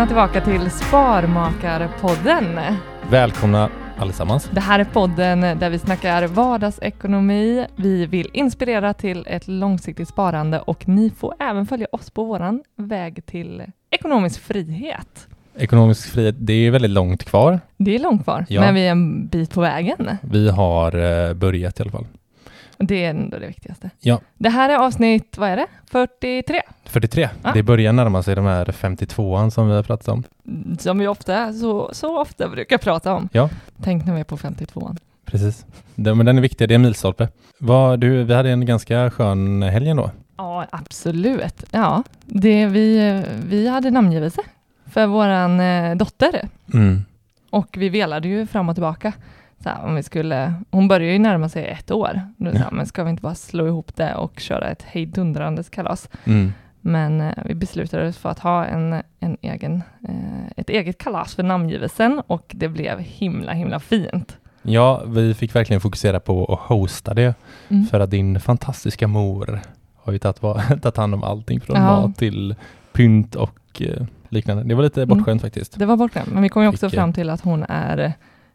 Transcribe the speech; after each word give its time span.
välkomna 0.00 0.30
tillbaka 0.30 0.60
till 0.60 0.70
Sparmakarpodden. 0.70 2.60
Välkomna 3.10 3.70
allesammans. 3.98 4.50
Det 4.52 4.60
här 4.60 4.78
är 4.78 4.84
podden 4.84 5.40
där 5.40 5.70
vi 5.70 5.78
snackar 5.78 6.26
vardagsekonomi. 6.26 7.66
Vi 7.76 8.06
vill 8.06 8.30
inspirera 8.32 8.94
till 8.94 9.26
ett 9.26 9.48
långsiktigt 9.48 10.08
sparande 10.08 10.60
och 10.60 10.88
ni 10.88 11.10
får 11.10 11.34
även 11.40 11.66
följa 11.66 11.86
oss 11.92 12.10
på 12.10 12.24
våran 12.24 12.62
väg 12.76 13.26
till 13.26 13.62
ekonomisk 13.90 14.40
frihet. 14.40 15.28
Ekonomisk 15.56 16.12
frihet, 16.12 16.34
det 16.38 16.52
är 16.52 16.70
väldigt 16.70 16.90
långt 16.90 17.24
kvar. 17.24 17.60
Det 17.76 17.94
är 17.94 17.98
långt 17.98 18.24
kvar, 18.24 18.46
Ja. 18.48 18.60
men 18.60 18.74
vi 18.74 18.86
är 18.86 18.90
en 18.90 19.26
bit 19.26 19.50
på 19.54 19.60
vägen. 19.60 20.16
Vi 20.22 20.50
har 20.50 20.96
eh, 21.28 21.34
börjat 21.34 21.80
i 21.80 21.82
alla 21.82 21.92
fall. 21.92 22.06
Det 22.82 23.04
är 23.04 23.10
ändå 23.10 23.38
det 23.38 23.46
viktigaste. 23.46 23.90
Ja. 24.00 24.20
Det 24.38 24.48
här 24.48 24.68
är 24.70 24.76
avsnitt, 24.76 25.38
vad 25.38 25.48
är 25.48 25.56
det? 25.56 25.66
43? 25.90 26.62
43. 26.84 27.28
Ja. 27.42 27.50
Det 27.54 27.62
börjar 27.62 27.92
närma 27.92 28.22
sig 28.22 28.34
de 28.34 28.44
här 28.44 28.64
52an 28.64 29.50
som 29.50 29.68
vi 29.68 29.74
har 29.74 29.82
pratat 29.82 30.08
om. 30.08 30.24
Som 30.78 30.98
vi 30.98 31.06
ofta, 31.06 31.52
så, 31.52 31.90
så 31.92 32.20
ofta 32.20 32.48
brukar 32.48 32.78
prata 32.78 33.14
om. 33.14 33.28
Ja. 33.32 33.48
Tänk 33.82 34.06
när 34.06 34.14
vi 34.14 34.20
är 34.20 34.24
på 34.24 34.36
52an. 34.36 34.96
Precis. 35.24 35.66
Den, 35.94 36.16
men 36.16 36.26
den 36.26 36.38
är 36.38 36.42
viktig, 36.42 36.68
det 36.68 36.72
är 36.72 36.76
en 36.76 36.82
milstolpe. 36.82 37.28
Vad, 37.58 38.00
du, 38.00 38.24
vi 38.24 38.34
hade 38.34 38.50
en 38.50 38.66
ganska 38.66 39.10
skön 39.10 39.62
helg 39.62 39.88
ändå. 39.88 40.10
Ja, 40.36 40.66
absolut. 40.70 41.64
Ja, 41.70 42.02
det, 42.26 42.66
vi, 42.66 43.22
vi 43.48 43.68
hade 43.68 43.90
namngivelse 43.90 44.42
för 44.86 45.06
våran 45.06 45.60
eh, 45.60 45.96
dotter 45.96 46.48
Mm. 46.74 47.04
och 47.50 47.76
vi 47.78 47.88
velade 47.88 48.28
ju 48.28 48.46
fram 48.46 48.68
och 48.68 48.74
tillbaka. 48.74 49.12
Så 49.62 49.68
här, 49.68 49.84
om 49.84 49.94
vi 49.94 50.02
skulle, 50.02 50.54
hon 50.70 50.88
börjar 50.88 51.12
ju 51.12 51.18
närma 51.18 51.48
sig 51.48 51.64
ett 51.66 51.90
år. 51.90 52.20
Här, 52.44 52.52
Ja. 52.54 52.68
men 52.72 52.86
ska 52.86 53.04
vi 53.04 53.10
inte 53.10 53.22
bara 53.22 53.34
slå 53.34 53.66
ihop 53.66 53.96
det 53.96 54.14
och 54.14 54.40
köra 54.40 54.68
ett 54.70 54.82
hejdundrandes 54.82 55.68
kalas? 55.70 56.08
Mm. 56.24 56.52
Men 56.80 57.20
eh, 57.20 57.32
vi 57.44 57.54
beslutade 57.54 58.08
oss 58.08 58.16
för 58.18 58.28
att 58.28 58.38
ha 58.38 58.64
en, 58.64 59.02
en 59.20 59.36
egen, 59.40 59.82
eh, 60.08 60.50
ett 60.56 60.70
eget 60.70 60.98
kalas 60.98 61.34
för 61.34 61.42
namngivelsen 61.42 62.22
och 62.26 62.50
det 62.54 62.68
blev 62.68 62.98
himla, 62.98 63.52
himla 63.52 63.80
fint. 63.80 64.36
Ja, 64.62 65.02
vi 65.06 65.34
fick 65.34 65.54
verkligen 65.54 65.80
fokusera 65.80 66.20
på 66.20 66.44
att 66.52 66.60
hosta 66.60 67.14
det. 67.14 67.34
Mm. 67.68 67.86
För 67.86 68.00
att 68.00 68.10
din 68.10 68.40
fantastiska 68.40 69.08
mor 69.08 69.60
har 69.96 70.12
ju 70.12 70.18
tagit, 70.18 70.96
hand 70.96 71.14
om 71.14 71.24
allting 71.24 71.60
från 71.60 71.76
Ja. 71.76 71.82
mat 71.82 72.16
till 72.16 72.54
pynt 72.92 73.34
och 73.34 73.82
eh, 73.82 74.06
liknande. 74.28 74.62
Det 74.64 74.74
var 74.74 74.82
lite 74.82 75.02
Mm. 75.02 75.18
bortskämt 75.18 75.42
faktiskt. 75.42 75.78
Det 75.78 75.86
var 75.86 75.96
bortskämt, 75.96 76.28
men 76.32 76.42
vi 76.42 76.48
kom 76.48 76.62
ju 76.62 76.68
också 76.68 76.88
Fick, 76.88 76.94
eh, 76.96 77.00
fram 77.00 77.12
till 77.12 77.30
att 77.30 77.40
hon 77.40 77.64
är 77.68 78.12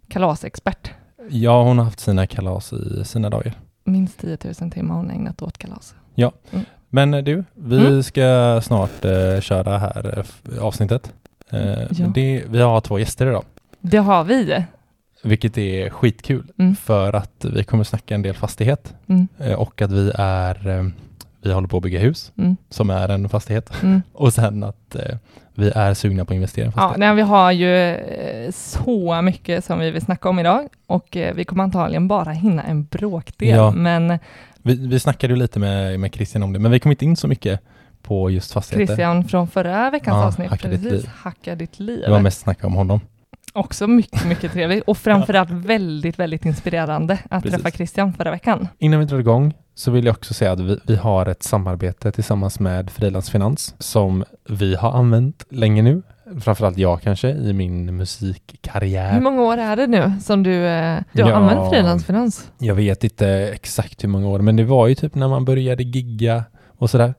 kalasexpert. 0.07 0.91
Ja, 1.29 1.63
hon 1.63 1.77
har 1.77 1.85
haft 1.85 1.99
sina 1.99 2.27
kalas 2.27 2.73
i 2.73 3.05
sina 3.05 3.29
dagar. 3.29 3.53
Minst 3.83 4.19
10 4.19 4.37
000 4.61 4.71
timmar 4.71 4.95
hon 4.95 5.11
ägnat 5.11 5.41
åt 5.41 5.57
kalas. 5.57 5.95
Men 6.89 7.13
eh, 7.13 7.23
du, 7.23 7.43
vi 7.55 7.77
Mm. 7.87 8.03
ska 8.03 8.59
snart 8.63 9.05
eh, 9.05 9.39
köra 9.41 9.77
här 9.77 10.19
eh, 10.53 10.63
avsnittet. 10.63 11.13
Eh, 11.51 11.59
Ja. 11.91 12.07
det, 12.13 12.43
vi 12.49 12.61
har 12.61 12.81
två 12.81 12.99
gäster 12.99 13.27
idag, 13.27 13.43
Det 13.81 13.97
har 13.97 14.23
vi. 14.23 14.65
vilket 15.23 15.57
är 15.57 15.89
skitkul 15.89 16.51
Mm. 16.57 16.75
för 16.75 17.13
att 17.13 17.45
vi 17.45 17.63
kommer 17.63 17.83
snacka 17.83 18.15
en 18.15 18.21
del 18.21 18.35
fastighet 18.35 18.93
Mm, 19.07 19.27
eh, 19.37 19.53
och 19.53 19.81
att 19.81 19.91
vi 19.91 20.11
är 20.15 20.91
vi 21.45 21.53
håller 21.53 21.67
på 21.67 21.77
att 21.77 21.83
bygga 21.83 21.99
hus 21.99 22.31
mm, 22.37 22.57
som 22.69 22.89
är 22.89 23.09
en 23.09 23.29
fastighet 23.29 23.83
mm. 23.83 24.01
och 24.13 24.33
sen 24.33 24.63
att 24.63 24.95
eh, 24.95 25.17
vi 25.53 25.71
är 25.75 25.93
sugna 25.93 26.25
på 26.25 26.33
att 26.33 26.35
investera 26.35 26.67
i 26.67 26.71
Ja, 26.75 26.95
nej, 26.97 27.15
vi 27.15 27.21
har 27.21 27.51
ju 27.51 27.75
eh, 27.89 28.51
så 28.51 29.21
mycket 29.21 29.65
som 29.65 29.79
vi 29.79 29.91
vill 29.91 30.01
snacka 30.01 30.29
om 30.29 30.39
idag 30.39 30.67
och 30.87 31.17
eh, 31.17 31.35
vi 31.35 31.43
kommer 31.43 31.63
antagligen 31.63 32.07
bara 32.07 32.31
hinna 32.31 32.63
en 32.63 32.83
bråkdel. 32.85 33.49
Ja. 33.49 33.71
Men 33.71 34.19
Vi, 34.61 34.87
vi 34.87 34.99
snackade 34.99 35.33
ju 35.33 35.39
lite 35.39 35.59
med, 35.59 35.99
med 35.99 36.13
Christian 36.13 36.43
om 36.43 36.53
det, 36.53 36.59
men 36.59 36.71
vi 36.71 36.79
kom 36.79 36.91
inte 36.91 37.05
in 37.05 37.15
så 37.15 37.27
mycket 37.27 37.59
på 38.01 38.29
just 38.29 38.53
fastigheter. 38.53 38.85
Christian 38.85 39.23
från 39.23 39.47
förra 39.47 39.89
veckans 39.89 40.15
Ja, 40.15 40.25
avsnitt, 40.25 40.49
Hacka 40.49 40.67
ditt 40.67 40.83
precis, 40.83 41.03
liv. 41.03 41.11
Hacka 41.15 41.55
ditt 41.55 41.79
liv. 41.79 42.01
Det 42.05 42.11
var 42.11 42.19
mest 42.19 42.39
snacka 42.39 42.67
om 42.67 42.73
honom. 42.73 42.99
Också 43.55 43.87
mycket, 43.87 44.25
mycket 44.27 44.51
trevligt 44.53 44.83
och 44.87 44.97
framförallt 44.97 45.49
väldigt, 45.51 46.19
väldigt 46.19 46.45
inspirerande 46.45 47.19
att 47.29 47.43
Precis. 47.43 47.61
träffa 47.61 47.77
Christian 47.77 48.13
förra 48.13 48.31
veckan. 48.31 48.67
Innan 48.79 48.99
vi 48.99 49.05
drar 49.05 49.19
igång 49.19 49.53
så 49.75 49.91
vill 49.91 50.05
jag 50.05 50.13
också 50.15 50.33
säga 50.33 50.51
att 50.51 50.59
vi, 50.59 50.79
vi 50.87 50.95
har 50.95 51.25
ett 51.25 51.43
samarbete 51.43 52.11
tillsammans 52.11 52.59
med 52.59 52.89
Frilansfinans 52.91 53.75
som 53.79 54.23
vi 54.49 54.75
har 54.75 54.91
använt 54.91 55.45
länge 55.49 55.81
nu. 55.81 56.01
Framförallt 56.41 56.77
jag 56.77 57.01
kanske 57.01 57.29
i 57.29 57.53
min 57.53 57.95
musikkarriär. 57.97 59.13
Hur 59.13 59.21
många 59.21 59.41
år 59.41 59.57
är 59.57 59.75
det 59.75 59.87
nu 59.87 60.11
som 60.21 60.43
du, 60.43 60.65
eh, 60.67 60.99
du 61.11 61.23
har 61.23 61.29
Ja. 61.29 61.35
använt 61.35 61.69
frilansfinans? 61.73 62.51
Jag 62.57 62.75
vet 62.75 63.03
inte 63.03 63.27
exakt 63.53 64.03
hur 64.03 64.09
många 64.09 64.27
år, 64.27 64.39
men 64.39 64.55
det 64.55 64.63
var 64.63 64.87
ju 64.87 64.95
typ 64.95 65.15
när 65.15 65.27
man 65.27 65.45
började 65.45 65.83
gigga 65.83 66.43
och 66.77 66.89
sådär. 66.89 67.13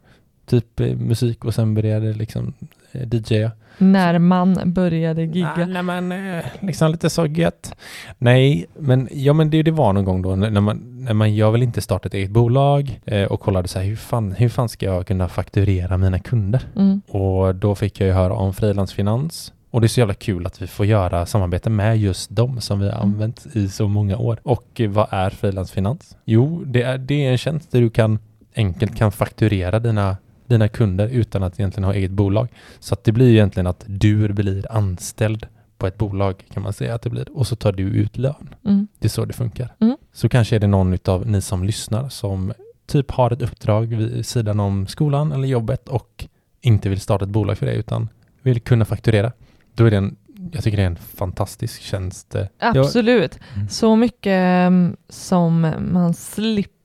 Typ 0.46 0.80
eh, 0.80 0.86
musik 0.96 1.44
och 1.44 1.54
sen 1.54 1.74
började 1.74 2.12
liksom 2.12 2.54
eh, 2.96 3.08
DJa. 3.12 3.50
När 3.78 4.18
man 4.18 4.72
började 4.72 5.22
gigga. 5.22 5.66
När 5.68 5.82
man 5.82 6.12
eh, 6.12 6.44
liksom 6.60 6.90
lite 6.90 7.10
så 7.10 7.26
gött. 7.26 7.76
Nej, 8.18 8.66
men 8.78 9.08
ja, 9.12 9.32
men 9.32 9.50
det, 9.50 9.62
det 9.62 9.70
var 9.70 9.92
någon 9.92 10.04
gång 10.04 10.22
då 10.22 10.36
när 10.36 10.50
när 10.50 10.60
man, 10.60 11.04
när 11.04 11.14
man, 11.14 11.36
jag 11.36 11.52
vill 11.52 11.62
inte 11.62 11.80
starta 11.80 12.06
ett 12.08 12.14
eget 12.14 12.30
bolag 12.30 13.00
eh, 13.04 13.24
och 13.24 13.40
kollade 13.40 13.68
så 13.68 13.78
här, 13.78 13.86
hur 13.86 13.96
fan, 13.96 14.32
hur 14.32 14.48
fan 14.48 14.68
ska 14.68 14.86
jag 14.86 15.06
kunna 15.06 15.28
fakturera 15.28 15.96
mina 15.96 16.18
kunder? 16.18 16.62
Mm. 16.76 17.00
Och 17.08 17.54
då 17.54 17.74
fick 17.74 18.00
jag 18.00 18.06
ju 18.06 18.12
höra 18.12 18.32
om 18.34 18.54
frilansfinans. 18.54 19.52
Och 19.70 19.80
det 19.80 19.86
är 19.86 19.88
så 19.88 20.00
jävla 20.00 20.14
kul 20.14 20.46
att 20.46 20.62
vi 20.62 20.66
får 20.66 20.86
göra 20.86 21.26
samarbete 21.26 21.70
med 21.70 21.98
just 21.98 22.30
dem 22.36 22.60
som 22.60 22.80
vi 22.80 22.86
har 22.86 22.92
Mm. 23.02 23.08
använt 23.08 23.46
i 23.52 23.68
så 23.68 23.88
många 23.88 24.16
år. 24.16 24.38
Och 24.42 24.80
eh, 24.80 24.90
vad 24.90 25.06
är 25.10 25.30
frilansfinans? 25.30 26.16
Jo, 26.24 26.62
det 26.66 26.82
är, 26.82 26.98
det 26.98 27.26
är 27.26 27.30
en 27.32 27.38
tjänst 27.38 27.72
där 27.72 27.80
du 27.80 27.90
kan 27.90 28.18
enkelt 28.56 28.96
kan 28.96 29.12
fakturera 29.12 29.78
dina, 29.78 30.16
dina 30.46 30.68
kunder 30.68 31.08
utan 31.08 31.42
att 31.42 31.60
egentligen 31.60 31.84
ha 31.84 31.94
eget 31.94 32.10
bolag. 32.10 32.48
Så 32.80 32.94
att 32.94 33.04
det 33.04 33.12
blir 33.12 33.30
egentligen 33.32 33.66
att 33.66 33.84
du 33.86 34.28
blir 34.28 34.72
anställd 34.72 35.46
på 35.78 35.86
ett 35.86 35.98
bolag 35.98 36.44
kan 36.52 36.62
man 36.62 36.72
säga 36.72 36.94
att 36.94 37.02
det 37.02 37.10
blir. 37.10 37.28
Och 37.36 37.46
så 37.46 37.56
tar 37.56 37.72
du 37.72 37.82
ut 37.82 38.16
lön. 38.16 38.54
Mm. 38.64 38.88
Det 38.98 39.06
är 39.06 39.10
så 39.10 39.24
det 39.24 39.32
funkar. 39.32 39.74
Mm. 39.80 39.96
Så 40.12 40.28
kanske 40.28 40.56
är 40.56 40.60
det 40.60 40.66
någon 40.66 40.98
av 41.04 41.26
ni 41.26 41.40
som 41.40 41.64
lyssnar 41.64 42.08
som 42.08 42.52
typ 42.86 43.10
har 43.10 43.30
ett 43.30 43.42
uppdrag 43.42 43.86
vid 43.86 44.26
sidan 44.26 44.60
om 44.60 44.86
skolan 44.86 45.32
eller 45.32 45.48
jobbet 45.48 45.88
och 45.88 46.26
inte 46.60 46.88
vill 46.88 47.00
starta 47.00 47.24
ett 47.24 47.30
bolag 47.30 47.58
för 47.58 47.66
det 47.66 47.74
utan 47.74 48.08
vill 48.42 48.60
kunna 48.60 48.84
fakturera. 48.84 49.32
Då 49.74 49.84
är 49.84 49.90
det 49.90 49.96
en, 49.96 50.16
jag 50.52 50.64
tycker 50.64 50.76
det 50.76 50.82
är 50.82 50.86
en 50.86 50.96
fantastisk 50.96 51.82
tjänst. 51.82 52.34
eh. 52.34 52.46
Absolut. 52.58 53.38
Mm. 53.54 53.68
Så 53.68 53.96
mycket 53.96 54.30
mm, 54.66 54.96
som 55.08 55.60
man 55.92 56.14
slipper 56.14 56.76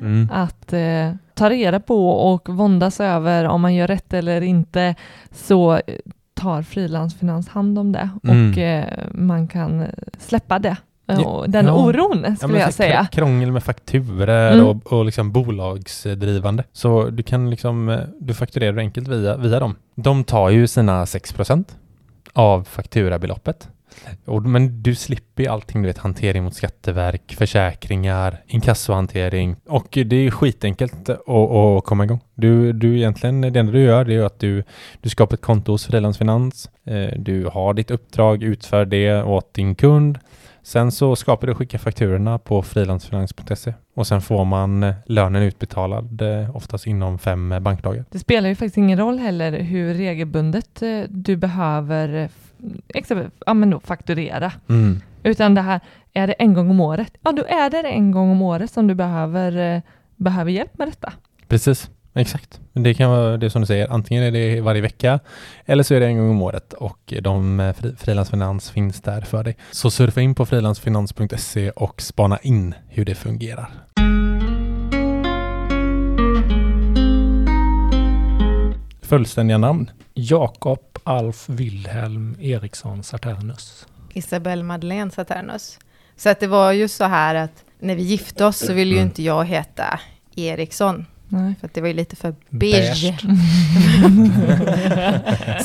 Mm. 0.00 0.28
att 0.32 0.72
eh, 0.72 1.10
ta 1.34 1.50
reda 1.50 1.80
på 1.80 2.08
och 2.10 2.48
våndas 2.48 3.00
över 3.00 3.44
om 3.44 3.60
man 3.60 3.74
gör 3.74 3.86
rätt 3.86 4.14
eller 4.14 4.40
inte 4.40 4.94
så 5.32 5.72
eh, 5.74 5.80
tar 6.34 6.62
frilansfinans 6.62 7.48
hand 7.48 7.78
om 7.78 7.92
det 7.92 8.08
Mm. 8.24 8.50
och 8.52 8.58
eh, 8.58 8.84
man 9.12 9.48
kan 9.48 9.84
släppa 10.18 10.58
det. 10.58 10.76
Ja, 11.06 11.24
Och 11.26 11.50
den 11.50 11.66
ja. 11.66 11.72
oron 11.84 12.24
Ja, 12.28 12.36
skulle 12.36 12.52
men 12.52 12.60
jag 12.62 12.74
säga. 12.74 13.02
kr- 13.02 13.10
Krångel 13.14 13.52
med 13.52 13.62
fakturer 13.62 14.52
Mm. 14.52 14.66
och, 14.66 14.92
och 14.92 15.04
liksom 15.04 15.32
bolagsdrivande. 15.32 16.64
Så 16.72 17.04
du 17.10 17.22
kan 17.22 17.50
liksom, 17.50 17.88
eh, 17.88 17.98
du 18.20 18.34
fakturerar 18.34 18.76
enkelt 18.78 19.08
via, 19.08 19.36
via 19.36 19.60
dem. 19.60 19.76
De 19.94 20.24
tar 20.24 20.50
ju 20.50 20.66
sina 20.66 21.04
6% 21.04 21.64
av 22.32 22.64
fakturabeloppet. 22.64 23.68
Och, 24.24 24.42
men 24.42 24.82
du 24.82 24.94
slipper 24.94 25.42
ju 25.42 25.48
allting, 25.48 25.82
du 25.82 25.88
vet 25.88 25.98
hantering 25.98 26.44
mot 26.44 26.54
skatteverk, 26.54 27.34
försäkringar, 27.38 28.42
inkassohantering 28.46 29.56
och 29.68 29.88
det 29.90 30.16
är 30.16 30.30
skitenkelt 30.30 31.08
att, 31.08 31.28
att 31.28 31.84
komma 31.84 32.04
igång. 32.04 32.20
Du, 32.34 32.72
du 32.72 32.96
egentligen, 32.96 33.40
det 33.40 33.60
enda 33.60 33.72
du 33.72 33.82
gör 33.82 34.04
det 34.04 34.14
är 34.14 34.22
att 34.22 34.38
du, 34.38 34.64
du 35.00 35.08
skapar 35.08 35.34
ett 35.34 35.42
konto 35.42 35.72
hos 35.72 35.86
Frilans 35.86 36.18
Finans. 36.18 36.70
Eh, 36.86 37.18
du 37.18 37.46
har 37.46 37.74
ditt 37.74 37.90
uppdrag, 37.90 38.42
utför 38.42 38.84
det 38.84 39.22
åt 39.22 39.54
din 39.54 39.74
kund 39.74 40.18
Sen 40.66 40.92
så 40.92 41.16
skapar 41.16 41.46
du 41.46 41.50
och 41.50 41.58
skickar 41.58 41.78
fakturorna 41.78 42.38
på 42.38 42.62
frilansfinans.se 42.62 43.74
och 43.94 44.06
sen 44.06 44.20
får 44.20 44.44
man 44.44 44.82
eh, 44.82 44.94
lönen 45.06 45.42
utbetalad 45.42 46.22
eh, 46.22 46.56
oftast 46.56 46.86
inom 46.86 47.18
fem 47.18 47.54
bankdagar. 47.60 48.04
Det 48.10 48.18
spelar 48.18 48.48
ju 48.48 48.54
faktiskt 48.54 48.76
ingen 48.76 48.98
roll 48.98 49.18
heller 49.18 49.52
hur 49.52 49.94
regelbundet 49.94 50.82
du 51.08 51.36
behöver 51.36 52.28
exempel, 52.88 53.30
ja, 53.46 53.54
men 53.54 53.70
då, 53.70 53.80
fakturera. 53.80 54.52
Utan 55.22 55.54
det 55.54 55.60
här, 55.60 55.80
är 56.12 56.26
det 56.26 56.32
en 56.32 56.54
gång 56.54 56.70
om 56.70 56.80
året? 56.80 57.12
Ja, 57.22 57.32
då 57.32 57.44
är 57.44 57.70
det 57.70 57.88
en 57.88 58.10
gång 58.10 58.30
om 58.30 58.42
året 58.42 58.70
som 58.70 58.86
du 58.86 58.94
behöver, 58.94 59.76
eh, 59.76 59.82
behöver 60.16 60.50
hjälp 60.50 60.78
med 60.78 60.88
detta. 60.88 61.12
Precis, 61.48 61.90
exakt. 62.14 62.60
Det 62.72 62.94
kan 62.94 63.10
vara 63.10 63.36
det 63.36 63.50
som 63.50 63.60
du 63.60 63.66
säger, 63.66 63.88
antingen 63.88 64.24
är 64.24 64.30
det 64.30 64.60
varje 64.60 64.80
vecka 64.80 65.20
eller 65.64 65.82
så 65.82 65.94
är 65.94 66.00
det 66.00 66.06
en 66.06 66.18
gång 66.18 66.30
om 66.30 66.42
året 66.42 66.72
och 66.72 67.14
de 67.22 67.60
eh, 67.60 67.72
fri, 67.72 67.94
frilansfinans 67.96 68.70
finns 68.70 69.00
där 69.00 69.20
för 69.20 69.44
dig. 69.44 69.56
Så 69.70 69.90
surfa 69.90 70.20
in 70.20 70.34
på 70.34 70.46
frilansfinans.se 70.46 71.70
och 71.70 72.02
spana 72.02 72.38
in 72.42 72.74
hur 72.88 73.04
det 73.04 73.14
fungerar. 73.14 73.70
Fullständiga 79.08 79.58
namn? 79.58 79.90
Jakob 80.14 80.98
Alf 81.04 81.48
Wilhelm 81.48 82.36
Eriksson 82.40 83.02
Saturnus. 83.02 83.86
Isabelle 84.14 84.62
Madeleine 84.62 85.10
Saturnus. 85.10 85.78
Så 86.16 86.28
att 86.28 86.40
det 86.40 86.46
var 86.46 86.72
ju 86.72 86.88
så 86.88 87.04
här 87.04 87.34
att 87.34 87.64
när 87.78 87.96
vi 87.96 88.02
gifte 88.02 88.44
oss 88.44 88.58
så 88.58 88.72
ville 88.72 88.90
ju 88.94 88.96
Mm. 89.00 89.08
inte 89.08 89.22
jag 89.22 89.44
heta 89.44 90.00
Eriksson. 90.36 91.06
Nej. 91.34 91.54
För 91.60 91.66
att 91.66 91.74
det 91.74 91.80
var 91.80 91.88
ju 91.88 91.94
lite 91.94 92.16
för 92.16 92.34
beige. 92.48 93.14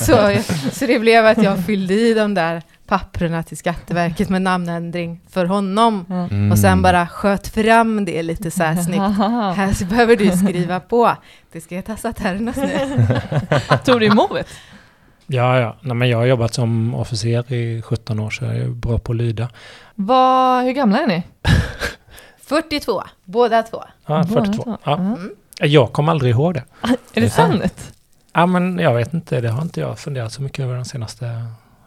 Så, 0.00 0.36
så 0.72 0.86
det 0.86 0.98
blev 0.98 1.26
att 1.26 1.42
jag 1.42 1.66
fyllde 1.66 1.94
i 1.94 2.14
de 2.14 2.34
där 2.34 2.62
papperna 2.86 3.42
till 3.42 3.56
Skatteverket 3.56 4.28
med 4.28 4.42
namnändring 4.42 5.20
för 5.30 5.44
honom. 5.44 6.06
Mm. 6.10 6.52
Och 6.52 6.58
sen 6.58 6.82
bara 6.82 7.06
sköt 7.06 7.48
fram 7.48 8.04
det 8.04 8.22
lite 8.22 8.50
så 8.50 8.62
här 8.62 8.76
snyggt. 8.76 9.18
Här 9.56 9.72
så 9.72 9.84
behöver 9.84 10.16
du 10.16 10.30
skriva 10.30 10.80
på. 10.80 11.16
Det 11.52 11.60
ska 11.60 11.74
heta 11.74 11.96
Saturnas 11.96 12.56
nu. 12.56 13.06
Tog 13.84 14.00
du 14.00 14.06
emot? 14.06 14.46
Ja, 15.26 15.58
ja. 15.60 15.76
Nej, 15.80 15.94
men 15.96 16.08
jag 16.08 16.18
har 16.18 16.26
jobbat 16.26 16.54
som 16.54 16.94
officer 16.94 17.52
i 17.52 17.82
17 17.82 18.20
år 18.20 18.30
så 18.30 18.44
jag 18.44 18.56
är 18.56 18.68
bra 18.68 18.98
på 18.98 19.12
att 19.12 19.18
lyda. 19.18 19.48
Vad, 19.94 20.64
hur 20.64 20.72
gamla 20.72 20.98
är 20.98 21.06
ni? 21.06 21.22
42, 22.40 23.02
båda 23.24 23.62
två. 23.62 23.84
Ja, 24.06 24.24
Båda 24.28 24.44
42. 24.44 24.62
två. 24.62 24.76
Ja. 24.84 24.96
Mm. 24.98 25.30
Jag 25.60 25.92
kommer 25.92 26.12
aldrig 26.12 26.30
ihåg 26.30 26.54
det. 26.54 26.64
Är 27.14 27.20
det 27.20 27.30
sant? 27.30 27.92
Ja, 28.32 28.46
men 28.46 28.78
jag 28.78 28.94
vet 28.94 29.14
inte. 29.14 29.40
Det 29.40 29.48
har 29.48 29.62
inte 29.62 29.80
jag 29.80 29.98
funderat 29.98 30.32
så 30.32 30.42
mycket 30.42 30.64
över 30.64 30.74
de 30.74 30.84
senaste 30.84 31.44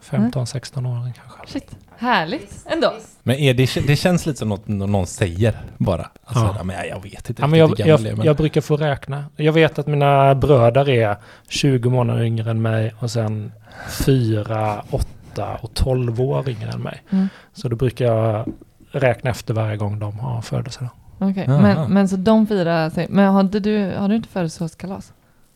15-16 0.09 0.87
åren 0.91 1.13
kanske. 1.13 1.53
Shit. 1.59 1.75
Härligt 1.97 2.65
ändå. 2.69 2.93
Men 3.23 3.35
är 3.35 3.53
det, 3.53 3.87
det 3.87 3.95
känns 3.95 4.25
lite 4.25 4.39
som 4.39 4.49
något 4.49 4.67
någon 4.67 5.07
säger 5.07 5.61
bara. 5.77 6.09
Alltså, 6.25 6.43
Ja. 6.45 6.55
ja. 6.57 6.63
men 6.63 6.75
jag, 6.75 6.87
jag 6.87 7.03
vet 7.03 7.29
inte 7.29 7.41
Ja, 7.41 7.47
men 7.47 7.59
jag, 7.59 7.79
jag, 7.79 8.01
men- 8.01 8.25
jag 8.25 8.35
brukar 8.37 8.61
få 8.61 8.77
räkna. 8.77 9.25
Jag 9.35 9.53
vet 9.53 9.79
att 9.79 9.87
mina 9.87 10.35
bröder 10.35 10.89
är 10.89 11.17
20 11.49 11.89
månader 11.89 12.23
yngre 12.23 12.51
än 12.51 12.61
mig 12.61 12.93
och 12.99 13.11
sen 13.11 13.51
4, 13.89 14.83
8 14.89 15.57
och 15.61 15.73
12 15.73 16.21
år 16.21 16.49
yngre 16.49 16.69
än 16.71 16.81
mig. 16.81 17.01
Mm. 17.09 17.29
Så 17.53 17.69
då 17.69 17.75
brukar 17.75 18.05
jag 18.05 18.45
räkna 18.91 19.29
efter 19.29 19.53
varje 19.53 19.77
gång 19.77 19.99
de 19.99 20.19
har 20.19 20.41
födelsedag. 20.41 20.89
Okej, 21.29 21.43
Jaha. 21.47 21.61
men, 21.61 21.93
men 21.93 22.09
så 22.09 22.15
de 22.15 22.47
fyra, 22.47 22.89
säger- 22.89 23.09
men 23.09 23.33
har 23.33 23.43
du, 23.43 23.91
har 23.97 24.09
du 24.09 24.15
inte 24.15 24.29
födelsedagskalas? 24.29 25.13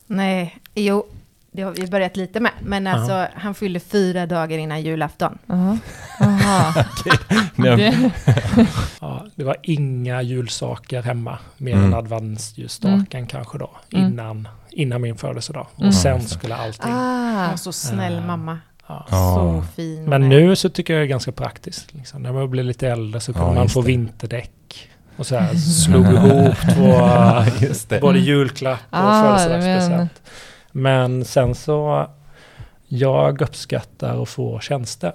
Nej, 0.08 0.58
jo, 0.76 1.06
det 1.52 1.62
har 1.62 1.72
vi 1.72 1.88
börjat 1.88 2.18
lite 2.18 2.40
med. 2.40 2.52
Men 2.62 2.88
alltså, 2.88 3.28
han 3.36 3.54
fyllde 3.56 3.80
fyra 3.80 4.26
dagar 4.26 4.58
innan 4.58 4.82
julafton. 4.82 5.38
Jaha. 5.48 5.78
Nej, 7.56 7.78
Det- 7.78 8.12
Ja, 9.02 9.26
det 9.36 9.44
var 9.44 9.56
inga 9.64 10.22
julsaker 10.22 11.02
hemma 11.02 11.38
mer 11.58 11.74
Mm. 11.74 11.86
än 11.86 11.94
adventsljusstaken 11.94 13.28
kanske 13.28 13.58
då. 13.58 13.70
Mm. 13.94 14.06
Innan, 14.08 14.48
innan 14.72 15.02
min 15.02 15.16
födelsedag. 15.18 15.68
Mm. 15.78 15.88
Och 15.88 15.94
sen 15.94 16.20
Ja, 16.22 16.28
skulle 16.28 16.56
allting... 16.56 16.92
Ah, 16.94 17.58
så 17.58 17.72
snäll 17.72 18.16
Eh, 18.18 18.26
mamma. 18.26 18.60
Ja. 18.88 19.06
Ja. 19.12 19.36
Så 19.36 19.64
fin. 19.76 20.04
Men 20.06 20.30
nu 20.30 20.56
så 20.56 20.70
tycker 20.70 20.94
jag 20.94 21.02
det 21.02 21.06
är 21.06 21.10
ganska 21.10 21.32
praktiskt. 21.32 21.94
Liksom. 21.94 22.22
När 22.24 22.34
man 22.34 22.50
blir 22.50 22.64
lite 22.64 22.88
äldre 22.90 23.20
så 23.20 23.32
Ja, 23.32 23.34
kommer 23.40 23.54
man 23.54 23.64
just 23.64 23.74
få 23.74 23.82
det. 23.82 23.88
vinterdäck. 23.88 24.52
Och 25.18 25.26
så 25.26 25.36
här 25.38 25.56
slog 25.56 26.06
ihop 26.06 26.56
två, 26.76 26.94
Just 27.68 27.90
det. 27.90 28.00
både 28.00 28.20
julklapp 28.20 28.80
och 28.90 28.98
Ah, 28.98 29.38
födelsedagspresent. 29.38 30.22
Men 30.72 31.26
sen 31.26 31.56
så, 31.56 32.08
jag 32.88 33.42
uppskattar 33.42 34.22
att 34.24 34.30
få 34.30 34.60
tjänster. 34.60 35.12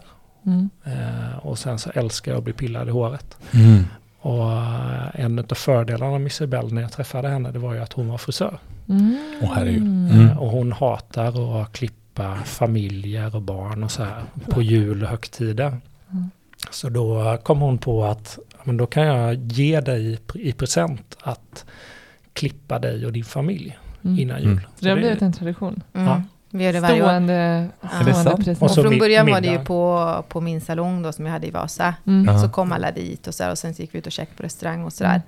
mm. 0.46 0.70
Eh, 0.84 1.36
och 1.46 1.58
sen 1.58 1.78
så 1.78 1.90
älskar 1.94 2.32
jag 2.32 2.38
att 2.38 2.44
bli 2.44 2.52
pillad 2.52 2.88
i 2.88 2.90
håret. 2.90 3.36
Mm. 3.54 3.84
Och 4.20 4.52
eh, 4.52 5.20
en 5.24 5.38
av 5.38 5.54
fördelarna 5.54 6.18
med 6.18 6.26
Isabelle 6.26 6.74
när 6.74 6.82
jag 6.82 6.92
träffade 6.92 7.28
henne, 7.28 7.50
det 7.50 7.58
var 7.58 7.74
ju 7.74 7.80
att 7.82 7.92
hon 7.92 8.08
var 8.08 8.18
frisör. 8.18 8.58
Mm. 8.88 9.18
Herregud. 9.54 9.82
Mm. 10.12 10.38
Och 10.38 10.48
hon 10.50 10.72
hatar 10.72 11.60
att 11.62 11.72
klippa 11.72 12.34
familjer 12.44 13.36
och 13.36 13.42
barn 13.42 13.84
och 13.84 13.90
så 13.90 14.02
här 14.04 14.22
på 14.50 14.62
jul 14.62 15.02
och 15.02 15.08
högtider. 15.08 15.66
Mm. 16.10 16.30
Så 16.70 16.88
då 16.88 17.38
kom 17.42 17.60
hon 17.60 17.78
på 17.78 18.04
att 18.04 18.38
men 18.64 18.76
då 18.76 18.86
kan 18.86 19.02
jag 19.06 19.34
ge 19.34 19.80
dig 19.80 20.18
i- 20.34 20.52
present 20.52 21.16
att 21.22 21.64
klippa 22.32 22.78
dig 22.78 23.06
och 23.06 23.12
din 23.12 23.24
familj 23.24 23.78
Mm. 24.04 24.18
innan 24.18 24.38
jul. 24.40 24.50
Mm. 24.52 24.60
Så 24.76 24.84
det 24.84 24.90
har 24.90 24.96
blivit 24.96 25.22
en 25.22 25.32
tradition. 25.32 25.82
Mm. 25.92 26.06
Ja. 26.06 26.22
Vi 26.50 26.64
gör 26.64 26.72
det 26.72 26.80
varje 26.80 27.02
år. 27.02 27.06
Stående, 27.06 27.68
det 28.04 28.14
stående. 28.14 28.56
Och 28.60 28.62
Och 28.62 28.74
från 28.74 28.98
början 28.98 29.26
var 29.26 29.40
det 29.40 29.46
ju 29.46 29.52
middag. 29.52 29.64
på, 29.64 30.24
på 30.28 30.40
min 30.40 30.60
salong 30.60 31.02
då 31.02 31.12
som 31.12 31.26
jag 31.26 31.32
hade 31.32 31.46
i 31.46 31.50
Vasa. 31.50 31.94
Mm. 32.06 32.38
Så 32.38 32.48
kom 32.48 32.72
alla 32.72 32.90
dit 32.92 33.26
och, 33.26 33.34
så 33.34 33.42
här, 33.44 33.50
och 33.50 33.58
sen 33.58 33.72
gick 33.72 33.94
vi 33.94 33.98
ut 33.98 34.06
och 34.06 34.12
käkade 34.12 34.36
på 34.36 34.42
restaurang 34.42 34.84
och 34.84 34.92
sådär. 34.92 35.10
Mm. 35.10 35.22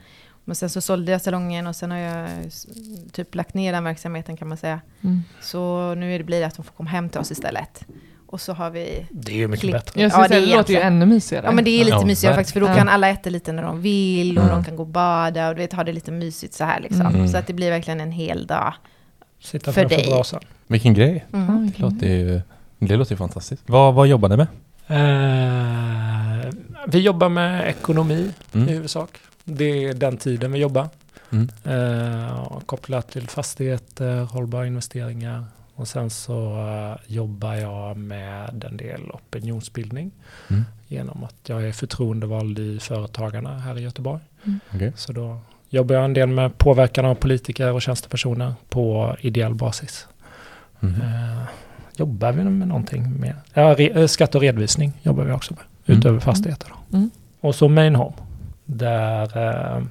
Men 0.45 0.57
sen 0.57 0.71
så 0.71 0.81
sålde 0.81 1.13
jag 1.13 1.21
salongen 1.23 1.67
och 1.67 1.77
sen 1.77 1.91
har 1.91 1.99
jag 1.99 2.29
typ 3.13 3.35
lagt 3.35 3.55
ner 3.55 3.73
den 3.73 3.85
verksamheten 3.85 4.37
kan 4.37 4.49
man 4.49 4.57
säga. 4.59 4.81
Mm. 5.03 5.23
Så 5.43 5.95
nu 5.95 6.15
är 6.15 6.19
det 6.19 6.25
blir 6.25 6.41
det 6.41 6.47
att 6.47 6.57
de 6.57 6.63
får 6.65 6.73
komma 6.73 6.91
hem 6.91 7.09
till 7.09 7.21
oss 7.21 7.31
istället. 7.31 7.85
Och 8.35 8.41
så 8.41 8.53
har 8.53 8.71
vi... 8.71 9.07
Det 9.11 9.33
är 9.33 9.37
ju 9.37 9.49
mycket 9.49 9.61
Klipp. 9.61 9.73
bättre. 9.75 10.01
Jag 10.03 10.13
Ja, 10.13 10.29
det 10.29 10.41
det 10.41 10.57
låter 10.57 10.73
ju 10.75 10.81
ännu 10.81 11.07
mysigare. 11.07 11.45
Ja 11.47 11.53
men 11.53 11.65
det 11.65 11.71
är 11.71 11.85
lite 11.85 11.97
Ja, 11.97 12.05
mysigare 12.07 12.35
faktiskt 12.35 12.53
för 12.53 12.61
då 12.61 12.67
kan 12.67 12.89
alla 12.89 13.09
äta 13.09 13.31
lite 13.31 13.53
när 13.53 13.63
de 13.63 13.81
vill 13.83 14.39
och 14.39 14.45
Mm. 14.45 14.57
de 14.57 14.65
kan 14.65 14.77
gå 14.77 14.83
och 14.83 14.89
bada 14.89 15.49
och 15.49 15.55
du 15.55 15.61
vet 15.63 15.73
ha 15.73 15.85
det 15.85 15.93
lite 15.93 16.11
mysigt 16.13 16.55
så 16.55 16.65
här 16.65 16.81
liksom. 16.81 17.01
Mm. 17.07 17.29
Så 17.29 17.37
att 17.37 17.47
det 17.47 17.53
blir 17.53 17.71
verkligen 17.71 18.01
en 18.01 18.11
hel 18.13 18.47
dag. 18.47 18.75
Sitta 19.41 19.73
För 19.73 19.81
framför 19.81 19.97
dig. 19.97 20.07
brasan. 20.11 20.41
Vilken 20.67 20.95
grej. 20.95 21.25
Mm. 21.33 21.71
Det 21.77 21.83
låter 21.83 22.07
ju, 22.07 22.41
det 22.79 22.97
låter 22.97 23.13
ju 23.13 23.17
fantastiskt. 23.17 23.63
Vad, 23.67 23.95
vad 23.95 24.07
jobbar 24.07 24.29
ni 24.29 24.37
med? 24.37 24.47
Eh, 24.89 26.53
vi 26.87 26.99
jobbar 27.01 27.29
med 27.29 27.69
ekonomi 27.69 28.31
i 28.53 28.57
Mm. 28.57 28.69
huvudsak. 28.69 29.11
Det 29.45 29.85
är 29.89 29.95
den 29.95 30.17
tiden 30.17 30.53
vi 30.53 30.59
jobbar. 30.59 30.89
Mm. 31.33 31.49
Eh, 31.65 32.59
kopplat 32.67 33.11
till 33.11 33.29
fastigheter, 33.29 34.21
hållbara 34.25 34.67
investeringar. 34.67 35.45
Och 35.75 35.89
sen 35.89 36.11
så 36.11 36.69
eh, 36.69 37.13
jobbar 37.13 37.55
jag 37.55 37.97
med 37.97 38.65
en 38.65 38.77
del 38.77 39.11
opinionsbildning. 39.11 40.11
Mm. 40.51 40.65
Genom 40.89 41.25
att 41.25 41.37
jag 41.47 41.69
är 41.69 41.73
förtroendevald 41.73 42.59
i 42.59 42.79
Företagarna 42.81 43.59
här 43.59 43.79
i 43.79 43.83
Göteborg. 43.83 44.21
Okej. 44.75 44.93
Så 44.97 45.13
då 45.13 45.39
jobbar 45.69 45.95
jag 45.95 46.05
en 46.05 46.13
del 46.13 46.29
med 46.29 46.59
påverkan 46.59 47.05
av 47.05 47.15
politiker 47.15 47.73
och 47.73 47.83
tjänstepersoner 47.83 48.55
på 48.69 49.17
ideell 49.21 49.55
basis. 49.55 50.07
Mm. 50.81 50.95
Eh, 51.01 51.43
jobbar 51.97 52.33
vi 52.33 52.45
med 52.45 52.69
någonting 52.69 53.21
mer? 53.21 53.37
Ja, 53.55 53.75
re, 53.79 53.89
eh, 53.89 54.07
skatt 54.07 54.35
och 54.35 54.41
redovisning 54.41 54.93
jobbar 55.03 55.25
vi 55.25 55.33
också 55.33 55.55
med. 55.55 55.63
Mm. 55.87 55.99
Utöver 55.99 56.21
fastigheter. 56.21 56.69
Då. 56.69 56.97
Mm. 56.97 57.11
Och 57.41 57.55
så 57.55 57.69
Main 57.69 57.95
Home. 57.95 58.17
Där 58.65 59.39
eh, 59.39 59.83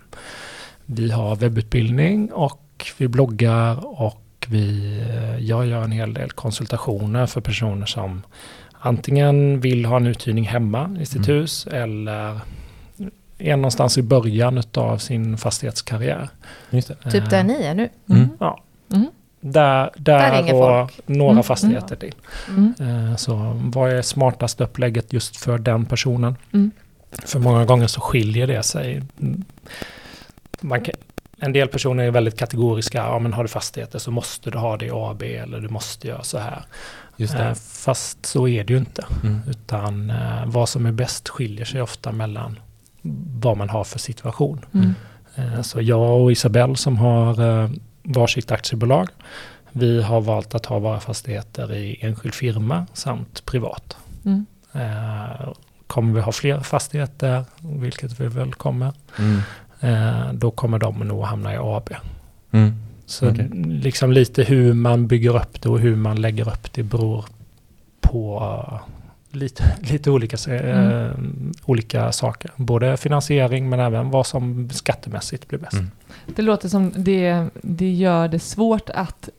vi 0.86 1.12
har 1.12 1.36
webbutbildning 1.36 2.32
och 2.32 2.92
vi 2.98 3.08
bloggar 3.08 4.02
och 4.02 4.23
vi, 4.50 4.98
eh, 5.10 5.38
jag 5.46 5.66
gör 5.68 5.82
en 5.84 5.92
hel 5.92 6.14
del 6.14 6.32
konsultationer 6.32 7.26
för 7.26 7.42
personer 7.42 7.86
som 7.86 8.22
antingen 8.80 9.60
vill 9.60 9.86
ha 9.86 9.98
en 9.98 10.08
uthyrning 10.08 10.44
hemma 10.44 10.98
i 11.02 11.06
sitt 11.06 11.28
Mm. 11.28 11.30
hus 11.40 11.68
eller 11.72 12.40
är 13.38 13.56
någonstans 13.56 13.98
i 13.98 14.02
början 14.02 14.64
av 14.74 14.98
sin 14.98 15.38
fastighetskarriär. 15.38 16.30
Just 16.70 16.88
det. 16.88 17.12
Typ 17.12 17.24
Eh, 17.24 17.30
där 17.30 17.44
ni 17.44 17.64
är 17.64 17.74
nu. 17.74 17.90
Mm. 18.10 18.30
Ja. 18.40 18.64
Mm. 18.94 19.08
Där, 19.42 19.92
där, 19.98 20.42
ringer 20.44 20.54
och 20.84 20.92
några 21.06 21.32
Mm. 21.32 21.44
fastigheter 21.44 21.96
till. 21.96 22.14
Mm. 22.50 22.74
Eh, 22.80 23.16
Så 23.16 23.62
vad 23.74 23.92
är 23.92 24.02
smartaste 24.02 24.64
upplägget 24.64 25.14
just 25.14 25.38
för 25.38 25.58
den 25.58 25.86
personen? 25.86 26.36
Mm. 26.54 26.72
För 27.26 27.40
många 27.40 27.66
gånger 27.66 27.88
så 27.88 28.02
skiljer 28.02 28.48
det 28.48 28.64
sig. 28.64 29.02
Mm. 29.22 29.44
Man 30.62 30.82
kan, 30.82 30.96
en 31.46 31.54
del 31.54 31.68
personer 31.68 32.04
är 32.04 32.12
väldigt 32.12 32.40
kategoriska. 32.40 32.98
Ja, 32.98 33.20
men 33.20 33.34
har 33.34 33.44
du 33.44 33.50
fastigheter 33.50 34.00
så 34.00 34.12
måste 34.12 34.52
du 34.52 34.58
ha 34.58 34.78
det 34.78 34.86
i 34.86 34.92
AB 34.94 35.22
eller 35.24 35.60
du 35.60 35.70
måste 35.70 36.08
göra 36.08 36.24
så 36.24 36.38
här. 36.38 36.64
Just 37.18 37.34
Eh, 37.34 37.40
det. 37.40 37.56
Fast 37.56 38.26
så 38.26 38.48
är 38.48 38.64
det 38.64 38.74
ju 38.74 38.80
inte. 38.80 39.06
Mm. 39.24 39.40
Utan 39.50 40.10
eh, 40.10 40.46
vad 40.46 40.70
som 40.70 40.86
är 40.86 40.92
bäst 40.92 41.30
skiljer 41.30 41.66
sig 41.66 41.82
ofta 41.82 42.12
mellan 42.12 42.60
vad 43.42 43.58
man 43.58 43.70
har 43.70 43.84
för 43.84 44.00
situation. 44.00 44.66
Mm. 44.74 44.94
Eh, 45.36 45.62
Så 45.62 45.82
jag 45.82 46.22
och 46.22 46.32
Isabelle 46.32 46.76
som 46.76 46.98
har 46.98 47.62
eh, 47.64 47.70
varsitt 48.04 48.52
aktiebolag, 48.52 49.08
vi 49.72 50.02
har 50.02 50.22
valt 50.22 50.56
att 50.56 50.66
ha 50.66 50.80
våra 50.80 51.00
fastigheter 51.00 51.74
i 51.74 51.98
enskild 52.02 52.34
firma 52.34 52.86
samt 52.94 53.46
privat. 53.46 53.98
Mm. 54.26 54.46
Eh, 54.74 55.54
Kommer 55.88 56.14
vi 56.14 56.22
ha 56.22 56.32
fler 56.32 56.60
fastigheter, 56.60 57.46
vilket 57.62 58.20
vi 58.20 58.28
väl 58.28 58.54
kommer, 58.54 58.94
Mm. 59.20 59.36
eh, 59.38 59.42
då 60.34 60.52
kommer 60.52 60.80
de 60.80 61.00
nog 61.00 61.24
hamna 61.24 61.54
i 61.54 61.58
AB. 61.58 61.90
Mm. 62.52 62.74
Så 63.06 63.30
Okej. 63.30 63.50
liksom 63.66 64.12
lite 64.12 64.44
hur 64.44 64.74
man 64.74 65.08
bygger 65.08 65.36
upp 65.36 65.62
det 65.62 65.70
och 65.70 65.80
hur 65.80 65.96
man 65.96 66.22
lägger 66.22 66.48
upp 66.50 66.74
det 66.74 66.84
beror 66.84 67.26
på 68.02 68.40
eh, 68.72 68.80
lite, 69.38 69.64
lite 69.92 70.12
olika, 70.12 70.38
se- 70.38 70.70
eh, 70.70 71.12
olika 71.66 72.12
saker. 72.12 72.52
Både 72.56 72.98
finansiering 72.98 73.70
men 73.70 73.80
även 73.80 74.10
vad 74.10 74.28
som 74.28 74.70
skattemässigt 74.70 75.48
blir 75.48 75.60
bäst. 75.60 75.74
Mm. 75.74 75.92
Det 76.36 76.42
låter 76.42 76.70
som 76.70 76.92
det, 76.96 77.46
det 77.62 77.92
gör 77.94 78.28
det 78.28 78.40
svårt 78.40 78.90
att 78.90 79.30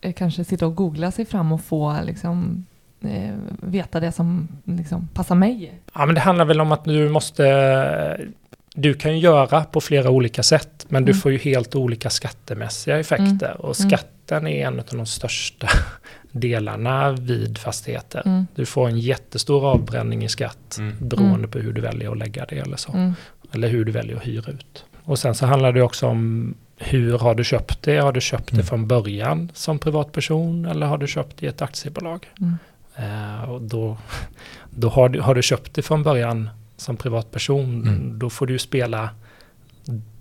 eh, 0.00 0.12
kanske 0.12 0.44
sitta 0.44 0.66
och 0.66 0.74
googla 0.74 1.10
sig 1.10 1.24
fram 1.24 1.52
och 1.52 1.60
få 1.60 1.96
liksom, 2.04 2.66
eh, 3.00 3.34
veta 3.60 4.00
det 4.00 4.12
som 4.12 4.48
liksom, 4.64 5.08
passar 5.14 5.34
mig. 5.34 5.72
Ja, 5.94 6.06
men 6.06 6.14
det 6.14 6.20
handlar 6.20 6.44
väl 6.44 6.60
om 6.60 6.72
att 6.72 6.84
du 6.84 7.08
måste... 7.08 8.26
Du 8.74 8.94
kan 8.94 9.12
ju 9.12 9.18
göra 9.18 9.64
på 9.64 9.80
flera 9.80 10.10
olika 10.10 10.42
sätt, 10.42 10.86
men 10.88 11.04
du 11.04 11.12
Mm. 11.12 11.20
får 11.20 11.32
ju 11.32 11.38
helt 11.38 11.74
olika 11.74 12.10
skattemässiga 12.10 12.98
effekter. 12.98 13.56
Och 13.58 13.80
Mm. 13.80 13.90
skatten 13.90 14.46
är 14.46 14.66
en 14.66 14.78
av 14.80 14.86
de 14.90 15.06
största 15.06 15.68
delarna 16.32 17.12
vid 17.12 17.58
fastigheter. 17.58 18.22
Mm. 18.26 18.46
Du 18.54 18.66
får 18.66 18.88
en 18.88 18.98
jättestor 18.98 19.66
avbränning 19.66 20.24
i 20.24 20.28
skatt 20.28 20.76
Mm. 20.78 20.96
beroende 21.00 21.34
Mm. 21.34 21.50
på 21.50 21.58
hur 21.58 21.72
du 21.72 21.80
väljer 21.80 22.12
att 22.12 22.18
lägga 22.18 22.44
det 22.44 22.58
eller 22.58 22.76
så. 22.76 22.92
Mm. 22.92 23.14
Eller 23.52 23.68
hur 23.68 23.84
du 23.84 23.92
väljer 23.92 24.16
att 24.16 24.26
hyra 24.26 24.52
ut. 24.52 24.84
Och 25.04 25.18
sen 25.18 25.34
så 25.34 25.46
handlar 25.46 25.72
det 25.72 25.82
också 25.82 26.06
om 26.06 26.54
hur 26.76 27.18
har 27.18 27.34
du 27.34 27.44
köpt 27.44 27.82
det? 27.82 27.96
Har 27.98 28.12
du 28.12 28.20
köpt 28.20 28.46
det 28.46 28.52
Mm. 28.54 28.66
från 28.66 28.86
början 28.88 29.50
som 29.54 29.78
privatperson 29.78 30.64
eller 30.66 30.86
har 30.86 30.98
du 30.98 31.06
köpt 31.06 31.36
det 31.36 31.46
i 31.46 31.48
ett 31.48 31.62
aktiebolag? 31.62 32.26
Mm. 32.40 32.58
Eh, 32.96 33.50
och 33.50 33.62
då 33.62 33.96
då 34.70 34.88
har, 34.88 35.08
du, 35.08 35.20
har 35.20 35.34
du 35.34 35.42
köpt 35.42 35.74
det 35.74 35.82
från 35.82 36.02
början 36.02 36.50
som 36.82 36.96
privatperson, 36.96 37.82
Mm. 37.88 38.18
då 38.18 38.30
får 38.30 38.46
du 38.46 38.52
ju 38.52 38.58
spela 38.58 39.10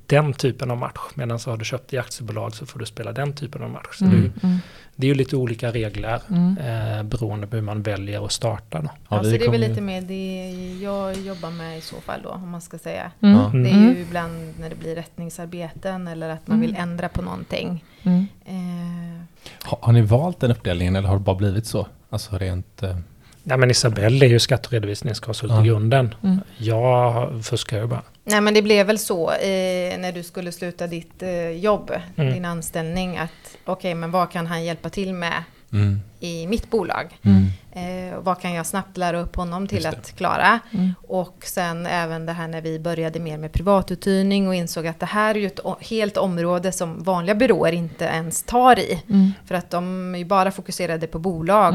den 0.08 0.34
typen 0.34 0.72
av 0.72 0.78
match. 0.78 1.00
Medan 1.16 1.40
så 1.40 1.50
har 1.50 1.58
du 1.58 1.66
köpt 1.66 1.94
i 1.94 1.98
aktiebolag 1.98 2.56
så 2.56 2.66
får 2.66 2.80
du 2.80 2.86
spela 2.86 3.12
den 3.12 3.34
typen 3.34 3.64
av 3.64 3.70
match. 3.70 3.88
Så 3.92 4.06
Mm. 4.06 4.22
det, 4.22 4.44
Mm. 4.48 4.58
det 4.96 5.08
är 5.08 5.10
ju 5.10 5.14
lite 5.16 5.36
olika 5.36 5.72
regler 5.72 6.22
Mm. 6.30 6.58
eh, 6.58 7.04
beroende 7.04 7.48
på 7.48 7.56
hur 7.56 7.64
man 7.64 7.82
väljer 7.82 8.26
att 8.26 8.32
starta. 8.32 8.82
Då. 8.82 8.90
Ja, 9.10 9.18
alltså 9.18 9.32
det 9.32 9.46
är 9.46 9.52
väl 9.52 9.62
lite 9.62 9.82
mer 9.82 10.02
det 10.02 10.52
jag 10.84 11.18
jobbar 11.18 11.50
med 11.52 11.78
i 11.78 11.82
så 11.82 11.96
fall 11.96 12.20
då, 12.24 12.30
om 12.30 12.50
man 12.50 12.62
ska 12.62 12.78
säga. 12.78 13.12
Mm. 13.22 13.64
Det 13.64 13.70
är 13.70 13.74
Mm. 13.78 13.94
ju 13.96 14.02
ibland 14.02 14.54
när 14.60 14.70
det 14.70 14.76
blir 14.76 14.96
rättningsarbeten 14.96 16.08
eller 16.08 16.30
att 16.30 16.48
man 16.48 16.62
vill 16.62 16.70
Mm. 16.76 16.82
ändra 16.90 17.10
på 17.10 17.22
någonting. 17.22 17.84
Mm. 18.04 18.28
Eh, 18.46 19.22
Har, 19.64 19.80
har 19.82 19.94
ni 19.94 20.02
valt 20.02 20.40
den 20.40 20.52
uppdelningen 20.52 20.96
eller 20.96 21.08
har 21.10 21.16
det 21.16 21.24
bara 21.24 21.36
blivit 21.36 21.66
så? 21.66 21.88
Alltså 22.10 22.38
rent... 22.38 22.84
Eh, 22.84 22.98
Ja, 23.44 23.58
men 23.58 23.72
Isabelle 23.72 24.26
är 24.26 24.30
ju 24.30 24.40
skatteredovisningskonsult 24.40 25.52
Ja. 25.54 25.62
i 25.64 25.68
grunden. 25.68 26.16
Mm. 26.24 26.40
Jag 26.58 27.30
fuskar 27.46 27.78
ju 27.80 27.88
bara. 27.88 28.02
nej 28.24 28.42
men 28.42 28.54
det 28.54 28.62
blev 28.62 28.88
väl 28.88 29.00
så 29.00 29.32
eh, 29.32 29.98
när 30.00 30.12
du 30.12 30.24
skulle 30.24 30.52
sluta 30.52 30.88
ditt 30.88 31.24
eh, 31.24 31.50
jobb, 31.50 31.92
Mm. 32.16 32.34
din 32.34 32.46
anställning, 32.46 33.18
att 33.18 33.58
okej 33.66 33.96
men 33.96 34.12
vad 34.12 34.32
kan 34.32 34.48
han 34.48 34.64
hjälpa 34.64 34.90
till 34.90 35.14
med 35.14 35.44
mm, 35.74 36.02
i 36.20 36.48
mitt 36.48 36.70
bolag? 36.72 37.20
mm, 37.24 37.46
Eh, 37.74 38.20
vad 38.20 38.42
kan 38.42 38.54
jag 38.54 38.66
snabbt 38.66 38.98
lära 38.98 39.20
upp 39.20 39.36
honom 39.36 39.68
till 39.68 39.86
att 39.86 40.16
klara? 40.18 40.60
Mm. 40.74 40.94
Och 41.08 41.38
sen 41.46 41.86
även 41.86 42.26
det 42.26 42.32
här 42.34 42.48
när 42.48 42.62
vi 42.62 42.80
började 42.80 43.20
mer 43.20 43.38
med 43.38 43.52
privatuthyrning 43.52 44.48
och 44.48 44.56
insåg 44.56 44.88
att 44.88 45.00
det 45.00 45.06
här 45.06 45.36
är 45.36 45.40
ju 45.40 45.46
ett 45.48 45.60
helt 45.80 46.18
område 46.18 46.72
som 46.72 47.04
vanliga 47.04 47.36
byråer 47.36 47.72
inte 47.72 48.06
ens 48.06 48.44
tar 48.44 48.80
i. 48.80 49.04
Mm. 49.10 49.32
För 49.46 49.56
att 49.56 49.70
de 49.70 50.14
är 50.16 50.20
ju 50.20 50.26
bara 50.26 50.52
fokuserade 50.52 51.08
på 51.08 51.20
bolag. 51.20 51.74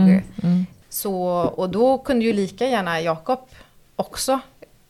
Mm. 1.05 1.15
Mm. 1.15 1.23
Så, 1.23 1.53
och 1.57 1.71
då 1.71 1.99
kunde 1.99 2.25
ju 2.25 2.33
lika 2.33 2.67
gärna 2.67 3.01
Jakob 3.01 3.39
också 3.97 4.41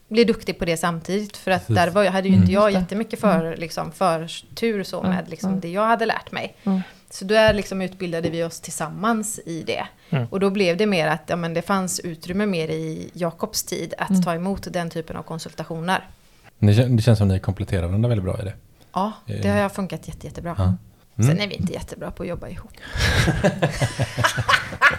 bli 0.09 0.25
duktig 0.25 0.59
på 0.59 0.65
det 0.65 0.77
samtidigt. 0.77 1.37
För 1.37 1.51
att 1.51 1.61
Precis. 1.67 1.77
där 1.77 1.91
var, 1.91 2.05
hade 2.05 2.29
ju 2.29 2.35
Mm. 2.35 2.41
inte 2.43 2.53
jag 2.53 2.71
Just 2.71 2.75
det. 2.75 2.81
jättemycket 2.81 3.21
för, 3.21 3.57
liksom, 3.57 3.93
förtur 3.93 4.83
så 4.85 5.01
Mm. 5.01 5.11
med 5.17 5.29
liksom, 5.31 5.49
Mm. 5.49 5.61
det 5.61 5.69
jag 5.69 5.87
hade 5.87 6.07
lärt 6.07 6.33
mig. 6.33 6.55
Mm. 6.65 6.81
Så 7.11 7.25
där 7.25 7.55
liksom 7.55 7.83
utbildade 7.83 8.31
vi 8.31 8.45
oss 8.45 8.61
tillsammans 8.61 9.41
i 9.47 9.63
det. 9.63 9.87
Mm. 10.11 10.27
Och 10.31 10.41
då 10.41 10.51
blev 10.51 10.77
det 10.77 10.87
mer 10.87 11.07
att 11.07 11.23
ja, 11.27 11.37
men 11.37 11.55
det 11.55 11.63
fanns 11.63 12.01
utrymme 12.01 12.47
mer 12.47 12.69
i 12.69 13.11
Jakobs 13.13 13.63
tid 13.65 13.95
att 13.99 14.11
Mm. 14.11 14.23
ta 14.23 14.35
emot 14.35 14.67
den 14.73 14.91
typen 14.91 15.17
av 15.17 15.23
konsultationer. 15.23 16.09
det, 16.59 16.73
kän- 16.73 16.97
det 16.97 17.03
känns 17.03 17.19
som 17.19 17.29
ni 17.29 17.41
kompletterar 17.41 17.87
varandra 17.87 18.09
väldigt 18.09 18.25
bra 18.25 18.41
i 18.41 18.45
det. 18.45 18.53
Ja, 18.93 19.13
det 19.27 19.45
Eh. 19.49 19.63
har 19.63 19.69
funkat 19.69 20.09
jätte, 20.09 20.27
jättebra. 20.27 20.55
Ja. 20.59 20.75
Mm. 21.19 21.31
Sen 21.31 21.41
är 21.41 21.49
vi 21.49 21.55
inte 21.55 21.73
jättebra 21.73 22.11
på 22.11 22.23
att 22.23 22.29
jobba 22.29 22.49
ihop. 22.49 22.71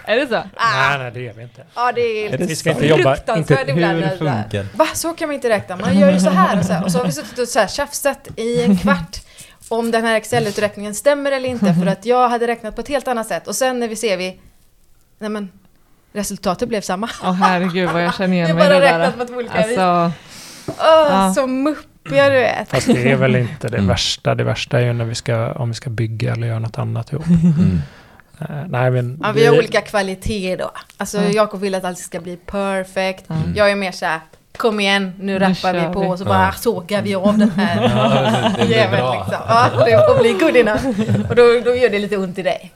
Är 0.04 0.16
det 0.16 0.26
så? 0.26 0.34
Nej, 0.34 0.98
nej, 0.98 1.10
det 1.14 1.28
är 1.28 1.32
vi 1.32 1.42
inte. 1.42 1.64
Ja, 1.74 1.92
det 1.92 2.00
är, 2.00 2.32
Är 2.34 2.38
det 2.38 2.44
Vi 2.46 2.56
ska 2.56 2.70
inte 2.70 2.86
jobba... 2.86 3.16
Inte. 3.16 3.32
Hur 3.54 4.16
funkar 4.16 4.66
Va, 4.76 4.86
så 4.94 5.14
kan 5.14 5.28
man 5.28 5.34
inte 5.34 5.48
räkna. 5.48 5.76
Man 5.76 5.98
gör 5.98 6.12
ju 6.12 6.20
så 6.20 6.30
här 6.30 6.58
och 6.58 6.64
så 6.64 6.72
här. 6.72 6.84
Och 6.84 6.92
så 6.92 6.98
har 6.98 7.04
vi 7.06 7.12
suttit 7.12 7.38
och 7.38 7.48
så 7.48 7.58
här 7.58 7.66
tjafsat 7.66 8.28
i 8.36 8.62
en 8.62 8.78
kvart 8.78 9.16
om 9.68 9.90
den 9.90 10.04
här 10.04 10.16
Excel-uträkningen 10.16 10.94
stämmer 10.94 11.32
eller 11.32 11.48
inte. 11.48 11.74
För 11.74 11.86
att 11.86 12.06
jag 12.06 12.28
hade 12.28 12.46
räknat 12.46 12.74
på 12.74 12.80
ett 12.80 12.88
helt 12.88 13.08
annat 13.08 13.26
sätt. 13.26 13.48
Och 13.48 13.56
sen 13.56 13.80
när 13.80 13.88
vi 13.88 13.96
ser 13.96 14.16
vi, 14.16 14.40
nej 15.18 15.30
men, 15.30 15.50
resultatet 16.12 16.68
blev 16.68 16.80
samma. 16.80 17.10
Åh 17.22 17.32
herregud 17.32 17.90
vad 17.90 18.04
jag 18.04 18.14
känner 18.14 18.34
igen 18.36 18.56
mig 18.56 18.64
i 18.66 18.68
bara 18.68 18.78
det 18.80 18.86
där. 18.86 18.98
räknat 18.98 19.18
på 19.18 19.24
två 19.24 19.34
olika 19.38 19.66
vis. 19.66 19.78
Alltså, 19.78 20.12
Åh, 20.66 20.74
Ja. 20.78 21.32
så 21.34 21.46
muppiga 22.08 22.28
du 22.30 22.36
vet. 22.36 22.68
fast 22.70 22.86
det 22.86 23.10
är 23.10 23.16
väl 23.16 23.36
inte 23.36 23.68
det 23.68 23.76
Mm. 23.76 23.88
värsta. 23.88 24.34
Det 24.34 24.44
värsta 24.44 24.80
är 24.80 24.84
ju 24.84 24.92
när 24.92 25.04
vi 25.04 25.14
ska, 25.14 25.52
om 25.52 25.68
vi 25.68 25.74
ska 25.74 25.90
bygga 25.90 26.32
eller 26.32 26.46
göra 26.46 26.58
något 26.58 26.78
annat 26.78 27.12
ihop. 27.12 27.24
Mm. 27.28 27.80
Eh, 28.40 28.66
nej, 28.68 28.90
men 28.90 29.20
Ja, 29.22 29.32
vi 29.32 29.46
har 29.46 29.58
olika 29.58 29.80
kvaliteter 29.80 30.56
då. 30.64 30.70
Alltså 30.96 31.18
Ja. 31.22 31.28
Jakob 31.28 31.60
vill 31.60 31.74
att 31.74 31.84
allt 31.84 31.98
ska 31.98 32.20
bli 32.20 32.36
perfect. 32.36 33.30
Mm. 33.30 33.52
Jag 33.56 33.70
är 33.70 33.76
mer 33.76 33.92
så 33.92 34.06
här, 34.06 34.20
kom 34.56 34.80
igen, 34.80 35.12
nu 35.18 35.24
Nu 35.32 35.38
rappar 35.38 35.72
vi 35.74 35.94
på 35.94 36.00
och 36.00 36.18
så 36.18 36.24
bara 36.24 36.44
Ja. 36.44 36.52
sågar 36.52 37.02
vi 37.02 37.14
av 37.14 37.38
den 37.38 37.50
här 37.50 37.82
Ja, 37.94 38.50
det 38.58 38.64
blir 38.66 38.76
jäveln 38.76 39.06
liksom. 39.12 39.42
Ja, 39.48 39.70
det 39.86 39.90
får 40.08 40.18
bli 40.20 40.32
good 40.32 40.56
enough. 40.56 40.86
Och 41.30 41.36
då, 41.36 41.42
då 41.64 41.74
gör 41.76 41.90
det 41.90 41.98
lite 41.98 42.16
ont 42.16 42.38
i 42.38 42.42
dig. 42.42 42.72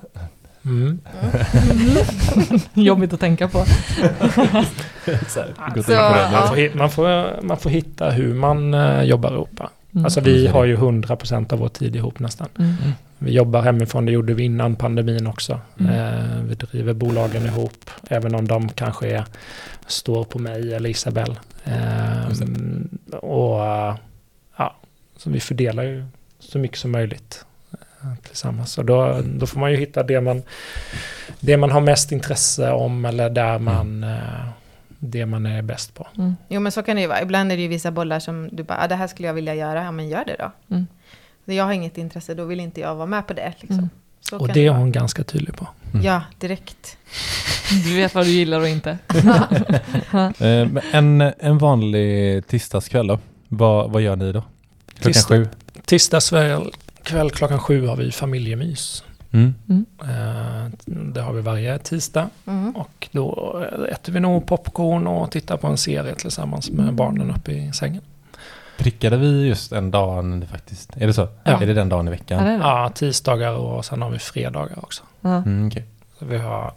Mm. 0.64 1.00
jobbigt 2.74 3.12
att 3.12 3.20
tänka 3.20 3.48
på. 3.48 3.58
Här, 3.58 4.64
Så. 5.28 5.40
Man, 6.32 6.48
får, 6.48 6.56
hi- 6.56 6.76
man, 6.76 6.90
får, 6.90 7.42
man 7.42 7.56
får 7.58 7.70
hitta 7.70 8.10
hur 8.10 8.34
man 8.34 8.74
eh, 8.74 9.02
jobbar 9.02 9.32
ihop. 9.32 9.60
Mm. 9.94 10.04
Alltså 10.04 10.20
vi 10.20 10.46
har 10.46 10.64
ju 10.64 10.76
100% 10.76 11.52
av 11.52 11.58
vår 11.58 11.68
tid 11.68 11.96
ihop 11.96 12.18
nästan. 12.18 12.48
Mm. 12.58 12.74
Vi 13.18 13.32
jobbar 13.32 13.62
hemifrån, 13.62 14.06
det 14.06 14.12
gjorde 14.12 14.34
vi 14.34 14.42
innan 14.42 14.76
pandemin 14.76 15.26
också. 15.26 15.60
Mm. 15.80 15.92
Eh, 15.94 16.42
vi 16.48 16.54
driver 16.54 16.92
bolagen 16.92 17.46
ihop, 17.46 17.90
även 18.10 18.34
om 18.34 18.48
de 18.48 18.68
kanske 18.68 19.08
är, 19.16 19.24
står 19.86 20.24
på 20.24 20.38
mig 20.38 20.74
eller 20.74 20.90
Isabelle. 20.90 21.34
Eh, 21.64 23.18
och 23.18 23.60
ja, 24.56 24.76
så 25.16 25.30
vi 25.30 25.40
fördelar 25.40 25.82
ju 25.82 26.04
så 26.38 26.58
mycket 26.58 26.78
som 26.78 26.90
möjligt 26.90 27.44
tillsammans. 28.22 28.78
Och 28.78 28.84
då, 28.84 29.20
då 29.24 29.46
får 29.46 29.60
man 29.60 29.70
ju 29.70 29.76
hitta 29.76 30.02
det 30.02 30.20
man, 30.20 30.42
det 31.40 31.56
man 31.56 31.70
har 31.70 31.80
mest 31.80 32.12
intresse 32.12 32.70
om 32.72 33.04
eller 33.04 33.30
där 33.30 33.58
man, 33.58 34.04
eh, 34.04 34.18
det 34.98 35.26
man 35.26 35.46
är 35.46 35.62
bäst 35.62 35.94
på. 35.94 36.06
Mm. 36.18 36.36
Jo 36.48 36.60
men 36.60 36.72
så 36.72 36.82
kan 36.82 36.96
det 36.96 37.02
ju 37.02 37.08
vara. 37.08 37.22
Ibland 37.22 37.52
är 37.52 37.56
det 37.56 37.62
ju 37.62 37.68
vissa 37.68 37.90
bollar 37.90 38.20
som 38.20 38.48
du 38.52 38.62
bara, 38.62 38.78
ah, 38.84 38.88
det 38.88 38.94
här 38.94 39.06
skulle 39.06 39.28
jag 39.28 39.34
vilja 39.34 39.54
göra. 39.54 39.84
Ja 39.84 39.92
men 39.92 40.08
gör 40.08 40.24
det 40.24 40.36
då. 40.38 40.52
Mm. 40.74 40.86
Jag 41.44 41.64
har 41.64 41.72
inget 41.72 41.98
intresse, 41.98 42.34
då 42.34 42.44
vill 42.44 42.60
inte 42.60 42.80
jag 42.80 42.94
vara 42.94 43.06
med 43.06 43.26
på 43.26 43.32
det. 43.34 43.52
Liksom. 43.60 43.78
Mm. 43.78 43.90
Så 44.20 44.38
Och 44.38 44.48
det 44.48 44.66
är 44.66 44.70
vara. 44.70 44.78
hon 44.78 44.92
ganska 44.92 45.24
tydlig 45.24 45.56
på. 45.56 45.68
Mm. 45.92 46.06
Ja, 46.06 46.22
direkt. 46.38 46.96
Du 47.84 47.96
vet 47.96 48.14
vad 48.14 48.24
du 48.26 48.30
gillar 48.30 48.60
och 48.60 48.68
inte. 48.68 48.98
Eh, 50.38 50.68
en, 50.92 51.20
en 51.20 51.58
vanlig 51.58 52.46
tisdagskväll 52.46 53.06
då? 53.06 53.18
Vad, 53.48 53.90
vad 53.90 54.02
gör 54.02 54.16
ni 54.16 54.32
då? 54.32 54.42
Klockan 54.94 55.12
Tisdag- 55.12 55.28
sju? 55.28 55.48
Tisdagsväl 55.84 56.72
kväll 57.04 57.30
klockan 57.30 57.58
sju 57.58 57.86
har 57.86 57.96
vi 57.96 58.12
familjemys. 58.12 59.04
Mm. 59.32 59.54
Eh, 60.02 60.70
Det 60.86 61.20
har 61.22 61.32
vi 61.32 61.40
varje 61.40 61.78
tisdag. 61.78 62.28
Mm. 62.46 62.76
Och 62.76 63.08
då 63.12 63.58
äter 63.90 64.12
vi 64.12 64.20
nog 64.20 64.46
popcorn 64.46 65.06
och 65.06 65.30
tittar 65.30 65.56
på 65.56 65.66
en 65.66 65.76
serie 65.76 66.14
tillsammans 66.14 66.70
med 66.70 66.94
barnen 66.94 67.30
uppe 67.30 67.52
i 67.52 67.72
sängen. 67.72 68.02
Prickade 68.78 69.16
vi 69.16 69.46
just 69.48 69.72
en 69.72 69.90
dag 69.90 70.24
när 70.24 70.36
det 70.36 70.46
faktiskt... 70.46 70.96
Är 70.96 71.06
det 71.06 71.14
så? 71.14 71.28
Ja. 71.44 71.62
Är 71.62 71.66
det 71.66 71.74
den 71.74 71.88
dagen 71.88 72.08
i 72.08 72.10
Ja, 72.10 72.12
veckan? 72.12 72.44
det. 72.44 72.52
Ja, 72.52 72.90
tisdagar 72.94 73.52
och 73.52 73.84
sen 73.84 74.02
har 74.02 74.10
vi 74.10 74.18
fredagar 74.18 74.78
också. 74.84 75.02
Ja. 75.20 75.36
Mm. 75.36 75.70
Så 76.18 76.24
vi 76.24 76.38
har, 76.38 76.72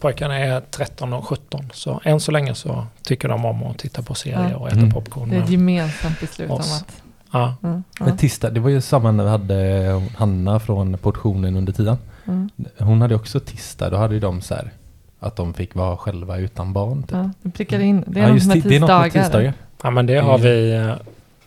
pojkarna 0.00 0.38
är 0.38 0.60
13 0.70 1.12
och 1.12 1.26
17 1.26 1.70
så 1.74 2.00
än 2.04 2.20
så 2.20 2.32
länge 2.32 2.54
så 2.54 2.86
tycker 3.02 3.28
de 3.28 3.44
om 3.44 3.62
att 3.62 3.78
titta 3.78 4.02
på 4.02 4.14
serier 4.14 4.48
Ja. 4.50 4.56
och 4.56 4.68
äta 4.68 4.76
Mm. 4.78 4.90
popcorn. 4.90 5.30
Det 5.30 5.36
är 5.36 5.42
ett 5.42 5.50
gemensamt 5.50 6.20
beslut 6.20 6.50
om 6.50 6.58
att... 6.60 7.02
Ja, 7.32 7.54
Mm. 7.62 7.84
Ja. 7.98 8.04
Men 8.04 8.16
tisdag, 8.16 8.50
det 8.50 8.60
var 8.60 8.70
ju 8.70 8.80
samma 8.80 9.12
när 9.12 9.24
vi 9.24 9.30
hade 9.30 10.02
Hanna 10.16 10.60
från 10.60 10.98
portionen 10.98 11.56
under 11.56 11.72
tiden. 11.72 11.96
Mm. 12.26 12.50
Hon 12.78 13.02
hade 13.02 13.14
också 13.14 13.40
tisdag, 13.40 13.90
då 13.90 13.96
hade 13.96 14.14
ju 14.14 14.20
de 14.20 14.40
så 14.40 14.54
här 14.54 14.72
att 15.20 15.36
de 15.36 15.54
fick 15.54 15.74
vara 15.74 15.96
själva 15.96 16.38
utan 16.38 16.72
barn. 16.72 17.02
Typ. 17.02 17.12
Ja, 17.12 17.30
du 17.42 17.50
prickar 17.50 17.80
in. 17.80 18.04
Det 18.06 18.20
är 18.20 18.22
ja, 18.22 18.28
något 18.28 18.36
just 18.36 18.46
med 18.46 18.56
det, 18.62 18.68
det 18.68 18.76
är 18.76 18.80
något 18.80 18.90
med 18.90 19.04
tisdagar. 19.04 19.24
tisdagar. 19.24 19.54
ja 19.82 19.90
men 19.90 20.06
det 20.06 20.16
har 20.16 20.38
vi 20.38 20.72
eh, 20.74 20.94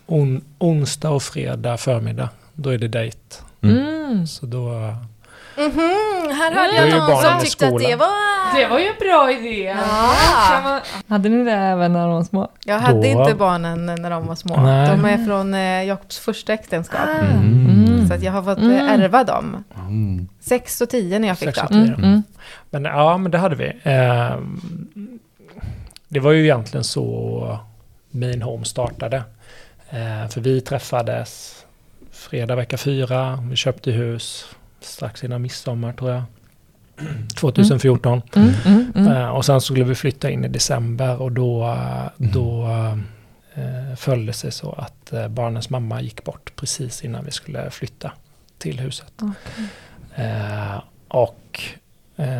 on, 0.06 0.40
onsdag 0.58 1.10
och 1.10 1.22
fredag 1.22 1.76
förmiddag. 1.76 2.28
Då 2.54 2.70
är 2.70 2.78
det 2.78 2.88
dejt. 2.88 3.18
Mm. 3.60 3.76
Mm. 3.76 4.26
Så 4.26 4.46
då... 4.46 4.94
Mhm, 5.56 6.30
här 6.36 6.52
hörde 6.54 6.88
jag 6.88 6.98
någon 7.10 7.22
som 7.22 7.40
tyckte 7.40 7.66
att 7.68 7.78
det 7.78 7.96
var... 7.96 8.34
Det 8.58 8.66
var 8.66 8.78
ju 8.78 8.86
en 8.86 8.94
bra 9.00 9.32
idé. 9.32 9.76
Ja. 9.78 10.60
Man- 10.64 10.80
Hade 11.08 11.28
ni 11.28 11.44
det 11.44 11.52
även 11.52 11.92
när 11.92 12.00
de 12.06 12.12
var 12.14 12.24
små? 12.24 12.48
Jag 12.64 12.78
hade 12.78 13.00
Då- 13.12 13.20
inte 13.20 13.34
barnen 13.34 13.86
när 13.86 14.10
de 14.10 14.26
var 14.26 14.34
små. 14.34 14.56
Nej. 14.60 14.88
De 14.88 15.04
är 15.04 15.18
från 15.26 15.54
eh, 15.54 15.84
Jakobs 15.84 16.18
första 16.18 16.52
äktenskap. 16.52 17.00
Mm. 17.20 18.08
Så 18.08 18.14
att 18.14 18.22
jag 18.22 18.32
har 18.32 18.42
fått 18.42 18.58
eh, 18.58 18.64
Mm. 18.64 18.88
ärva 19.00 19.24
dem. 19.24 19.64
Mm. 19.78 20.28
Sex 20.40 20.80
och 20.80 20.88
tio 20.90 21.18
när 21.18 21.28
jag 21.28 21.38
fick 21.38 21.54
Sex 21.54 21.68
dem. 21.68 21.76
Mm. 21.82 21.94
Mm. 21.94 22.22
Men 22.70 22.84
ja, 22.84 23.16
men 23.18 23.30
det 23.32 23.38
hade 23.38 23.56
vi. 23.56 23.66
Eh, 23.82 24.36
det 26.08 26.20
var 26.20 26.32
ju 26.32 26.42
egentligen 26.44 26.84
så 26.84 27.58
Main 28.10 28.42
Home 28.42 28.64
startade. 28.64 29.16
Eh, 29.90 30.28
för 30.30 30.40
vi 30.40 30.60
träffades 30.60 31.60
fredag 32.12 32.56
vecka 32.56 32.76
fyra. 32.76 33.38
Vi 33.50 33.56
köpte 33.56 33.90
hus 33.90 34.46
strax 34.84 35.24
innan 35.24 35.42
midsommar 35.42 35.92
tror 35.92 36.10
jag. 36.10 36.22
2014. 37.36 38.22
Mm. 38.34 38.50
Mm. 38.64 38.92
Mm. 38.94 39.12
Eh, 39.12 39.28
och 39.28 39.44
sen 39.44 39.60
skulle 39.60 39.84
vi 39.84 39.94
flytta 39.94 40.30
in 40.30 40.44
i 40.44 40.48
december 40.48 41.22
och 41.22 41.32
då, 41.32 41.64
eh, 41.64 42.06
då 42.16 42.66
eh, 43.54 43.96
föll 43.96 44.26
det 44.26 44.32
sig 44.32 44.52
så 44.52 44.72
att 44.72 45.12
eh, 45.12 45.28
barnens 45.28 45.70
mamma 45.70 46.00
gick 46.00 46.24
bort 46.24 46.52
precis 46.56 47.04
innan 47.04 47.24
vi 47.24 47.30
skulle 47.30 47.70
flytta 47.70 48.12
till 48.58 48.80
huset. 48.80 49.12
Eh, 50.14 50.82
och 51.08 51.60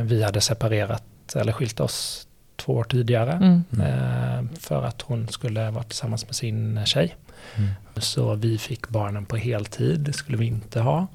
vi 0.02 0.22
hade 0.22 0.40
separerat 0.40 1.02
eller 1.34 1.52
skilt 1.52 1.80
oss 1.80 2.26
två 2.56 2.72
år 2.72 2.84
tidigare. 2.84 3.32
Mm. 3.32 4.48
För 4.60 4.84
att 4.84 5.02
hon 5.02 5.28
skulle 5.28 5.70
vara 5.70 5.84
tillsammans 5.84 6.26
med 6.26 6.34
sin 6.34 6.86
tjej. 6.86 7.14
Mm. 7.56 7.70
Så 7.96 8.34
vi 8.34 8.58
fick 8.58 8.88
barnen 8.88 9.26
på 9.26 9.36
heltid, 9.36 10.00
det 10.00 10.12
skulle 10.12 10.38
vi 10.38 10.46
inte 10.46 10.80
ha. 10.80 11.06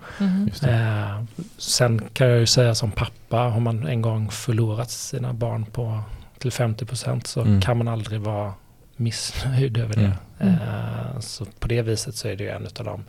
Det. 0.62 0.69
Eh, 0.71 1.24
sen 1.57 2.01
kan 2.13 2.27
jag 2.27 2.39
ju 2.39 2.45
säga 2.45 2.75
som 2.75 2.91
pappa, 2.91 3.38
har 3.38 3.59
man 3.59 3.88
en 3.88 4.01
gång 4.01 4.31
förlorat 4.31 4.91
sina 4.91 5.33
barn 5.33 5.65
på 5.65 6.01
till 6.38 6.51
50% 6.51 7.27
så 7.27 7.41
Mm. 7.41 7.62
kan 7.62 7.77
man 7.77 7.88
aldrig 7.88 8.21
vara 8.21 8.53
missnöjd 8.95 9.77
över 9.77 9.93
det. 9.93 10.17
Mm. 10.39 10.53
Eh, 10.53 11.19
så 11.19 11.45
på 11.45 11.67
det 11.67 11.81
viset 11.81 12.15
så 12.15 12.27
är 12.27 12.36
det 12.36 12.43
ju 12.43 12.50
en 12.50 12.65
av 12.79 12.86
de 12.86 13.03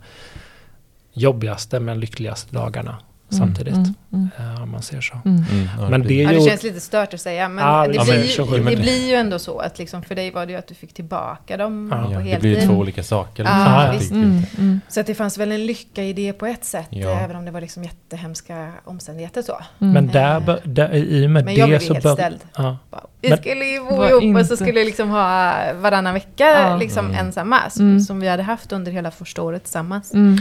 jobbigaste 1.13 1.79
men 1.79 1.99
lyckligaste 1.99 2.55
dagarna 2.55 2.97
samtidigt. 3.31 3.73
Mm. 3.75 3.93
Mm. 4.13 4.29
eh, 4.55 4.63
om 4.63 4.71
man 4.71 4.81
ser 4.81 5.01
så. 5.01 5.13
Mm. 5.25 5.43
Mm, 5.51 5.89
Men 5.91 6.01
det 6.03 6.13
Ja, 6.13 6.29
det 6.31 6.41
känns 6.41 6.63
lite 6.63 6.79
stört 6.79 7.13
att 7.13 7.21
säga, 7.21 7.49
men 7.49 7.65
Ja, 7.65 7.87
det, 7.87 7.93
ja, 7.95 8.03
blir, 8.03 8.13
men 8.13 8.21
ju, 8.51 8.57
det 8.57 8.63
men- 8.63 8.81
blir 8.81 9.07
ju 9.09 9.15
ändå 9.15 9.39
så 9.39 9.59
att 9.59 9.79
liksom, 9.79 10.03
för 10.03 10.15
dig 10.15 10.31
var 10.31 10.45
det 10.45 10.51
ju 10.51 10.57
att 10.57 10.67
du 10.67 10.75
fick 10.75 10.93
tillbaka 10.93 11.57
dem 11.57 11.89
Ja, 11.91 11.97
på 12.07 12.13
Ja, 12.13 12.17
det 12.17 12.23
heltid. 12.23 12.39
blir 12.41 12.61
ju 12.61 12.67
två 12.67 12.73
olika 12.73 13.03
saker. 13.03 13.43
liksom. 13.43 13.59
Ja, 13.59 13.85
Jag 13.85 13.91
visst. 13.93 14.01
tyckte 14.03 14.15
Mm. 14.15 14.37
inte. 14.37 14.57
Mm. 14.61 14.81
Så 14.87 14.99
att 14.99 15.07
det 15.07 15.15
fanns 15.15 15.37
väl 15.37 15.51
en 15.51 15.65
lycka 15.65 16.03
i 16.03 16.13
det 16.13 16.33
på 16.33 16.45
ett 16.45 16.65
sätt, 16.65 16.87
Ja. 16.89 17.09
även 17.19 17.35
om 17.35 17.45
det 17.45 17.51
var 17.51 17.61
liksom 17.61 17.83
jättehemska 17.83 18.71
omständigheter 18.85 19.41
så. 19.41 19.57
Mm. 19.81 19.93
Men 19.93 20.07
där, 20.07 20.59
där, 20.63 20.93
i 20.93 21.25
och 21.25 21.29
med 21.31 21.45
Men 21.45 21.55
jag 21.55 21.69
det 21.69 21.69
blev 21.69 21.79
så 21.87 21.93
helt 21.93 22.03
bör, 22.03 22.13
ställd. 22.13 22.39
ja, 22.57 22.77
Bara, 22.91 23.01
Vi 23.23 23.29
Men- 23.29 23.37
skulle 23.37 23.65
ju 23.65 23.79
bo 23.79 23.85
ihop 24.05 24.13
och 24.13 24.21
inte- 24.23 24.45
så 24.45 24.55
skulle 24.55 24.71
vi 24.79 24.85
liksom 24.85 25.09
ha 25.09 25.53
varannan 25.73 26.13
vecka 26.13 26.45
Ja. 26.69 26.77
liksom 26.77 27.05
Mm. 27.05 27.17
ensamma, 27.25 27.69
som, 27.69 27.85
Mm. 27.85 27.99
som 27.99 28.19
vi 28.19 28.27
hade 28.27 28.43
haft 28.43 28.71
under 28.71 28.91
hela 28.91 29.11
första 29.11 29.41
året 29.41 29.63
tillsammans. 29.63 30.13
Mm. 30.13 30.37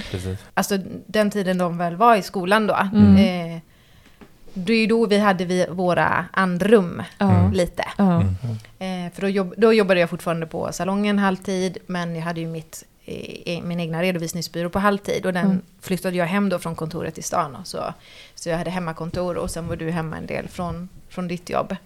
Alltså 0.54 0.78
den 1.06 1.30
tiden 1.30 1.58
de 1.58 1.78
väl 1.78 1.96
var 1.96 2.16
i 2.16 2.22
skolan 2.22 2.66
då. 2.66 2.79
Mm. 2.92 3.16
Eh, 3.56 3.60
det 4.54 4.72
är 4.72 4.86
då 4.88 5.06
vi 5.06 5.18
hade 5.18 5.44
vi 5.44 5.66
våra 5.70 6.24
andrum. 6.32 7.02
Mm. 7.18 7.52
lite. 7.52 7.84
Mm. 7.98 8.26
Eh, 8.78 9.12
för 9.12 9.20
då, 9.20 9.28
jobb, 9.28 9.54
då 9.56 9.72
jobbade 9.72 10.00
jag 10.00 10.10
fortfarande 10.10 10.46
på 10.46 10.72
salongen 10.72 11.18
halvtid, 11.18 11.78
men 11.86 12.16
jag 12.16 12.22
hade 12.22 12.40
ju 12.40 12.46
mitt, 12.46 12.84
eh, 13.04 13.62
min 13.62 13.80
egna 13.80 14.02
redovisningsbyrå 14.02 14.70
på 14.70 14.78
halvtid. 14.78 15.26
Och 15.26 15.32
den 15.32 15.46
Mm. 15.46 15.60
flyttade 15.80 16.16
jag 16.16 16.26
hem 16.26 16.48
då 16.48 16.58
från 16.58 16.74
kontoret 16.76 17.18
i 17.18 17.22
stan. 17.22 17.54
Och 17.56 17.66
så, 17.66 17.94
så 18.34 18.48
jag 18.48 18.58
hade 18.58 18.70
hemmakontor 18.70 19.36
och 19.36 19.50
sen 19.50 19.68
var 19.68 19.76
du 19.76 19.90
hemma 19.90 20.16
en 20.16 20.26
del 20.26 20.48
från, 20.48 20.88
från 21.08 21.28
ditt 21.28 21.50
jobb. 21.50 21.76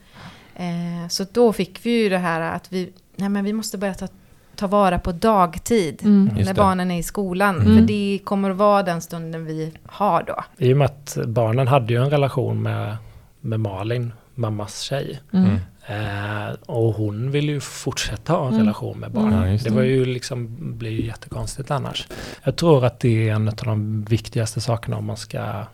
Eh, 0.57 1.09
så 1.09 1.27
då 1.33 1.53
fick 1.53 1.87
vi 1.87 1.91
ju 1.91 2.09
det 2.09 2.19
här 2.19 2.41
att 2.41 2.73
vi, 2.73 2.93
nej 3.17 3.29
men 3.29 3.45
vi 3.45 3.53
måste 3.53 3.79
börja 3.79 3.95
ta, 3.95 4.09
ta 4.57 4.67
vara 4.67 4.99
på 4.99 5.13
dagtid. 5.13 6.01
Mm. 6.03 6.37
Just 6.37 6.47
När 6.49 6.55
barnen 6.55 6.91
är 6.91 6.99
i 6.99 7.03
skolan. 7.03 7.61
Mm. 7.61 7.77
För 7.77 7.83
det 7.83 8.19
kommer 8.25 8.51
att 8.51 8.57
vara 8.57 8.83
den 8.83 9.01
stunden 9.01 9.45
vi 9.45 9.73
har 9.87 10.23
då. 10.23 10.45
I 10.59 10.73
och 10.73 10.77
med 10.77 10.85
att 10.85 11.19
barnen 11.27 11.69
hade 11.69 11.93
ju 11.93 12.03
en 12.03 12.11
relation 12.11 12.63
med, 12.63 12.97
med 13.41 13.61
Malin, 13.61 14.13
mammas 14.35 14.81
tjej. 14.81 15.21
Mm. 15.33 15.45
Mm. 15.47 15.61
Eh, 15.87 16.55
och 16.67 16.95
hon 16.95 17.31
ville 17.31 17.53
ju 17.53 17.61
fortsätta 17.61 18.33
ha 18.33 18.41
en 18.47 18.49
Mm. 18.55 18.61
relation 18.61 18.99
med 18.99 19.11
barnen. 19.11 19.43
Ja, 19.53 19.59
det 19.59 19.65
det. 19.65 19.71
var 19.71 19.83
ju 19.83 20.05
liksom, 20.05 20.57
blir 20.79 20.91
ju 20.91 21.07
jättekonstigt 21.07 21.71
annars. 21.71 22.07
Jag 22.43 22.57
tror 22.57 22.85
att 22.85 23.01
det 23.01 23.29
är 23.29 23.35
en 23.35 23.49
av 23.49 23.55
de 23.55 24.05
viktigaste 24.05 24.61
sakerna 24.61 24.97
om 24.97 25.05
man 25.05 25.17
ska 25.17 25.65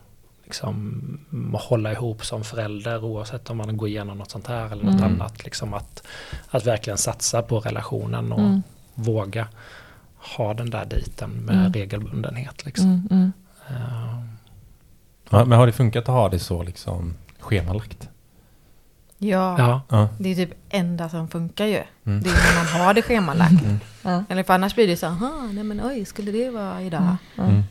liksom 0.50 1.18
hålla 1.54 1.92
ihop 1.92 2.24
som 2.24 2.44
förälder 2.44 3.04
oavsett 3.04 3.50
om 3.50 3.56
man 3.56 3.76
går 3.76 3.88
igenom 3.88 4.18
något 4.18 4.30
sånt 4.30 4.46
här 4.46 4.72
eller 4.72 4.84
något 4.84 5.00
Mm. 5.00 5.04
annat. 5.12 5.44
Liksom 5.44 5.74
att, 5.74 6.02
att 6.50 6.66
verkligen 6.66 6.98
satsa 6.98 7.42
på 7.42 7.60
relationen 7.60 8.32
och 8.32 8.40
Mm. 8.40 8.62
våga 8.94 9.48
ha 10.36 10.54
den 10.54 10.70
där 10.70 10.84
dejten 10.84 11.30
med 11.30 11.56
Mm. 11.56 11.72
regelbundenhet. 11.72 12.64
Liksom. 12.66 12.86
Mm. 12.86 13.06
Mm. 13.10 13.32
Eh, 13.68 14.20
Ja, 15.32 15.44
men 15.44 15.58
har 15.58 15.66
det 15.66 15.72
funkat 15.72 16.02
att 16.08 16.14
ha 16.14 16.28
det 16.28 16.38
så 16.38 16.62
liksom 16.62 17.14
schemalagt? 17.40 18.08
Ja, 19.18 19.80
ja. 19.88 20.08
Det 20.18 20.28
är 20.28 20.34
typ 20.34 20.50
enda 20.70 21.08
som 21.08 21.28
funkar 21.28 21.66
ju. 21.66 21.82
Mm. 22.04 22.22
Det 22.22 22.30
är 22.30 22.34
när 22.64 22.72
man 22.78 22.86
har 22.86 22.94
det 22.94 23.02
schemalagt. 23.02 23.62
Mm. 23.64 23.80
Ja. 24.02 24.24
Eller 24.28 24.42
för 24.42 24.54
annars 24.54 24.74
blir 24.74 24.86
det 24.86 24.96
så, 24.96 25.06
aha, 25.06 25.48
nej 25.52 25.64
men 25.64 25.80
oj, 25.84 26.04
skulle 26.04 26.32
det 26.32 26.50
vara 26.50 26.82
idag? 26.82 27.16
Mm. 27.38 27.62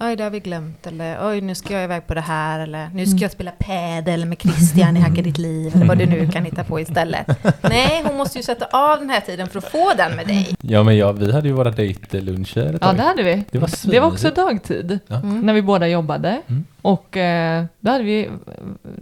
Oj, 0.00 0.16
det 0.16 0.22
har 0.24 0.30
vi 0.30 0.40
glömt. 0.40 0.86
Eller 0.86 1.28
oj, 1.28 1.40
nu 1.40 1.54
ska 1.54 1.74
jag 1.74 1.84
iväg 1.84 2.06
på 2.06 2.14
det 2.14 2.20
här. 2.20 2.60
Eller 2.60 2.88
nu 2.94 3.04
ska 3.06 3.10
Mm. 3.12 3.22
jag 3.22 3.30
spela 3.32 3.50
padel 3.58 4.24
med 4.26 4.38
Christian 4.40 4.96
i 4.96 5.00
Hacka 5.00 5.22
ditt 5.22 5.38
liv. 5.38 5.72
Eller 5.76 5.86
vad 5.86 5.98
du 5.98 6.06
nu 6.06 6.28
kan 6.30 6.44
hitta 6.44 6.64
på 6.64 6.80
istället. 6.80 7.26
Nej, 7.62 8.02
hon 8.06 8.16
måste 8.16 8.38
ju 8.38 8.42
sätta 8.42 8.66
av 8.66 8.98
den 9.00 9.10
här 9.10 9.20
tiden 9.20 9.48
för 9.48 9.58
att 9.58 9.70
få 9.70 9.92
den 9.96 10.16
med 10.16 10.26
dig. 10.26 10.54
Ja, 10.60 10.82
men 10.82 10.96
ja, 10.96 11.12
vi 11.12 11.32
hade 11.32 11.48
ju 11.48 11.54
våra 11.54 11.70
dejtluncher 11.70 12.78
ja, 12.80 12.92
det 12.92 13.02
hade 13.02 13.22
vi. 13.22 13.44
Det 13.50 13.58
var 13.58 13.90
Det 13.90 14.00
var 14.00 14.08
också 14.08 14.30
dagtid. 14.30 14.98
Ja. 15.06 15.16
Mm. 15.16 15.40
När 15.40 15.52
vi 15.52 15.62
båda 15.62 15.88
jobbade. 15.88 16.40
Mm. 16.46 16.64
Och 16.82 17.16
eh, 17.16 17.64
då 17.80 17.90
hade 17.90 18.04
vi, 18.04 18.28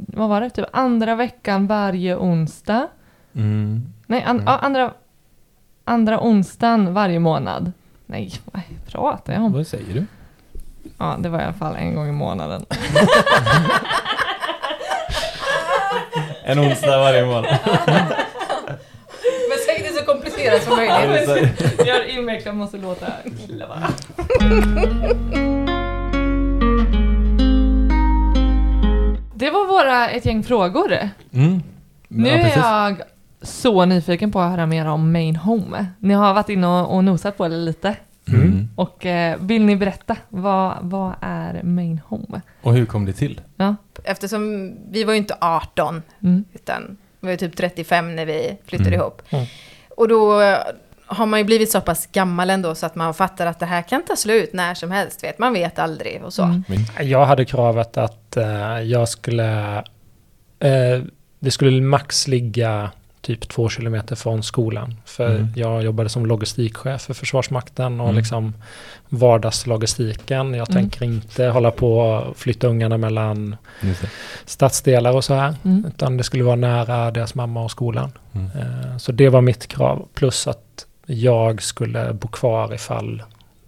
vad 0.06 0.28
var 0.28 0.40
det, 0.40 0.50
typ 0.50 0.66
andra 0.72 1.14
veckan 1.14 1.66
varje 1.66 2.16
onsdag. 2.16 2.88
Mm. 3.34 3.86
Nej, 4.06 4.22
an, 4.22 4.36
Mm. 4.36 4.44
ja, 4.46 4.58
andra, 4.58 4.92
andra 5.84 6.20
onsdagen 6.26 6.94
varje 6.94 7.18
månad. 7.18 7.72
Nej, 8.06 8.32
vad 8.44 8.62
pratar 8.86 9.32
jag 9.32 9.42
om? 9.44 9.52
Vad 9.52 9.66
säger 9.66 9.94
du? 9.94 10.06
Ja, 11.04 11.16
det 11.18 11.28
var 11.28 11.40
i 11.40 11.42
alla 11.42 11.52
fall 11.52 11.76
en 11.76 11.94
gång 11.94 12.08
i 12.08 12.12
månaden. 12.12 12.66
En 16.46 16.58
onsdag 16.58 16.98
varje 16.98 17.26
månad. 17.26 17.58
Men 19.48 19.58
säg 19.66 19.88
det 19.88 19.98
så 19.98 20.04
komplicerat 20.04 20.62
som 20.62 20.76
möjligt. 20.76 21.28
Gör 21.86 22.18
invecklat 22.18 22.54
måste 22.54 22.76
låta 22.76 23.06
illa 23.48 23.66
va? 23.66 23.76
Det 29.34 29.50
var 29.50 29.66
våra 29.66 30.08
ett 30.08 30.26
gäng 30.26 30.42
frågor. 30.42 31.08
Mm. 31.32 31.62
Nu 32.08 32.28
ja, 32.28 32.34
är 32.34 32.42
precis. 32.42 32.56
jag 32.56 33.02
så 33.42 33.84
nyfiken 33.84 34.32
på 34.32 34.40
att 34.40 34.50
höra 34.50 34.66
mer 34.66 34.86
om 34.86 35.12
Main 35.12 35.36
Home. 35.36 35.86
Ni 35.98 36.14
har 36.14 36.34
varit 36.34 36.48
inne 36.48 36.66
och, 36.66 36.96
och 36.96 37.04
nosat 37.04 37.36
på 37.36 37.48
det 37.48 37.56
lite. 37.56 37.96
Mm. 38.28 38.68
Och 38.76 39.06
eh, 39.06 39.36
vill 39.40 39.64
ni 39.64 39.76
berätta, 39.76 40.16
vad, 40.28 40.76
vad 40.80 41.14
är 41.20 41.62
Main 41.62 42.00
Home? 42.08 42.40
Och 42.62 42.74
hur 42.74 42.86
kom 42.86 43.04
det 43.06 43.12
till? 43.12 43.40
Ja. 43.56 43.76
Eftersom 44.04 44.72
vi 44.90 45.04
var 45.04 45.12
ju 45.12 45.18
inte 45.18 45.36
18, 45.40 46.02
Mm. 46.22 46.44
utan 46.52 46.96
vi 47.20 47.28
var 47.28 47.36
typ 47.36 47.56
35 47.56 48.16
när 48.16 48.26
vi 48.26 48.56
flyttade 48.66 48.88
Mm. 48.90 49.00
ihop. 49.00 49.22
Mm. 49.30 49.46
Och 49.96 50.08
då 50.08 50.40
eh, 50.40 50.58
har 51.06 51.26
man 51.26 51.40
ju 51.40 51.44
blivit 51.44 51.70
så 51.70 51.80
pass 51.80 52.06
gammal 52.12 52.50
ändå 52.50 52.74
så 52.74 52.86
att 52.86 52.94
man 52.94 53.14
fattar 53.14 53.46
att 53.46 53.58
det 53.60 53.66
här 53.66 53.82
kan 53.82 54.02
ta 54.04 54.16
slut 54.16 54.52
när 54.52 54.74
som 54.74 54.90
helst. 54.90 55.24
Vet. 55.24 55.38
Man 55.38 55.52
vet 55.52 55.78
aldrig 55.78 56.22
och 56.24 56.32
så. 56.32 56.42
Mm. 56.42 56.62
Jag 57.00 57.26
hade 57.26 57.44
kravet 57.44 57.96
att 57.96 58.36
eh, 58.36 58.80
jag 58.80 59.08
skulle... 59.08 59.78
Eh, 60.58 61.02
det 61.40 61.50
skulle 61.50 61.80
max 61.82 62.28
ligga 62.28 62.90
typ 63.24 63.48
två 63.48 63.68
kilometer 63.68 64.16
från 64.16 64.42
skolan. 64.42 64.94
För 65.04 65.30
Mm. 65.36 65.48
jag 65.56 65.82
jobbade 65.82 66.08
som 66.08 66.26
logistikchef 66.26 67.02
för 67.02 67.14
Försvarsmakten 67.14 68.00
och 68.00 68.06
Mm. 68.08 68.16
liksom 68.16 68.52
vardagslogistiken. 69.08 70.54
Jag 70.54 70.70
Mm. 70.70 70.82
tänker 70.82 71.04
inte 71.04 71.44
hålla 71.46 71.70
på 71.70 71.98
och 71.98 72.36
flytta 72.36 72.66
ungarna 72.66 72.98
mellan 72.98 73.56
stadsdelar 74.44 75.12
och 75.12 75.24
så 75.24 75.34
här. 75.34 75.54
Mm. 75.64 75.84
Utan 75.88 76.16
det 76.16 76.24
skulle 76.24 76.44
vara 76.44 76.56
nära 76.56 77.10
deras 77.10 77.34
mamma 77.34 77.64
och 77.64 77.70
skolan. 77.70 78.12
Mm. 78.32 78.46
Eh, 78.46 78.96
Så 78.98 79.12
det 79.12 79.28
var 79.28 79.40
mitt 79.40 79.66
krav. 79.66 80.08
Plus 80.14 80.46
att 80.46 80.86
jag 81.06 81.62
skulle 81.62 82.12
bo 82.12 82.28
kvar 82.28 82.74
ifall 82.74 83.22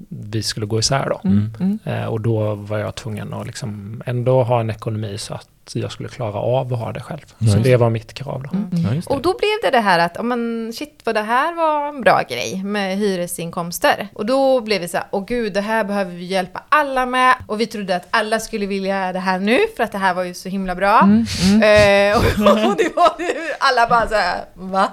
vi 0.08 0.42
skulle 0.42 0.66
gå 0.66 0.78
isär 0.78 1.08
då. 1.08 1.20
Mm. 1.28 1.52
Mm. 1.60 1.78
Eh, 1.84 2.04
Och 2.06 2.20
då 2.20 2.54
var 2.54 2.78
jag 2.78 2.94
tvungen 2.94 3.34
att 3.34 3.46
liksom 3.46 4.02
ändå 4.06 4.42
ha 4.42 4.60
en 4.60 4.70
ekonomi 4.70 5.18
så 5.18 5.34
att 5.34 5.48
jag 5.74 5.92
skulle 5.92 6.08
klara 6.08 6.38
av 6.38 6.72
att 6.72 6.78
ha 6.78 6.92
det 6.92 7.00
själv. 7.00 7.20
Ja, 7.38 7.52
Så 7.52 7.58
det 7.58 7.76
var 7.76 7.90
mitt 7.90 8.12
krav 8.14 8.42
då. 8.42 8.50
Mm. 8.56 8.68
Ja, 8.72 8.94
just 8.94 9.08
det. 9.08 9.14
Och 9.14 9.22
då 9.22 9.36
blev 9.38 9.50
det 9.62 9.70
det 9.70 9.80
här 9.82 9.98
att, 9.98 10.16
oh, 10.16 10.22
men 10.22 10.72
shit 10.72 11.00
vad 11.04 11.14
det 11.14 11.22
här 11.22 11.54
var 11.54 11.88
en 11.88 12.00
bra 12.00 12.22
grej 12.28 12.62
med 12.64 12.96
hyresinkomster. 12.96 14.08
Och 14.14 14.26
då 14.26 14.60
blev 14.60 14.80
vi 14.80 14.88
så 14.88 14.96
här, 14.96 15.06
åh 15.10 15.24
gud, 15.26 15.52
det 15.52 15.60
här 15.60 15.84
behöver 15.84 16.12
vi 16.12 16.24
hjälpa 16.24 16.62
alla 16.68 17.06
med. 17.06 17.34
Och 17.46 17.60
vi 17.60 17.66
trodde 17.66 17.96
att 17.96 18.06
alla 18.10 18.40
skulle 18.40 18.66
vilja 18.66 19.12
det 19.12 19.18
här 19.18 19.38
nu, 19.38 19.58
för 19.76 19.84
att 19.84 19.92
det 19.92 19.98
här 19.98 20.14
var 20.14 20.24
ju 20.24 20.34
så 20.34 20.48
himla 20.48 20.74
bra. 20.74 21.00
Mm. 21.00 21.26
Mm. 21.44 22.12
Eh, 22.12 22.18
och, 22.18 22.24
och 22.70 22.76
det 22.76 22.96
var 22.96 23.14
ju, 23.18 23.34
alla 23.58 23.86
bara 23.88 24.08
så 24.08 24.14
här, 24.14 24.44
va? 24.54 24.88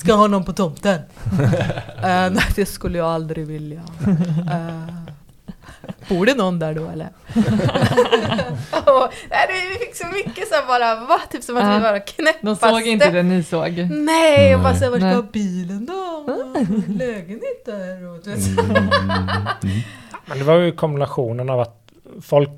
Ska 0.00 0.12
ha 0.14 0.26
någon 0.26 0.44
på 0.44 0.52
tomten? 0.52 1.00
Eh, 1.98 2.30
nej, 2.30 2.44
det 2.56 2.66
skulle 2.66 2.98
jag 2.98 3.06
aldrig 3.06 3.46
vilja. 3.46 3.80
Eh, 4.50 5.07
bor 6.08 6.26
det 6.26 6.34
någon 6.34 6.58
där 6.58 6.74
då 6.74 6.86
eller? 6.88 7.08
och, 8.86 9.12
nej, 9.30 9.46
det- 9.48 9.68
vi 9.78 9.84
fick 9.86 9.96
så 9.96 10.06
mycket 10.06 10.48
så 10.48 10.54
bara, 10.68 10.94
va? 10.94 11.20
Typ 11.30 11.42
som 11.44 11.56
att 11.56 11.62
Ja. 11.64 11.74
vi 11.76 11.80
var 11.82 12.06
knäppaste. 12.06 12.46
De 12.46 12.56
såg 12.56 12.82
inte 12.86 13.10
det 13.10 13.22
ni 13.22 13.42
såg. 13.42 13.88
Nej, 13.90 14.54
och 14.54 14.60
bara 14.60 14.70
Nej. 14.70 14.78
så 14.78 14.84
här, 14.84 14.90
vart 14.90 15.00
ska 15.12 15.22
bilen 15.32 15.86
då? 15.86 16.24
Lägenhet 16.88 17.64
där 17.66 18.06
och 18.08 18.20
du 18.24 18.30
vet. 18.30 18.58
Mm. 18.58 18.76
Mm. 18.76 18.88
Men 20.26 20.38
det 20.38 20.44
var 20.44 20.54
ju 20.56 20.72
kombinationen 20.72 21.50
av 21.50 21.60
att 21.60 21.74
folk 22.22 22.50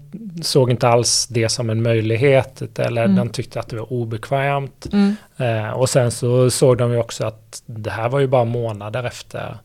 såg 0.43 0.71
inte 0.71 0.89
alls 0.89 1.27
det 1.27 1.49
som 1.49 1.71
en 1.71 1.83
möjlighet 1.83 2.79
eller 2.79 3.05
Mm. 3.05 3.17
de 3.17 3.29
tyckte 3.29 3.61
att 3.61 3.69
det 3.69 3.77
var 3.77 3.93
obekvämt. 3.93 4.87
Mm. 4.93 5.17
Eh, 5.37 5.71
och 5.71 5.91
sen 5.91 6.11
så 6.11 6.51
såg 6.51 6.79
de 6.79 6.93
ju 6.93 6.99
också 6.99 7.25
att 7.27 7.63
det 7.67 7.91
här 7.91 8.09
var 8.09 8.21
ju 8.21 8.27
bara 8.27 8.45
månader 8.45 9.05
efter 9.05 9.59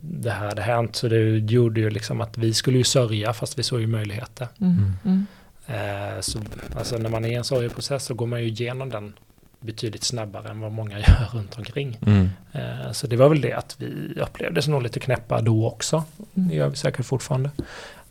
det 0.00 0.30
här 0.30 0.48
hade 0.48 0.62
hänt. 0.62 0.96
Så 0.96 1.08
det 1.08 1.38
gjorde 1.52 1.80
ju 1.80 1.90
liksom 1.90 2.20
att 2.20 2.38
vi 2.38 2.54
skulle 2.54 2.78
ju 2.78 2.84
sörja 2.84 3.32
fast 3.32 3.58
vi 3.58 3.62
såg 3.62 3.80
ju 3.80 3.86
möjligheter. 3.86 4.48
Mm. 4.60 4.92
Mm. 5.04 5.26
Eh, 5.66 6.20
så 6.20 6.38
alltså 6.76 6.98
när 6.98 7.10
man 7.10 7.24
är 7.24 7.28
i 7.28 7.34
en 7.34 7.44
sorgeprocess 7.44 8.04
så 8.04 8.14
går 8.14 8.26
man 8.26 8.40
ju 8.40 8.46
igenom 8.48 8.88
den 8.90 9.12
betydligt 9.60 10.04
snabbare 10.04 10.48
än 10.50 10.60
vad 10.60 10.72
många 10.72 10.98
gör 10.98 11.28
runt 11.32 11.58
omkring. 11.58 11.98
Mm. 12.06 12.28
Eh, 12.52 12.92
Så 12.92 13.06
det 13.06 13.16
var 13.16 13.28
väl 13.28 13.40
det 13.40 13.52
att 13.52 13.76
vi 13.78 14.20
upplevdes 14.20 14.68
nog 14.68 14.82
lite 14.82 15.00
knäppa 15.00 15.40
då 15.40 15.66
också. 15.66 16.04
Det 16.34 16.54
gör 16.54 16.68
vi 16.68 16.76
säkert 16.76 17.06
fortfarande. 17.06 17.50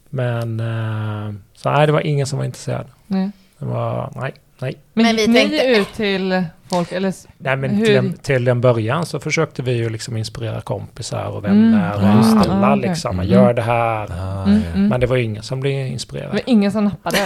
Men 0.10 0.60
eh, 0.60 1.34
så 1.54 1.72
nej, 1.72 1.86
det 1.86 1.92
var 1.94 2.02
ingen 2.08 2.28
som 2.28 2.38
var 2.40 2.46
intresserad. 2.46 2.86
Nej. 3.08 3.32
Det 3.60 3.66
var, 3.66 4.12
nej, 4.16 4.34
nej. 4.60 4.76
Men, 4.94 5.06
Men 5.06 5.16
gick 5.16 5.28
vi 5.28 5.34
ni 5.34 5.40
tänkte- 5.40 5.66
ut 5.68 5.94
till 5.94 6.44
folk 6.70 6.92
eller? 6.92 7.14
nej 7.38 7.56
men 7.56 7.70
Hur- 7.70 7.86
till, 7.86 7.96
en, 7.96 8.14
till 8.14 8.48
en 8.48 8.62
början 8.62 9.06
så 9.06 9.20
försökte 9.20 9.62
vi 9.62 9.72
ju 9.72 9.90
liksom 9.90 10.18
inspirera 10.18 10.62
kompisar 10.62 11.26
och 11.26 11.46
Mm, 11.46 11.72
vänner 11.72 11.92
ja, 12.02 12.18
just 12.18 12.34
och 12.36 12.40
det. 12.44 12.52
alla 12.52 12.68
Ah, 12.68 12.76
okej. 12.78 12.90
liksom. 12.90 13.12
Mm. 13.20 13.28
Gör 13.32 13.54
det 13.54 13.62
här. 13.62 14.08
Ah, 14.12 14.44
Mm, 14.44 14.62
ja. 14.66 14.76
mm. 14.76 14.88
Men 14.88 15.00
det 15.00 15.08
var 15.08 15.18
ingen 15.18 15.44
som 15.44 15.60
blev 15.60 15.74
Det 15.74 15.88
inspirerad. 15.90 16.32
var 16.32 16.42
ingen 16.46 16.72
som 16.72 16.84
nappade. 16.86 17.18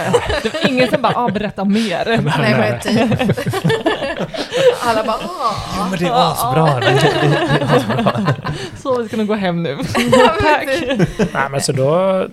Det 0.42 0.52
var 0.54 0.68
ingen 0.70 0.88
som 0.88 1.02
bara, 1.02 1.12
ah, 1.16 1.28
berätta 1.28 1.64
mer. 1.64 2.04
Nej, 2.40 2.54
men 2.58 2.80
typ. 2.80 3.36
Alla 4.84 5.04
bara 5.04 5.16
åh. 5.24 5.88
Men 5.90 5.98
det 5.98 6.06
är 6.06 6.32
asbra. 6.32 6.80
Det, 6.80 6.86
det, 6.86 7.28
det 7.28 7.36
är 7.36 7.76
asbra. 7.76 8.34
Så 8.82 9.02
vi 9.02 9.08
ska 9.08 9.16
nog 9.16 9.26
gå 9.26 9.34
hem 9.34 9.62
nu. 9.62 9.78
Tack. 10.42 10.66
Nej, 11.34 11.48
men 11.50 11.60
så 11.60 11.72
då... 11.72 12.26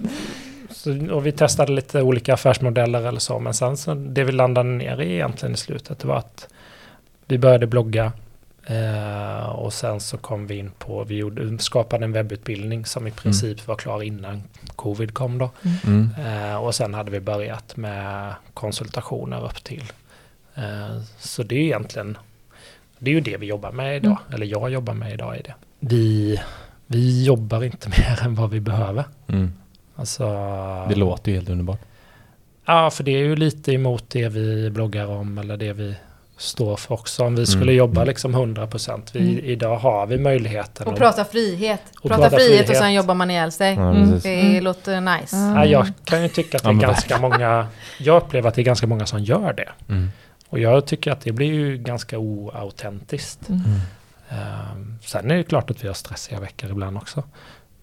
Så, 0.72 1.14
och 1.14 1.26
vi 1.26 1.32
testade 1.32 1.72
lite 1.72 2.02
olika 2.02 2.34
affärsmodeller 2.34 3.08
eller 3.08 3.20
så. 3.20 3.40
Men 3.40 3.54
sen 3.54 3.78
så 3.78 3.94
det 3.94 4.24
vi 4.24 4.32
landade 4.32 4.70
ner 4.70 5.02
i 5.02 5.14
egentligen 5.14 5.54
i 5.54 5.58
slutet 5.58 6.06
var 6.06 6.16
att 6.16 6.48
vi 7.26 7.38
började 7.38 7.68
blogga. 7.68 8.12
Eh, 8.66 9.50
och 9.50 9.74
sen 9.74 10.00
så 10.00 10.18
kom 10.18 10.48
vi 10.48 10.58
in 10.58 10.72
på, 10.78 11.04
vi 11.04 11.16
gjorde, 11.16 11.60
skapade 11.60 12.06
en 12.06 12.12
webbutbildning 12.12 12.86
som 12.86 13.08
i 13.08 13.12
princip 13.12 13.68
var 13.68 13.76
klar 13.76 14.04
innan 14.04 14.44
covid 14.76 15.14
kom 15.14 15.38
då. 15.38 15.52
Mm. 15.88 16.10
Eh, 16.26 16.56
och 16.56 16.76
sen 16.76 16.94
hade 16.94 17.12
vi 17.12 17.20
börjat 17.20 17.78
med 17.78 18.34
konsultationer 18.54 19.46
upp 19.46 19.64
till. 19.64 19.84
Eh, 20.56 21.02
så 21.20 21.44
det 21.44 21.56
är 21.56 21.60
egentligen, 21.60 22.18
det 23.00 23.12
är 23.12 23.16
ju 23.16 23.22
det 23.22 23.38
vi 23.38 23.46
jobbar 23.46 23.72
med 23.72 23.96
idag. 23.96 24.18
Eller 24.34 24.46
jag 24.46 24.70
jobbar 24.70 24.94
med 24.94 25.14
idag 25.14 25.38
i 25.38 25.42
det. 25.42 25.54
Vi, 25.80 26.42
vi 26.88 27.26
jobbar 27.26 27.64
inte 27.64 27.90
mer 28.00 28.20
än 28.24 28.36
vad 28.36 28.50
vi 28.50 28.60
behöver. 28.60 29.06
Mm. 30.00 30.02
Alltså, 30.02 30.26
Det 30.90 30.96
låter 30.96 31.32
ju 31.32 31.38
helt 31.38 31.50
underbart. 31.50 31.80
ja, 32.66 32.90
för 32.90 33.04
det 33.04 33.12
är 33.12 33.18
ju 33.24 33.36
lite 33.36 33.72
emot 33.74 34.04
det 34.10 34.30
vi 34.30 34.70
bloggar 34.70 35.06
om 35.08 35.38
eller 35.38 35.58
det 35.58 35.74
vi 35.74 35.96
står 36.38 36.76
för 36.78 36.94
också. 36.94 37.24
Om 37.26 37.36
vi 37.36 37.46
skulle 37.46 37.64
Mm. 37.72 37.76
jobba 37.76 38.02
Mm. 38.02 38.08
liksom 38.08 38.34
100%. 38.36 39.10
Vi, 39.16 39.20
Mm. 39.20 39.46
Idag 39.46 39.78
har 39.78 40.06
vi 40.08 40.18
möjligheten. 40.18 40.88
Och 40.88 40.94
att- 40.94 41.00
prata 41.00 41.26
frihet. 41.26 41.82
Och 42.02 42.10
prata, 42.10 42.22
prata 42.24 42.36
frihet, 42.38 42.70
och 42.70 42.76
sen 42.76 42.94
jobbar 42.94 43.16
man 43.16 43.32
ihjäl 43.32 43.52
sig. 43.52 43.74
Ja, 43.76 43.90
Mm. 43.96 44.20
Det 44.20 44.40
Mm. 44.40 44.64
låter 44.64 45.02
nice. 45.02 45.36
Ja, 45.36 45.66
jag 45.66 45.88
kan 46.04 46.22
ju 46.24 46.30
tycka 46.30 46.58
att 46.58 46.64
det 46.64 46.70
är 46.70 46.74
ganska 46.74 47.18
många, 47.18 47.68
jag 48.00 48.24
upplever 48.24 48.50
att 48.50 48.56
det 48.56 48.62
är 48.62 48.64
ganska 48.64 48.88
många 48.88 49.06
som 49.06 49.20
gör 49.24 49.54
det. 49.54 49.70
Mm. 49.90 50.12
Och 50.50 50.60
jag 50.60 50.86
tycker 50.86 51.12
att 51.12 51.22
det 51.22 51.32
blir 51.32 51.54
ju 51.54 51.78
ganska 51.78 52.18
oautentiskt. 52.18 53.50
Mm. 53.50 53.62
Mm. 53.62 53.80
Um, 54.74 55.00
sen 55.06 55.32
är 55.32 55.36
det 55.36 55.44
klart 55.44 55.70
att 55.72 55.84
vi 55.84 55.88
har 55.88 55.94
stressiga 55.96 56.40
veckor 56.40 56.70
ibland 56.72 56.98
också. 56.98 57.24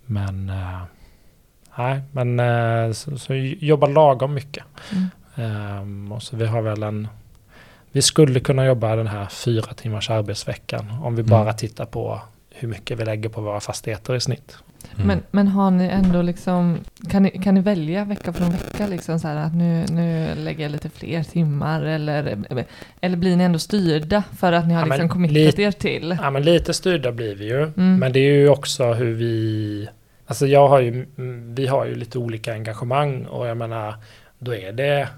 Men 0.07 0.49
eh, 0.51 0.83
nej, 1.79 2.01
men 2.13 2.41
eh, 2.41 2.93
så, 2.93 3.19
så 3.19 3.35
jobba 3.61 3.87
lagom 3.87 4.35
mycket. 4.35 4.65
Mm. 4.93 5.07
Ehm, 5.37 6.13
och 6.13 6.23
så 6.23 6.37
vi 6.37 6.47
har 6.47 6.63
väl 6.63 6.83
en, 6.83 7.09
vi 7.93 8.03
skulle 8.03 8.41
kunna 8.41 8.67
jobba 8.67 8.97
den 8.97 9.07
här 9.07 9.27
fyra 9.27 9.75
timmars 9.75 10.11
arbetsveckan 10.11 10.91
om 11.03 11.15
vi 11.17 11.21
Mm. 11.23 11.31
bara 11.31 11.53
tittar 11.53 11.85
på 11.87 12.21
hur 12.51 12.69
mycket 12.69 13.01
vi 13.01 13.05
lägger 13.05 13.29
på 13.29 13.41
våra 13.41 13.61
fastigheter 13.61 14.15
i 14.15 14.21
snitt. 14.21 14.57
Mm. 14.95 15.07
Men, 15.07 15.23
men 15.31 15.49
har 15.49 15.71
ni 15.71 15.85
ändå 15.89 16.23
liksom, 16.23 16.79
kan 17.11 17.23
ni, 17.23 17.31
kan 17.31 17.55
ni 17.55 17.61
välja 17.61 18.05
vecka 18.05 18.33
från 18.33 18.51
vecka 18.51 18.87
liksom 18.87 19.21
så 19.21 19.29
här 19.29 19.37
att 19.37 19.55
nu, 19.55 19.85
nu 19.91 20.35
lägger 20.37 20.63
jag 20.63 20.73
lite 20.73 20.89
fler 20.91 21.23
timmar 21.23 21.83
eller, 21.83 22.39
eller 23.01 23.17
blir 23.17 23.37
ni 23.37 23.45
ändå 23.45 23.59
styrda 23.59 24.23
för 24.39 24.53
att 24.53 24.67
ni 24.69 24.75
har 24.75 24.81
Ja, 24.81 24.87
liksom 24.87 25.09
committat 25.09 25.35
lite- 25.35 25.63
er 25.63 25.71
till? 25.73 26.19
Ja 26.23 26.31
men 26.31 26.43
lite 26.43 26.75
styrda 26.75 27.13
blir 27.13 27.35
vi 27.35 27.45
ju. 27.45 27.63
Mm. 27.63 27.97
Men 27.99 28.13
det 28.13 28.21
är 28.21 28.33
ju 28.35 28.49
också 28.49 28.93
hur 28.93 29.15
vi, 29.15 29.89
alltså 30.27 30.47
jag 30.47 30.69
har 30.69 30.81
ju, 30.81 31.07
vi 31.55 31.67
har 31.67 31.85
ju 31.87 31.95
lite 31.95 32.19
olika 32.19 32.53
engagemang 32.53 33.27
och 33.27 33.47
jag 33.47 33.57
menar, 33.57 33.95
då 34.39 34.55
är 34.55 34.73
det 34.73 35.09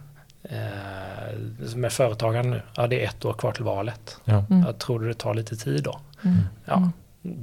eh, 0.43 1.39
med 1.77 1.93
företagaren 1.93 2.51
nu, 2.51 2.63
ja 2.77 2.87
det 2.87 3.05
är 3.05 3.09
ett 3.09 3.25
år 3.25 3.33
kvar 3.33 3.53
till 3.53 3.65
valet. 3.65 4.17
Ja. 4.25 4.45
Mm. 4.51 4.63
Jag 4.67 4.79
tror 4.79 5.01
det 5.01 5.15
tar 5.15 5.35
lite 5.35 5.57
tid 5.57 5.83
då. 5.83 6.01
Mm. 6.25 6.37
Ja, 6.65 6.77
Mm. 6.77 6.93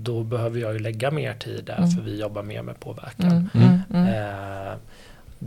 då 0.04 0.23
behöver 0.23 0.60
jag 0.60 0.73
ju 0.73 0.80
lägga 0.80 1.12
mer 1.12 1.34
tid 1.34 1.63
där 1.65 1.78
Mm. 1.78 1.89
för 1.89 2.01
vi 2.01 2.19
jobbar 2.19 2.43
mer 2.43 2.62
med 2.62 2.80
påverkan. 2.80 3.49
Mm. 3.54 3.80
Mm. 3.93 4.08
Eh, 4.67 4.73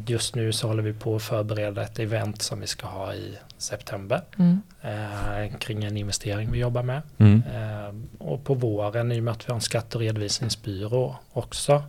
just 0.06 0.34
nu 0.34 0.52
så 0.52 0.68
håller 0.68 0.82
vi 0.82 0.92
på 0.92 1.16
att 1.16 1.22
förbereda 1.22 1.82
ett 1.82 1.98
event 1.98 2.42
som 2.42 2.60
vi 2.60 2.66
ska 2.66 2.86
ha 2.86 3.14
i 3.14 3.38
september 3.58 4.20
Mm. 4.38 4.62
eh, 4.82 5.56
kring 5.58 5.84
en 5.84 5.96
investering 5.96 6.50
vi 6.52 6.58
jobbar 6.58 6.82
med. 6.82 7.02
Mm. 7.18 7.42
Eh, 7.54 7.94
och 8.26 8.44
på 8.44 8.54
våren, 8.54 9.12
i 9.12 9.20
och 9.20 9.24
med 9.24 9.32
att 9.32 9.44
vi 9.48 9.50
har 9.50 9.54
en 9.54 9.60
skatte 9.60 9.96
och 9.98 10.02
redovisningsbyrå 10.02 11.16
också, 11.32 11.82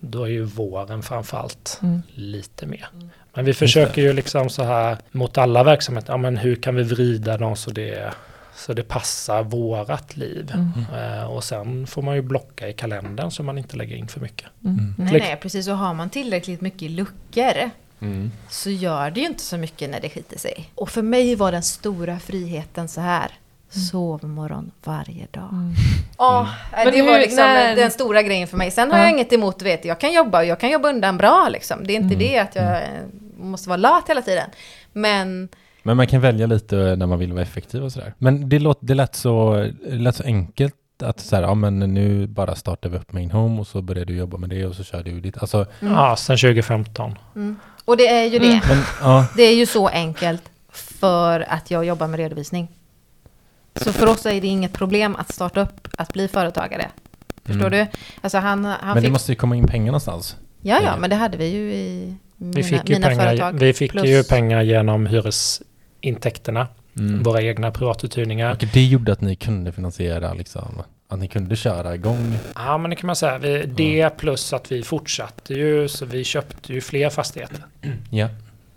då 0.00 0.24
är 0.24 0.28
ju 0.30 0.42
våren 0.44 1.02
framförallt 1.02 1.78
Mm. 1.82 2.02
lite 2.14 2.66
mer. 2.66 2.88
Men 3.34 3.44
vi 3.44 3.54
försöker 3.54 4.02
ju 4.02 4.12
liksom 4.12 4.48
så 4.50 4.62
här 4.62 4.96
mot 5.10 5.38
alla 5.38 5.64
verksamheter, 5.64 6.12
ja 6.12 6.16
men 6.16 6.36
hur 6.36 6.56
kan 6.56 6.74
vi 6.74 6.82
vrida 6.82 7.36
dem 7.38 7.56
så 7.56 7.70
det, 7.70 8.14
så 8.56 8.72
det 8.72 8.82
passar 8.82 9.42
vårat 9.42 10.16
liv? 10.16 10.52
Mm. 10.54 11.14
Eh, 11.18 11.24
och 11.24 11.44
sen 11.44 11.86
får 11.86 12.02
man 12.02 12.14
ju 12.14 12.22
blocka 12.22 12.68
i 12.68 12.72
kalendern 12.72 13.30
så 13.30 13.42
man 13.42 13.58
inte 13.58 13.76
lägger 13.76 13.96
in 13.96 14.08
för 14.08 14.20
mycket. 14.20 14.46
Mm. 14.64 14.94
Nej, 14.98 15.08
Klick. 15.08 15.22
nej, 15.22 15.36
precis. 15.36 15.68
Och 15.68 15.76
har 15.76 15.94
man 15.94 16.10
tillräckligt 16.10 16.60
mycket 16.60 16.90
luckor 16.90 17.70
Mm. 18.02 18.30
så 18.50 18.70
gör 18.70 19.10
det 19.10 19.20
ju 19.20 19.26
inte 19.26 19.42
så 19.42 19.56
mycket 19.56 19.90
när 19.90 20.00
det 20.00 20.08
skiter 20.10 20.38
sig. 20.38 20.70
Och 20.74 20.90
för 20.90 21.02
mig 21.02 21.34
var 21.34 21.52
den 21.52 21.62
stora 21.62 22.18
friheten 22.18 22.88
så 22.88 23.00
här. 23.00 23.30
Sovmorgon 23.70 24.70
varje 24.84 25.26
dag. 25.30 25.48
Mm. 25.52 25.74
Ja, 26.18 26.48
Men 26.84 26.92
det 26.92 27.02
var 27.02 27.18
liksom 27.18 27.36
när- 27.44 27.76
den 27.76 27.90
stora 27.90 28.22
grejen 28.22 28.48
för 28.48 28.56
mig. 28.56 28.70
Sen 28.70 28.90
har 28.90 28.98
Ja. 28.98 29.04
jag 29.04 29.12
inget 29.12 29.32
emot, 29.32 29.58
du 29.58 29.64
vet, 29.64 29.84
jag 29.84 30.00
kan 30.00 30.12
jobba 30.12 30.38
och 30.38 30.44
jag 30.44 30.60
kan 30.60 30.70
jobba 30.70 30.88
undan 30.88 31.16
bra 31.18 31.48
liksom. 31.48 31.86
Det 31.86 31.92
är 31.92 31.96
inte 31.96 32.14
Mm. 32.14 32.18
det 32.18 32.38
att 32.38 32.54
jag 32.54 32.64
eh, 32.82 32.88
måste 33.38 33.68
vara 33.68 33.76
lat 33.76 34.08
hela 34.08 34.22
tiden. 34.22 34.50
Men 34.92 35.48
Men 35.82 35.96
man 35.96 36.06
kan 36.06 36.20
välja 36.20 36.46
lite 36.46 36.74
när 36.76 37.06
man 37.06 37.18
vill 37.18 37.32
vara 37.32 37.42
effektiv 37.42 37.84
och 37.84 37.92
sådär. 37.92 38.14
Men 38.18 38.48
det, 38.48 38.58
låt, 38.58 38.78
det, 38.80 38.94
lät 38.94 39.14
så, 39.14 39.54
det 39.88 39.94
lät 39.96 40.16
så 40.16 40.24
enkelt 40.24 40.74
att 41.02 41.20
så 41.20 41.36
här, 41.36 41.42
ja 41.42 41.54
men 41.54 41.78
nu 41.78 42.26
bara 42.26 42.54
startar 42.54 42.88
vi 42.88 42.96
upp 42.98 43.12
Main 43.12 43.30
Home 43.30 43.60
och 43.60 43.66
så 43.66 43.82
börjar 43.82 44.04
du 44.04 44.16
jobba 44.16 44.36
med 44.36 44.50
det 44.50 44.66
och 44.66 44.74
så 44.74 44.84
kör 44.84 45.02
du 45.02 45.20
ditt. 45.20 45.38
Alltså, 45.38 45.66
Mm. 45.80 45.94
Ja, 45.94 46.16
sen 46.16 46.36
2015. 46.38 47.18
Mm. 47.36 47.56
Och 47.84 47.96
det 47.96 48.08
är 48.08 48.24
ju 48.24 48.38
det. 48.38 48.46
Mm. 48.46 48.60
men 48.68 48.78
ja. 49.02 49.26
Det 49.36 49.42
är 49.42 49.54
ju 49.54 49.66
så 49.66 49.88
enkelt 49.88 50.42
för 50.72 51.40
att 51.48 51.70
jag 51.70 51.84
jobbar 51.84 52.06
med 52.06 52.20
redovisning. 52.20 52.68
Så 53.76 53.92
för 53.92 54.06
oss 54.06 54.26
är 54.26 54.40
det 54.40 54.46
inget 54.46 54.72
problem 54.72 55.16
att 55.16 55.32
starta 55.34 55.60
upp, 55.60 55.88
att 55.98 56.12
bli 56.12 56.28
företagare. 56.28 56.88
Förstår 57.44 57.66
Mm. 57.66 57.70
du? 57.70 57.86
Alltså 58.20 58.38
han, 58.38 58.64
han 58.64 58.76
Men 58.84 58.94
det 58.94 59.00
fick... 59.02 59.10
måste 59.12 59.32
ju 59.32 59.36
komma 59.36 59.56
in 59.56 59.66
pengar 59.66 59.86
någonstans. 59.86 60.36
Ja, 60.62 60.80
ja, 60.84 60.96
men 60.96 61.10
det 61.10 61.16
hade 61.16 61.36
vi 61.38 61.46
ju 61.46 61.72
i 61.72 62.16
mina, 62.36 62.52
Vi 62.56 62.62
fick 62.62 62.88
ju 62.88 62.94
mina 62.94 63.06
pengar, 63.08 63.24
företag. 63.26 63.52
vi 63.58 63.72
fick 63.72 63.90
plus- 63.90 64.06
ju 64.08 64.22
pengar 64.24 64.62
genom 64.62 65.06
hyresintäkterna, 65.06 66.66
Mm. 66.98 67.22
våra 67.22 67.42
egna 67.42 67.70
privatuthyrningar. 67.70 68.50
Och 68.52 68.64
det 68.72 68.84
gjorde 68.84 69.12
att 69.12 69.20
ni 69.20 69.36
kunde 69.36 69.72
finansiera 69.72 70.32
liksom, 70.34 70.82
att 71.08 71.18
ni 71.18 71.28
kunde 71.28 71.56
köra 71.56 71.94
igång. 71.94 72.38
Ja, 72.54 72.78
men 72.78 72.90
det 72.90 72.96
kan 72.96 73.06
man 73.06 73.16
säga. 73.16 73.38
Vi, 73.38 73.62
det 73.66 74.10
plus 74.16 74.52
att 74.52 74.72
vi 74.72 74.82
fortsatte 74.82 75.54
ju, 75.54 75.88
så 75.88 76.06
vi 76.06 76.24
köpte 76.24 76.72
ju 76.72 76.80
fler 76.80 77.10
fastigheter. 77.10 77.64
Ja. 78.10 78.28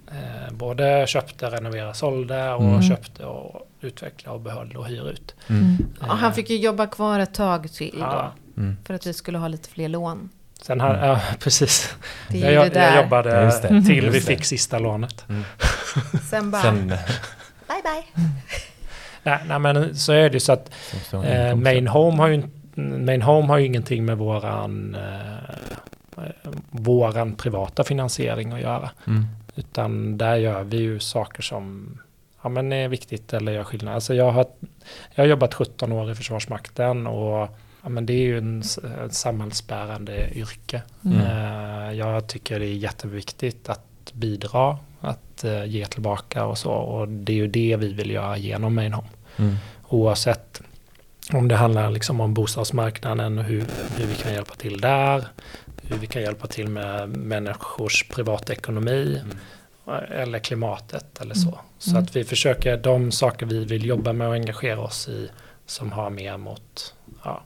Eh, 0.08 0.54
både 0.54 1.06
köpte, 1.08 1.50
renoverade, 1.50 1.94
sålde 1.94 2.50
och 2.54 2.62
Mm. 2.64 2.82
köpte 2.84 3.26
och 3.26 3.70
utvecklade 3.84 4.36
och 4.36 4.42
behöll 4.42 4.76
och 4.78 4.88
hyr 4.88 5.10
ut. 5.10 5.36
Mm. 5.48 5.78
Ja, 6.00 6.06
han 6.08 6.34
fick 6.34 6.50
ju 6.50 6.58
jobba 6.58 6.88
kvar 6.88 7.20
ett 7.20 7.34
tag 7.34 7.72
till 7.72 7.96
Ja. 8.00 8.32
då, 8.56 8.62
Mm. 8.62 8.78
för 8.86 8.94
att 8.94 9.06
vi 9.08 9.14
skulle 9.14 9.38
ha 9.38 9.48
lite 9.48 9.70
fler 9.70 9.90
lån. 9.90 10.30
Sen 10.62 10.80
har, 10.82 10.90
Mm. 10.94 11.06
ja, 11.10 11.20
precis. 11.40 11.96
Det 12.30 12.42
är 12.42 12.52
Jag, 12.52 12.54
jag, 12.54 12.66
det 12.74 12.80
där. 12.80 12.96
jag 12.96 13.04
jobbade 13.04 13.30
Ja, 13.36 13.42
just 13.44 13.62
det. 13.62 13.68
till 13.68 13.96
Just 14.04 14.16
vi 14.16 14.20
det. 14.20 14.26
fick 14.26 14.46
sista 14.46 14.80
lånet. 14.80 15.26
Sen 16.30 16.52
bara, 16.52 16.62
Sen, 16.62 16.88
bye 16.88 17.82
bye. 17.84 18.04
Nej, 19.24 19.40
nej, 19.48 19.60
men 19.60 19.96
så 19.96 20.12
är 20.12 20.30
det 20.30 20.34
ju 20.34 20.40
så 20.40 20.52
att 20.54 20.72
eh, 21.24 21.56
Main 21.56 21.88
Home 21.88 22.18
har 22.18 22.28
ju 22.28 22.34
in- 22.34 23.06
Main 23.06 23.22
Home 23.22 23.48
har 23.48 23.58
ju 23.58 23.66
ingenting 23.66 24.06
med 24.06 24.18
våran 24.18 24.96
eh, 24.96 26.24
våran 26.72 27.36
privata 27.36 27.84
finansiering 27.84 28.52
att 28.52 28.62
göra. 28.62 28.90
Mm. 29.08 29.28
Utan 29.56 30.18
där 30.18 30.36
gör 30.36 30.64
vi 30.64 30.78
ju 30.78 31.00
saker 31.00 31.42
som 31.42 31.98
ja, 32.44 32.50
men 32.50 32.74
är 32.74 32.88
viktigt 32.88 33.34
eller 33.34 33.52
gör 33.52 33.64
skillnad. 33.64 33.94
Alltså 33.94 34.14
jag, 34.14 34.32
har, 34.32 34.46
jag 35.16 35.24
har 35.24 35.30
jobbat 35.30 35.54
17 35.54 35.92
år 35.92 36.12
i 36.12 36.16
Försvarsmakten 36.16 37.08
och 37.08 37.50
ja, 37.84 37.90
men 37.90 38.06
det 38.06 38.14
är 38.14 38.24
ju 38.24 38.38
en, 38.38 38.64
ett 39.06 39.14
samhällsbärande 39.14 40.30
yrke. 40.34 40.82
Mm. 41.06 41.22
Eh, 41.22 41.94
jag 41.94 42.28
tycker 42.28 42.60
det 42.60 42.66
är 42.66 42.76
jätteviktigt 42.76 43.70
att 43.70 44.14
bidra, 44.14 44.78
att 45.02 45.44
eh, 45.44 45.66
ge 45.66 45.86
tillbaka 45.86 46.46
och 46.46 46.58
så. 46.58 46.72
Och 46.72 47.08
det 47.08 47.32
är 47.32 47.38
ju 47.38 47.48
det 47.48 47.76
vi 47.80 47.94
vill 47.94 48.12
göra 48.12 48.38
genom 48.38 48.76
Main 48.76 48.94
Home. 48.94 49.10
Mm. 49.38 49.56
Oavsett 49.90 50.62
om 51.32 51.48
det 51.48 51.56
handlar 51.56 51.92
liksom 51.92 52.22
om 52.22 52.34
bostadsmarknaden 52.34 53.38
och 53.38 53.44
hur, 53.44 53.66
hur 53.98 54.06
vi 54.06 54.16
kan 54.16 54.34
hjälpa 54.34 54.56
till 54.56 54.82
där. 54.82 55.28
Hur 55.84 55.98
vi 55.98 56.08
kan 56.08 56.22
hjälpa 56.22 56.48
till 56.48 56.68
med 56.68 57.10
människors 57.10 58.10
privatekonomi. 58.10 59.22
Mm. 59.24 59.38
Eller 60.12 60.40
klimatet 60.40 61.22
eller 61.22 61.36
så. 61.36 61.48
Mm. 61.50 61.60
Så 61.78 61.90
Mm. 61.90 62.04
att 62.04 62.16
vi 62.16 62.24
försöker, 62.24 62.78
de 62.78 63.12
saker 63.12 63.46
vi 63.46 63.66
vill 63.66 63.86
jobba 63.86 64.14
med 64.14 64.28
och 64.28 64.34
engagera 64.34 64.80
oss 64.80 65.08
i 65.08 65.30
som 65.66 65.92
har 65.92 66.10
mer 66.10 66.38
mot 66.38 66.94
ja, 67.24 67.42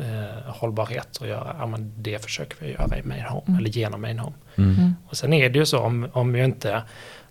eh, 0.00 0.52
hållbarhet 0.54 1.18
att 1.20 1.28
göra, 1.28 1.56
ja, 1.58 1.66
men 1.66 1.92
det 1.96 2.24
försöker 2.24 2.56
vi 2.66 2.72
göra 2.72 2.98
i 2.98 3.02
Main 3.02 3.22
Home, 3.24 3.42
Mm. 3.48 3.58
eller 3.58 3.70
genom 3.70 4.00
Main 4.00 4.18
Home. 4.18 4.36
Mm. 4.56 4.70
Mm. 4.74 4.94
Och 5.08 5.16
sen 5.16 5.32
är 5.32 5.50
det 5.50 5.58
ju 5.58 5.66
så 5.66 5.78
om, 5.78 6.08
om 6.12 6.32
vi 6.32 6.44
inte 6.44 6.82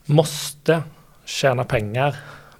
måste 0.05 0.83
tjäna 1.25 1.63
pengar 1.63 2.15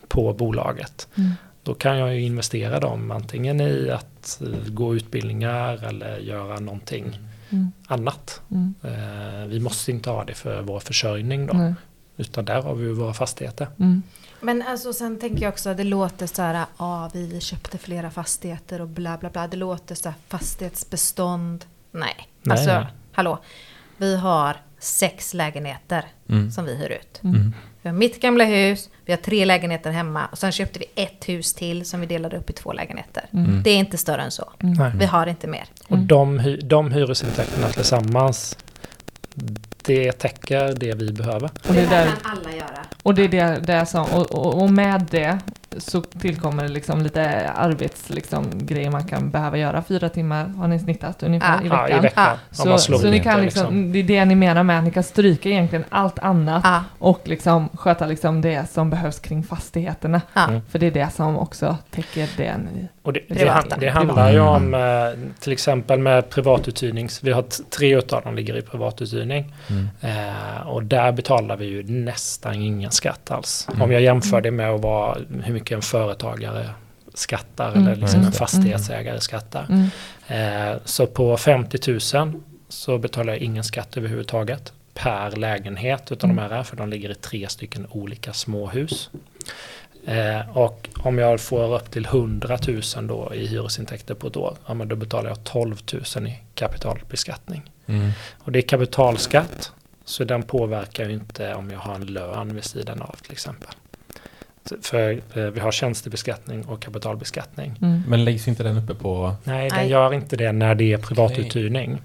på 0.07 0.33
bolaget, 0.33 1.07
Mm. 1.17 1.31
då 1.63 1.73
kan 1.73 1.97
jag 1.97 2.15
ju 2.15 2.21
investera 2.21 2.79
dem 2.79 3.11
antingen 3.11 3.61
i 3.61 3.89
att 3.89 4.41
eh, 4.41 4.67
gå 4.73 4.95
utbildningar 4.95 5.83
eller 5.87 6.17
göra 6.17 6.59
någonting 6.59 7.19
Mm. 7.51 7.71
annat. 7.87 8.41
Mm. 8.51 8.73
Eh, 8.83 9.47
vi 9.47 9.59
måste 9.59 9.91
inte 9.91 10.09
ha 10.09 10.23
det 10.23 10.33
för 10.33 10.61
vår 10.61 10.79
försörjning 10.79 11.45
då, 11.47 11.53
Nej. 11.53 11.73
utan 12.17 12.45
där 12.45 12.61
har 12.61 12.75
vi 12.75 12.93
våra 12.93 13.13
fastigheter. 13.13 13.67
Mm. 13.79 14.01
Men 14.41 14.61
alltså 14.61 14.93
sen 14.93 15.19
tänker 15.19 15.41
jag 15.43 15.51
också 15.51 15.69
att 15.69 15.77
det 15.77 15.83
låter 15.83 16.27
så 16.27 16.41
här, 16.41 16.65
ja 16.77 17.09
vi 17.13 17.39
köpte 17.41 17.77
flera 17.77 18.11
fastigheter 18.11 18.81
och 18.81 18.87
bla 18.87 19.17
bla 19.17 19.29
bla. 19.29 19.47
Det 19.47 19.57
låter 19.57 19.95
så 19.95 20.09
här 20.09 20.17
fastighetsbestånd. 20.27 21.65
Nej, 21.91 22.15
Nej, 22.43 22.57
alltså 22.57 22.73
nej. 22.73 22.85
hallå. 23.11 23.39
Vi 23.97 24.15
har 24.17 24.57
sex 24.79 25.33
lägenheter 25.33 26.05
Mm. 26.29 26.51
som 26.51 26.65
vi 26.65 26.75
hyr 26.75 26.89
ut. 26.89 27.23
Mm. 27.23 27.53
Vi 27.81 27.89
har 27.89 27.95
mitt 27.97 28.21
gamla 28.21 28.43
hus, 28.43 28.89
vi 29.05 29.13
har 29.13 29.17
tre 29.17 29.45
lägenheter 29.45 29.91
hemma 29.91 30.25
och 30.31 30.37
sen 30.37 30.51
köpte 30.51 30.79
vi 30.79 30.85
ett 31.03 31.29
hus 31.29 31.53
till 31.53 31.85
som 31.85 31.99
vi 31.99 32.05
delade 32.05 32.37
upp 32.37 32.49
i 32.49 32.53
två 32.53 32.73
lägenheter. 32.73 33.23
Mm. 33.33 33.63
Det 33.63 33.69
är 33.69 33.77
inte 33.77 33.97
större 33.97 34.21
än 34.21 34.31
så. 34.31 34.51
Nej. 34.59 34.91
Vi 34.95 35.05
har 35.05 35.27
inte 35.27 35.47
mer. 35.47 35.65
Och 35.87 35.91
Mm. 35.95 36.07
de, 36.07 36.57
de 36.63 36.91
hyresintäkterna 36.91 37.67
tillsammans, 37.69 38.57
det 39.83 40.11
täcker 40.11 40.73
det 40.75 40.93
vi 40.93 41.11
behöver. 41.13 41.49
Och 41.67 41.73
det 41.73 41.81
är 41.81 41.89
där, 41.89 42.05
kan 42.05 42.31
alla 42.31 42.55
göra. 42.55 42.85
och 43.03 43.15
det 43.15 43.23
är 43.23 43.27
det, 43.27 43.59
det 43.73 43.85
som, 43.85 44.05
och, 44.05 44.31
och, 44.31 44.61
och 44.63 44.71
med 44.71 45.05
det 45.11 45.39
så 45.77 46.01
tillkommer 46.01 46.63
det 46.63 46.69
liksom 46.69 47.01
lite 47.01 47.49
arbets, 47.49 48.09
liksom, 48.09 48.45
grejer 48.53 48.91
man 48.91 49.03
kan 49.03 49.29
behöva 49.29 49.57
göra. 49.57 49.83
Fyra 49.83 50.09
timmar 50.09 50.45
har 50.47 50.67
ni 50.67 50.79
snittat 50.79 51.23
ungefär 51.23 51.59
Ja. 51.63 51.65
i 51.65 51.69
veckan. 51.69 51.97
i 51.97 52.01
veckan. 52.01 52.37
Om 52.49 52.77
Så, 52.77 52.97
så 52.97 53.09
ni 53.09 53.19
kan 53.19 53.37
det, 53.37 53.43
liksom, 53.45 53.91
det 53.91 53.99
är 53.99 54.03
det 54.03 54.25
ni 54.25 54.35
menar 54.35 54.63
med 54.63 54.77
att 54.77 54.83
ni 54.83 54.91
kan 54.91 55.03
stryka 55.03 55.49
egentligen 55.49 55.85
allt 55.89 56.19
annat 56.19 56.61
Ja, 56.63 56.83
och 56.99 57.21
liksom 57.23 57.69
sköta 57.73 58.05
liksom 58.05 58.41
det 58.41 58.69
som 58.69 58.89
behövs 58.89 59.19
kring 59.19 59.43
fastigheterna. 59.43 60.21
ja. 60.33 60.47
Mm. 60.47 60.61
För 60.69 60.79
det 60.79 60.87
är 60.87 60.91
det 60.91 61.09
som 61.15 61.37
också 61.37 61.77
täcker 61.91 62.29
det 62.37 62.57
ni... 62.57 62.87
Och 63.03 63.13
det, 63.13 63.19
det, 63.27 63.63
det 63.79 63.89
handlar 63.89 64.31
ju 64.31 64.39
om 64.39 64.73
eh, 64.73 64.79
till 65.39 65.51
exempel 65.53 65.99
med 65.99 66.29
privatuthyrning. 66.29 67.09
Vi 67.21 67.31
har 67.31 67.41
tre 67.69 67.97
utav 67.97 68.21
dem 68.23 68.35
ligger 68.35 68.57
i 68.57 68.61
privatuthyrning. 68.61 69.53
Mm. 69.69 69.87
Eh, 70.01 70.67
och 70.67 70.83
där 70.83 71.11
betalar 71.11 71.57
vi 71.57 71.65
ju 71.65 71.83
nästan 71.83 72.53
ingen 72.55 72.91
skatt 72.91 73.31
alls. 73.31 73.67
Mm. 73.69 73.81
Om 73.81 73.91
jag 73.91 74.01
jämför 74.01 74.41
det 74.41 74.51
med 74.51 74.69
att 74.69 74.81
vara 74.81 75.17
hur 75.43 75.59
mycket 75.61 75.75
en 75.75 75.81
företagare 75.81 76.69
skattar 77.13 77.71
Mm. 77.71 77.87
eller 77.87 77.95
liksom 77.95 78.19
en 78.19 78.25
det. 78.25 78.37
fastighetsägare 78.37 79.19
skattar. 79.21 79.65
Mm. 79.69 80.71
Eh, 80.73 80.77
så 80.85 81.07
på 81.07 81.37
50 81.37 81.91
000 82.17 82.33
så 82.69 82.97
betalar 82.97 83.33
jag 83.33 83.41
ingen 83.41 83.63
skatt 83.63 83.97
överhuvudtaget 83.97 84.73
per 84.93 85.31
lägenhet 85.31 86.11
utan 86.11 86.29
Mm. 86.29 86.49
de 86.49 86.55
här, 86.55 86.63
för 86.63 86.75
de 86.77 86.89
ligger 86.89 87.09
i 87.11 87.15
tre 87.15 87.49
stycken 87.49 87.87
olika 87.89 88.33
småhus. 88.33 89.09
Eh, 90.05 90.57
och 90.57 90.89
om 91.03 91.17
jag 91.17 91.41
får 91.41 91.75
upp 91.75 91.91
till 91.91 92.05
100 92.05 92.57
000 92.67 93.07
då 93.07 93.31
i 93.35 93.47
hyresintäkter 93.47 94.13
på 94.13 94.27
ett 94.27 94.37
år, 94.37 94.57
ja, 94.67 94.73
men 94.73 94.87
då 94.87 94.95
betalar 94.95 95.29
jag 95.29 95.43
12 95.43 95.77
000 96.15 96.27
i 96.27 96.39
kapitalbeskattning. 96.55 97.71
Mm. 97.87 98.11
Och 98.39 98.51
det 98.51 98.59
är 98.59 98.67
kapitalskatt, 98.67 99.71
så 100.05 100.23
den 100.23 100.43
påverkar 100.43 101.05
ju 101.09 101.13
inte 101.13 101.53
om 101.53 101.71
jag 101.71 101.79
har 101.79 101.95
en 101.95 102.05
lön 102.05 102.55
vid 102.55 102.63
sidan 102.63 103.01
av 103.01 103.15
till 103.23 103.31
exempel. 103.31 103.69
För 104.81 105.11
eh, 105.11 105.43
vi 105.43 105.59
har 105.59 105.71
tjänstebeskattning 105.71 106.65
och 106.65 106.81
kapitalbeskattning. 106.81 107.73
Mm. 107.81 108.03
Men 108.07 108.23
läggs 108.25 108.47
inte 108.47 108.63
den 108.63 108.77
uppe 108.77 108.93
på... 108.93 109.35
Nej, 109.43 109.69
den 109.69 109.77
Nej. 109.79 109.89
gör 109.89 110.13
inte 110.13 110.35
det 110.35 110.51
när 110.51 110.75
det 110.75 110.93
är 110.93 110.97
privatuthyrning. 110.97 112.01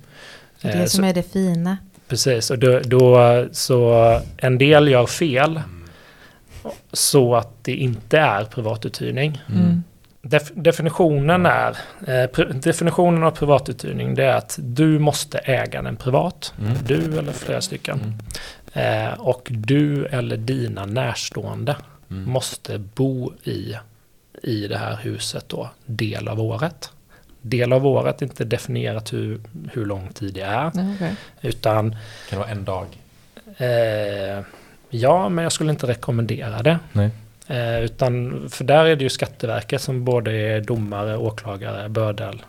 Det 0.63 0.69
är 0.69 0.75
Eh, 0.75 0.81
det 0.81 0.89
så- 0.89 0.97
som 0.97 1.05
är 1.05 1.15
det 1.15 1.33
fina. 1.33 1.77
Precis, 2.09 2.51
och 2.51 2.59
då, 2.59 2.81
då 2.85 3.47
så 3.53 4.21
en 4.37 4.59
del 4.59 4.89
gör 4.89 5.07
fel 5.07 5.61
så 6.93 7.35
att 7.37 7.65
det 7.65 7.75
inte 7.77 8.19
är 8.19 8.45
privatuthyrning. 8.45 9.43
Mm. 9.55 9.83
Def, 10.23 10.51
definitionen 10.55 11.47
är, 11.47 11.77
eh, 12.07 12.47
definitionen 12.55 13.23
av 13.23 13.31
privatuthyrning 13.31 14.15
det 14.15 14.25
är 14.25 14.35
att 14.37 14.59
du 14.63 14.99
måste 14.99 15.39
äga 15.39 15.83
den 15.83 15.97
privat, 15.97 16.55
Mm. 16.61 16.73
du 16.87 17.19
eller 17.19 17.33
flera 17.33 17.61
stycken. 17.61 18.01
Mm. 18.73 19.15
Och 19.21 19.47
du 19.51 20.07
eller 20.07 20.37
dina 20.37 20.87
närstående 20.87 21.77
Mm. 22.11 22.31
måste 22.31 22.79
bo 22.79 23.33
i, 23.45 23.77
i 24.43 24.69
det 24.69 24.79
här 24.79 24.97
huset 24.97 25.49
då, 25.49 25.71
del 25.87 26.29
av 26.29 26.41
året. 26.41 26.91
Del 27.43 27.73
av 27.73 27.87
året 27.87 28.23
är 28.23 28.27
inte 28.27 28.45
definierat 28.45 29.13
hur, 29.13 29.41
hur 29.73 29.87
lång 29.87 30.09
tid 30.13 30.35
det 30.35 30.41
är, 30.41 30.69
okej. 30.69 31.15
utan 31.41 31.91
Kan 31.91 31.99
det 32.31 32.37
vara 32.37 32.49
en 32.49 32.65
dag? 32.65 32.87
Eh, 33.57 34.45
ja, 34.91 35.29
men 35.29 35.43
jag 35.43 35.53
skulle 35.53 35.71
inte 35.71 35.87
rekommendera 35.87 36.63
det. 36.63 36.79
Nej. 36.93 37.11
Eh, 37.47 37.85
utan, 37.85 38.45
för 38.51 38.65
där 38.65 38.85
är 38.85 38.97
det 38.97 39.03
ju 39.03 39.11
Skatteverket 39.11 39.83
som 39.83 40.05
både 40.05 40.33
är 40.33 40.61
domare, 40.61 41.17
åklagare, 41.17 41.89
bördel, 41.89 42.43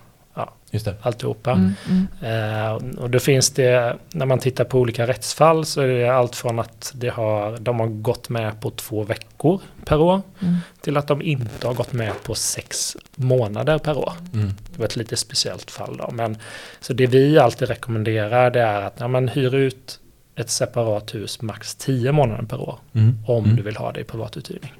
Just 0.71 0.85
det. 0.85 0.93
alltihopa. 1.01 1.51
Mm. 1.51 1.73
Mm. 2.21 2.87
Eh, 2.91 2.99
och 2.99 3.09
då 3.09 3.19
finns 3.19 3.49
det, 3.49 3.97
när 4.11 4.25
man 4.25 4.39
tittar 4.39 4.63
på 4.63 4.79
olika 4.79 5.07
rättsfall 5.07 5.65
så 5.65 5.81
är 5.81 5.87
det 5.87 6.09
allt 6.09 6.35
från 6.35 6.59
att 6.59 6.91
det 6.95 7.09
har, 7.09 7.57
de 7.57 7.79
har 7.79 7.87
gått 7.87 8.29
med 8.29 8.61
på 8.61 8.69
två 8.71 9.03
veckor 9.03 9.61
per 9.85 9.99
år 10.01 10.21
Mm. 10.41 10.55
till 10.81 10.97
att 10.97 11.07
de 11.07 11.21
inte 11.21 11.67
har 11.67 11.73
gått 11.73 11.93
med 11.93 12.13
på 12.23 12.35
sex 12.35 12.97
månader 13.15 13.77
per 13.77 13.97
år. 13.97 14.13
Mm. 14.33 14.47
Det 14.73 14.79
var 14.79 14.85
ett 14.85 14.95
lite 14.95 15.17
speciellt 15.17 15.71
fall 15.71 15.97
då. 15.97 16.09
Men, 16.11 16.37
så 16.79 16.93
det 16.93 17.07
vi 17.07 17.39
alltid 17.39 17.67
rekommenderar 17.67 18.51
det 18.51 18.61
är 18.61 18.81
att 18.81 18.95
ja, 18.99 19.07
man 19.07 19.27
hyr 19.27 19.55
ut 19.55 19.99
ett 20.35 20.49
separat 20.49 21.15
hus 21.15 21.41
max 21.41 21.75
10 21.75 22.11
månader 22.11 22.43
per 22.43 22.61
år 22.61 22.79
Mm. 22.93 23.17
om 23.27 23.43
Mm. 23.43 23.55
du 23.55 23.61
vill 23.63 23.75
ha 23.77 23.91
det 23.91 23.99
i 23.99 24.03
privatuthyrning. 24.03 24.73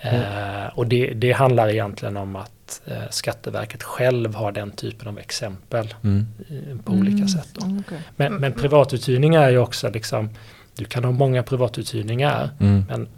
Mm. 0.00 0.22
Eh, 0.62 0.66
och 0.78 0.86
det, 0.86 1.06
det 1.14 1.32
handlar 1.32 1.68
egentligen 1.68 2.16
om 2.16 2.36
att 2.36 2.80
eh, 2.86 2.96
Skatteverket 3.10 3.82
själv 3.82 4.34
har 4.34 4.52
den 4.52 4.70
typen 4.70 5.08
av 5.08 5.18
exempel 5.18 5.94
Mm. 6.04 6.26
eh, 6.50 6.76
på 6.84 6.92
olika 6.92 7.16
Mm. 7.16 7.28
sätt. 7.28 7.48
Då. 7.52 7.64
Mm, 7.66 7.82
okej. 7.86 7.98
Men, 8.16 8.34
men 8.34 8.52
privatuthyrning 8.52 9.34
är 9.34 9.50
ju 9.50 9.58
också 9.58 9.90
liksom, 9.90 10.30
du 10.76 10.84
kan 10.84 11.04
ha 11.04 11.10
många 11.12 11.42
privatuthyrningar, 11.42 12.50
Mm. 12.60 12.84
men 12.88 13.08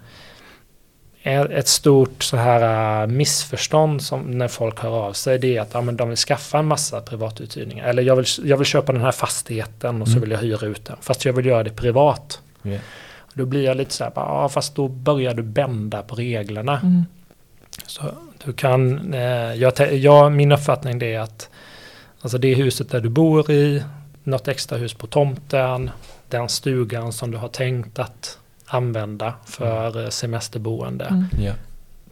ett 1.52 1.68
stort 1.68 2.22
så 2.22 2.36
här 2.36 3.02
äh, 3.02 3.06
missförstånd 3.06 4.02
som 4.02 4.20
när 4.38 4.48
folk 4.48 4.80
hör 4.80 4.90
av 5.06 5.12
sig 5.12 5.38
det 5.38 5.56
är 5.56 5.60
att 5.60 5.70
ja, 5.74 5.80
men 5.80 5.96
de 5.96 6.08
vill 6.08 6.18
skaffa 6.18 6.58
en 6.58 6.66
massa 6.66 7.00
privatuthyrningar. 7.00 7.84
Eller 7.88 8.02
jag 8.02 8.16
vill, 8.16 8.24
jag 8.44 8.56
vill 8.56 8.66
köpa 8.66 8.92
den 8.92 9.00
här 9.02 9.12
fastigheten 9.12 10.02
och 10.02 10.08
så 10.08 10.12
Mm. 10.12 10.20
vill 10.22 10.30
jag 10.30 10.38
hyra 10.38 10.66
ut 10.66 10.84
den. 10.84 10.96
Fast 11.00 11.24
jag 11.24 11.32
vill 11.32 11.46
göra 11.46 11.62
det 11.62 11.70
privat. 11.70 12.40
Ja. 12.62 12.78
Då 13.34 13.46
blir 13.46 13.64
jag 13.64 13.76
lite 13.76 13.94
så 13.94 14.04
här, 14.04 14.12
ja 14.16 14.48
fast 14.48 14.74
då 14.74 14.88
börjar 14.88 15.34
du 15.34 15.42
bända 15.42 16.02
på 16.02 16.14
reglerna. 16.14 16.80
Mm. 16.80 17.04
Så 17.86 18.02
du 18.44 18.52
kan, 18.52 19.14
eh, 19.14 19.54
jag, 19.54 19.92
jag, 19.92 20.32
min 20.32 20.52
uppfattning 20.52 20.98
det 20.98 21.14
är 21.14 21.20
att 21.20 21.48
alltså 22.20 22.38
det 22.38 22.54
huset 22.54 22.90
där 22.90 23.00
du 23.00 23.08
bor 23.08 23.50
i, 23.50 23.84
något 24.24 24.48
extra 24.48 24.78
hus 24.78 24.94
på 24.94 25.06
tomten, 25.06 25.90
den 26.28 26.48
stugan 26.48 27.12
som 27.12 27.30
du 27.30 27.38
har 27.38 27.48
tänkt 27.48 27.98
att 27.98 28.38
använda 28.66 29.34
för 29.46 30.04
eh, 30.04 30.08
semesterboende, 30.08 31.04
Mm. 31.04 31.24
Ja. 31.40 31.52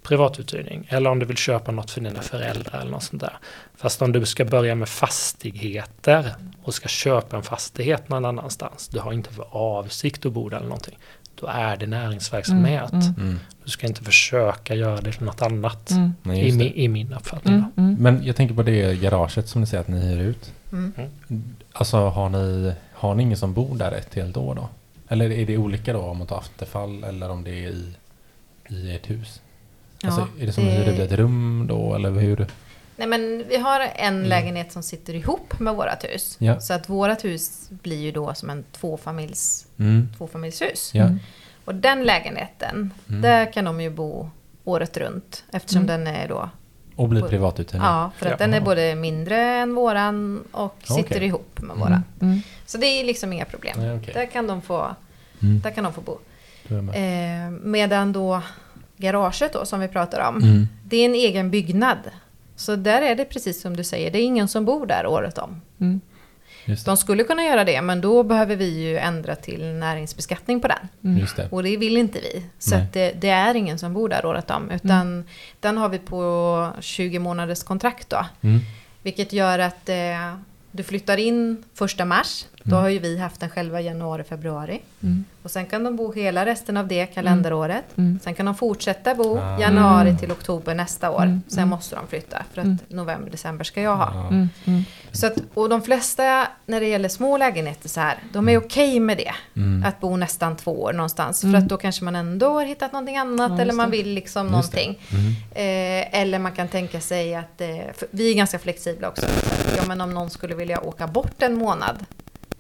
Privatuthyrning. 0.09 0.87
Eller 0.89 1.11
om 1.11 1.19
du 1.19 1.27
vill 1.27 1.37
köpa 1.37 1.73
något 1.73 1.91
för 1.91 2.01
dina 2.01 2.23
föräldrar 2.23 2.81
eller 2.81 2.91
något 2.91 3.03
sånt 3.03 3.21
där. 3.21 3.37
Fast 3.77 4.03
om 4.03 4.13
du 4.13 4.27
ska 4.27 4.45
börja 4.45 4.75
med 4.75 4.89
fastigheter 4.89 6.35
och 6.63 6.75
ska 6.75 6.89
köpa 6.89 7.37
en 7.37 7.43
fastighet 7.43 8.09
någon 8.09 8.25
annanstans, 8.25 8.89
du 8.89 9.01
har 9.01 9.13
inte 9.13 9.31
för 9.31 9.47
avsikt 9.51 10.27
att 10.27 10.33
bo 10.33 10.49
där 10.49 10.57
eller 10.57 10.69
någonting, 10.69 10.99
då 11.35 11.47
är 11.47 11.77
det 11.77 11.87
näringsverksamhet. 11.87 12.93
Mm. 12.93 13.15
Mm. 13.19 13.41
Du 13.65 13.71
ska 13.71 13.87
inte 13.87 14.05
försöka 14.05 14.75
göra 14.75 15.01
det 15.01 15.13
till 15.13 15.25
något 15.25 15.43
annat. 15.43 15.91
Mm. 15.91 16.15
Nej, 16.23 16.49
I. 16.49 16.85
I 16.85 16.89
min 16.89 17.13
uppfattning. 17.13 17.55
Mm. 17.55 17.71
Mm. 17.77 17.97
Men 17.99 18.25
jag 18.25 18.37
tänker 18.37 18.55
på 18.55 18.63
det 18.63 19.01
garaget 19.01 19.49
som 19.49 19.61
ni 19.61 19.67
säger 19.67 19.81
att 19.81 19.89
ni 19.89 20.01
hyr 20.01 20.21
ut. 20.21 20.53
Mm. 20.73 20.93
Alltså 21.73 21.97
har 21.97 22.29
ni, 22.29 22.73
har 22.93 23.15
ni 23.15 23.23
ingen 23.23 23.37
som 23.37 23.53
bor 23.53 23.77
där 23.77 23.93
ett 23.93 24.15
helt 24.15 24.37
år 24.37 24.55
då? 24.55 24.69
Eller 25.09 25.31
är 25.31 25.47
det 25.47 25.59
olika 25.59 25.93
då 25.93 26.01
om 26.01 26.19
man 26.19 26.27
tar 26.27 26.39
afterfall 26.39 27.05
eller 27.05 27.31
om 27.31 27.45
det 27.45 27.65
är 27.65 27.69
i, 27.69 27.95
i 28.69 28.95
ett 28.95 29.11
hus? 29.11 29.41
Alltså, 30.05 30.29
är 30.41 30.47
det 30.47 30.53
som 30.53 30.65
att 30.69 30.73
hyra 30.75 31.05
ett 31.05 31.13
rum 31.13 31.67
då 31.69 31.95
eller 31.95 32.11
hur? 32.11 32.47
Nej 32.97 33.07
men 33.09 33.45
vi 33.49 33.57
har 33.57 33.81
en 33.81 34.15
Mm. 34.17 34.29
lägenhet 34.29 34.73
som 34.73 34.83
sitter 34.83 35.15
ihop 35.15 35.61
med 35.61 35.75
vårat 35.75 36.05
hus. 36.05 36.37
Ja. 36.41 36.61
Så 36.61 36.73
att 36.75 36.89
vårat 36.89 37.25
hus 37.25 37.69
blir 37.71 37.97
ju 38.01 38.13
då 38.13 38.35
som 38.35 38.51
en 38.51 38.63
tvåfamiljs, 38.73 39.67
Mm. 39.79 40.09
tvåfamiljshus. 40.19 40.91
Ja. 40.95 41.03
Mm. 41.05 41.19
Och 41.65 41.75
den 41.75 42.05
lägenheten, 42.05 42.91
Mm. 43.09 43.21
där 43.23 43.53
kan 43.53 43.65
de 43.65 43.81
ju 43.81 43.91
bo 43.91 44.31
året 44.65 44.97
runt. 44.97 45.45
Eftersom 45.53 45.83
Mm. 45.83 46.05
den 46.05 46.15
är 46.17 46.29
då, 46.29 46.51
Och 46.97 47.09
blir 47.09 47.23
privatuthyrning? 47.23 47.87
ja, 47.87 48.11
för 48.17 48.27
att 48.27 48.31
Ja. 48.31 48.37
den 48.47 48.55
är 48.55 48.61
både 48.61 48.95
mindre 48.95 49.37
än 49.43 49.75
våran 49.75 50.45
och 50.53 50.77
sitter 50.83 51.03
Okej. 51.17 51.25
ihop 51.27 51.61
med 51.61 51.65
Mm. 51.77 51.79
våran. 51.79 52.05
Mm. 52.21 52.41
Så 52.67 52.79
det 52.79 52.87
är 52.87 53.05
liksom 53.05 53.33
inga 53.33 53.45
problem. 53.45 53.75
Nej, 53.79 53.97
okej. 53.97 54.15
Där 54.15 54.27
kan 54.27 54.47
de 54.47 54.63
få 54.63 54.97
Mm. 55.43 55.61
Där 55.61 55.71
kan 55.71 55.85
de 55.85 55.93
få 55.93 56.01
bo. 56.01 56.19
Eh, 56.95 57.51
medan 57.51 58.13
då 58.13 58.43
garaget 58.99 59.53
då 59.53 59.65
som 59.67 59.81
vi 59.81 59.89
pratar 59.89 60.29
om, 60.29 60.37
Mm. 60.37 60.69
det 60.85 60.97
är 60.97 61.05
en 61.05 61.15
egen 61.15 61.51
byggnad. 61.51 61.99
Så 62.57 62.77
där 62.77 63.03
är 63.03 63.15
det 63.17 63.25
precis 63.25 63.61
som 63.61 63.77
du 63.77 63.85
säger, 63.85 64.11
det 64.11 64.19
är 64.19 64.23
ingen 64.25 64.49
som 64.49 64.65
bor 64.65 64.87
där 64.87 65.07
året 65.07 65.39
om. 65.39 65.61
Mm. 65.81 66.01
Just, 66.65 66.85
det. 66.85 66.91
De 66.91 66.97
skulle 66.97 67.25
kunna 67.25 67.45
göra 67.45 67.65
det, 67.65 67.83
men 67.83 68.01
då 68.01 68.23
behöver 68.23 68.57
vi 68.57 68.81
ju 68.83 68.99
ändra 68.99 69.37
till 69.37 69.65
näringsbeskattning 69.65 70.61
på 70.61 70.69
den. 70.69 70.89
Mm. 71.05 71.19
Just 71.19 71.37
det. 71.37 71.49
Och 71.51 71.63
det 71.63 71.77
vill 71.77 71.97
inte 71.97 72.21
vi. 72.21 72.43
Så 72.59 72.81
det, 72.93 73.13
det 73.21 73.29
är 73.29 73.55
ingen 73.55 73.79
som 73.79 73.95
bor 73.95 74.09
där 74.09 74.27
året 74.27 74.51
om. 74.51 74.71
Utan 74.71 75.25
den 75.61 75.77
har 75.79 75.89
vi 75.89 75.99
på 75.99 76.69
20 76.81 77.19
månaders 77.19 77.63
kontrakt 77.63 78.11
då. 78.11 78.27
Mm. 78.41 78.61
Vilket 79.03 79.33
gör 79.33 79.59
att 79.59 79.89
eh, 79.89 80.35
du 80.71 80.83
flyttar 80.83 81.17
in 81.17 81.65
första 81.75 82.05
mars. 82.05 82.47
Då 82.69 82.75
Mm. 82.77 82.83
har 82.83 82.89
ju 82.89 82.99
vi 82.99 83.19
haft 83.19 83.41
den 83.41 83.51
själva 83.51 83.81
januari, 83.81 84.25
februari. 84.25 84.81
Mm. 85.03 85.25
Och 85.43 85.51
sen 85.51 85.67
kan 85.67 85.85
de 85.85 85.97
bo 85.97 86.13
hela 86.13 86.47
resten 86.47 86.77
av 86.77 86.89
det 86.89 87.07
kalenderåret. 87.07 87.85
Mm. 87.97 88.19
Sen 88.25 88.35
kan 88.35 88.47
de 88.47 88.55
fortsätta 88.55 89.15
bo 89.15 89.39
Ah. 89.39 89.61
januari 89.61 90.09
Mm. 90.09 90.19
till 90.19 90.33
oktober 90.33 90.75
nästa 90.75 91.11
år. 91.11 91.23
Mm. 91.23 91.43
Sen 91.49 91.59
Mm. 91.59 91.69
måste 91.69 91.97
de 91.97 92.07
flytta 92.07 92.43
för 92.53 92.61
att 92.61 92.65
Mm. 92.67 92.79
november, 92.89 93.31
december 93.31 93.65
ska 93.65 93.83
jag 93.83 93.97
ha. 93.97 94.27
Mm. 94.29 94.49
Mm. 94.65 94.83
Så 95.13 95.27
att, 95.27 95.37
och 95.55 95.69
de 95.69 95.83
flesta 95.83 96.49
när 96.67 96.81
det 96.81 96.87
gäller 96.89 97.09
små 97.09 97.37
lägenheter 97.37 97.89
så 97.89 98.01
här, 98.01 98.19
de 98.33 98.49
är 98.49 98.59
okej 98.59 99.01
med 99.01 99.17
det. 99.19 99.33
Mm. 99.61 99.85
Att 99.89 100.01
bo 100.01 100.17
nästan 100.17 100.57
två 100.57 100.83
år 100.83 100.93
någonstans. 100.93 101.45
Mm. 101.45 101.53
För 101.53 101.59
att 101.59 101.69
då 101.69 101.77
kanske 101.77 102.05
man 102.05 102.17
ändå 102.17 102.49
har 102.53 102.65
hittat 102.65 102.93
någonting 102.93 103.17
annat 103.17 103.53
Ja, 103.57 103.61
eller 103.61 103.73
man 103.75 103.91
vill 103.91 104.09
liksom 104.09 104.47
någonting. 104.47 104.99
Mm. 105.13 105.33
Eh, 105.55 106.21
eller 106.21 106.39
man 106.39 106.53
kan 106.53 106.69
tänka 106.69 107.01
sig 107.01 107.35
att, 107.35 107.61
eh, 107.61 107.69
vi 108.11 108.31
är 108.31 108.35
ganska 108.35 108.59
flexibla 108.59 109.09
också. 109.09 109.27
Ja 109.77 109.83
men 109.89 110.01
om 110.01 110.15
någon 110.15 110.31
skulle 110.31 110.55
vilja 110.55 110.81
åka 110.81 111.07
bort 111.07 111.43
en 111.43 111.55
månad. 111.55 111.97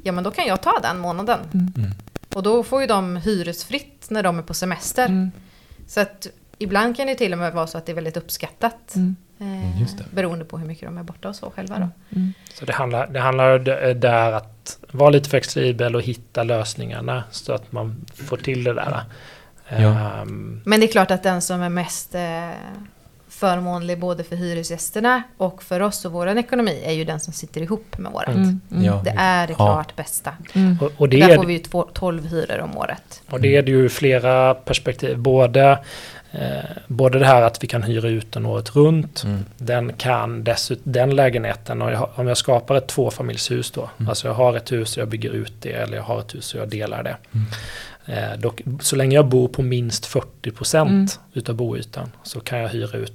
Ja 0.08 0.12
men 0.12 0.24
då 0.24 0.30
kan 0.30 0.46
jag 0.46 0.60
ta 0.62 0.78
den 0.82 0.98
månaden. 0.98 1.40
Mm. 1.76 1.90
Och 2.34 2.42
då 2.42 2.62
får 2.62 2.80
ju 2.80 2.86
de 2.86 3.16
hyresfritt 3.16 4.06
när 4.10 4.22
de 4.22 4.38
är 4.38 4.42
på 4.42 4.54
semester. 4.54 5.06
Mm. 5.06 5.30
Så 5.86 6.00
att 6.00 6.26
ibland 6.58 6.96
kan 6.96 7.06
det 7.06 7.14
till 7.14 7.32
och 7.32 7.38
med 7.38 7.52
vara 7.52 7.66
så 7.66 7.78
att 7.78 7.86
det 7.86 7.92
är 7.92 7.94
väldigt 7.94 8.16
uppskattat. 8.16 8.94
Mm. 8.94 9.16
Eh, 9.40 9.80
just 9.80 9.98
det. 9.98 10.04
beroende 10.10 10.44
på 10.44 10.58
hur 10.58 10.66
mycket 10.66 10.88
de 10.88 10.98
är 10.98 11.02
borta 11.02 11.28
och 11.28 11.36
så 11.36 11.50
själva 11.50 11.78
då. 11.78 11.88
Mm. 12.18 12.32
Så 12.54 12.64
det 12.64 12.72
handlar, 12.72 13.06
det 13.06 13.20
handlar 13.20 13.58
d- 13.58 13.94
där 13.94 14.32
att 14.32 14.78
vara 14.90 15.10
lite 15.10 15.30
flexibel 15.30 15.94
och 15.96 16.02
hitta 16.02 16.42
lösningarna 16.42 17.24
så 17.30 17.52
att 17.52 17.72
man 17.72 18.04
får 18.14 18.36
till 18.36 18.64
det 18.64 18.74
där. 18.74 19.02
Ja. 19.68 19.76
Ehm, 19.76 20.62
Men 20.64 20.80
det 20.80 20.86
är 20.86 20.92
klart 20.92 21.10
att 21.10 21.22
den 21.22 21.42
som 21.42 21.62
är 21.62 21.68
mest 21.68 22.14
eh, 22.14 22.50
förmånlig 23.38 23.98
både 24.00 24.24
för 24.24 24.36
hyresgästerna 24.36 25.22
och 25.36 25.62
för 25.62 25.80
oss 25.80 26.04
och 26.04 26.12
vår 26.12 26.38
ekonomi 26.38 26.82
är 26.84 26.92
ju 26.92 27.04
den 27.04 27.20
som 27.20 27.32
sitter 27.32 27.60
ihop 27.60 27.98
med 27.98 28.12
vårat. 28.12 28.28
Mm. 28.28 28.60
Mm. 28.72 28.84
Ja. 28.84 29.00
Det 29.04 29.14
är 29.18 29.46
det 29.46 29.52
Ja. 29.52 29.56
klart 29.56 29.96
bästa. 29.96 30.32
Mm. 30.54 30.78
och, 30.80 30.90
och, 30.96 31.08
det 31.08 31.20
Där 31.20 31.28
är, 31.28 31.36
får 31.36 31.44
vi 31.44 31.52
ju 31.52 31.58
två, 31.58 31.82
12 31.92 32.26
hyror 32.26 32.58
om 32.60 32.76
året. 32.78 33.22
och 33.30 33.40
det 33.40 33.56
är 33.56 33.62
det 33.62 33.70
ju 33.70 33.88
flera 33.88 34.54
perspektiv. 34.54 35.18
Både, 35.18 35.78
eh, 36.32 36.40
både 36.86 37.18
det 37.18 37.26
här 37.26 37.42
att 37.42 37.62
vi 37.64 37.66
kan 37.66 37.82
hyra 37.82 38.08
ut 38.08 38.32
den 38.32 38.46
året 38.46 38.76
runt. 38.76 39.22
Mm. 39.24 39.44
Den 39.58 39.92
kan 39.92 40.44
dessutom, 40.44 40.92
den 40.92 41.16
lägenheten, 41.16 41.82
och 41.82 41.92
jag, 41.92 42.08
om 42.14 42.26
jag 42.28 42.36
skapar 42.36 42.74
ett 42.76 42.86
tvåfamiljshus 42.88 43.70
då, 43.70 43.90
Mm. 43.98 44.08
alltså 44.08 44.26
jag 44.28 44.34
har 44.34 44.56
ett 44.56 44.72
hus 44.72 44.96
och 44.96 45.00
jag 45.00 45.08
bygger 45.08 45.30
ut 45.30 45.52
det 45.60 45.72
eller 45.72 45.96
jag 45.96 46.04
har 46.04 46.20
ett 46.20 46.34
hus 46.34 46.54
och 46.54 46.60
jag 46.60 46.68
delar 46.68 47.02
det. 47.02 47.16
Mm. 47.34 47.46
Eh, 48.32 48.38
dock, 48.38 48.60
så 48.80 48.96
länge 48.96 49.14
jag 49.16 49.26
bor 49.26 49.48
på 49.48 49.62
minst 49.62 50.06
40 50.06 50.50
procent 50.50 50.88
Mm. 50.88 51.08
utav 51.32 51.54
boytan 51.54 52.10
så 52.22 52.40
kan 52.40 52.58
jag 52.58 52.68
hyra 52.68 52.98
ut 52.98 53.12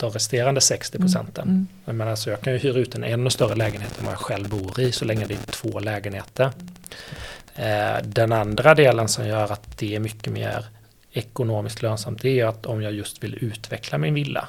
de 0.00 0.10
resterande 0.10 0.60
60 0.60 0.98
procenten. 0.98 1.48
Mm. 1.48 1.66
Jag, 1.84 1.94
menar, 1.94 2.16
så 2.16 2.30
jag 2.30 2.40
kan 2.40 2.52
ju 2.52 2.58
hyra 2.58 2.78
ut 2.78 2.94
en 2.94 3.04
ännu 3.04 3.30
större 3.30 3.54
lägenhet 3.54 3.98
än 3.98 4.04
vad 4.04 4.12
jag 4.12 4.20
själv 4.20 4.48
bor 4.48 4.80
i 4.80 4.92
så 4.92 5.04
länge 5.04 5.26
det 5.26 5.34
är 5.34 5.52
två 5.52 5.80
lägenheter. 5.80 6.50
Eh, 7.54 8.02
den 8.04 8.32
andra 8.32 8.74
delen 8.74 9.08
som 9.08 9.26
gör 9.26 9.52
att 9.52 9.78
det 9.78 9.94
är 9.94 10.00
mycket 10.00 10.32
mer 10.32 10.64
ekonomiskt 11.12 11.82
lönsamt 11.82 12.22
det 12.22 12.40
är 12.40 12.46
att 12.46 12.66
om 12.66 12.82
jag 12.82 12.92
just 12.92 13.24
vill 13.24 13.38
utveckla 13.44 13.98
min 13.98 14.14
villa. 14.14 14.48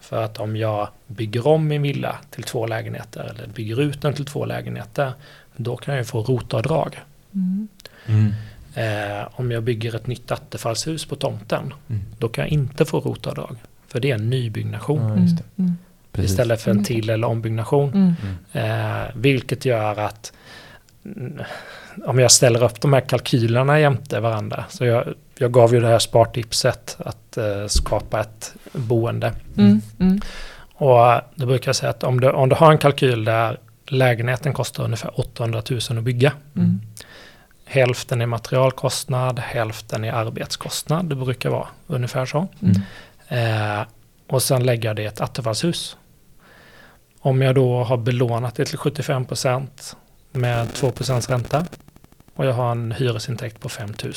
För 0.00 0.22
att 0.22 0.38
om 0.38 0.56
jag 0.56 0.88
bygger 1.06 1.46
om 1.46 1.68
min 1.68 1.82
villa 1.82 2.18
till 2.30 2.42
två 2.42 2.66
lägenheter 2.66 3.20
eller 3.20 3.46
bygger 3.46 3.80
ut 3.80 4.02
den 4.02 4.14
till 4.14 4.26
två 4.26 4.44
lägenheter 4.44 5.12
då 5.56 5.76
kan 5.76 5.94
jag 5.94 6.00
ju 6.00 6.04
få 6.04 6.22
rotavdrag. 6.22 7.00
Mm. 7.34 7.68
Mm. 8.06 8.34
Eh, 8.74 9.28
om 9.32 9.50
jag 9.50 9.62
bygger 9.62 9.96
ett 9.96 10.06
nytt 10.06 10.30
attefallshus 10.30 11.04
på 11.06 11.16
tomten 11.16 11.74
Mm. 11.88 12.02
då 12.18 12.28
kan 12.28 12.44
jag 12.44 12.52
inte 12.52 12.84
få 12.84 13.00
rotavdrag. 13.00 13.56
För 13.88 14.00
det 14.00 14.10
är 14.10 14.14
en 14.14 14.30
nybyggnation. 14.30 15.08
Ja, 15.16 15.22
just 15.22 15.36
det. 15.36 15.62
Mm. 15.62 15.76
Precis. 16.12 16.30
Istället 16.30 16.62
för 16.62 16.70
en 16.70 16.76
Mm. 16.76 16.84
till 16.84 17.10
eller 17.10 17.26
ombyggnation. 17.28 18.14
Mm. 18.52 19.00
Eh, 19.00 19.06
vilket 19.14 19.64
gör 19.64 19.98
att 19.98 20.32
mm, 21.04 21.42
om 22.06 22.18
jag 22.18 22.30
ställer 22.32 22.62
upp 22.64 22.80
de 22.80 22.92
här 22.92 23.00
kalkylerna 23.00 23.80
jämte 23.80 24.20
varandra. 24.20 24.64
Så 24.68 24.84
jag, 24.84 25.14
jag 25.38 25.52
gav 25.52 25.74
ju 25.74 25.80
det 25.80 25.86
här 25.88 25.98
spartipset 25.98 26.96
att 26.98 27.36
eh, 27.36 27.66
skapa 27.66 28.20
ett 28.20 28.54
boende. 28.72 29.32
Mm. 29.56 29.80
Mm. 30.00 30.20
Och 30.74 31.20
då 31.34 31.46
brukar 31.46 31.68
jag 31.68 31.76
säga 31.76 31.90
att 31.90 32.04
om 32.04 32.20
du, 32.20 32.30
om 32.30 32.48
du 32.48 32.54
har 32.56 32.72
en 32.72 32.78
kalkyl 32.78 33.24
där 33.24 33.58
lägenheten 33.86 34.52
kostar 34.52 34.84
ungefär 34.84 35.20
800 35.20 35.62
000 35.70 35.80
att 35.98 36.04
bygga. 36.04 36.32
Mm. 36.56 36.80
Hälften 37.64 38.20
är 38.20 38.26
materialkostnad, 38.26 39.38
hälften 39.38 40.04
är 40.04 40.12
arbetskostnad. 40.12 41.06
Det 41.06 41.14
brukar 41.14 41.50
vara 41.50 41.66
ungefär 41.86 42.26
så. 42.26 42.48
Eh, 43.28 43.82
och 44.26 44.42
sen 44.42 44.66
lägger 44.66 44.88
jag 44.88 44.96
det 44.96 45.02
i 45.02 45.06
ett 45.06 45.20
attefallshus. 45.20 45.96
Om 47.20 47.42
jag 47.42 47.54
då 47.54 47.84
har 47.84 47.96
belånat 47.96 48.54
det 48.54 48.64
till 48.64 48.78
75% 48.78 49.96
med 50.32 50.68
2% 50.68 51.30
ränta 51.30 51.66
och 52.34 52.46
jag 52.46 52.52
har 52.52 52.70
en 52.70 52.92
hyresintäkt 52.92 53.60
på 53.60 53.68
5 53.68 53.94
000. 54.04 54.14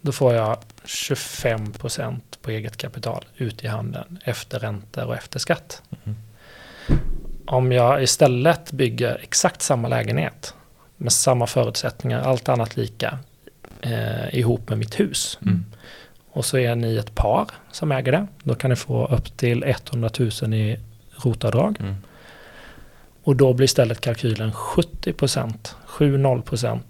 Då 0.00 0.12
får 0.12 0.34
jag 0.34 0.58
25% 0.84 2.20
på 2.42 2.50
eget 2.50 2.76
kapital 2.76 3.24
ut 3.36 3.64
i 3.64 3.68
handen 3.68 4.18
efter 4.24 4.58
räntor 4.58 5.04
och 5.04 5.16
efter 5.16 5.38
skatt. 5.38 5.82
Mm. 6.04 6.18
Om 7.46 7.72
jag 7.72 8.02
istället 8.02 8.72
bygger 8.72 9.20
exakt 9.22 9.62
samma 9.62 9.88
lägenhet 9.88 10.54
med 10.96 11.12
samma 11.12 11.46
förutsättningar, 11.46 12.20
allt 12.20 12.48
annat 12.48 12.76
lika, 12.76 13.18
eh, 13.80 14.34
ihop 14.34 14.68
med 14.68 14.78
mitt 14.78 15.00
hus. 15.00 15.38
Mm. 15.42 15.64
Och 16.36 16.44
så 16.44 16.58
är 16.58 16.74
ni 16.74 16.96
ett 16.96 17.14
par 17.14 17.46
som 17.72 17.92
äger 17.92 18.12
det. 18.12 18.26
Då 18.42 18.54
kan 18.54 18.70
ni 18.70 18.76
få 18.76 19.06
upp 19.06 19.36
till 19.36 19.64
100 19.92 20.10
000 20.42 20.54
i 20.54 20.76
rotavdrag. 21.24 21.76
Mm. 21.80 21.94
Och 23.24 23.36
då 23.36 23.52
blir 23.52 23.64
istället 23.64 24.00
kalkylen 24.00 24.52
70%, 24.52 25.74
7-0% 25.88 26.80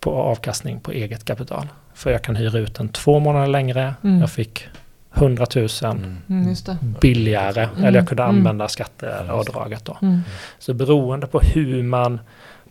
på 0.00 0.12
avkastning 0.14 0.80
på 0.80 0.92
eget 0.92 1.24
kapital. 1.24 1.66
För 1.94 2.10
jag 2.10 2.22
kan 2.22 2.36
hyra 2.36 2.58
ut 2.58 2.74
den 2.74 2.88
två 2.88 3.18
månader 3.18 3.46
längre. 3.46 3.94
Mm. 4.04 4.20
Jag 4.20 4.30
fick 4.30 4.66
100 5.14 5.46
000 5.56 5.68
Mm. 5.84 6.16
Mm. 6.28 6.48
Just 6.48 6.66
det. 6.66 6.76
billigare. 7.00 7.62
Mm. 7.64 7.84
Eller 7.84 7.98
jag 7.98 8.08
kunde 8.08 8.22
Mm. 8.22 8.36
använda 8.36 8.68
skatteavdraget 8.68 9.84
då. 9.84 9.96
Mm. 10.02 10.20
Så 10.58 10.74
beroende 10.74 11.26
på 11.26 11.38
hur 11.40 11.82
man 11.82 12.20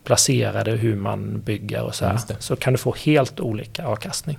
placerar 0.04 0.64
det, 0.64 0.70
hur 0.70 0.96
man 0.96 1.40
bygger 1.40 1.82
och 1.82 1.94
så 1.94 2.06
här, 2.06 2.18
så 2.38 2.56
kan 2.56 2.72
du 2.72 2.78
få 2.78 2.94
helt 3.04 3.40
olika 3.40 3.86
avkastning. 3.86 4.38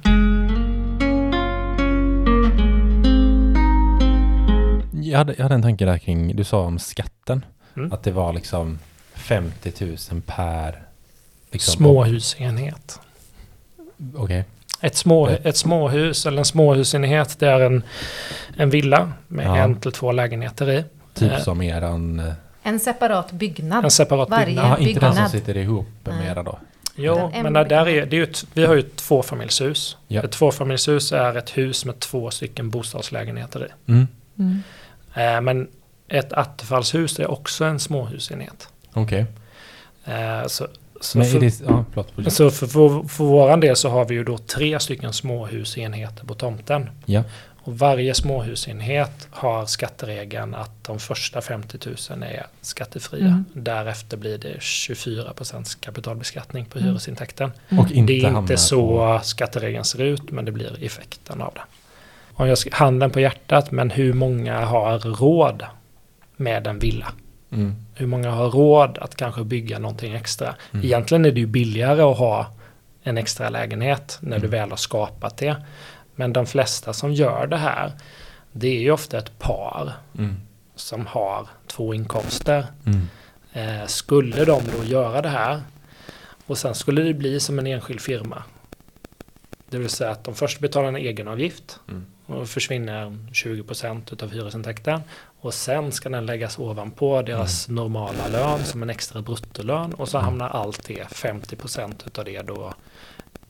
Jag 5.10 5.18
hade, 5.18 5.34
jag 5.38 5.44
hade 5.44 5.56
en 5.56 5.62
tanke 5.62 5.86
där 5.86 5.98
kring, 5.98 6.36
du 6.36 6.44
sa 6.44 6.60
om 6.62 6.80
skatten. 6.80 7.46
Mm. 7.76 7.94
Att 7.94 8.04
det 8.04 8.12
var 8.12 8.34
liksom 8.34 8.80
50 9.14 9.72
000 10.12 10.22
per... 10.26 10.82
Liksom, 11.52 11.72
Småhusenhet. 11.74 13.00
Okej. 14.16 14.44
Ett, 14.82 14.96
små, 14.96 15.30
Eh. 15.30 15.38
ett 15.44 15.58
småhus 15.58 16.26
eller 16.26 16.38
en 16.38 16.46
småhusenhet 16.46 17.40
det 17.40 17.48
är 17.48 17.60
en, 17.60 17.84
en 18.58 18.70
villa 18.70 19.12
med 19.28 19.46
Ja. 19.46 19.58
en 19.58 19.76
till 19.80 19.92
två 19.92 20.12
lägenheter 20.12 20.70
i. 20.70 20.84
Typ 21.14 21.32
Eh. 21.32 21.40
som 21.40 21.62
eran... 21.62 22.20
eh, 22.20 22.34
En 22.64 22.80
separat 22.80 23.32
byggnad. 23.32 23.86
En 23.86 23.92
separat 23.92 24.30
Varje 24.30 24.46
byggnad. 24.46 24.66
Ja, 24.72 24.78
inte 24.78 25.00
den 25.00 25.16
som 25.16 25.30
sitter 25.30 25.58
ihop 25.58 25.88
med 26.04 26.16
Nej. 26.18 26.28
era 26.28 26.44
då. 26.44 26.60
Jo, 26.96 27.32
men 27.44 27.54
där, 27.54 27.66
där 27.66 27.88
är, 27.88 28.06
det 28.06 28.16
är 28.16 28.18
ju 28.18 28.24
ett, 28.24 28.46
vi 28.54 28.66
har 28.66 28.74
ju 28.74 28.80
ett 28.80 28.96
tvåfamiljshus. 28.96 29.98
Ja. 30.08 30.22
Ett 30.24 30.32
tvåfamiljshus 30.32 31.12
är 31.12 31.38
ett 31.38 31.58
hus 31.58 31.86
med 31.86 32.00
två 32.00 32.32
stycken 32.32 32.70
bostadslägenheter 32.70 33.66
i. 33.88 33.92
Mm. 33.92 34.08
Mm. 34.40 34.64
Eh, 35.16 35.42
men 35.42 35.68
ett 36.08 36.34
attefallshus 36.34 37.20
är 37.20 37.32
också 37.32 37.66
en 37.66 37.80
småhusenhet. 37.80 38.70
Okej. 38.94 39.26
Eh, 40.06 40.48
så 40.48 40.68
så, 41.02 41.18
Men 41.18 41.28
för, 41.28 41.40
det... 41.40 41.62
Ja, 41.68 41.86
förlåt. 41.94 42.34
så 42.34 42.50
för, 42.52 42.68
för, 42.68 43.08
för 43.08 43.24
våran 43.24 43.60
del 43.60 43.76
så 43.76 43.90
har 43.90 44.06
vi 44.06 44.16
ju 44.16 44.24
då 44.24 44.38
tre 44.38 44.80
stycken 44.80 45.14
småhusenheter 45.14 46.26
på 46.26 46.34
tomten. 46.34 46.90
Ja. 47.06 47.24
Och 47.64 47.80
varje 47.80 48.14
småhusenhet 48.14 49.28
har 49.32 49.66
skatteregeln 49.66 50.56
att 50.56 50.84
de 50.84 51.00
första 51.00 51.42
50 51.42 51.78
000 52.10 52.24
är 52.24 52.46
skattefria. 52.62 53.26
Mm. 53.26 53.46
Därefter 53.54 54.18
blir 54.18 54.38
det 54.38 54.58
24% 54.60 55.78
kapitalbeskattning 55.80 56.66
på 56.66 56.78
Mm. 56.78 56.90
hyresintäkten. 56.90 57.52
Och 57.80 57.92
inte 57.92 58.14
det 58.14 58.24
är 58.24 58.38
inte 58.40 58.58
så 58.58 58.88
på- 58.98 59.20
skatteregeln 59.24 59.84
ser 59.86 60.02
ut, 60.02 60.32
men 60.32 60.46
det 60.46 60.52
blir 60.52 60.84
effekten 60.84 61.42
av 61.42 61.54
det. 61.54 61.62
Om 62.38 62.48
jag 62.48 62.58
ska, 62.58 62.70
handen 62.76 63.12
på 63.12 63.20
hjärtat, 63.20 63.72
men 63.72 63.90
hur 63.92 64.14
många 64.14 64.66
har 64.66 65.00
råd 65.00 65.64
med 66.36 66.68
en 66.68 66.80
villa? 66.80 67.08
Mm. 67.52 67.76
Hur 67.94 68.08
många 68.08 68.32
har 68.32 68.50
råd 68.50 68.98
att 68.98 69.16
kanske 69.16 69.44
bygga 69.44 69.80
någonting 69.80 70.14
extra? 70.14 70.56
Mm. 70.74 70.86
Egentligen 70.86 71.26
är 71.26 71.32
det 71.32 71.40
ju 71.40 71.46
billigare 71.46 72.02
att 72.02 72.18
ha 72.18 72.48
en 73.04 73.18
extra 73.18 73.50
lägenhet 73.50 74.18
när 74.22 74.40
du 74.40 74.48
väl 74.48 74.70
har 74.70 74.78
skapat 74.78 75.38
det. 75.38 75.56
Men 76.16 76.34
de 76.34 76.46
flesta 76.46 76.94
som 76.94 77.14
gör 77.14 77.48
det 77.48 77.58
här, 77.58 77.92
det 78.52 78.68
är 78.68 78.80
ju 78.82 78.92
ofta 78.92 79.18
ett 79.18 79.40
par 79.40 79.94
Mm. 80.18 80.36
som 80.76 81.06
har 81.06 81.48
två 81.68 81.94
inkomster. 81.94 82.66
Mm. 82.86 83.08
Eh, 83.54 83.86
skulle 83.88 84.46
de 84.46 84.62
då 84.78 84.84
göra 84.84 85.22
det 85.22 85.30
här 85.30 85.62
och 86.46 86.58
sen 86.58 86.76
skulle 86.76 87.02
det 87.02 87.14
bli 87.14 87.40
som 87.40 87.60
en 87.60 87.68
enskild 87.68 88.02
firma. 88.02 88.44
Det 89.70 89.78
vill 89.78 89.90
säga 89.90 90.12
att 90.12 90.24
de 90.24 90.36
först 90.36 90.60
betalar 90.60 90.88
en 90.88 90.96
egenavgift 90.96 91.80
Mm. 91.90 92.06
Och 92.26 92.50
försvinner 92.50 93.18
20% 93.32 94.14
utav 94.14 94.32
hyresintäkten. 94.32 95.02
Och 95.40 95.54
sen 95.54 95.92
ska 95.92 96.10
den 96.10 96.26
läggas 96.26 96.60
ovanpå 96.60 97.22
deras 97.22 97.68
normala 97.70 98.28
lön 98.28 98.64
som 98.66 98.84
en 98.84 98.90
extra 98.90 99.22
bruttolön. 99.22 99.94
Och 99.94 100.10
så 100.10 100.18
Mm. 100.18 100.26
hamnar 100.26 100.50
allt 100.50 100.88
det, 100.88 101.08
50% 101.12 102.04
utav 102.08 102.26
det 102.26 102.42
då 102.42 102.74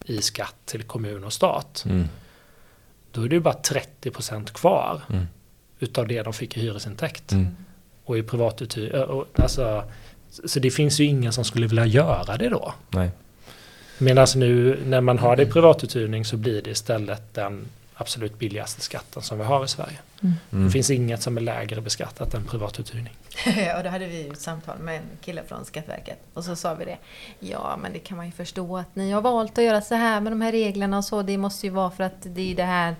i 0.05 0.21
skatt 0.21 0.55
till 0.65 0.83
kommun 0.83 1.23
och 1.23 1.33
stat. 1.33 1.83
Mm. 1.85 2.07
Då 3.11 3.21
är 3.23 3.29
det 3.29 3.35
ju 3.35 3.41
bara 3.41 3.53
30% 3.63 4.53
kvar 4.53 5.01
Mm. 5.09 5.25
utav 5.79 6.07
det 6.07 6.21
de 6.23 6.33
fick 6.33 6.57
i 6.57 6.59
hyresintäkt. 6.61 7.31
Mm. 7.31 7.47
Och 8.05 8.17
i 8.17 8.23
privatuthyrning. 8.23 9.23
Alltså, 9.35 9.83
så 10.45 10.59
det 10.59 10.71
finns 10.71 10.99
ju 10.99 11.03
ingen 11.03 11.33
som 11.33 11.43
skulle 11.45 11.67
vilja 11.67 11.85
göra 11.85 12.37
det 12.37 12.49
då. 12.49 12.73
Nej. 12.89 13.09
Medan 13.97 14.27
nu 14.35 14.79
när 14.85 15.01
man 15.01 15.19
har 15.19 15.35
det 15.35 15.43
i 15.43 15.45
privatuthyrning 15.45 16.25
så 16.25 16.37
blir 16.37 16.61
det 16.61 16.69
istället 16.69 17.33
den 17.33 17.65
absolut 17.95 18.39
billigaste 18.39 18.81
skatten 18.81 19.21
som 19.21 19.37
vi 19.37 19.43
har 19.43 19.65
i 19.65 19.67
Sverige. 19.67 19.97
Mm. 20.23 20.65
Det 20.65 20.71
finns 20.71 20.89
inget 20.89 21.21
som 21.21 21.37
är 21.37 21.41
lägre 21.41 21.81
beskattat 21.81 22.33
än 22.33 22.43
privatuthyrning. 22.45 23.17
och 23.77 23.83
då 23.83 23.89
hade 23.89 24.07
vi 24.07 24.23
ju 24.23 24.31
ett 24.31 24.41
samtal 24.41 24.77
med 24.79 24.95
en 24.95 25.03
kille 25.21 25.41
från 25.47 25.65
Skatteverket. 25.65 26.19
Och 26.33 26.43
så 26.43 26.55
sa 26.55 26.73
vi 26.73 26.85
det. 26.85 26.97
Ja, 27.39 27.77
men 27.81 27.93
det 27.93 27.99
kan 27.99 28.17
man 28.17 28.25
ju 28.25 28.31
förstå 28.31 28.77
att 28.77 28.95
ni 28.95 29.11
har 29.11 29.21
valt 29.21 29.57
att 29.57 29.63
göra 29.63 29.81
så 29.81 29.95
här 29.95 30.21
med 30.21 30.31
de 30.31 30.41
här 30.41 30.51
reglerna 30.51 30.97
och 30.97 31.05
så. 31.05 31.21
Det 31.21 31.37
måste 31.37 31.67
ju 31.67 31.73
vara 31.73 31.91
för 31.91 32.03
att 32.03 32.21
det 32.23 32.51
är 32.51 32.55
det 32.55 32.63
här... 32.63 32.95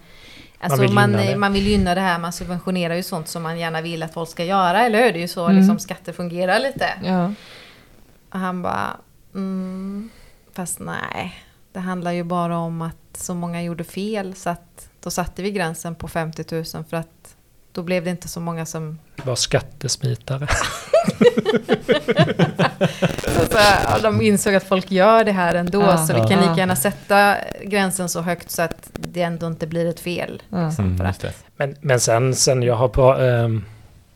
Alltså 0.59 0.81
vill 0.81 0.93
man, 0.93 1.09
gynna 1.09 1.17
man, 1.17 1.27
det. 1.27 1.37
man 1.37 1.53
vill 1.53 1.67
gynna 1.67 1.95
det 1.95 2.01
här, 2.01 2.19
man 2.19 2.33
subventionerar 2.33 2.95
ju 2.95 3.03
sånt 3.03 3.27
som 3.27 3.43
man 3.43 3.59
gärna 3.59 3.81
vill 3.81 4.03
att 4.03 4.13
folk 4.13 4.29
ska 4.29 4.43
göra, 4.43 4.85
eller 4.85 5.03
hur? 5.03 5.11
Det 5.13 5.19
är 5.19 5.21
ju 5.21 5.27
så 5.27 5.45
Mm. 5.45 5.57
liksom 5.57 5.79
skatter 5.79 6.13
fungerar 6.13 6.59
lite. 6.59 6.89
Ja. 7.03 7.33
Och 8.29 8.39
han 8.39 8.61
bara, 8.61 8.97
mm, 9.33 10.09
fast 10.53 10.79
nej, 10.79 11.35
det 11.73 11.79
handlar 11.79 12.11
ju 12.11 12.23
bara 12.23 12.57
om 12.57 12.81
att 12.81 12.97
så 13.17 13.33
många 13.33 13.63
gjorde 13.63 13.83
fel 13.83 14.35
så 14.35 14.49
att 14.49 14.89
då 15.03 15.11
satte 15.11 15.41
vi 15.43 15.51
gränsen 15.51 15.95
på 15.95 16.07
50 16.07 16.55
000 16.55 16.65
för 16.65 16.97
att 16.97 17.35
då 17.71 17.83
blev 17.83 18.03
det 18.03 18.09
inte 18.09 18.27
så 18.27 18.39
många 18.39 18.65
som... 18.65 18.99
Var 19.23 19.35
skattesmitare. 19.35 20.47
Så, 23.49 23.57
ja, 23.57 23.99
de 24.03 24.21
insåg 24.21 24.55
att 24.55 24.63
folk 24.63 24.91
gör 24.91 25.23
det 25.23 25.31
här 25.31 25.55
ändå 25.55 25.81
Ja. 25.81 25.97
så 25.97 26.13
vi 26.13 26.19
kan 26.19 26.39
lika 26.41 26.55
gärna 26.57 26.75
sätta 26.75 27.35
gränsen 27.63 28.09
så 28.09 28.21
högt 28.21 28.51
så 28.51 28.61
att 28.61 28.89
det 28.93 29.21
ändå 29.21 29.47
inte 29.47 29.67
blir 29.67 29.85
ett 29.85 29.99
fel. 29.99 30.41
Ja. 30.49 30.67
Liksom, 30.67 30.85
Mm. 30.85 31.13
Men, 31.57 31.75
men 31.81 31.99
sen, 31.99 32.35
sen 32.35 32.63
jag 32.63 32.75
har 32.75 32.87
på, 32.87 33.13
ehm, 33.13 33.63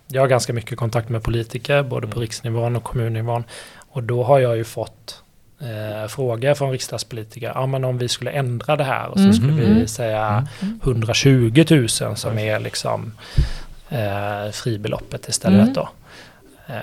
jag 0.08 0.22
har 0.22 0.28
ganska 0.28 0.54
mycket 0.54 0.78
kontakt 0.78 1.10
med 1.10 1.24
politiker 1.24 1.84
både 1.84 2.08
på 2.08 2.20
riksnivån 2.20 2.76
och 2.76 2.84
kommunnivån. 2.84 3.44
Och 3.92 4.04
då 4.04 4.24
har 4.24 4.40
jag 4.40 4.58
ju 4.58 4.64
fått 4.64 5.24
eh, 5.62 6.08
frågor 6.08 6.54
från 6.54 6.72
riksdagspolitiker. 6.72 7.52
Ja 7.56 7.66
men 7.66 7.84
om 7.84 7.98
vi 7.98 8.08
skulle 8.10 8.32
ändra 8.32 8.76
det 8.76 8.84
här 8.84 9.08
och 9.08 9.18
så 9.18 9.24
Mm. 9.24 9.34
skulle 9.34 9.54
vi 9.54 9.66
Mm. 9.66 9.88
säga 9.88 10.48
Mm. 10.62 10.80
120 10.84 11.66
000 11.70 11.90
som 12.18 12.38
är 12.40 12.60
liksom 12.60 13.12
eh, 13.90 14.52
fribeloppet 14.52 15.28
istället 15.28 15.62
Mm. 15.62 15.74
då. 15.74 15.90
Eh, 16.68 16.76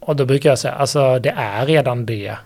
och 0.00 0.16
då 0.16 0.24
brukar 0.24 0.48
jag 0.50 0.58
säga, 0.58 0.74
alltså 0.74 1.18
det 1.18 1.34
är 1.36 1.66
redan 1.66 2.06
det. 2.06 2.36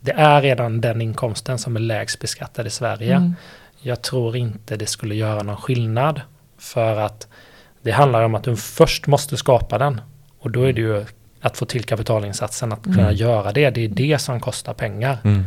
Det 0.00 0.12
är 0.12 0.42
redan 0.42 0.80
den 0.80 1.00
inkomsten 1.02 1.58
som 1.58 1.76
är 1.76 1.80
lägst 1.80 2.20
beskattad 2.20 2.66
i 2.66 2.70
Sverige. 2.70 3.14
Mm. 3.14 3.34
Jag 3.80 4.02
tror 4.02 4.36
inte 4.36 4.76
det 4.76 4.86
skulle 4.86 5.14
göra 5.14 5.42
någon 5.42 5.56
skillnad. 5.56 6.20
För 6.58 6.96
att 6.96 7.26
det 7.82 7.90
handlar 7.90 8.22
om 8.22 8.34
att 8.34 8.44
du 8.44 8.56
först 8.56 9.06
måste 9.06 9.36
skapa 9.36 9.78
den. 9.78 10.00
Och 10.38 10.50
då 10.50 10.62
är 10.62 10.72
det 10.72 10.80
ju 10.80 11.04
att 11.48 11.56
få 11.56 11.64
till 11.64 11.84
kapitalinsatsen, 11.84 12.72
att 12.72 12.82
kunna 12.82 13.02
Mm. 13.02 13.14
göra 13.14 13.52
det. 13.52 13.70
Det 13.70 13.84
är 13.84 13.88
det 13.88 14.18
som 14.18 14.40
kostar 14.40 14.74
pengar. 14.74 15.18
Mm. 15.24 15.44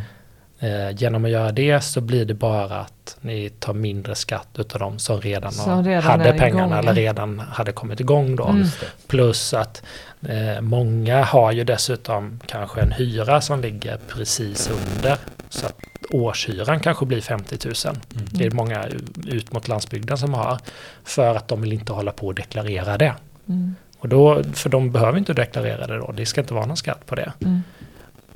Eh, 0.59 0.91
genom 0.97 1.25
att 1.25 1.31
göra 1.31 1.51
det 1.51 1.81
så 1.81 2.01
blir 2.01 2.25
det 2.25 2.33
bara 2.33 2.79
att 2.79 3.17
ni 3.21 3.49
tar 3.49 3.73
mindre 3.73 4.15
skatt 4.15 4.47
utav 4.57 4.79
de 4.79 4.99
som 4.99 5.21
redan, 5.21 5.51
Som 5.51 5.71
har, 5.71 5.83
redan 5.83 6.03
hade 6.03 6.33
pengarna 6.33 6.65
igång. 6.65 6.79
eller 6.79 6.93
redan 6.93 7.39
hade 7.39 7.71
kommit 7.71 7.99
igång 7.99 8.35
då. 8.35 8.47
Mm. 8.47 8.67
Plus 9.07 9.53
att 9.53 9.83
eh, 10.29 10.61
många 10.61 11.23
har 11.23 11.51
ju 11.51 11.63
dessutom 11.63 12.39
kanske 12.45 12.81
en 12.81 12.91
hyra 12.91 13.41
som 13.41 13.61
ligger 13.61 13.97
precis 14.07 14.69
under. 14.69 15.17
Så 15.49 15.65
att 15.65 15.75
årshyran 16.11 16.79
kanske 16.79 17.05
blir 17.05 17.21
50 17.21 17.57
000. 17.65 17.73
Mm. 18.15 18.27
Det 18.31 18.45
är 18.45 18.51
många 18.51 18.85
ut 19.27 19.53
mot 19.53 19.67
landsbygden 19.67 20.17
som 20.17 20.33
har. 20.33 20.57
För 21.03 21.35
att 21.35 21.47
de 21.47 21.61
vill 21.61 21.73
inte 21.73 21.93
hålla 21.93 22.11
på 22.11 22.27
och 22.27 22.35
deklarera 22.35 22.97
det. 22.97 23.13
Mm. 23.49 23.75
Och 24.01 24.09
då, 24.09 24.43
för 24.53 24.69
de 24.69 24.91
behöver 24.91 25.17
inte 25.17 25.33
deklarera 25.33 25.87
det 25.87 25.97
då. 25.97 26.11
Det 26.11 26.25
ska 26.25 26.41
inte 26.41 26.53
vara 26.53 26.65
någon 26.65 26.77
skatt 26.77 27.05
på 27.05 27.15
det. 27.15 27.33
Mm. 27.41 27.61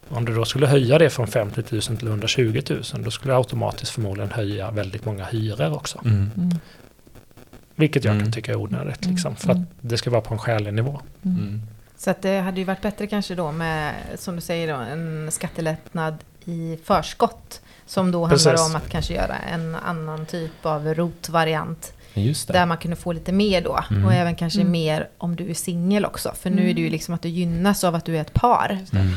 Om 0.10 0.26
du 0.26 0.36
då 0.36 0.46
skulle 0.46 0.68
höja 0.68 0.98
det 0.98 1.10
från 1.10 1.28
50 1.28 1.64
000 1.72 1.82
till 1.82 2.08
120 2.08 2.62
000 2.70 2.82
då 3.04 3.12
skulle 3.12 3.34
du 3.34 3.38
automatiskt 3.38 3.92
förmodligen 3.92 4.32
höja 4.32 4.72
väldigt 4.72 5.06
många 5.06 5.26
hyror 5.26 5.74
också. 5.76 6.02
Mm. 6.06 6.32
Mm. 6.38 6.50
Vilket 7.76 8.04
jag 8.04 8.12
Mm. 8.14 8.24
kan 8.26 8.34
tycka 8.34 8.52
är 8.52 8.56
onödigt 8.56 9.04
Mm. 9.06 9.16
liksom. 9.16 9.36
För 9.36 9.50
att 9.50 9.56
Mm. 9.56 9.68
det 9.82 9.98
ska 9.98 10.10
vara 10.10 10.22
på 10.22 10.34
en 10.34 10.40
skälig 10.40 10.74
nivå. 10.74 11.02
Mm. 11.26 11.38
Mm. 11.38 11.62
så 11.98 12.10
att 12.10 12.22
det 12.22 12.40
hade 12.40 12.60
ju 12.60 12.64
varit 12.66 12.82
bättre 12.82 13.08
kanske 13.08 13.36
då 13.36 13.52
med, 13.52 13.94
som 14.16 14.36
du 14.36 14.42
säger 14.42 14.74
då, 14.74 14.80
en 14.80 15.32
skattelättnad 15.32 16.16
i 16.46 16.78
förskott. 16.84 17.62
Som 17.86 18.12
då 18.12 18.26
handlar 18.26 18.52
Precis. 18.52 18.70
om 18.70 18.76
att 18.76 18.90
kanske 18.90 19.14
göra 19.14 19.36
en 19.38 19.76
annan 19.76 20.26
typ 20.26 20.66
av 20.66 20.88
ROT-variant. 20.94 21.94
Just 22.16 22.48
det. 22.48 22.54
Där 22.54 22.66
man 22.66 22.78
kunde 22.78 22.96
få 22.98 23.12
lite 23.12 23.32
mer 23.32 23.62
då. 23.62 23.80
Mm. 23.92 24.06
Och 24.06 24.14
även 24.14 24.36
kanske 24.36 24.60
Mm. 24.62 24.72
mer 24.72 25.08
om 25.18 25.36
du 25.36 25.50
är 25.50 25.54
singel 25.54 26.06
också. 26.06 26.34
För 26.42 26.50
nu 26.50 26.62
är 26.70 26.74
det 26.74 26.80
ju 26.82 26.88
Mm. 26.88 26.92
liksom 26.92 27.14
att 27.16 27.22
du 27.22 27.30
gynnas 27.30 27.84
av 27.84 27.96
att 27.96 28.06
du 28.06 28.18
är 28.18 28.22
ett 28.22 28.34
par. 28.34 28.80
Mm. 28.94 29.08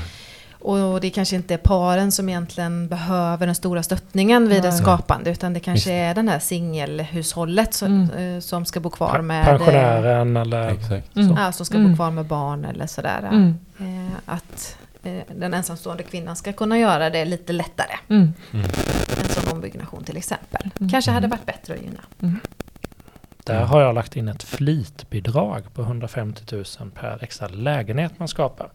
Och 0.61 1.01
det 1.01 1.11
kanske 1.11 1.37
inte 1.37 1.55
är 1.55 1.59
paren 1.59 2.13
som 2.13 2.29
egentligen 2.29 2.89
behöver 2.89 3.47
den 3.47 3.55
stora 3.55 3.83
stöttningen 3.83 4.49
vid 4.49 4.65
ett 4.65 4.77
skapande. 4.77 5.31
Utan 5.31 5.53
det 5.55 5.61
kanske 5.61 5.91
Just 5.91 6.11
är 6.11 6.15
den 6.15 6.29
här 6.29 6.39
singelhushållet 6.39 7.75
som, 7.75 7.89
Mm. 8.11 8.35
eh, 8.37 8.41
som 8.41 8.65
ska 8.65 8.81
bo 8.81 8.91
kvar 8.91 9.21
med... 9.21 9.45
Pensionären 9.45 10.37
eller... 10.37 10.69
Exakt. 10.69 11.17
Mm. 11.17 11.37
Ja, 11.37 11.53
som 11.53 11.67
ska 11.67 11.77
Mm. 11.79 11.91
bo 11.91 11.97
kvar 11.97 12.11
med 12.11 12.25
barn 12.27 12.65
eller 12.65 12.87
sådär. 12.87 13.19
Mm. 13.33 13.55
Eh, 13.81 14.13
att 14.27 14.77
eh, 15.03 15.23
den 15.37 15.55
ensamstående 15.55 16.03
kvinnan 16.03 16.37
ska 16.37 16.53
kunna 16.53 16.79
göra 16.79 17.11
det 17.11 17.25
lite 17.25 17.53
lättare. 17.53 17.93
Mm. 18.09 18.33
En 18.53 19.29
sån 19.29 19.53
ombyggnation 19.53 20.05
till 20.05 20.17
exempel. 20.17 20.71
Mm. 20.81 20.91
Kanske 20.91 21.11
hade 21.11 21.27
varit 21.29 21.47
bättre 21.47 21.75
att 21.75 21.81
gynna. 21.83 22.01
Mm. 23.49 23.61
Där 23.61 23.69
har 23.69 23.81
jag 23.83 23.95
lagt 23.95 24.17
in 24.17 24.29
ett 24.29 24.43
flitbidrag 24.43 25.63
på 25.75 25.83
150 25.83 26.43
000 26.53 26.65
per 26.95 27.19
extra 27.25 27.49
lägenhet 27.49 28.13
man 28.19 28.29
skapar. 28.29 28.69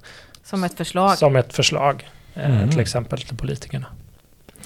Som 0.44 0.64
ett 0.64 0.74
förslag. 0.78 1.18
Som 1.18 1.36
ett 1.36 1.54
förslag. 1.54 2.10
eh, 2.34 2.56
Mm. 2.56 2.70
Till 2.70 2.80
exempel 2.80 3.22
till 3.22 3.38
politikerna. 3.38 3.86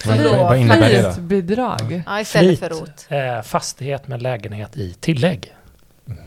Vad, 0.06 0.58
innebär 0.58 0.90
det 0.90 1.16
då? 1.16 1.22
Bidrag. 1.22 2.04
Ja, 2.06 2.22
istället 2.22 2.60
Flit. 2.60 2.60
för 2.60 2.70
rot. 2.70 3.06
Eh, 3.10 3.42
fastighet 3.42 4.08
med 4.08 4.22
lägenhet 4.22 4.78
i 4.78 4.94
tillägg. 4.94 5.56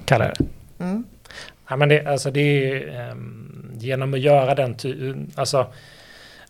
Kallar 0.04 0.26
jag 0.26 0.34
det. 0.38 0.84
Mm. 0.84 1.04
Ja, 1.68 1.76
men 1.76 1.88
det, 1.88 2.06
alltså 2.06 2.30
det 2.30 2.40
är 2.40 3.00
ehm, 3.10 3.70
genom 3.78 4.14
att 4.14 4.20
göra 4.20 4.54
den 4.54 4.76
alltså 5.34 5.66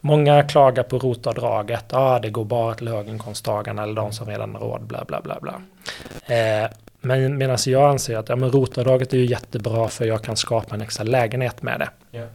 Många 0.00 0.42
klagar 0.42 0.82
på 0.82 0.98
rotavdraget. 0.98 1.92
Ah, 1.92 2.18
det 2.18 2.30
går 2.30 2.44
bara 2.44 2.74
till 2.74 2.88
höginkomsttagarna 2.88 3.82
eller 3.82 3.94
de 3.94 4.12
som 4.12 4.26
redan 4.26 4.54
har 4.54 4.60
råd, 4.60 4.82
bla 4.82 5.04
bla 5.04 5.20
bla 5.20 5.38
bla. 5.40 5.62
Eh, 6.36 6.70
men 7.00 7.38
medan 7.38 7.58
jag 7.66 7.90
anser 7.90 8.16
att 8.18 8.28
ja, 8.28 8.36
men 8.36 8.50
rotavdraget 8.50 9.12
är 9.12 9.18
ju 9.18 9.26
jättebra 9.26 9.88
för 9.88 10.04
jag 10.04 10.22
kan 10.22 10.36
skapa 10.36 10.74
en 10.74 10.80
extra 10.80 11.04
lägenhet 11.04 11.62
med 11.62 11.80
det. 11.80 12.18
Ja. 12.18 12.26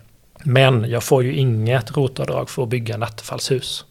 Men 0.44 0.90
jag 0.90 1.04
får 1.04 1.24
ju 1.24 1.36
inget 1.36 1.98
rotavdrag 1.98 2.50
för 2.50 2.64
att 2.64 2.70
bygga 2.70 2.98
nattfallshus. 2.98 3.86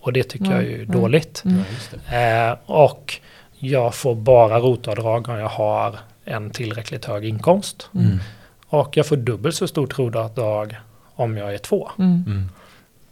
Och 0.00 0.12
det 0.12 0.22
tycker 0.22 0.44
jag 0.44 0.54
är 0.54 0.62
ju 0.62 0.74
Mm, 0.74 0.90
mm. 0.90 1.00
dåligt. 1.00 1.44
Mm. 1.44 2.50
Eh, 2.50 2.58
och 2.66 3.20
jag 3.58 3.94
får 3.94 4.14
bara 4.14 4.58
rotavdrag 4.58 5.28
om 5.28 5.38
jag 5.38 5.48
har 5.48 5.98
en 6.24 6.50
tillräckligt 6.50 7.04
hög 7.04 7.24
inkomst. 7.24 7.90
Mm. 7.94 8.18
Och 8.66 8.96
jag 8.96 9.06
får 9.06 9.16
dubbelt 9.16 9.54
så 9.54 9.68
stort 9.68 9.98
rotavdrag 9.98 10.76
om 11.14 11.36
jag 11.36 11.54
är 11.54 11.58
två. 11.58 11.90
Mm. 11.98 12.24
Mm. 12.26 12.48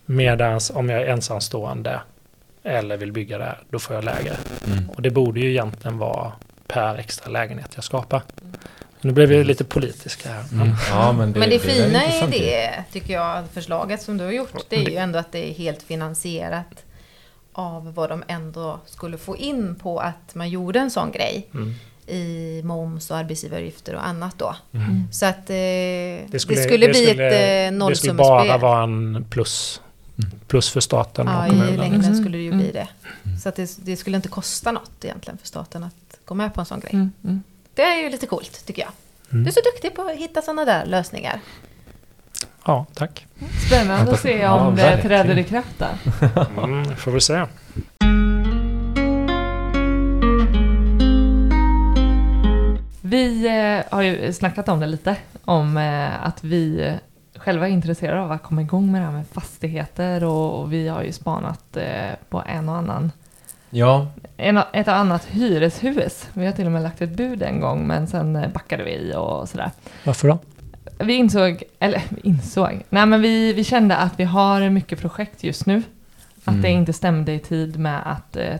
Medan 0.06 0.60
om 0.74 0.88
jag 0.88 1.02
är 1.02 1.06
ensamstående 1.06 2.00
eller 2.62 2.96
vill 2.96 3.12
bygga 3.12 3.38
det 3.38 3.44
här, 3.44 3.58
då 3.70 3.78
får 3.78 3.96
jag 3.96 4.04
lägre. 4.04 4.36
Mm. 4.66 4.90
Och 4.90 5.02
det 5.02 5.10
borde 5.10 5.40
ju 5.40 5.50
egentligen 5.50 5.98
vara 5.98 6.32
per 6.72 6.98
extra 6.98 7.30
lägenhet 7.30 7.70
jag 7.74 7.84
skapar. 7.84 8.22
Nu 9.00 9.12
blev 9.12 9.28
vi 9.28 9.44
lite 9.44 9.64
politiska 9.64 10.28
här. 10.28 10.44
men- 10.52 10.60
Mm. 10.66 10.76
Ja, 10.90 11.12
men 11.12 11.32
det, 11.32 11.38
Men 11.40 11.48
det, 11.48 11.54
är 11.54 11.58
fina 11.58 12.04
i 12.34 12.38
det, 12.40 12.84
tycker 12.92 13.14
jag, 13.14 13.44
förslaget 13.52 14.02
som 14.02 14.16
du 14.16 14.24
har 14.24 14.32
gjort, 14.32 14.64
det 14.68 14.76
är 14.76 14.90
ju 14.90 14.96
ändå 14.96 15.18
att 15.18 15.32
det 15.32 15.50
är 15.50 15.54
helt 15.54 15.82
finansierat 15.82 16.84
av 17.52 17.94
vad 17.94 18.08
de 18.08 18.22
ändå 18.28 18.80
skulle 18.86 19.18
få 19.18 19.36
in 19.36 19.74
på 19.74 19.98
att 19.98 20.34
man 20.34 20.48
gjorde 20.48 20.78
en 20.80 20.90
sån 20.90 21.12
grej 21.12 21.48
Mm. 21.54 21.74
i 22.06 22.62
moms 22.64 23.10
och 23.10 23.16
arbetsgivaravgifter 23.16 23.94
och 23.94 24.06
annat 24.06 24.38
då. 24.38 24.54
Mm. 24.74 25.08
Så 25.12 25.26
att 25.26 25.36
eh, 25.50 25.54
det, 25.54 26.24
Det 26.30 26.38
skulle, 26.38 26.62
skulle, 26.62 26.86
det 26.86 26.92
bli 26.92 27.06
skulle- 27.06 27.26
ett 27.26 27.32
eh, 27.32 27.38
Det 27.38 27.66
skulle 27.66 27.70
nollsummespel. 27.78 28.16
bara 28.48 28.58
vara 28.58 28.82
en 28.82 29.24
plus 29.30 29.80
Plus 30.48 30.70
för 30.70 30.80
staten 30.80 31.26
Ja, 31.26 31.40
och 31.40 31.46
i 31.46 31.50
kommunen. 31.50 31.76
längden 31.76 32.04
Mm. 32.04 32.20
skulle 32.22 32.36
det 32.38 32.42
ju 32.42 32.48
Mm. 32.52 32.58
bli 32.58 32.72
det. 32.72 32.88
Så 33.42 33.48
att 33.48 33.56
det, 33.56 33.76
det 33.84 33.96
skulle 33.96 34.16
inte 34.16 34.28
kosta 34.28 34.72
något 34.72 35.04
egentligen 35.04 35.38
för 35.38 35.46
staten 35.46 35.84
att 35.84 36.09
gå 36.30 36.34
med 36.34 36.54
på 36.54 36.60
en 36.60 36.66
sån 36.66 36.80
grej. 36.80 36.90
Mm, 36.94 37.12
mm. 37.24 37.42
Det 37.74 37.82
är 37.82 38.02
ju 38.02 38.10
lite 38.10 38.26
coolt 38.26 38.66
tycker 38.66 38.82
jag. 38.82 38.90
Mm. 39.32 39.44
Du 39.44 39.48
är 39.50 39.52
så 39.54 39.60
duktig 39.60 39.94
på 39.94 40.02
att 40.02 40.16
hitta 40.16 40.42
sådana 40.42 40.64
där 40.64 40.86
lösningar. 40.86 41.40
Ja, 42.66 42.86
tack. 42.94 43.26
Spännande 43.66 44.12
att 44.12 44.20
se 44.20 44.38
Ja, 44.38 44.66
om 44.66 44.76
det 44.76 44.82
verkligen. 44.82 45.08
träder 45.08 45.38
i 45.38 45.44
kraft 45.44 45.78
där. 45.78 45.96
Mm, 46.64 46.96
får 46.96 47.10
vi 47.10 47.20
se. 47.20 47.46
Vi 53.02 53.46
eh, 53.46 53.94
har 53.94 54.02
ju 54.02 54.32
snackat 54.32 54.68
om 54.68 54.80
det 54.80 54.86
lite, 54.86 55.16
om 55.44 55.76
eh, 55.76 56.26
att 56.26 56.44
vi 56.44 56.94
själva 57.36 57.68
är 57.68 57.72
intresserade 57.72 58.20
av 58.20 58.32
att 58.32 58.42
komma 58.42 58.62
igång 58.62 58.92
med 58.92 59.00
det 59.00 59.04
här 59.06 59.12
med 59.12 59.26
fastigheter 59.32 60.24
och, 60.24 60.60
och 60.60 60.72
vi 60.72 60.88
har 60.88 61.02
ju 61.02 61.12
spanat 61.12 61.76
eh, 61.76 62.10
på 62.28 62.42
en 62.46 62.68
och 62.68 62.76
annan, 62.76 63.12
Ja, 63.70 64.06
en, 64.36 64.56
ett 64.72 64.88
annat 64.88 65.24
hyreshus. 65.24 66.28
Vi 66.32 66.46
har 66.46 66.52
till 66.52 66.66
och 66.66 66.72
med 66.72 66.82
lagt 66.82 67.00
ett 67.02 67.10
bud 67.16 67.42
en 67.42 67.60
gång 67.60 67.86
men 67.86 68.06
sen 68.06 68.36
eh, 68.36 68.48
backade 68.50 68.84
vi 68.84 69.14
och 69.16 69.48
sådär. 69.48 69.70
Varför 70.04 70.28
då? 70.28 70.38
Vi 70.98 71.12
insåg, 71.14 71.62
eller 71.78 72.02
vi 72.08 72.20
insåg, 72.28 72.82
nej 72.88 73.06
men 73.06 73.22
vi, 73.22 73.52
vi 73.52 73.64
kände 73.64 73.96
att 73.96 74.20
vi 74.20 74.24
har 74.24 74.68
mycket 74.70 75.00
projekt 75.00 75.44
just 75.44 75.66
nu. 75.66 75.82
Att 76.44 76.48
Mm. 76.48 76.62
det 76.62 76.68
inte 76.70 76.92
stämde 76.92 77.32
i 77.32 77.38
tid 77.38 77.78
med 77.78 78.00
att 78.12 78.36
eh, 78.36 78.54
eh, 78.54 78.58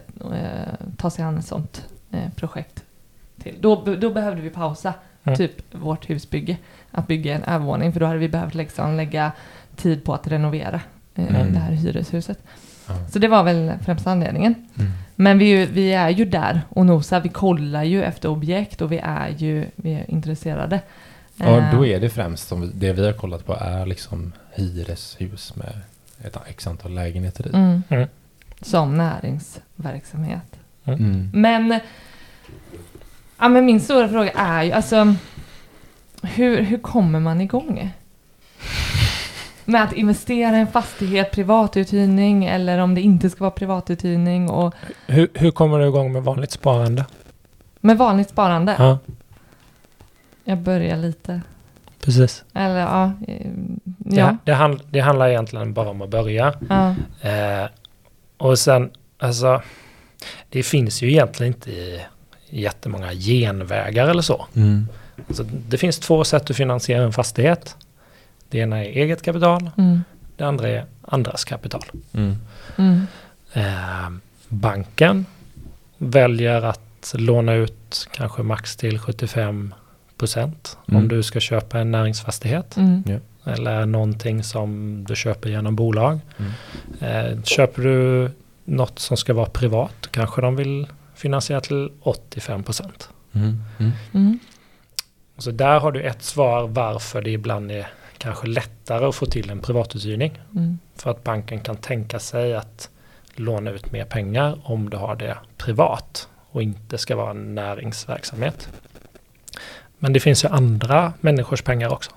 ta 0.96 1.10
sig 1.10 1.24
an 1.24 1.38
ett 1.38 1.46
sånt 1.46 1.86
eh, 2.10 2.30
projekt. 2.36 2.84
Till. 3.42 3.56
Då, 3.60 3.84
då 4.00 4.10
behövde 4.10 4.40
vi 4.42 4.50
pausa 4.50 4.94
Mm. 5.24 5.36
typ 5.36 5.74
vårt 5.74 6.10
husbygge. 6.10 6.56
Att 6.90 7.06
bygga 7.06 7.34
en 7.34 7.42
övervåning 7.42 7.92
för 7.92 8.00
då 8.00 8.06
hade 8.06 8.18
vi 8.18 8.28
behövt 8.28 8.54
liksom 8.54 8.96
lägga 8.96 9.32
tid 9.76 10.04
på 10.04 10.14
att 10.14 10.26
renovera 10.26 10.80
eh, 11.14 11.36
Mm. 11.36 11.52
det 11.52 11.58
här 11.58 11.72
hyreshuset. 11.72 12.38
Ja. 12.90 13.08
Så 13.12 13.18
det 13.18 13.28
var 13.28 13.42
väl 13.42 13.72
främsta 13.84 14.10
anledningen. 14.10 14.54
Mm. 14.78 14.90
Men 15.16 15.38
vi, 15.38 15.52
är 15.52 15.58
ju- 15.58 15.66
vi 15.66 15.92
är 15.92 16.08
ju 16.08 16.24
där 16.24 16.60
och 16.68 16.86
nosar. 16.86 17.20
Vi 17.20 17.28
kollar 17.28 17.82
ju 17.84 18.02
efter 18.04 18.28
objekt 18.28 18.80
och 18.80 18.92
vi 18.92 18.98
är 19.02 19.28
ju 19.28 19.66
vi 19.76 19.92
är 19.94 20.10
intresserade. 20.10 20.80
Ja, 21.36 21.58
Eh, 21.58 21.74
då 21.76 21.86
är 21.86 22.00
det 22.00 22.10
främst 22.10 22.48
som 22.48 22.70
det 22.74 22.92
vi 22.92 23.06
har 23.06 23.12
kollat 23.12 23.46
på 23.46 23.54
är 23.60 23.86
liksom 23.86 24.32
hyreshus 24.54 25.56
med 25.56 25.72
ett 26.24 26.36
x 26.48 26.66
antal 26.66 26.94
lägenheter 26.94 27.46
i. 27.46 27.50
Mm. 27.56 27.82
Mm. 27.88 28.08
Som 28.62 28.96
näringsverksamhet. 28.96 30.56
Mm. 30.84 31.30
Men, 31.34 31.80
ja, 33.38 33.48
men 33.48 33.66
min 33.66 33.80
stora 33.80 34.08
fråga 34.08 34.30
är 34.30 34.62
ju 34.62 34.72
alltså 34.72 35.14
hur, 36.22 36.60
hur 36.62 36.78
kommer 36.78 37.20
man 37.20 37.40
igång? 37.40 37.90
Med 39.70 39.82
att 39.82 39.92
investera 39.92 40.56
i 40.56 40.60
en 40.60 40.66
fastighet, 40.66 41.30
privatuthyrning 41.32 42.44
eller 42.44 42.78
om 42.78 42.94
det 42.94 43.00
inte 43.00 43.30
ska 43.30 43.40
vara 43.44 43.50
privatuthyrning 43.50 44.50
och 44.50 44.74
Hur, 45.06 45.28
hur 45.34 45.50
kommer 45.50 45.78
du 45.78 45.86
igång 45.86 46.12
med 46.12 46.22
vanligt 46.22 46.50
sparande? 46.50 47.06
med 47.80 47.98
vanligt 47.98 48.28
sparande. 48.30 48.74
Ja, 48.78 48.98
Jag 50.44 50.58
börjar 50.58 50.96
lite. 50.96 51.40
precis. 52.04 52.44
Eller 52.54 52.78
ja. 52.80 53.04
eh, 53.28 53.46
Det, 53.84 54.16
Ja. 54.16 54.36
det, 54.44 54.52
hand, 54.52 54.80
det 54.90 55.00
handlar 55.00 55.28
egentligen 55.28 55.72
bara 55.74 55.88
om 55.90 56.02
att 56.02 56.10
börja. 56.10 56.54
ja. 56.68 56.94
Eh, 57.28 57.66
och 58.38 58.58
sen, 58.58 58.90
alltså, 59.18 59.62
det 60.48 60.62
finns 60.62 61.02
ju 61.02 61.10
egentligen 61.10 61.52
inte 61.54 61.70
i 61.70 62.00
jättemånga 62.50 63.12
genvägar 63.12 64.08
eller 64.08 64.22
så. 64.22 64.46
Mm. 64.56 64.88
Alltså, 65.28 65.42
det 65.68 65.78
finns 65.78 65.98
två 65.98 66.24
sätt 66.24 66.50
att 66.50 66.56
finansiera 66.56 67.02
en 67.04 67.12
fastighet. 67.12 67.76
Det 68.50 68.58
ena 68.58 68.84
är 68.84 68.88
eget 68.88 69.22
kapital, 69.22 69.70
Mm. 69.78 70.00
det 70.36 70.44
andra 70.44 70.68
är 70.68 70.84
andras 71.02 71.44
kapital. 71.44 71.84
Mm. 72.12 72.36
Mm. 72.76 73.06
Eh, 73.52 74.10
banken 74.48 75.26
väljer 75.98 76.62
att 76.62 77.14
låna 77.18 77.54
ut 77.54 78.08
kanske 78.12 78.42
max 78.42 78.76
till 78.76 78.98
75 78.98 79.74
procent 80.16 80.78
om 80.86 80.96
Mm. 80.96 81.08
du 81.08 81.22
ska 81.22 81.40
köpa 81.40 81.78
en 81.78 81.90
näringsfastighet 81.90 82.76
Mm. 82.76 83.02
eller 83.44 83.86
någonting 83.86 84.44
som 84.44 85.04
du 85.08 85.16
köper 85.16 85.50
genom 85.50 85.76
bolag. 85.76 86.18
Mm. 86.38 86.52
Eh, 87.36 87.42
köper 87.42 87.82
du 87.82 88.30
något 88.64 88.98
som 88.98 89.16
ska 89.16 89.34
vara 89.34 89.46
privat 89.50 90.08
kanske 90.10 90.40
de 90.40 90.56
vill 90.56 90.86
finansiera 91.14 91.60
till 91.60 91.90
85 92.02 92.62
procent. 92.62 93.08
Mm. 93.32 93.62
Mm. 93.78 93.92
Mm. 94.12 94.38
Så 95.38 95.50
där 95.50 95.80
har 95.80 95.92
du 95.92 96.02
ett 96.02 96.22
svar 96.22 96.68
varför 96.68 97.22
det 97.22 97.30
ibland 97.30 97.70
är 97.70 97.86
kanske 98.20 98.46
lättare 98.46 99.06
att 99.06 99.14
få 99.14 99.26
till 99.26 99.50
en 99.50 99.60
privatuthyrning. 99.60 100.40
Mm. 100.56 100.78
För 100.96 101.10
att 101.10 101.24
banken 101.24 101.60
kan 101.60 101.76
tänka 101.76 102.18
sig 102.18 102.54
att 102.54 102.90
låna 103.34 103.70
ut 103.70 103.92
mer 103.92 104.04
pengar 104.04 104.58
om 104.64 104.90
du 104.90 104.96
har 104.96 105.16
det 105.16 105.36
privat 105.56 106.28
och 106.50 106.62
inte 106.62 106.98
ska 106.98 107.16
vara 107.16 107.30
en 107.30 107.54
näringsverksamhet. 107.54 108.68
Men 109.98 110.12
det 110.12 110.20
finns 110.20 110.44
ju 110.44 110.48
andra 110.48 111.12
människors 111.20 111.62
pengar 111.62 111.92
också. 111.92 112.10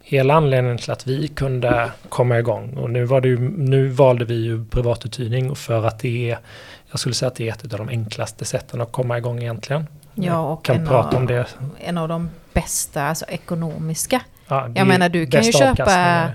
Hela 0.00 0.34
anledningen 0.34 0.78
till 0.78 0.90
att 0.90 1.06
vi 1.06 1.28
kunde 1.28 1.90
komma 2.08 2.38
igång 2.38 2.76
och 2.76 2.90
nu, 2.90 3.04
var 3.04 3.20
det 3.20 3.28
ju, 3.28 3.38
nu 3.58 3.88
valde 3.88 4.24
vi 4.24 4.34
ju 4.34 4.64
privatuthyrning 4.64 5.56
för 5.56 5.84
att 5.84 5.98
det 5.98 6.30
är, 6.30 6.38
jag 6.90 7.00
skulle 7.00 7.14
säga 7.14 7.28
att 7.28 7.36
det 7.36 7.48
är 7.48 7.52
ett 7.52 7.72
av 7.72 7.78
de 7.78 7.88
enklaste 7.88 8.44
sätten 8.44 8.80
att 8.80 8.92
komma 8.92 9.18
igång 9.18 9.38
egentligen. 9.38 9.86
Ja, 10.14 10.52
och 10.52 10.64
kan 10.64 10.76
en 10.76 10.86
prata 10.86 11.16
av, 11.16 11.22
om 11.22 11.26
det. 11.26 11.46
en 11.78 11.98
av 11.98 12.08
de 12.08 12.30
bästa, 12.52 13.02
alltså 13.02 13.24
ekonomiska. 13.28 14.20
Ja, 14.48 14.68
det 14.68 14.78
Jag 14.80 14.86
menar, 14.86 15.08
du 15.08 15.26
kan 15.26 15.42
ju 15.42 15.52
köpa-. 15.52 16.30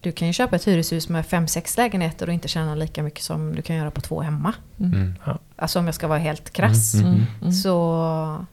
Du 0.00 0.12
kan 0.12 0.26
ju 0.28 0.32
köpa 0.34 0.56
ett 0.56 0.66
hyreshus 0.68 1.08
med 1.08 1.26
fem 1.26 1.48
sex 1.48 1.76
lägenheter 1.76 2.26
och 2.26 2.32
inte 2.32 2.48
tjäna 2.48 2.74
lika 2.74 3.02
mycket 3.02 3.22
som 3.22 3.54
du 3.56 3.62
kan 3.62 3.76
göra 3.76 3.90
på 3.90 4.00
två 4.00 4.20
hemma. 4.22 4.52
Mm. 4.80 4.92
Mm. 4.92 5.14
Alltså 5.56 5.78
om 5.78 5.86
jag 5.86 5.94
ska 5.94 6.08
vara 6.08 6.18
helt 6.18 6.50
krass. 6.50 6.94
Mm. 6.94 7.06
Mm. 7.06 7.22
Mm. 7.40 7.52
Så, 7.52 8.44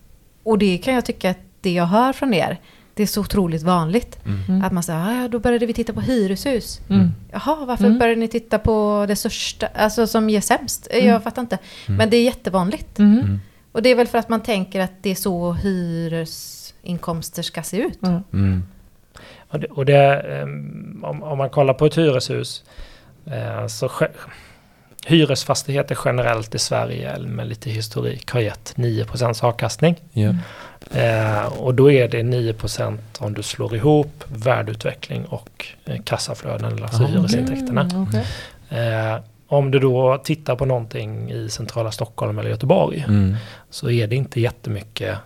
och 0.43 0.57
det 0.57 0.77
kan 0.77 0.93
jag 0.93 1.05
tycka 1.05 1.29
att 1.29 1.37
det 1.61 1.71
jag 1.73 1.85
hör 1.85 2.13
från 2.13 2.33
er, 2.33 2.59
det 2.93 3.03
är 3.03 3.07
så 3.07 3.21
otroligt 3.21 3.63
vanligt. 3.63 4.25
Mm. 4.25 4.39
Mm. 4.47 4.61
Att 4.63 4.71
man 4.71 4.83
säger, 4.83 4.99
"Ah, 4.99 5.21
ja 5.21 5.27
då 5.27 5.39
började 5.39 5.65
vi 5.65 5.73
titta 5.73 5.93
på 5.93 6.01
hyreshus. 6.01 6.79
Mm. 6.89 7.11
Jaha, 7.31 7.65
varför 7.65 7.85
Mm. 7.85 7.99
började 7.99 8.19
ni 8.19 8.27
titta 8.27 8.59
på 8.59 9.05
det 9.07 9.15
största, 9.15 9.67
alltså 9.67 10.07
som 10.07 10.29
ger 10.29 10.41
sämst? 10.41 10.87
Mm. 10.91 11.07
Jag 11.07 11.23
fattar 11.23 11.41
inte. 11.41 11.57
Mm. 11.87 11.97
Men 11.97 12.09
det 12.09 12.17
är 12.17 12.23
jättevanligt. 12.23 12.99
Mm. 12.99 13.19
Mm. 13.19 13.39
Och 13.71 13.81
det 13.81 13.89
är 13.89 13.95
väl 13.95 14.07
för 14.07 14.17
att 14.17 14.29
man 14.29 14.41
tänker 14.43 14.79
att 14.79 14.91
det 15.01 15.09
är 15.09 15.15
så 15.15 15.53
hyresinkomster 15.53 17.43
ska 17.43 17.63
se 17.63 17.77
ut. 17.77 17.99
Och 19.51 19.59
det, 19.59 19.67
och 19.67 19.85
det 19.85 19.97
ehm, 20.21 21.03
om, 21.07 21.23
om 21.23 21.37
man 21.37 21.49
kollar 21.49 21.73
på 21.73 21.85
ett 21.85 21.97
hyreshus 21.97 22.63
eh, 23.25 23.67
så 23.67 23.89
hyresfastigheter 25.05 25.97
generellt 26.05 26.55
i 26.55 26.59
Sverige 26.59 27.19
med 27.19 27.47
lite 27.47 27.69
historik 27.69 28.31
har 28.31 28.39
gett 28.39 28.73
9 28.77 29.05
avkastning. 29.41 29.95
Ja. 30.11 30.35
Eh, 30.99 31.45
och 31.45 31.75
då 31.75 31.91
är 31.91 32.07
det 32.07 32.21
9% 32.21 32.97
om 33.19 33.33
du 33.33 33.43
slår 33.43 33.75
ihop 33.75 34.23
värdeutveckling 34.27 35.25
och 35.25 35.65
eh, 35.85 36.01
kassaflöden, 36.03 36.83
alltså 36.83 37.03
Ah, 37.03 37.05
okej. 37.05 37.17
hyresintäkterna. 37.17 37.81
Mm, 37.81 38.03
okej. 38.03 38.25
Eh, 38.69 39.19
om 39.47 39.71
du 39.71 39.79
då 39.79 40.17
tittar 40.23 40.55
på 40.55 40.65
någonting 40.65 41.31
i 41.31 41.49
centrala 41.49 41.91
Stockholm 41.91 42.39
eller 42.39 42.49
Göteborg 42.49 43.05
Mm. 43.07 43.35
så 43.69 43.89
är 43.89 44.07
det 44.07 44.15
inte 44.15 44.41
jättemycket 44.41 45.17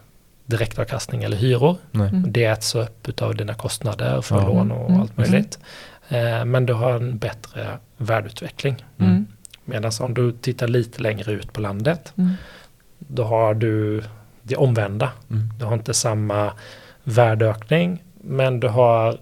direktavkastning 0.45 1.23
eller 1.23 1.37
hyror. 1.37 1.77
Nej. 1.91 2.09
Mm. 2.09 2.31
Det 2.31 2.45
äts 2.45 2.75
upp 2.75 3.21
av 3.21 3.35
dina 3.35 3.53
kostnader 3.53 4.21
för 4.21 4.35
Ja. 4.35 4.47
lån 4.47 4.71
och 4.71 4.89
Mm. 4.89 5.01
allt 5.01 5.17
möjligt. 5.17 5.59
Eh, 6.09 6.45
men 6.45 6.65
du 6.65 6.73
har 6.73 6.91
en 6.93 7.17
bättre 7.17 7.67
värdeutveckling. 7.97 8.85
Mm. 8.97 9.27
Medan 9.65 9.91
om 9.99 10.13
du 10.13 10.31
tittar 10.31 10.67
lite 10.67 11.01
längre 11.01 11.31
ut 11.31 11.53
på 11.53 11.61
landet, 11.61 12.13
Mm. 12.17 12.31
då 12.97 13.23
har 13.23 13.53
du 13.53 14.03
det 14.41 14.55
omvända. 14.55 15.11
Mm. 15.31 15.49
Du 15.59 15.65
har 15.65 15.73
inte 15.73 15.93
samma 15.93 16.51
värdeökning, 17.03 18.03
men 18.21 18.59
du 18.59 18.67
har 18.67 19.17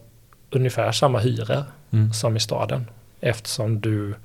ungefär 0.52 0.92
samma 0.92 1.20
hyror 1.20 1.64
Mm. 1.92 2.14
som 2.14 2.36
i 2.38 2.40
staden. 2.40 2.86
Eftersom 3.20 3.82
du 3.82 4.16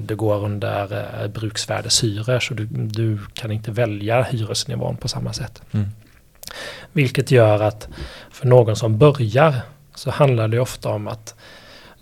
det 0.00 0.14
går 0.14 0.44
under 0.44 0.92
eh, 1.22 1.28
bruksvärdeshyror 1.28 2.40
så 2.40 2.54
du, 2.54 2.64
du 2.70 3.18
kan 3.34 3.50
inte 3.52 3.70
välja 3.70 4.22
hyresnivån 4.22 4.96
på 4.96 5.08
samma 5.08 5.32
sätt. 5.32 5.62
Mm. 5.72 5.86
Vilket 6.92 7.30
gör 7.30 7.60
att 7.62 7.88
för 8.30 8.46
någon 8.46 8.76
som 8.76 8.98
börjar 8.98 9.54
så 9.94 10.10
handlar 10.10 10.48
det 10.48 10.60
ofta 10.60 10.88
om 10.88 11.08
att 11.08 11.34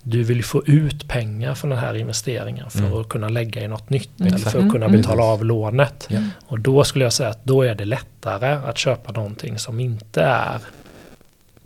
du 0.02 0.22
vill 0.22 0.44
få 0.44 0.62
ut 0.66 1.08
pengar 1.08 1.54
från 1.54 1.70
den 1.70 1.78
här 1.78 1.94
investeringen 1.94 2.70
för 2.70 2.78
Mm. 2.78 3.00
att 3.00 3.08
kunna 3.08 3.28
lägga 3.28 3.62
i 3.62 3.68
något 3.68 3.90
nytt 3.90 4.20
Mm. 4.20 4.28
eller 4.34 4.38
för 4.50 4.58
att 4.58 4.72
kunna 4.72 4.86
Mm. 4.86 4.96
betala 5.00 5.22
av 5.22 5.44
lånet. 5.44 6.08
Och 6.46 6.60
då 6.60 6.84
skulle 6.84 7.04
jag 7.04 7.12
säga 7.12 7.28
att 7.28 7.44
då 7.44 7.62
är 7.62 7.74
det 7.74 7.84
lättare 7.84 8.52
att 8.52 8.78
köpa 8.78 9.12
någonting 9.12 9.58
som 9.58 9.80
inte 9.80 10.22
är 10.22 10.60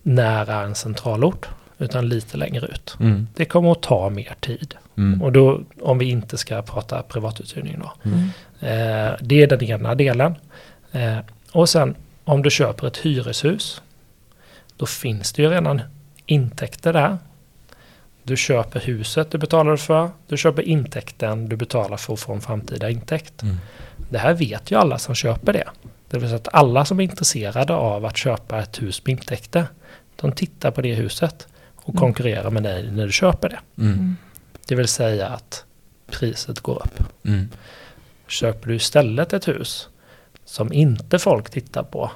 nära 0.02 0.60
en 0.62 0.74
centralort 0.74 1.48
utan 1.80 2.08
lite 2.08 2.36
längre 2.36 2.66
ut. 2.66 2.96
Mm. 3.00 3.28
Det 3.34 3.44
kommer 3.44 3.72
att 3.72 3.82
ta 3.82 4.10
mer 4.10 4.34
tid. 4.40 4.74
Mm. 4.96 5.22
Och 5.22 5.32
då, 5.32 5.60
om 5.80 5.98
vi 5.98 6.10
inte 6.10 6.38
ska 6.38 6.62
prata 6.62 7.02
privatuthyrning 7.02 7.78
då. 7.78 7.92
Mm. 8.02 8.18
Eh, 8.60 9.16
det 9.20 9.42
är 9.42 9.46
den 9.46 9.62
ena 9.62 9.94
delen. 9.94 10.34
Eh, 10.92 11.18
och 11.52 11.68
sen 11.68 11.94
om 12.24 12.42
du 12.42 12.50
köper 12.50 12.86
ett 12.86 12.96
hyreshus, 12.96 13.82
då 14.76 14.86
finns 14.86 15.32
det 15.32 15.42
ju 15.42 15.50
redan 15.50 15.82
intäkter 16.26 16.92
där. 16.92 17.18
Du 18.22 18.36
köper 18.36 18.80
huset 18.80 19.30
du 19.30 19.38
betalar 19.38 19.76
för, 19.76 20.10
du 20.28 20.36
köper 20.36 20.62
intäkten 20.62 21.48
du 21.48 21.56
betalar 21.56 21.96
för 21.96 22.12
att 22.12 22.20
få 22.20 22.32
en 22.32 22.40
framtida 22.40 22.90
intäkt. 22.90 23.42
Mm. 23.42 23.56
Det 24.10 24.18
här 24.18 24.34
vet 24.34 24.70
ju 24.70 24.76
alla 24.76 24.98
som 24.98 25.14
köper 25.14 25.52
det. 25.52 25.68
Det 26.10 26.18
vill 26.18 26.28
säga 26.28 26.36
att 26.36 26.54
alla 26.54 26.84
som 26.84 27.00
är 27.00 27.04
intresserade 27.04 27.74
av 27.74 28.04
att 28.04 28.16
köpa 28.16 28.58
ett 28.58 28.82
hus 28.82 29.06
med 29.06 29.12
intäkter, 29.12 29.66
de 30.16 30.32
tittar 30.32 30.70
på 30.70 30.80
det 30.80 30.94
huset 30.94 31.48
och 31.90 31.94
Mm. 31.94 32.00
konkurrerar 32.00 32.50
med 32.50 32.62
dig 32.62 32.90
när 32.92 33.06
du 33.06 33.12
köper 33.12 33.48
det. 33.48 33.60
Mm. 33.82 33.92
Mm. 33.92 34.16
Det 34.68 34.74
vill 34.74 34.88
säga 34.88 35.28
att 35.28 35.64
priset 36.06 36.60
går 36.60 36.82
upp. 36.84 37.02
Mm. 37.24 37.48
Köper 38.26 38.68
du 38.68 38.74
istället 38.74 39.32
ett 39.32 39.48
hus 39.48 39.88
som 40.44 40.72
inte 40.72 41.18
folk 41.18 41.50
tittar 41.50 41.82
på 41.82 42.10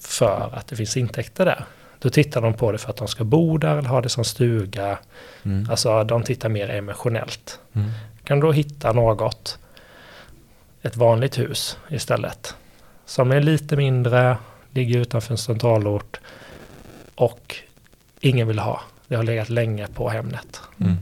för 0.00 0.50
att 0.54 0.66
det 0.66 0.76
finns 0.76 0.96
intäkter 0.96 1.44
där. 1.44 1.64
Då 1.98 2.10
tittar 2.10 2.40
de 2.42 2.54
på 2.54 2.72
det 2.72 2.78
för 2.78 2.90
att 2.90 2.96
de 2.96 3.08
ska 3.08 3.24
bo 3.24 3.58
där 3.58 3.76
eller 3.78 3.88
ha 3.88 4.00
det 4.00 4.08
som 4.08 4.24
stuga. 4.24 4.98
Mm. 5.42 5.70
Alltså 5.70 6.04
de 6.04 6.22
tittar 6.22 6.48
mer 6.48 6.68
emotionellt. 6.70 7.60
Mm. 7.72 7.90
Kan 8.24 8.40
du 8.40 8.46
då 8.46 8.52
hitta 8.52 8.92
något, 8.92 9.58
ett 10.82 10.96
vanligt 10.96 11.38
hus 11.38 11.78
istället. 11.90 12.54
Som 13.06 13.30
är 13.32 13.40
lite 13.40 13.76
mindre, 13.76 14.36
ligger 14.70 14.98
utanför 14.98 15.32
en 15.34 15.38
centralort 15.38 16.20
och 17.14 17.56
ingen 18.22 18.48
vill 18.48 18.58
ha. 18.58 18.80
Det 19.08 19.16
har 19.16 19.22
legat 19.22 19.48
länge 19.48 19.86
på 19.94 20.08
Hemnet. 20.08 20.60
Mm. 20.80 20.96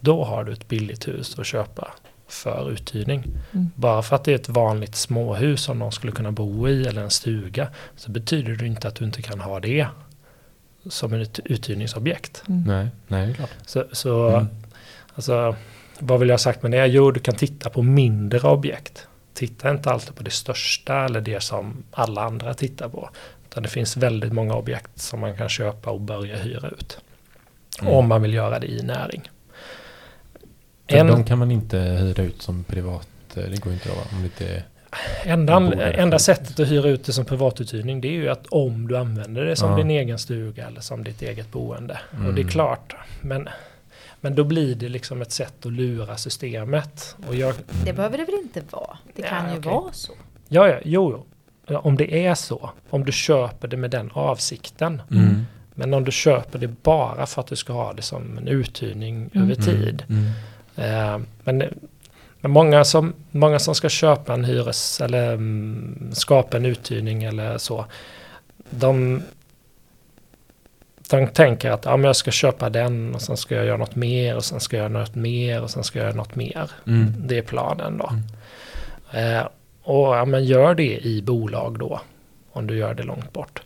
Då 0.00 0.24
har 0.24 0.44
du 0.44 0.52
ett 0.52 0.68
billigt 0.68 1.08
hus 1.08 1.38
att 1.38 1.46
köpa 1.46 1.92
för 2.28 2.70
uthyrning. 2.70 3.24
Mm. 3.52 3.70
Bara 3.74 4.02
för 4.02 4.16
att 4.16 4.24
det 4.24 4.30
är 4.32 4.36
ett 4.36 4.48
vanligt 4.48 4.94
småhus 4.96 5.62
som 5.62 5.78
någon 5.78 5.92
skulle 5.92 6.12
kunna 6.12 6.32
bo 6.32 6.68
i 6.68 6.86
eller 6.86 7.02
en 7.02 7.10
stuga 7.10 7.68
så 7.96 8.10
betyder 8.10 8.52
det 8.56 8.66
inte 8.66 8.88
att 8.88 8.94
du 8.94 9.04
inte 9.04 9.22
kan 9.22 9.40
ha 9.40 9.60
det 9.60 9.86
som 10.88 11.12
ett 11.12 11.40
uthyrningsobjekt. 11.44 12.42
Mm. 12.48 12.62
Nej, 12.66 12.88
nej, 13.08 13.26
det 13.26 13.32
är 13.32 13.34
klart. 13.34 13.50
Så, 13.66 13.84
så 13.92 14.28
Mm. 14.28 14.46
alltså, 15.14 15.56
vad 15.98 16.20
vill 16.20 16.28
jag 16.28 16.34
ha 16.34 16.38
sagt 16.38 16.62
med 16.62 16.70
det? 16.70 16.86
Jo, 16.86 17.10
du 17.10 17.20
kan 17.20 17.34
titta 17.34 17.70
på 17.70 17.82
mindre 17.82 18.48
objekt. 18.48 19.06
Titta 19.34 19.70
inte 19.70 19.90
alltid 19.90 20.14
på 20.14 20.22
det 20.22 20.30
största 20.30 21.04
eller 21.04 21.20
det 21.20 21.40
som 21.42 21.82
alla 21.90 22.22
andra 22.22 22.54
tittar 22.54 22.88
på. 22.88 23.10
Utan 23.52 23.62
det 23.62 23.68
finns 23.68 23.96
väldigt 23.96 24.32
många 24.32 24.54
objekt 24.54 24.98
som 25.00 25.20
man 25.20 25.36
kan 25.36 25.48
köpa 25.48 25.90
och 25.90 26.00
börja 26.00 26.36
hyra 26.36 26.68
ut. 26.68 26.98
Mm. 27.80 27.92
Om 27.94 28.08
man 28.08 28.22
vill 28.22 28.34
göra 28.34 28.58
det 28.58 28.66
i 28.66 28.82
näring. 28.82 29.30
För 30.90 30.96
En- 30.96 31.06
de 31.06 31.24
kan 31.24 31.38
man 31.38 31.50
inte 31.50 31.78
hyra 31.78 32.22
ut 32.22 32.42
som 32.42 32.64
privat. 32.64 33.08
eh, 33.36 33.42
Det 33.44 33.60
går 33.62 33.72
inte 33.72 33.88
då 33.88 33.94
va? 33.94 34.00
Om 34.12 34.18
det 34.18 34.24
inte 34.24 34.46
är... 34.54 34.62
Enda, 35.24 35.72
enda 35.92 36.18
sättet 36.18 36.60
att 36.60 36.68
hyra 36.70 36.88
ut 36.88 37.04
det 37.04 37.12
som 37.12 37.24
privatuthyrning 37.24 38.00
det 38.00 38.08
är 38.08 38.12
ju 38.12 38.28
att 38.28 38.46
om 38.46 38.88
du 38.88 38.96
använder 38.96 39.44
det 39.44 39.56
som 39.56 39.70
Ja. 39.70 39.76
din 39.76 39.90
egen 39.90 40.18
stuga 40.18 40.66
eller 40.66 40.80
som 40.80 41.04
ditt 41.04 41.22
eget 41.22 41.52
boende. 41.52 41.98
Och 42.10 42.18
det 42.18 42.26
är 42.26 42.28
Mm. 42.30 42.48
klart, 42.48 42.94
men, 43.20 43.48
men 44.20 44.34
då 44.34 44.44
blir 44.44 44.74
det 44.74 44.88
liksom 44.88 45.22
ett 45.22 45.32
sätt 45.32 45.66
att 45.66 45.72
lura 45.72 46.16
systemet. 46.16 47.16
Och 47.28 47.34
jag, 47.34 47.54
Det 47.84 47.92
behöver 47.92 48.18
det 48.18 48.24
väl 48.24 48.34
inte 48.34 48.62
vara? 48.70 48.98
Det 49.14 49.22
Ja, 49.22 49.28
kan 49.28 49.52
ju 49.52 49.58
okej. 49.58 49.72
vara 49.72 49.92
så. 49.92 50.12
ja, 50.48 50.68
ja, 50.68 50.78
jo, 50.84 51.10
jo. 51.10 51.24
Ja, 51.72 51.78
Om 51.78 51.96
det 51.96 52.26
är 52.26 52.34
så, 52.34 52.70
om 52.90 53.04
du 53.04 53.12
köper 53.12 53.68
det 53.68 53.76
med 53.76 53.90
den 53.90 54.10
avsikten. 54.12 55.02
Mm. 55.10 55.46
Men 55.74 55.94
om 55.94 56.04
du 56.04 56.12
köper 56.12 56.58
det 56.58 56.68
bara 56.68 57.26
för 57.26 57.40
att 57.40 57.46
du 57.46 57.56
ska 57.56 57.72
ha 57.72 57.92
det 57.92 58.02
som 58.02 58.38
en 58.38 58.48
uthyrning 58.48 59.30
Mm. 59.34 59.50
över 59.50 59.62
tid. 59.62 60.04
Mm. 60.08 60.26
Eh, 60.76 61.20
men 61.44 61.62
men 62.40 62.50
många, 62.50 62.84
som, 62.84 63.14
många 63.30 63.58
som 63.58 63.74
ska 63.74 63.88
köpa 63.88 64.34
en 64.34 64.44
hyres 64.44 65.00
eller 65.00 65.32
mm, 65.32 66.10
skapa 66.12 66.56
en 66.56 66.66
uthyrning 66.66 67.22
eller 67.24 67.58
så. 67.58 67.86
De, 68.70 69.22
de 71.10 71.26
tänker 71.26 71.70
att 71.70 71.84
ja, 71.84 71.96
men 71.96 72.04
jag 72.04 72.16
ska 72.16 72.30
köpa 72.30 72.70
den 72.70 73.14
och 73.14 73.22
sen 73.22 73.36
ska 73.36 73.54
jag 73.54 73.66
göra 73.66 73.76
något 73.76 73.96
mer 73.96 74.36
och 74.36 74.44
sen 74.44 74.60
ska 74.60 74.76
jag 74.76 74.90
göra 74.90 75.00
något 75.00 75.14
mer 75.14 75.62
och 75.62 75.70
sen 75.70 75.84
ska 75.84 75.98
jag 75.98 76.06
göra 76.06 76.16
något 76.16 76.34
mer. 76.34 76.70
Mm. 76.86 77.14
Det 77.18 77.38
är 77.38 77.42
planen 77.42 77.98
då. 77.98 78.12
Mm. 79.12 79.36
Eh, 79.36 79.46
och 79.82 80.16
ja, 80.16 80.24
men 80.24 80.44
gör 80.44 80.74
det 80.74 81.06
i 81.06 81.22
bolag 81.22 81.78
då. 81.78 82.00
Om 82.52 82.66
du 82.66 82.76
gör 82.76 82.94
det 82.94 83.02
långt 83.02 83.32
bort. 83.32 83.62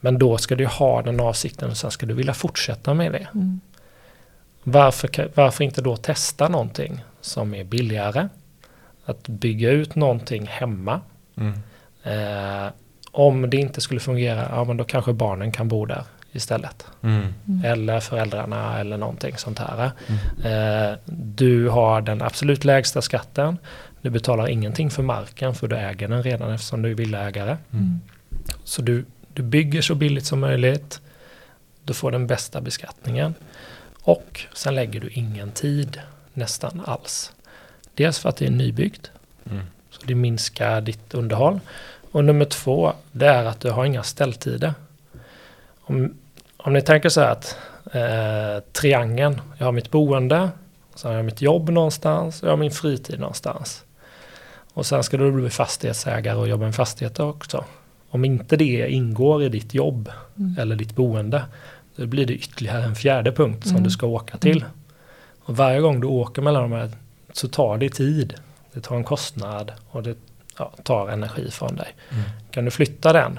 Men 0.00 0.18
då 0.18 0.38
ska 0.38 0.54
du 0.54 0.66
ha 0.66 1.02
den 1.02 1.20
avsikten 1.20 1.70
och 1.70 1.76
sen 1.76 1.90
ska 1.90 2.06
du 2.06 2.14
vilja 2.14 2.34
fortsätta 2.34 2.94
med 2.94 3.12
det. 3.12 3.26
Mm. 3.34 3.60
Varför, 4.62 5.30
varför 5.34 5.64
inte 5.64 5.82
då 5.82 5.96
testa 5.96 6.48
någonting 6.48 7.04
som 7.20 7.54
är 7.54 7.64
billigare? 7.64 8.28
Att 9.04 9.28
bygga 9.28 9.70
ut 9.70 9.94
någonting 9.94 10.46
hemma. 10.46 11.00
Mm. 11.36 11.52
Eh, 12.02 12.72
om 13.10 13.50
det 13.50 13.56
inte 13.56 13.80
skulle 13.80 14.00
fungera, 14.00 14.48
ja 14.50 14.64
men 14.64 14.76
då 14.76 14.84
kanske 14.84 15.12
barnen 15.12 15.52
kan 15.52 15.68
bo 15.68 15.86
där 15.86 16.04
istället. 16.32 16.86
Mm. 17.02 17.34
Mm. 17.48 17.64
Eller 17.64 18.00
föräldrarna 18.00 18.78
eller 18.78 18.96
någonting 18.96 19.36
sånt 19.36 19.58
här. 19.58 19.90
Mm. 20.06 20.92
Eh, 20.92 20.98
du 21.06 21.68
har 21.68 22.00
den 22.00 22.22
absolut 22.22 22.64
lägsta 22.64 23.02
skatten. 23.02 23.58
Du 24.02 24.10
betalar 24.10 24.48
ingenting 24.48 24.90
för 24.90 25.02
marken 25.02 25.54
för 25.54 25.68
du 25.68 25.76
äger 25.76 26.08
den 26.08 26.22
redan 26.22 26.50
eftersom 26.50 26.82
du 26.82 26.90
är 26.90 26.94
villaägare. 26.94 27.56
Mm. 27.72 28.00
Så 28.64 28.82
du, 28.82 29.04
du 29.34 29.42
bygger 29.42 29.82
så 29.82 29.94
billigt 29.94 30.26
som 30.26 30.40
möjligt. 30.40 31.00
Du 31.84 31.94
får 31.94 32.10
den 32.10 32.26
bästa 32.26 32.60
beskattningen. 32.60 33.34
Och 34.02 34.40
sen 34.54 34.74
lägger 34.74 35.00
du 35.00 35.08
ingen 35.08 35.50
tid 35.50 36.00
nästan 36.32 36.82
alls. 36.84 37.32
Dels 37.94 38.18
för 38.18 38.28
att 38.28 38.36
det 38.36 38.46
är 38.46 38.50
nybyggt. 38.50 39.10
Mm. 39.50 39.62
Så 39.90 40.00
det 40.06 40.14
minskar 40.14 40.80
ditt 40.80 41.14
underhåll. 41.14 41.60
Och 42.10 42.24
nummer 42.24 42.44
två, 42.44 42.92
det 43.12 43.26
är 43.26 43.44
att 43.44 43.60
du 43.60 43.70
har 43.70 43.84
inga 43.84 44.02
ställtider. 44.02 44.74
Om, 45.80 46.14
om 46.56 46.72
ni 46.72 46.82
tänker 46.82 47.08
så 47.08 47.20
här 47.20 47.30
att 47.30 47.56
eh, 47.92 48.72
triangeln, 48.72 49.40
jag 49.58 49.64
har 49.64 49.72
mitt 49.72 49.90
boende, 49.90 50.50
så 50.94 51.08
har 51.08 51.14
jag 51.14 51.24
mitt 51.24 51.42
jobb 51.42 51.68
någonstans 51.68 52.42
och 52.42 52.48
jag 52.48 52.52
har 52.52 52.56
min 52.56 52.70
fritid 52.70 53.20
någonstans. 53.20 53.84
Och 54.78 54.86
sen 54.86 55.02
ska 55.02 55.16
du 55.16 55.32
bli 55.32 55.50
fastighetsägare 55.50 56.36
och 56.36 56.48
jobba 56.48 56.64
med 56.64 56.74
fastigheter 56.74 57.24
också. 57.24 57.64
Om 58.10 58.24
inte 58.24 58.56
det 58.56 58.88
ingår 58.90 59.42
i 59.42 59.48
ditt 59.48 59.74
jobb 59.74 60.10
Mm. 60.38 60.56
eller 60.58 60.76
ditt 60.76 60.94
boende, 60.96 61.44
då 61.96 62.06
blir 62.06 62.26
det 62.26 62.32
ytterligare 62.34 62.84
en 62.84 62.94
fjärde 62.94 63.32
punkt 63.32 63.62
som 63.62 63.70
Mm. 63.70 63.82
du 63.82 63.90
ska 63.90 64.06
åka 64.06 64.38
till. 64.38 64.64
Och 65.40 65.56
varje 65.56 65.80
gång 65.80 66.00
du 66.00 66.06
åker 66.06 66.42
mellan 66.42 66.62
de 66.62 66.72
här 66.72 66.90
så 67.32 67.48
tar 67.48 67.78
det 67.78 67.88
tid. 67.88 68.34
Det 68.72 68.80
tar 68.80 68.96
en 68.96 69.04
kostnad 69.04 69.72
och 69.90 70.02
det 70.02 70.16
ja, 70.58 70.72
tar 70.82 71.08
energi 71.08 71.50
från 71.50 71.76
dig. 71.76 71.88
Mm. 72.10 72.24
Kan 72.50 72.64
du 72.64 72.70
flytta 72.70 73.12
den 73.12 73.38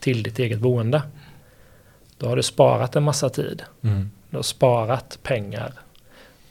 till 0.00 0.22
ditt 0.22 0.38
eget 0.38 0.58
boende, 0.60 1.02
då 2.18 2.28
har 2.28 2.36
du 2.36 2.42
sparat 2.42 2.96
en 2.96 3.02
massa 3.02 3.28
tid. 3.28 3.62
Mm. 3.82 4.10
Du 4.30 4.36
har 4.36 4.42
sparat 4.42 5.18
pengar. 5.22 5.72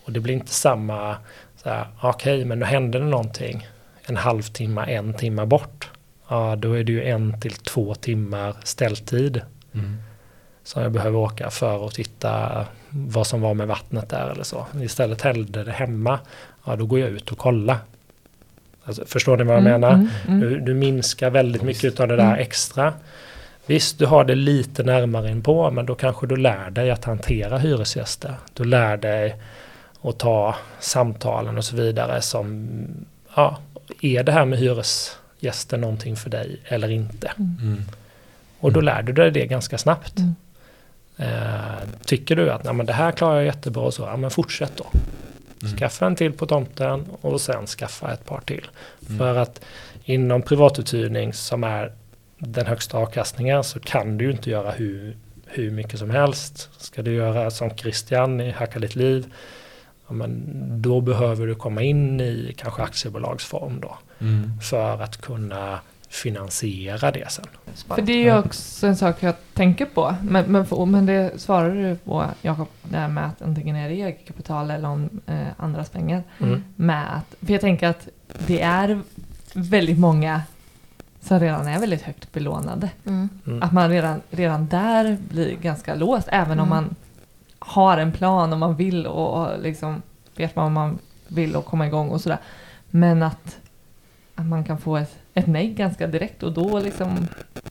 Och 0.06 0.12
det 0.12 0.20
blir 0.20 0.34
inte 0.34 0.52
samma, 0.54 1.18
här, 1.66 1.88
okej 2.02 2.46
men 2.46 2.60
nu 2.60 2.66
händer 2.66 3.00
det 3.00 3.06
någonting 3.06 3.68
en 4.06 4.18
halvtimme, 4.18 4.82
en 4.86 5.14
timme 5.14 5.46
bort. 5.46 5.90
Ja, 6.28 6.56
då 6.56 6.74
är 6.74 6.84
det 6.84 6.92
ju 6.92 7.04
en 7.04 7.40
till 7.42 7.54
två 7.54 7.96
timmar 7.96 8.56
ställtid 8.64 9.42
Mm. 9.74 9.98
som 10.64 10.82
jag 10.84 10.92
behöver 10.92 11.18
åka 11.20 11.50
för 11.50 11.88
att 11.88 11.94
titta 11.94 12.66
vad 12.90 13.28
som 13.28 13.42
var 13.42 13.54
med 13.54 13.68
vattnet 13.68 14.10
där 14.10 14.30
eller 14.30 14.44
så. 14.44 14.66
Istället 14.82 15.22
hällde 15.22 15.64
det 15.64 15.72
hemma, 15.72 16.20
ja 16.66 16.76
då 16.76 16.86
går 16.86 17.00
jag 17.00 17.10
ut 17.10 17.32
och 17.32 17.38
kollar. 17.38 17.78
Alltså, 18.86 19.06
förstår 19.06 19.38
ni 19.38 19.44
vad 19.44 19.56
jag 19.56 19.66
Mm, 19.66 19.82
menar? 19.82 19.94
mm, 19.94 20.08
mm. 20.28 20.40
Du, 20.40 20.60
du 20.60 20.74
minskar 20.74 21.30
väldigt 21.30 21.62
mycket 21.62 22.00
av 22.00 22.08
det 22.08 22.16
där 22.16 22.24
Mm. 22.28 22.40
extra. 22.40 22.94
Visst, 23.66 24.00
du 24.00 24.06
har 24.06 24.24
det 24.24 24.36
lite 24.36 24.84
närmare 24.84 25.32
inpå, 25.32 25.72
men 25.72 25.86
då 25.86 25.96
kanske 25.96 26.28
du 26.28 26.36
lär 26.38 26.70
dig 26.70 26.92
att 26.92 27.06
hantera 27.06 27.58
hyresgäster. 27.58 28.36
Du 28.54 28.64
lär 28.64 28.98
dig 28.98 29.36
att 30.02 30.20
ta 30.20 30.56
samtalen 30.80 31.58
och 31.58 31.66
så 31.66 31.76
vidare 31.76 32.22
som, 32.22 32.68
ja, 33.36 33.58
är 34.02 34.24
det 34.24 34.32
här 34.32 34.46
med 34.46 34.60
hyresgäster 34.60 35.78
någonting 35.78 36.16
för 36.16 36.30
dig 36.30 36.60
eller 36.66 36.90
inte? 36.90 37.32
Mm. 37.38 37.84
Och 38.60 38.72
då 38.72 38.82
lär 38.82 39.04
du 39.04 39.14
dig 39.14 39.32
det 39.32 39.46
ganska 39.46 39.78
snabbt. 39.78 40.18
Mm. 40.18 40.36
Eh, 41.18 41.88
tycker 42.06 42.36
du 42.36 42.52
att 42.52 42.64
Nej, 42.64 42.74
men 42.74 42.86
det 42.86 42.94
här 42.94 43.12
klarar 43.12 43.36
jag 43.36 43.46
jättebra 43.46 43.84
och 43.84 43.94
så, 43.94 44.02
ja 44.02 44.18
men 44.18 44.32
fortsätt 44.32 44.72
då. 44.76 44.86
Mm. 45.62 45.78
Skaffa 45.78 46.06
en 46.06 46.16
till 46.16 46.34
på 46.34 46.46
tomten 46.46 47.06
och 47.22 47.42
sen 47.42 47.68
skaffa 47.68 48.14
ett 48.14 48.26
par 48.26 48.42
till. 48.42 48.68
Mm. 49.06 49.18
För 49.18 49.36
att 49.36 49.62
inom 50.04 50.42
privatuthyrning 50.42 51.34
som 51.34 51.64
är 51.64 51.92
den 52.38 52.66
högsta 52.66 52.98
avkastningen 52.98 53.64
så 53.64 53.80
kan 53.80 54.18
du 54.18 54.26
ju 54.26 54.32
inte 54.32 54.50
göra 54.50 54.72
hur, 54.72 55.18
hur 55.46 55.72
mycket 55.72 56.00
som 56.00 56.10
helst. 56.10 56.70
Ska 56.78 57.02
du 57.02 57.14
göra 57.14 57.52
som 57.52 57.78
Christian 57.78 58.42
i 58.42 58.52
Hacka 58.52 58.80
ditt 58.80 58.96
liv, 58.96 59.26
ja, 60.12 60.16
men 60.16 60.82
då 60.82 61.02
behöver 61.02 61.48
du 61.48 61.56
komma 61.56 61.82
in 61.82 62.22
i 62.22 62.54
kanske 62.58 62.82
aktiebolagsform 62.84 63.80
då. 63.82 63.98
Mm. 64.20 64.60
För 64.62 65.02
att 65.02 65.22
kunna 65.22 65.80
finansiera 66.10 67.12
det 67.12 67.32
sen. 67.32 67.46
För 67.88 68.02
det 68.02 68.14
är 68.14 68.24
ju 68.24 68.38
också 68.38 68.88
en 68.88 68.96
sak 68.96 69.16
jag 69.20 69.36
tänker 69.54 69.86
på. 69.86 70.16
Men, 70.24 70.46
men, 70.52 70.66
för, 70.66 70.86
men 70.86 71.06
det 71.06 71.42
svarar 71.42 71.76
du 71.76 71.96
på 71.96 72.26
Jakob, 72.42 72.68
det 72.84 72.98
här 72.98 73.08
med 73.08 73.26
att 73.26 73.42
antingen 73.42 73.76
är 73.76 73.90
det 73.90 73.96
eget 73.96 74.28
kapital 74.28 74.72
eller 74.72 74.90
om 74.90 75.10
eh, 75.26 75.48
andras 75.58 75.90
pengar. 75.90 76.24
Mm. 76.40 76.64
Med 76.76 77.16
att, 77.18 77.36
för 77.46 77.54
jag 77.54 77.62
tänker 77.62 77.88
att 77.88 78.08
det 78.48 78.62
är 78.62 79.02
väldigt 79.54 80.00
många 80.00 80.42
som 81.22 81.40
redan 81.40 81.68
är 81.68 81.80
väldigt 81.80 82.02
högt 82.02 82.32
belånade. 82.32 82.90
Mm. 83.06 83.30
Mm. 83.48 83.64
Att 83.64 83.74
man 83.74 83.90
redan, 83.90 84.22
redan 84.30 84.68
där 84.68 85.18
blir 85.30 85.56
ganska 85.56 85.96
låst, 85.96 86.28
även 86.32 86.60
om 86.60 86.68
Mm. 86.68 86.70
man 86.70 86.96
har 87.64 87.98
en 87.98 88.12
plan 88.12 88.54
och 88.54 88.60
man 88.60 88.76
vill 88.76 89.08
och, 89.08 89.42
och 89.42 89.60
liksom 89.60 90.02
vet 90.36 90.56
vad 90.56 90.72
man 90.72 91.00
vill 91.28 91.56
och 91.56 91.66
komma 91.66 91.88
igång 91.88 92.10
och 92.10 92.22
sådär. 92.22 92.38
Men 92.90 93.24
att, 93.24 93.58
att 94.36 94.46
man 94.46 94.64
kan 94.64 94.78
få 94.78 94.98
ett, 94.98 95.16
ett 95.34 95.48
nej 95.48 95.68
ganska 95.74 96.08
direkt 96.08 96.44
och 96.44 96.52
då 96.52 96.80
liksom 96.80 97.28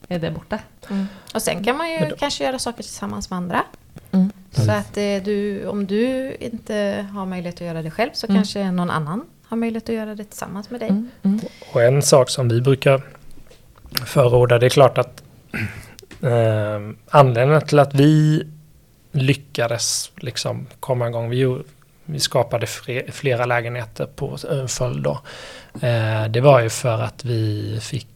är 0.07 0.19
det 0.19 0.31
borta. 0.31 0.59
Mm. 0.89 1.05
Och 1.33 1.41
sen 1.41 1.63
kan 1.63 1.77
man 1.77 1.91
ju 1.91 1.99
då- 2.09 2.15
kanske 2.15 2.43
göra 2.43 2.59
saker 2.59 2.83
tillsammans 2.83 3.29
med 3.29 3.37
andra. 3.37 3.63
Mm. 4.11 4.31
Så 4.51 4.71
att 4.71 4.97
eh, 4.97 5.23
du, 5.23 5.67
om 5.67 5.85
du 5.87 6.35
inte 6.39 7.05
har 7.13 7.25
möjlighet 7.25 7.55
att 7.55 7.61
göra 7.67 7.81
det 7.81 7.91
själv 7.91 8.09
så 8.13 8.27
Mm. 8.27 8.37
kanske 8.37 8.71
någon 8.71 8.89
annan 8.89 9.25
har 9.43 9.57
möjlighet 9.57 9.89
att 9.89 9.95
göra 9.95 10.15
det 10.15 10.23
tillsammans 10.23 10.69
med 10.69 10.79
dig. 10.79 10.89
Mm. 10.89 11.09
Mm. 11.23 11.39
Och 11.73 11.81
en 11.83 12.01
sak 12.01 12.29
som 12.29 12.49
vi 12.49 12.61
brukar 12.61 13.01
förorda, 14.05 14.59
det 14.59 14.65
är 14.65 14.69
klart 14.69 14.97
att 14.97 15.23
eh, 16.21 16.79
anledningen 17.09 17.61
till 17.61 17.79
att 17.79 17.93
vi 17.95 18.43
lyckades 19.11 20.11
liksom 20.15 20.67
komma 20.79 21.07
igång, 21.07 21.29
vi, 21.29 21.57
vi 22.05 22.19
skapade 22.19 22.67
flera 23.11 23.45
lägenheter 23.45 24.05
på 24.05 24.37
en 24.51 24.67
följd 24.67 25.03
då. 25.03 25.19
Eh, 25.81 26.25
det 26.29 26.41
var 26.41 26.59
ju 26.59 26.69
för 26.69 27.01
att 27.01 27.25
vi 27.25 27.79
fick 27.81 28.07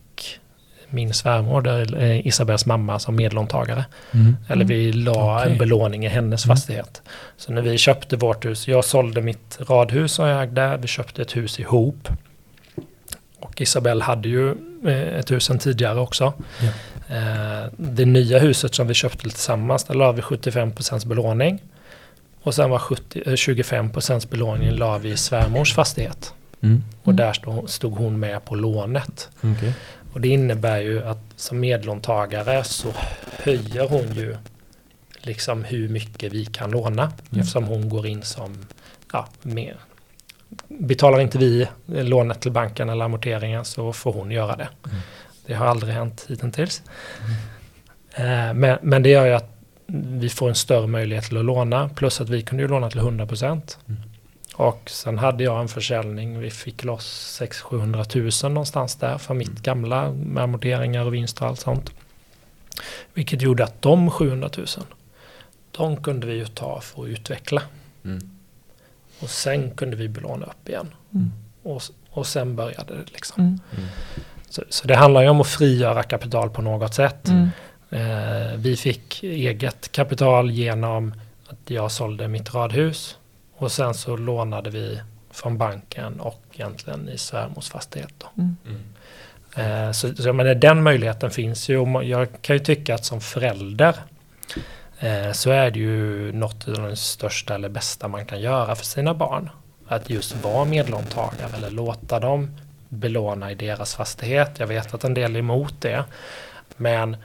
min 0.89 1.13
svärmor, 1.13 1.67
eh, 2.01 2.27
Isabels 2.27 2.65
mamma, 2.65 2.99
som 2.99 3.15
medlåntagare. 3.15 3.85
Mm. 4.13 4.35
Eller 4.49 4.65
vi 4.65 4.91
la 4.91 5.37
Okej. 5.41 5.51
en 5.51 5.57
belåning 5.57 6.05
i 6.05 6.09
hennes 6.09 6.45
Mm. 6.45 6.55
fastighet. 6.55 7.01
Så 7.37 7.51
när 7.51 7.61
vi 7.61 7.77
köpte 7.77 8.17
vårt 8.17 8.45
hus, 8.45 8.67
jag 8.67 8.85
sålde 8.85 9.21
mitt 9.21 9.57
radhus 9.69 10.11
som 10.13 10.27
jag 10.27 10.43
ägde, 10.43 10.77
vi 10.81 10.87
köpte 10.87 11.21
ett 11.21 11.35
hus 11.35 11.59
ihop. 11.59 12.09
Och 13.39 13.61
Isabelle 13.61 14.03
hade 14.03 14.29
ju 14.29 14.51
eh, 14.85 15.19
ett 15.19 15.31
hus 15.31 15.43
sedan 15.45 15.59
tidigare 15.59 15.99
också. 15.99 16.33
Ja. 16.61 16.67
Eh, 17.15 17.69
Det 17.77 18.05
nya 18.05 18.39
huset 18.39 18.75
som 18.75 18.87
vi 18.87 18.93
köpte 18.93 19.21
tillsammans, 19.29 19.83
där 19.83 19.93
la 19.95 20.11
vi 20.11 20.21
75% 20.21 21.07
belåning. 21.07 21.63
Och 22.41 22.55
sen 22.55 22.69
var 22.69 22.79
70, 22.79 23.21
eh, 23.25 23.33
25% 23.33 24.29
belåning 24.29 24.71
la 24.71 24.97
vi 24.97 25.09
i 25.09 25.17
svärmors 25.17 25.73
fastighet. 25.73 26.33
Mm. 26.61 26.83
Och 27.03 27.13
där 27.15 27.33
stod, 27.33 27.69
stod 27.69 27.93
hon 27.93 28.19
med 28.19 28.45
på 28.45 28.55
lånet. 28.55 29.29
Okej. 29.41 29.73
Och 30.13 30.21
det 30.21 30.27
innebär 30.27 30.77
ju 30.81 31.03
att 31.03 31.19
som 31.35 31.59
medlåntagare 31.59 32.63
så 32.63 32.87
höjer 33.43 33.87
hon 33.87 34.13
ju 34.15 34.37
liksom 35.21 35.63
hur 35.63 35.89
mycket 35.89 36.33
vi 36.33 36.45
kan 36.45 36.71
låna. 36.71 37.11
Ja. 37.29 37.39
Eftersom 37.39 37.63
hon 37.63 37.89
går 37.89 38.07
in 38.07 38.21
som, 38.23 38.57
ja, 39.13 39.27
mer. 39.41 39.75
Betalar 40.67 41.19
inte 41.19 41.37
vi 41.37 41.67
lånet 41.87 42.41
till 42.41 42.51
banken 42.51 42.89
eller 42.89 43.05
amorteringen 43.05 43.65
så 43.65 43.93
får 43.93 44.13
hon 44.13 44.31
göra 44.31 44.55
det. 44.55 44.69
Mm. 44.85 44.97
Det 45.45 45.53
har 45.53 45.65
aldrig 45.65 45.93
hänt 45.93 46.25
hittills. 46.29 46.81
Eh, 48.13 48.53
Men, 48.53 48.77
men 48.81 49.03
det 49.03 49.09
gör 49.09 49.25
ju 49.25 49.33
att 49.33 49.51
vi 49.87 50.29
får 50.29 50.49
en 50.49 50.55
större 50.55 50.87
möjlighet 50.87 51.25
till 51.25 51.37
att 51.37 51.45
låna. 51.45 51.89
Plus 51.89 52.21
att 52.21 52.29
vi 52.29 52.41
kunde 52.41 52.63
ju 52.63 52.69
låna 52.69 52.89
till 52.89 52.99
100%. 52.99 53.77
Mm. 53.87 54.01
Och 54.55 54.89
sen 54.89 55.17
hade 55.17 55.43
jag 55.43 55.61
en 55.61 55.67
försäljning, 55.67 56.39
vi 56.39 56.49
fick 56.49 56.83
loss 56.83 57.39
600-700 57.41 58.43
000 58.45 58.53
någonstans 58.53 58.95
där 58.95 59.17
för 59.17 59.33
mitt 59.33 59.61
gamla 59.61 60.11
med 60.11 60.43
amorteringar 60.43 61.05
och 61.05 61.13
vinst 61.13 61.41
och 61.41 61.47
allt 61.47 61.59
sånt. 61.59 61.91
Vilket 63.13 63.41
gjorde 63.41 63.63
att 63.63 63.81
de 63.81 64.11
700 64.11 64.49
000, 64.57 64.67
de 65.71 65.97
kunde 65.97 66.27
vi 66.27 66.33
ju 66.33 66.45
ta 66.45 66.81
för 66.81 67.03
att 67.03 67.07
utveckla. 67.07 67.61
Mm. 68.05 68.34
Och 69.25 69.31
sen 69.31 69.71
kunde 69.71 69.95
vi 69.95 70.07
belåna 70.09 70.45
upp 70.45 70.69
igen. 70.69 70.93
Mm. 71.13 71.31
Och, 71.63 71.81
och 72.09 72.27
sen 72.27 72.55
började 72.55 72.93
det 72.93 73.11
liksom. 73.13 73.43
Mm. 73.43 73.59
Mm. 73.77 73.89
Så, 74.49 74.63
så 74.69 74.87
det 74.87 74.95
handlar 74.95 75.21
ju 75.21 75.29
om 75.29 75.41
att 75.41 75.47
frigöra 75.47 76.03
kapital 76.03 76.49
på 76.49 76.61
något 76.61 76.93
sätt. 76.93 77.27
Mm. 77.27 77.49
Eh, 77.89 78.55
vi 78.57 78.77
fick 78.77 79.23
eget 79.23 79.91
kapital 79.91 80.51
genom 80.51 81.13
att 81.47 81.69
jag 81.69 81.91
sålde 81.91 82.27
mitt 82.27 82.53
radhus. 82.53 83.17
Och 83.57 83.71
sen 83.71 83.93
så 83.93 84.17
lånade 84.17 84.69
vi 84.69 84.99
från 85.31 85.57
banken 85.57 86.19
och 86.19 86.43
egentligen 86.53 87.09
i 87.09 87.17
svärmors 87.17 87.69
fastighet. 87.69 88.13
Då. 88.17 88.27
Mm. 88.37 88.57
Eh, 89.55 89.91
så 89.91 90.15
så 90.15 90.27
jag 90.27 90.35
menar, 90.35 90.55
den 90.55 90.83
möjligheten 90.83 91.31
finns 91.31 91.69
ju. 91.69 92.01
Jag 92.03 92.27
kan 92.41 92.55
ju 92.55 92.59
tycka 92.59 92.95
att 92.95 93.05
som 93.05 93.21
förälder 93.21 93.95
så 95.33 95.49
är 95.51 95.71
det 95.71 95.79
ju 95.79 96.31
något 96.31 96.67
av 96.67 96.73
det 96.89 96.95
största 96.95 97.55
eller 97.55 97.69
bästa 97.69 98.07
man 98.07 98.25
kan 98.25 98.41
göra 98.41 98.75
för 98.75 98.85
sina 98.85 99.13
barn. 99.13 99.49
Att 99.87 100.09
just 100.09 100.35
vara 100.43 100.65
medlåntagare 100.65 101.49
eller 101.57 101.69
låta 101.69 102.19
dem 102.19 102.57
belåna 102.89 103.51
i 103.51 103.55
deras 103.55 103.95
fastighet. 103.95 104.51
Jag 104.57 104.67
vet 104.67 104.93
att 104.93 105.03
en 105.03 105.13
del 105.13 105.35
är 105.35 105.39
emot 105.39 105.73
det. 105.81 106.03
Men 106.77 107.17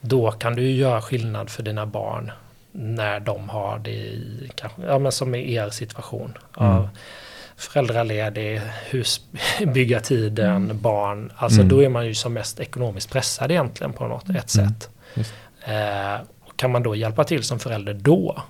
då 0.00 0.30
kan 0.30 0.54
du 0.54 0.62
ju 0.62 0.72
göra 0.76 1.02
skillnad 1.02 1.50
för 1.50 1.62
dina 1.62 1.86
barn 1.86 2.32
när 2.72 3.20
de 3.20 3.48
har 3.48 3.78
det 3.78 3.90
i, 3.90 4.50
kanske, 4.54 4.82
ja, 4.82 4.98
men 4.98 5.12
som 5.12 5.34
i 5.34 5.54
er 5.54 5.70
situation. 5.70 6.38
Mm. 6.60 6.82
Föräldraledig, 7.56 8.60
husbyggartiden, 8.90 10.56
Mm. 10.64 10.80
barn. 10.80 11.32
Alltså 11.36 11.58
Mm. 11.60 11.68
då 11.68 11.82
är 11.82 11.88
man 11.88 12.06
ju 12.06 12.14
som 12.14 12.32
mest 12.32 12.60
ekonomiskt 12.60 13.10
pressad 13.12 13.50
egentligen 13.50 13.92
på 13.92 14.06
något 14.08 14.30
ett 14.30 14.54
Mm. 14.56 14.68
sätt. 14.68 14.88
Eh, 15.64 16.20
kan 16.60 16.70
man 16.70 16.82
då 16.82 16.94
hjälpa 16.94 17.24
till 17.24 17.42
som 17.42 17.58
förälder 17.58 17.94
då, 17.94 18.42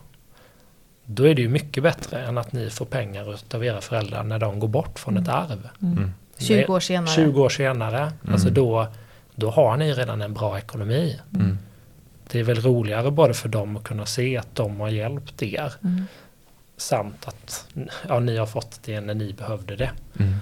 då 1.04 1.28
är 1.28 1.34
det 1.34 1.42
ju 1.42 1.48
mycket 1.48 1.82
bättre 1.82 2.24
än 2.26 2.38
att 2.38 2.52
ni 2.52 2.70
får 2.70 2.84
pengar 2.84 3.36
av 3.54 3.64
era 3.64 3.80
föräldrar 3.80 4.22
när 4.24 4.38
de 4.38 4.58
går 4.60 4.68
bort 4.68 4.98
från 4.98 5.16
ett 5.16 5.28
arv. 5.28 5.68
Mm. 5.82 5.96
Mm. 5.96 6.12
20 6.38 6.66
år 6.72 6.80
senare. 6.80 7.14
20 7.14 7.42
år 7.42 7.48
senare, 7.48 8.12
alltså 8.28 8.48
Mm. 8.48 8.54
då, 8.54 8.86
då 9.34 9.50
har 9.50 9.76
ni 9.76 9.92
redan 9.92 10.22
en 10.22 10.34
bra 10.34 10.58
ekonomi. 10.58 11.20
Mm. 11.34 11.58
Det 12.30 12.38
är 12.38 12.44
väl 12.44 12.60
roligare 12.60 13.10
både 13.10 13.34
för 13.34 13.48
dem 13.48 13.76
att 13.76 13.84
kunna 13.84 14.06
se 14.06 14.36
att 14.36 14.54
de 14.54 14.80
har 14.80 14.88
hjälpt 14.88 15.42
er 15.42 15.72
Mm. 15.84 16.04
samt 16.76 17.28
att 17.28 17.66
ja, 18.08 18.20
ni 18.20 18.36
har 18.36 18.46
fått 18.46 18.80
det 18.84 19.00
när 19.00 19.14
ni 19.14 19.32
behövde 19.32 19.76
det. 19.76 19.90
Mm. 20.18 20.34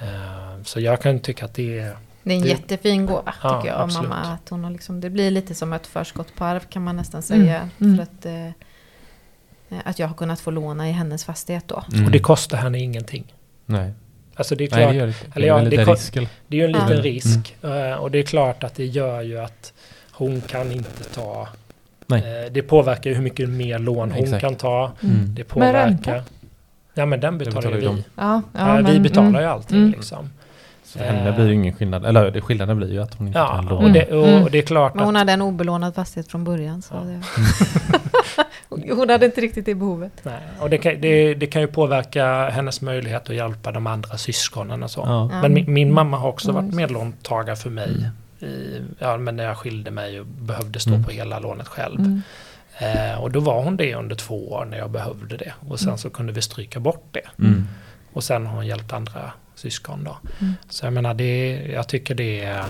Eh, 0.00 0.62
så 0.64 0.80
jag 0.80 1.02
kan 1.02 1.20
tycka 1.20 1.44
att 1.44 1.54
det 1.54 1.78
är 1.78 1.96
Det 2.24 2.32
är 2.32 2.36
en 2.36 2.42
Det- 2.42 2.48
jättefin 2.48 3.06
gåva 3.06 3.34
Ja, 3.42 3.56
tycker 3.60 3.72
jag 3.74 3.80
av 3.82 3.92
mamma. 3.92 4.14
Att 4.16 4.48
hon 4.48 4.64
har 4.64 4.70
liksom, 4.70 5.00
det 5.00 5.10
blir 5.10 5.30
lite 5.30 5.54
som 5.54 5.72
ett 5.72 5.86
förskott 5.86 6.34
på 6.36 6.44
arv 6.44 6.60
kan 6.60 6.84
man 6.84 6.96
nästan 6.96 7.22
säga. 7.22 7.68
Mm. 7.80 7.96
För 7.96 8.02
att, 8.02 8.26
eh, 8.26 9.80
att 9.84 9.98
jag 9.98 10.08
har 10.08 10.14
kunnat 10.14 10.40
få 10.40 10.50
låna 10.50 10.88
i 10.88 10.92
hennes 10.92 11.24
fastighet 11.24 11.68
då. 11.68 11.84
Mm. 11.92 12.04
Och 12.04 12.10
det 12.10 12.18
kostar 12.18 12.58
henne 12.58 12.78
ingenting. 12.78 13.34
Nej. 13.66 13.92
Alltså 14.36 14.54
det 14.56 14.64
är 14.64 14.70
Nej, 14.70 14.78
klart, 14.80 14.90
det 14.92 14.96
gör 14.98 15.06
det 15.06 15.12
eller 15.12 15.34
Det 15.34 15.42
är 15.42 15.46
ja, 15.48 15.54
det 15.54 15.60
eller? 16.16 16.28
det 16.48 16.56
är 16.56 16.60
ju 16.60 16.64
en 16.64 16.70
Ja. 16.70 16.76
liten 16.78 16.92
Mm. 16.92 17.02
risk. 17.02 17.56
eh, 17.62 17.92
Och 17.94 18.10
det 18.10 18.18
är 18.18 18.22
klart 18.22 18.64
att 18.64 18.74
det 18.74 18.86
gör 18.86 19.22
ju 19.22 19.38
att 19.40 19.72
hon 20.12 20.40
kan 20.40 20.72
inte 20.72 21.04
ta... 21.14 21.48
Nej. 22.06 22.44
eh, 22.46 22.52
Det 22.52 22.62
påverkar 22.62 23.10
ju 23.10 23.16
hur 23.16 23.22
mycket 23.22 23.48
mer 23.48 23.78
lån 23.78 24.10
hon 24.12 24.22
Exakt. 24.24 24.40
kan 24.40 24.54
ta. 24.54 24.92
Mm. 25.02 25.34
Det 25.34 25.54
Men 25.56 25.72
ränta? 25.72 26.02
påverkar... 26.04 26.24
Ja 26.94 27.06
men 27.06 27.20
den 27.20 27.38
betalar 27.38 27.56
betalar 27.60 27.76
ju 27.76 27.88
vi. 27.96 28.04
Ja, 28.16 28.42
ja, 28.52 28.68
Ja, 28.68 28.76
vi 28.76 28.82
men- 28.82 29.02
betalar 29.02 29.28
mm. 29.28 29.40
ju 29.42 29.46
allting 29.48 29.78
Mm. 29.78 29.90
liksom. 29.90 30.30
Så 30.94 30.98
för 31.00 31.06
henne 31.06 31.32
blir 31.32 31.46
det 31.46 31.52
ingen 31.54 31.74
skillnad. 31.74 32.04
Eller 32.06 32.30
det- 32.30 32.40
skillnaden 32.40 32.76
blir 32.76 32.92
ju 32.92 33.02
att 33.02 33.14
hon 33.14 33.26
inte 33.26 33.38
Ja, 33.38 33.48
kan 33.48 33.68
och 33.68 33.82
låna. 33.82 33.92
det, 33.94 34.12
och, 34.12 34.28
Mm. 34.28 34.42
och 34.42 34.50
det 34.50 34.58
är 34.58 34.62
klart 34.62 34.94
Men 34.94 35.04
hon 35.04 35.16
att... 35.16 35.20
hade 35.20 35.32
en 35.32 35.42
obelånad 35.42 35.94
fastighet 35.94 36.28
från 36.30 36.44
början. 36.44 36.82
Så 36.82 36.94
Ja. 36.94 37.00
det... 37.00 37.20
hon 38.94 39.08
hade 39.10 39.26
inte 39.26 39.40
riktigt 39.40 39.66
det 39.66 39.74
behovet. 39.74 40.12
Nej, 40.22 40.40
och 40.60 40.70
det 40.70 40.78
kan, 40.78 41.00
det, 41.00 41.34
det 41.34 41.46
kan 41.46 41.60
ju 41.62 41.66
påverka 41.68 42.48
hennes 42.50 42.80
möjlighet 42.80 43.30
att 43.30 43.36
hjälpa 43.36 43.72
de 43.72 43.86
andra 43.86 44.16
syskonen 44.18 44.82
och 44.82 44.90
så. 44.90 45.00
Ja. 45.06 45.40
Men 45.42 45.54
min, 45.54 45.72
min 45.72 45.92
mamma 45.92 46.16
har 46.16 46.28
också 46.28 46.52
varit 46.52 46.64
just. 46.64 46.76
medlåntagare 46.76 47.56
för 47.56 47.70
mig. 47.70 47.90
Mm. 48.40 48.52
I, 48.54 48.82
ja, 48.98 49.16
men 49.16 49.36
när 49.36 49.44
jag 49.44 49.56
skilde 49.58 49.90
mig 49.90 50.20
och 50.20 50.26
behövde 50.26 50.80
stå 50.80 50.90
Mm. 50.90 51.04
på 51.04 51.10
hela 51.10 51.38
lånet 51.38 51.68
själv. 51.68 52.00
Mm. 52.00 52.22
Eh, 52.78 53.20
och 53.22 53.30
då 53.30 53.40
var 53.40 53.62
hon 53.62 53.76
det 53.76 53.94
under 53.94 54.16
två 54.16 54.52
år 54.52 54.64
när 54.64 54.78
jag 54.78 54.90
behövde 54.90 55.36
det. 55.36 55.52
Och 55.68 55.78
sen 55.80 55.88
Mm. 55.88 55.98
så 55.98 56.10
kunde 56.10 56.32
vi 56.32 56.42
stryka 56.42 56.80
bort 56.80 57.04
det. 57.10 57.44
Mm. 57.44 57.68
Och 58.12 58.24
sen 58.24 58.46
har 58.46 58.56
hon 58.56 58.66
hjälpt 58.66 58.92
andra 58.92 59.30
syskon 59.64 60.04
då. 60.04 60.16
Mm. 60.40 60.52
Så 60.68 60.86
jag 60.86 60.92
menar, 60.92 61.14
det, 61.14 61.50
jag 61.72 61.88
tycker 61.88 62.14
det 62.14 62.40
är... 62.44 62.64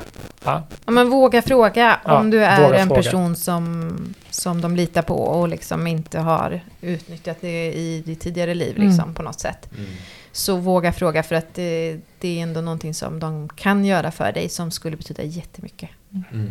Ja, 0.45 0.63
Ja, 0.87 0.91
men 0.93 1.11
våga 1.11 1.43
fråga 1.43 2.01
Ja, 2.05 2.19
om 2.21 2.31
du 2.31 2.45
är 2.45 2.73
en 2.73 2.87
fråga. 2.89 3.03
person 3.03 3.37
som, 3.37 3.93
som 4.31 4.61
de 4.61 4.77
litar 4.77 5.03
på 5.03 5.15
och 5.15 5.49
liksom 5.49 5.87
inte 5.87 6.19
har 6.21 6.61
utnyttjat 6.81 7.37
det 7.41 7.73
i 7.75 8.03
ditt 8.07 8.21
tidigare 8.21 8.55
liv 8.55 8.77
Mm. 8.77 8.89
liksom, 8.89 9.15
på 9.15 9.23
något 9.23 9.41
sätt. 9.41 9.69
Mm. 9.79 9.91
Så 10.33 10.57
våga 10.57 10.93
fråga 10.93 11.23
för 11.23 11.35
att 11.35 11.55
det, 11.55 12.01
det 12.21 12.39
är 12.39 12.43
ändå 12.43 12.61
någonting 12.61 12.95
som 12.95 13.21
de 13.21 13.49
kan 13.49 13.85
göra 13.85 14.11
för 14.11 14.33
dig 14.33 14.49
som 14.49 14.71
skulle 14.71 14.97
betyda 14.97 15.23
jättemycket. 15.23 15.91
Mm. 16.33 16.51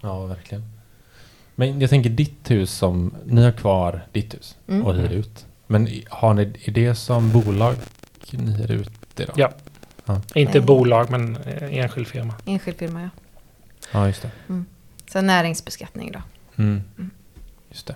Ja, 0.00 0.26
verkligen. 0.26 0.64
Men 1.54 1.80
jag 1.80 1.90
tänker 1.90 2.10
ditt 2.10 2.50
hus 2.50 2.70
som, 2.72 3.14
ni 3.26 3.42
har 3.44 3.52
kvar 3.52 4.06
ditt 4.12 4.34
hus 4.34 4.56
Mm. 4.68 4.86
och 4.86 4.94
hyr 4.94 5.12
ut. 5.12 5.46
Men 5.66 5.88
har 6.08 6.34
ni, 6.34 6.42
är 6.64 6.70
det 6.72 6.94
som 6.94 7.32
bolag 7.32 7.74
ni 8.30 8.52
hyr 8.52 8.70
ut 8.70 8.90
då? 9.24 9.32
Ja. 9.36 9.50
inte 10.34 10.58
Nej. 10.58 10.66
bolag 10.66 11.10
men 11.10 11.36
eh, 11.36 11.78
enskild 11.78 12.06
firma. 12.08 12.34
Enskild 12.46 12.78
firma 12.78 13.02
ja. 13.02 13.08
Ja, 13.92 14.06
just 14.06 14.22
det. 14.22 14.30
Så 15.12 15.20
näringsbeskattning 15.20 16.12
då. 16.12 16.22
Mm. 16.62 16.82
Mm. 16.98 17.10
Just 17.70 17.86
det. 17.86 17.94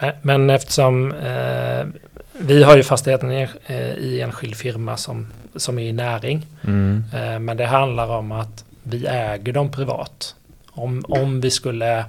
Eh, 0.00 0.14
Men 0.22 0.50
eftersom 0.50 1.12
eh, 1.12 1.84
vi 2.32 2.62
har 2.62 2.76
ju 2.76 2.82
fastigheten 2.82 3.32
i, 3.32 3.48
eh, 3.66 3.76
i 3.92 4.20
enskild 4.20 4.56
firma 4.56 4.96
som, 4.96 5.26
som 5.56 5.78
är 5.78 5.82
i 5.82 5.92
näring. 5.92 6.46
Mm. 6.64 7.04
Eh, 7.14 7.38
men 7.38 7.56
det 7.56 7.66
handlar 7.66 8.08
om 8.08 8.32
att 8.32 8.64
vi 8.82 9.06
äger 9.06 9.52
dem 9.52 9.70
privat. 9.70 10.34
Om, 10.70 11.04
om 11.08 11.40
vi 11.40 11.50
skulle 11.50 12.04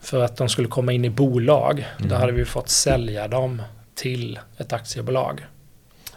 för 0.00 0.24
att 0.24 0.36
de 0.36 0.48
skulle 0.48 0.68
komma 0.68 0.92
in 0.92 1.04
i 1.04 1.10
bolag, 1.10 1.86
Mm. 1.96 2.08
då 2.08 2.16
hade 2.16 2.32
vi 2.32 2.44
fått 2.44 2.68
sälja 2.68 3.28
dem 3.28 3.62
till 3.94 4.38
ett 4.58 4.72
aktiebolag. 4.72 5.46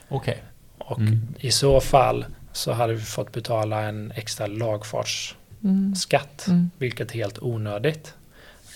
Okej. 0.09 0.43
Och 0.87 0.99
Mm. 0.99 1.27
i 1.39 1.51
så 1.51 1.81
fall 1.81 2.25
så 2.53 2.71
hade 2.71 2.93
vi 2.93 3.01
fått 3.01 3.31
betala 3.31 3.81
en 3.81 4.11
extra 4.15 4.47
lagfartsskatt, 4.47 6.45
Mm. 6.47 6.59
Mm. 6.59 6.71
vilket 6.77 7.11
är 7.11 7.15
helt 7.15 7.39
onödigt. 7.41 8.13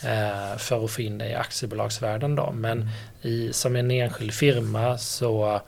Eh, 0.04 0.58
för 0.58 0.86
att 0.86 0.92
få 0.92 1.02
in 1.02 1.18
det 1.18 1.30
i 1.30 1.34
aktiebolagsvärden 1.36 2.36
då. 2.36 2.52
Men 2.52 2.90
i, 3.22 3.54
som 3.54 3.76
en 3.76 3.92
enskild 3.92 4.34
firma 4.34 4.98
så, 4.98 5.62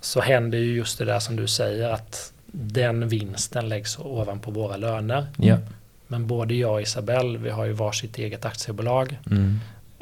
så 0.00 0.20
händer 0.20 0.58
ju 0.58 0.74
just 0.76 0.98
det 0.98 1.04
där 1.04 1.18
som 1.20 1.36
du 1.36 1.46
säger 1.48 1.88
att 1.88 2.32
den 2.52 3.08
vinsten 3.08 3.68
läggs 3.68 3.98
ovanpå 3.98 4.50
våra 4.50 4.76
löner. 4.76 5.26
Ja. 5.36 5.58
Men 6.06 6.26
både 6.26 6.54
jag 6.54 6.72
och 6.72 6.82
Isabelle, 6.82 7.38
vi 7.38 7.50
har 7.50 7.64
ju 7.64 7.72
varsitt 7.72 8.18
eget 8.18 8.44
aktiebolag. 8.44 9.18
Mm. 9.30 9.60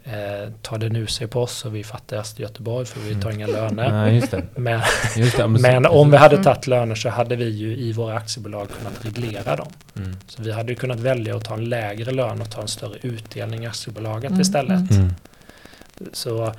Eh, 0.09 0.50
tar 0.62 0.78
det 0.78 0.88
nu 0.88 1.07
sig 1.07 1.26
på 1.26 1.42
oss 1.42 1.64
och 1.64 1.74
vi 1.74 1.80
är 1.80 1.84
fattigast 1.84 2.40
i 2.40 2.42
Göteborg 2.42 2.86
för 2.86 3.00
vi 3.00 3.20
tar 3.22 3.30
inga 3.30 3.46
löner. 3.46 3.90
Nej, 3.92 4.14
just 4.16 4.30
det. 4.30 4.42
Men, 4.54 4.80
Just 5.16 5.36
det. 5.36 5.48
men 5.48 5.86
om 5.86 6.11
vi 6.11 6.16
hade 6.16 6.34
Mm. 6.34 6.44
tagit 6.44 6.66
löner 6.66 6.94
så 6.94 7.09
hade 7.09 7.36
vi 7.36 7.48
ju 7.48 7.76
i 7.76 7.92
våra 7.92 8.14
aktiebolag 8.16 8.68
kunnat 8.78 9.04
reglera 9.04 9.57
dem. 9.57 9.68
Mm. 9.96 10.16
Så 10.26 10.42
vi 10.42 10.52
hade 10.52 10.72
ju 10.72 10.76
kunnat 10.78 11.00
välja 11.00 11.36
att 11.36 11.44
ta 11.44 11.54
en 11.54 11.64
lägre 11.64 12.11
lön 12.12 12.40
och 12.40 12.50
ta 12.50 12.61
en 12.62 12.68
större 12.68 12.98
utdelning 13.02 13.64
i 13.64 13.66
aktiebolaget 13.66 14.30
Mm, 14.30 14.40
istället. 14.40 14.90
Mm. 14.90 15.14
Så 16.12 16.52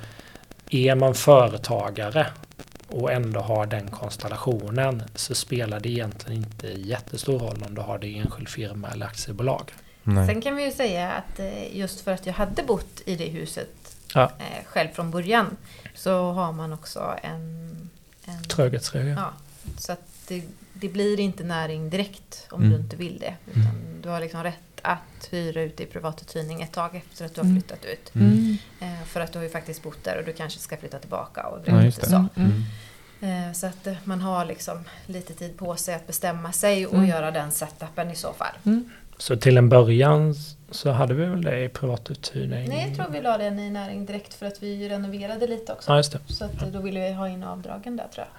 är 0.70 0.94
man 0.94 1.14
företagare 1.14 2.26
och 2.88 3.12
ändå 3.12 3.40
har 3.40 3.66
den 3.66 3.88
konstellationen 3.90 5.02
så 5.14 5.34
spelar 5.34 5.80
det 5.80 5.88
egentligen 5.88 6.38
inte 6.42 6.66
jättestor 6.66 7.38
roll 7.38 7.62
om 7.68 7.74
du 7.74 7.80
har 7.80 7.98
det 7.98 8.06
i 8.06 8.18
enskild 8.18 8.48
firma 8.48 8.88
eller 8.88 9.06
aktiebolag. 9.06 9.70
Nej. 10.02 10.26
Sen 10.26 10.40
kan 10.42 10.56
vi 10.56 10.64
ju 10.64 10.72
säga 10.72 11.12
att 11.12 11.38
eh, 11.40 11.76
just 11.76 12.00
för 12.00 12.12
att 12.12 12.26
jag 12.26 12.34
hade 12.34 12.62
bott 12.62 13.00
i 13.06 13.16
det 13.16 13.28
huset 13.28 13.68
Ja. 14.14 14.22
eh, 14.38 14.64
själv 14.66 14.88
från 14.88 15.10
början 15.10 15.56
så 15.94 16.32
har 16.32 16.52
man 16.52 16.72
också 16.72 17.14
en... 17.22 17.90
en 18.24 18.44
Tröghetsregel. 18.44 19.16
Ja, 19.16 19.32
så 19.78 19.92
att 19.92 20.00
det, 20.28 20.42
det 20.72 20.88
blir 20.88 21.20
inte 21.20 21.44
näring 21.44 21.90
direkt 21.90 22.46
om 22.50 22.60
Mm. 22.62 22.72
du 22.72 22.78
inte 22.84 22.96
vill 22.96 23.18
det. 23.18 23.34
Utan 23.50 24.00
du 24.02 24.08
har 24.08 24.20
liksom 24.20 24.42
rätt 24.42 24.54
att 24.82 25.28
hyra 25.30 25.62
ut 25.62 25.80
i 25.80 25.86
privatuthyrning 25.86 26.62
ett 26.62 26.72
tag 26.72 26.96
efter 26.96 27.24
att 27.24 27.34
du 27.34 27.40
har 27.40 27.44
Mm. 27.48 27.60
flyttat 27.62 27.84
ut. 27.84 28.14
Mm. 28.14 28.56
Eh, 28.80 29.04
för 29.06 29.20
att 29.20 29.32
du 29.32 29.38
har 29.38 29.44
ju 29.44 29.50
faktiskt 29.50 29.82
bott 29.82 30.04
där 30.04 30.18
och 30.18 30.24
du 30.24 30.32
kanske 30.32 30.60
ska 30.60 30.76
flytta 30.76 30.98
tillbaka. 30.98 31.42
Och 31.46 31.58
Ja, 31.64 31.82
just 31.82 31.98
lite 31.98 32.06
det. 32.10 32.28
så. 32.34 32.40
Mm. 32.40 33.54
Så 33.54 33.66
att 33.66 33.88
man 34.04 34.20
har 34.20 34.44
liksom 34.44 34.84
lite 35.06 35.34
tid 35.34 35.56
på 35.58 35.76
sig 35.76 35.94
att 35.94 36.06
bestämma 36.06 36.52
sig 36.52 36.86
och 36.86 36.94
Mm. 36.94 37.06
göra 37.08 37.30
den 37.30 37.52
setupen 37.52 38.10
i 38.10 38.16
så 38.16 38.32
fall. 38.32 38.82
Mm. 39.18 39.36
Så 39.36 39.36
till 39.36 39.56
en 39.58 39.68
början 39.68 40.34
så 40.70 40.90
hade 40.90 41.14
vi 41.14 41.24
väl 41.24 41.42
det 41.42 41.64
i 41.64 41.68
privatuthyrning? 41.68 42.68
Nej, 42.68 42.86
jag 42.88 42.96
tror 42.96 43.12
vi 43.12 43.20
la 43.20 43.38
den 43.38 43.58
i 43.58 43.70
näring 43.70 44.06
direkt 44.06 44.34
för 44.34 44.46
att 44.46 44.62
vi 44.62 44.88
renoverade 44.88 45.46
lite 45.46 45.72
också. 45.72 45.90
Ja, 45.90 45.96
just 45.96 46.12
det. 46.12 46.18
Så 46.26 46.44
att 46.44 46.62
eh, 46.62 46.68
då 46.68 46.80
ville 46.80 47.00
vi 47.00 47.12
ha 47.12 47.28
in 47.28 47.42
avdragen 47.44 47.96
där 47.96 48.06
tror 48.14 48.26
jag. 48.26 48.34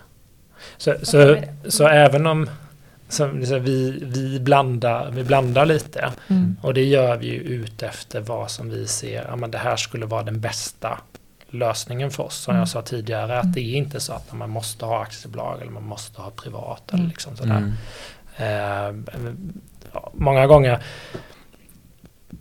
Så, 0.77 1.05
så, 1.05 1.17
vi 1.63 1.71
så 1.71 1.87
även 1.87 2.27
om 2.27 2.49
så, 3.09 3.45
så 3.45 3.59
vi, 3.59 3.99
vi, 4.03 4.39
blandar, 4.39 5.11
vi 5.11 5.23
blandar 5.23 5.65
lite 5.65 6.11
Mm. 6.27 6.57
och 6.61 6.73
det 6.73 6.83
gör 6.85 7.17
vi 7.17 7.27
ju 7.27 7.39
ut 7.39 7.83
efter 7.83 8.21
vad 8.21 8.51
som 8.51 8.69
vi 8.69 8.87
ser, 8.87 9.25
ja 9.29 9.35
men 9.35 9.51
det 9.51 9.57
här 9.57 9.75
skulle 9.75 10.05
vara 10.05 10.23
den 10.23 10.39
bästa 10.41 10.99
lösningen 11.49 12.11
för 12.11 12.23
oss. 12.23 12.35
Som 12.35 12.51
Mm. 12.51 12.59
jag 12.61 12.69
sa 12.69 12.81
tidigare, 12.81 13.37
att 13.37 13.43
Mm. 13.43 13.53
det 13.53 13.61
är 13.61 13.75
inte 13.75 13.99
så 13.99 14.13
att 14.13 14.33
man 14.33 14.49
måste 14.49 14.85
ha 14.85 15.01
aktiebolag 15.01 15.61
eller 15.61 15.71
man 15.71 15.83
måste 15.83 16.21
ha 16.21 16.29
privat 16.31 16.83
eller 16.89 16.99
Mm. 16.99 17.09
liksom 17.09 17.37
sådär. 17.37 17.57
Mm. 17.57 17.73
Eh, 18.37 19.15
ja, 19.93 20.11
många 20.13 20.47
gånger 20.47 20.83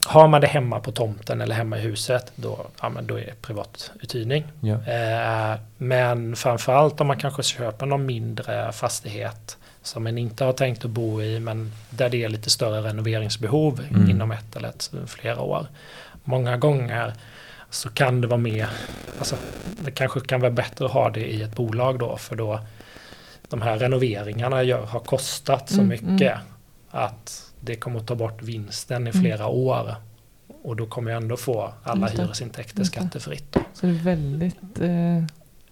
har 0.06 0.28
man 0.28 0.40
det 0.40 0.46
hemma 0.46 0.80
på 0.80 0.92
tomten 0.92 1.40
eller 1.40 1.54
hemma 1.54 1.78
i 1.78 1.80
huset, 1.80 2.32
då, 2.36 2.66
ja, 2.82 2.88
men 2.88 3.06
då 3.06 3.14
är 3.18 3.24
det 3.26 3.42
privatuthyrning. 3.42 4.44
Ja. 4.60 4.74
Eh, 4.74 5.58
men 5.76 6.36
framförallt 6.36 7.00
om 7.00 7.06
man 7.06 7.16
kanske 7.18 7.42
köper 7.42 7.86
någon 7.86 8.06
mindre 8.06 8.72
fastighet 8.72 9.56
som 9.82 10.04
man 10.04 10.18
inte 10.18 10.44
har 10.44 10.52
tänkt 10.52 10.84
att 10.84 10.90
bo 10.90 11.22
i 11.22 11.40
men 11.40 11.72
där 11.90 12.08
det 12.08 12.24
är 12.24 12.28
lite 12.28 12.50
större 12.50 12.80
renoveringsbehov 12.88 13.80
Mm. 13.90 14.10
inom 14.10 14.32
ett 14.32 14.56
eller 14.56 14.68
ett, 14.68 14.90
flera 15.06 15.40
år. 15.40 15.66
Många 16.24 16.56
gånger 16.56 17.12
så 17.70 17.90
kan 17.90 18.20
det 18.20 18.26
vara 18.26 18.38
mer, 18.40 18.68
alltså 19.18 19.36
det 19.84 19.90
kanske 19.90 20.20
kan 20.20 20.40
vara 20.40 20.50
bättre 20.50 20.84
att 20.84 20.92
ha 20.92 21.10
det 21.10 21.32
i 21.32 21.42
ett 21.42 21.56
bolag 21.56 21.98
då 21.98 22.16
för 22.16 22.36
då 22.36 22.60
de 23.48 23.62
här 23.62 23.78
renoveringarna 23.78 24.62
gör, 24.62 24.86
har 24.86 25.00
kostat 25.00 25.68
så 25.68 25.74
Mm, 25.74 25.88
mycket 25.88 26.32
mm. 26.32 26.38
Att 26.90 27.52
det 27.60 27.76
kommer 27.76 28.00
att 28.00 28.06
ta 28.06 28.14
bort 28.14 28.42
vinsten 28.42 29.06
i 29.06 29.10
Mm. 29.10 29.22
flera 29.22 29.46
år. 29.46 29.94
Och 30.62 30.76
då 30.76 30.86
kommer 30.86 31.10
jag 31.10 31.22
ändå 31.22 31.36
få 31.36 31.72
alla 31.82 32.06
Just 32.08 32.18
hyresintäkter 32.22 32.78
Just 32.78 32.92
skattefritt. 32.92 33.52
Då. 33.52 33.60
Så 33.74 33.86
det 33.86 33.92
är 33.92 33.96
väldigt 33.96 34.80
eh, 34.80 35.24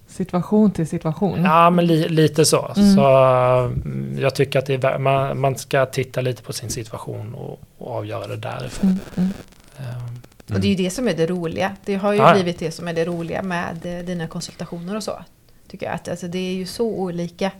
situation 0.06 0.70
till 0.70 0.88
situation. 0.88 1.44
Ja, 1.44 1.70
men 1.70 1.86
li, 1.86 2.08
lite 2.08 2.44
så. 2.44 2.72
Mm. 2.76 2.94
Så 2.94 3.06
mm, 3.06 4.18
jag 4.20 4.34
tycker 4.34 4.58
att 4.58 4.66
det 4.66 4.84
är, 4.84 4.98
man, 4.98 5.40
man 5.40 5.56
ska 5.56 5.86
titta 5.86 6.20
lite 6.20 6.42
på 6.42 6.52
sin 6.52 6.70
situation 6.70 7.34
och, 7.34 7.60
och 7.78 7.94
avgöra 7.96 8.26
det 8.26 8.36
därifrån. 8.36 8.88
Mm, 8.90 9.00
mm. 9.16 9.30
Ehm, 9.78 10.54
Och 10.54 10.60
det 10.60 10.66
är 10.66 10.70
ju 10.70 10.84
det 10.84 10.90
som 10.90 11.08
är 11.08 11.14
det 11.14 11.26
roliga. 11.26 11.76
Det 11.84 11.94
har 11.94 12.12
ju 12.12 12.18
Ja, 12.18 12.28
ja. 12.28 12.34
blivit 12.34 12.58
det 12.58 12.70
som 12.70 12.88
är 12.88 12.92
det 12.94 13.04
roliga 13.04 13.42
med 13.42 13.86
eh, 13.86 14.04
dina 14.04 14.26
konsultationer 14.28 14.96
och 14.96 15.02
så. 15.02 15.24
Tycker 15.68 15.86
jag 15.86 15.94
att 15.94 16.08
alltså, 16.08 16.28
det 16.28 16.38
är 16.38 16.54
ju 16.54 16.66
så 16.66 16.86
olika. 16.86 17.50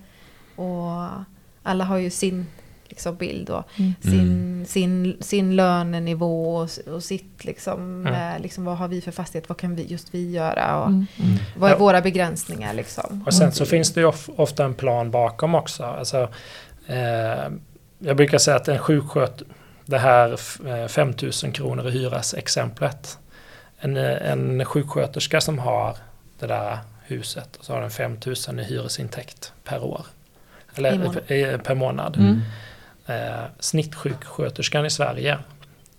Och 0.57 1.09
alla 1.63 1.85
har 1.85 1.97
ju 1.97 2.11
sin 2.11 2.47
liksom, 2.89 3.16
bild 3.16 3.51
och 3.51 3.64
Mm. 3.78 3.95
sin, 4.03 4.66
sin, 4.66 5.16
sin 5.20 5.57
lönenivå 5.57 6.57
och, 6.57 6.70
och 6.95 7.03
sitt 7.05 7.45
liksom, 7.45 8.07
Mm. 8.07 8.34
eh, 8.34 8.41
liksom, 8.43 8.64
vad 8.64 8.76
har 8.78 8.89
vi 8.89 9.01
för 9.01 9.12
fastighet, 9.12 9.49
vad 9.49 9.59
kan 9.59 9.74
vi, 9.76 9.87
just 9.87 10.14
vi 10.14 10.30
göra 10.30 10.80
och 10.80 10.87
Mm, 10.89 11.07
mm. 11.24 11.37
vad 11.57 11.70
är 11.70 11.74
Ja. 11.74 11.78
våra 11.78 12.01
begränsningar 12.01 12.74
liksom. 12.74 13.22
Och 13.26 13.34
sen 13.34 13.53
så 13.53 13.66
finns 13.66 13.93
det 13.93 14.01
ju 14.01 14.07
of, 14.07 14.28
ofta 14.37 14.64
en 14.64 14.74
plan 14.74 15.11
bakom 15.11 15.55
också. 15.55 15.84
Alltså, 15.84 16.28
eh, 16.87 17.49
jag 17.99 18.16
brukar 18.16 18.39
säga 18.39 18.57
att 18.57 18.68
en 18.68 18.78
sjuksköt, 18.78 19.43
det 19.87 19.99
här 19.99 20.32
f- 20.34 20.61
eh, 20.66 20.87
5000 20.89 21.53
kronor 21.53 21.89
i 21.89 21.91
hyras 21.91 22.34
exemplet. 22.34 23.18
En, 23.78 23.97
eh, 23.97 24.30
en 24.32 24.64
sjuksköterska 24.64 25.41
som 25.41 25.59
har 25.59 25.97
det 26.39 26.47
där 26.47 26.78
huset 27.05 27.57
och 27.57 27.64
så 27.64 27.72
har 27.72 27.80
den 27.80 27.91
5000 27.91 28.59
i 28.59 28.64
hyresintäkt 28.64 29.53
per 29.64 29.84
år. 29.84 30.01
Eller 30.74 31.59
per 31.59 31.74
månad. 31.74 32.16
Mm. 32.16 32.41
Eh, 33.07 33.45
snittsjuksköterskan 33.61 34.87
i 34.87 34.91
Sverige 34.91 35.39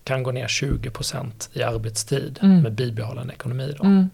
kan 0.04 0.24
gå 0.24 0.32
ner 0.32 0.48
20% 0.48 1.50
i 1.54 1.64
arbetstid 1.64 2.40
Mm. 2.42 2.62
med 2.62 2.72
bibehållen 2.74 3.32
ekonomi. 3.32 3.76
Då. 3.78 3.84
Mm. 3.84 4.10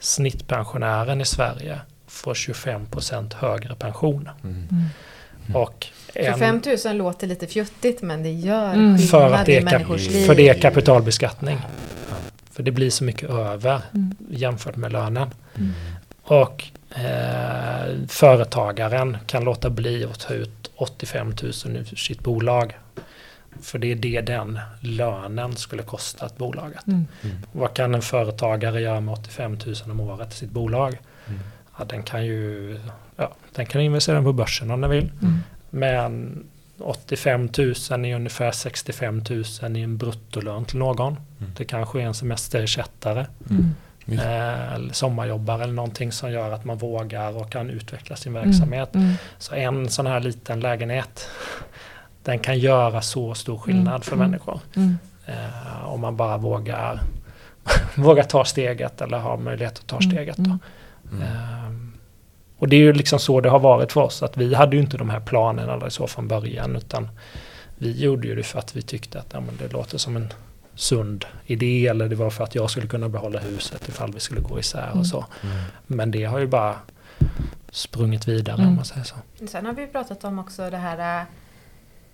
Snittpensionären 0.00 1.20
i 1.20 1.24
Sverige 1.24 1.80
får 2.06 2.34
25% 2.34 3.34
högre 3.34 3.74
pension. 3.74 4.28
Mm. 4.44 4.66
Mm. 5.46 5.56
Och 5.56 5.86
en, 6.14 6.24
25 6.32 6.62
000 6.86 6.96
låter 6.96 7.26
lite 7.26 7.46
fjuttigt 7.46 8.02
men 8.02 8.22
det 8.22 8.32
gör 8.32 8.74
Mm. 8.74 8.98
för, 8.98 9.06
skillnad 9.20 9.40
att 9.40 9.46
det 9.46 9.52
i 9.60 9.64
människors 9.64 10.08
liv. 10.10 10.26
för 10.26 10.34
det 10.34 10.48
är 10.48 10.54
kapitalbeskattning. 10.54 11.58
För 12.52 12.62
det 12.62 12.70
blir 12.70 12.90
så 12.90 13.04
mycket 13.04 13.30
över 13.30 13.80
Mm. 13.94 14.14
jämfört 14.30 14.76
med 14.76 14.92
lönen. 14.92 15.30
Mm. 15.56 15.72
Och 16.22 16.64
eh, 16.90 18.06
företagaren 18.08 19.16
kan 19.26 19.44
låta 19.44 19.70
bli 19.70 20.04
att 20.04 20.20
ta 20.20 20.34
ut 20.34 20.70
85 20.76 21.26
000 21.42 21.76
ur 21.76 21.96
sitt 21.96 22.20
bolag. 22.22 22.78
För 23.62 23.78
det 23.78 23.92
är 23.92 23.96
det 23.96 24.20
den 24.20 24.60
lönen 24.80 25.56
skulle 25.56 25.82
kosta 25.82 26.26
ett 26.26 26.38
bolaget. 26.38 26.86
Mm. 26.86 27.06
Vad 27.52 27.74
kan 27.74 27.94
en 27.94 28.02
företagare 28.02 28.80
göra 28.80 29.00
med 29.00 29.14
85 29.14 29.58
000 29.66 29.74
om 29.84 30.00
året 30.00 30.32
i 30.32 30.36
sitt 30.36 30.50
bolag? 30.50 30.98
Mm. 31.26 31.40
Ja, 31.78 31.84
den 31.84 32.02
kan 32.02 32.26
ju 32.26 32.78
ja, 33.16 33.34
den 33.54 33.66
kan 33.66 33.80
investera 33.80 34.22
på 34.22 34.32
börsen 34.32 34.70
om 34.70 34.80
den 34.80 34.90
vill. 34.90 35.10
Mm. 35.22 35.38
Men 35.70 36.44
85 36.80 37.48
000 37.58 38.04
är 38.04 38.14
ungefär 38.14 38.52
65 38.52 39.22
000 39.62 39.76
i 39.76 39.82
en 39.82 39.96
bruttolön 39.96 40.64
till 40.64 40.78
någon. 40.78 41.12
Mm. 41.12 41.52
Det 41.56 41.64
kanske 41.64 42.00
är 42.00 42.06
en 42.06 42.14
semesterersättare, 42.14 43.26
Mm. 43.50 43.74
Just. 44.10 44.24
eh, 44.24 44.72
eller 44.74 44.92
sommarjobbare 44.92 45.62
eller 45.62 45.72
någonting 45.72 46.12
som 46.12 46.30
gör 46.32 46.50
att 46.52 46.64
man 46.64 46.78
vågar 46.78 47.36
och 47.36 47.52
kan 47.52 47.70
utveckla 47.70 48.16
sin 48.16 48.32
verksamhet. 48.32 48.94
Mm. 48.94 49.12
Så 49.38 49.54
en 49.54 49.88
sån 49.88 50.06
här 50.06 50.20
liten 50.20 50.60
lägenhet, 50.60 51.28
den 52.22 52.38
kan 52.38 52.58
göra 52.58 53.02
så 53.02 53.34
stor 53.34 53.58
skillnad 53.58 53.86
Mm. 53.88 54.00
för 54.00 54.12
Mm. 54.16 54.30
människor. 54.30 54.60
Mm. 54.76 54.98
Eh, 55.26 55.84
om 55.88 56.00
man 56.00 56.16
bara 56.16 56.36
vågar, 56.36 57.00
vågar 57.94 58.22
ta 58.22 58.44
steget 58.44 59.00
eller 59.00 59.18
har 59.18 59.36
möjlighet 59.36 59.78
att 59.78 59.86
ta 59.86 60.00
steget. 60.00 60.36
Då. 60.36 60.50
Mm. 60.50 60.58
Mm. 61.12 61.22
Ehm, 61.22 61.92
och 62.58 62.68
det 62.68 62.76
är 62.76 62.80
ju 62.80 62.92
liksom 62.92 63.18
så 63.18 63.40
det 63.40 63.48
har 63.50 63.58
varit 63.58 63.92
för 63.92 64.00
oss. 64.00 64.22
Att 64.22 64.36
vi 64.36 64.54
hade 64.54 64.76
ju 64.76 64.82
inte 64.82 64.96
de 64.96 65.10
här 65.10 65.20
planerna 65.20 65.74
eller 65.74 65.88
så 65.88 66.06
från 66.06 66.28
början. 66.28 66.76
Utan 66.76 67.08
vi 67.78 68.00
gjorde 68.02 68.28
ju 68.28 68.34
det 68.34 68.42
för 68.42 68.58
att 68.58 68.76
vi 68.76 68.82
tyckte 68.82 69.18
att 69.18 69.26
ja, 69.32 69.40
men 69.40 69.56
det 69.56 69.72
låter 69.72 69.98
som 69.98 70.16
en 70.16 70.32
sund 70.78 71.24
idé. 71.46 71.86
Eller 71.86 72.08
det 72.08 72.14
var 72.16 72.30
för 72.30 72.44
att 72.44 72.54
jag 72.54 72.70
skulle 72.70 72.86
kunna 72.86 73.08
behålla 73.08 73.38
huset 73.38 73.88
ifall 73.88 74.12
vi 74.12 74.20
skulle 74.20 74.40
gå 74.40 74.58
isär 74.58 74.86
Mm. 74.86 74.98
och 74.98 75.06
så. 75.06 75.26
Mm. 75.42 75.56
Men 75.86 76.10
det 76.10 76.24
har 76.24 76.38
ju 76.38 76.46
bara 76.46 76.76
sprungit 77.70 78.28
vidare 78.28 78.56
Mm. 78.56 78.68
om 78.68 78.74
man 78.76 78.84
säger 78.84 79.04
så. 79.04 79.14
Sen 79.48 79.66
har 79.66 79.72
vi 79.72 79.86
pratat 79.86 80.24
om 80.24 80.38
också 80.38 80.70
det 80.70 80.76
här, 80.76 81.24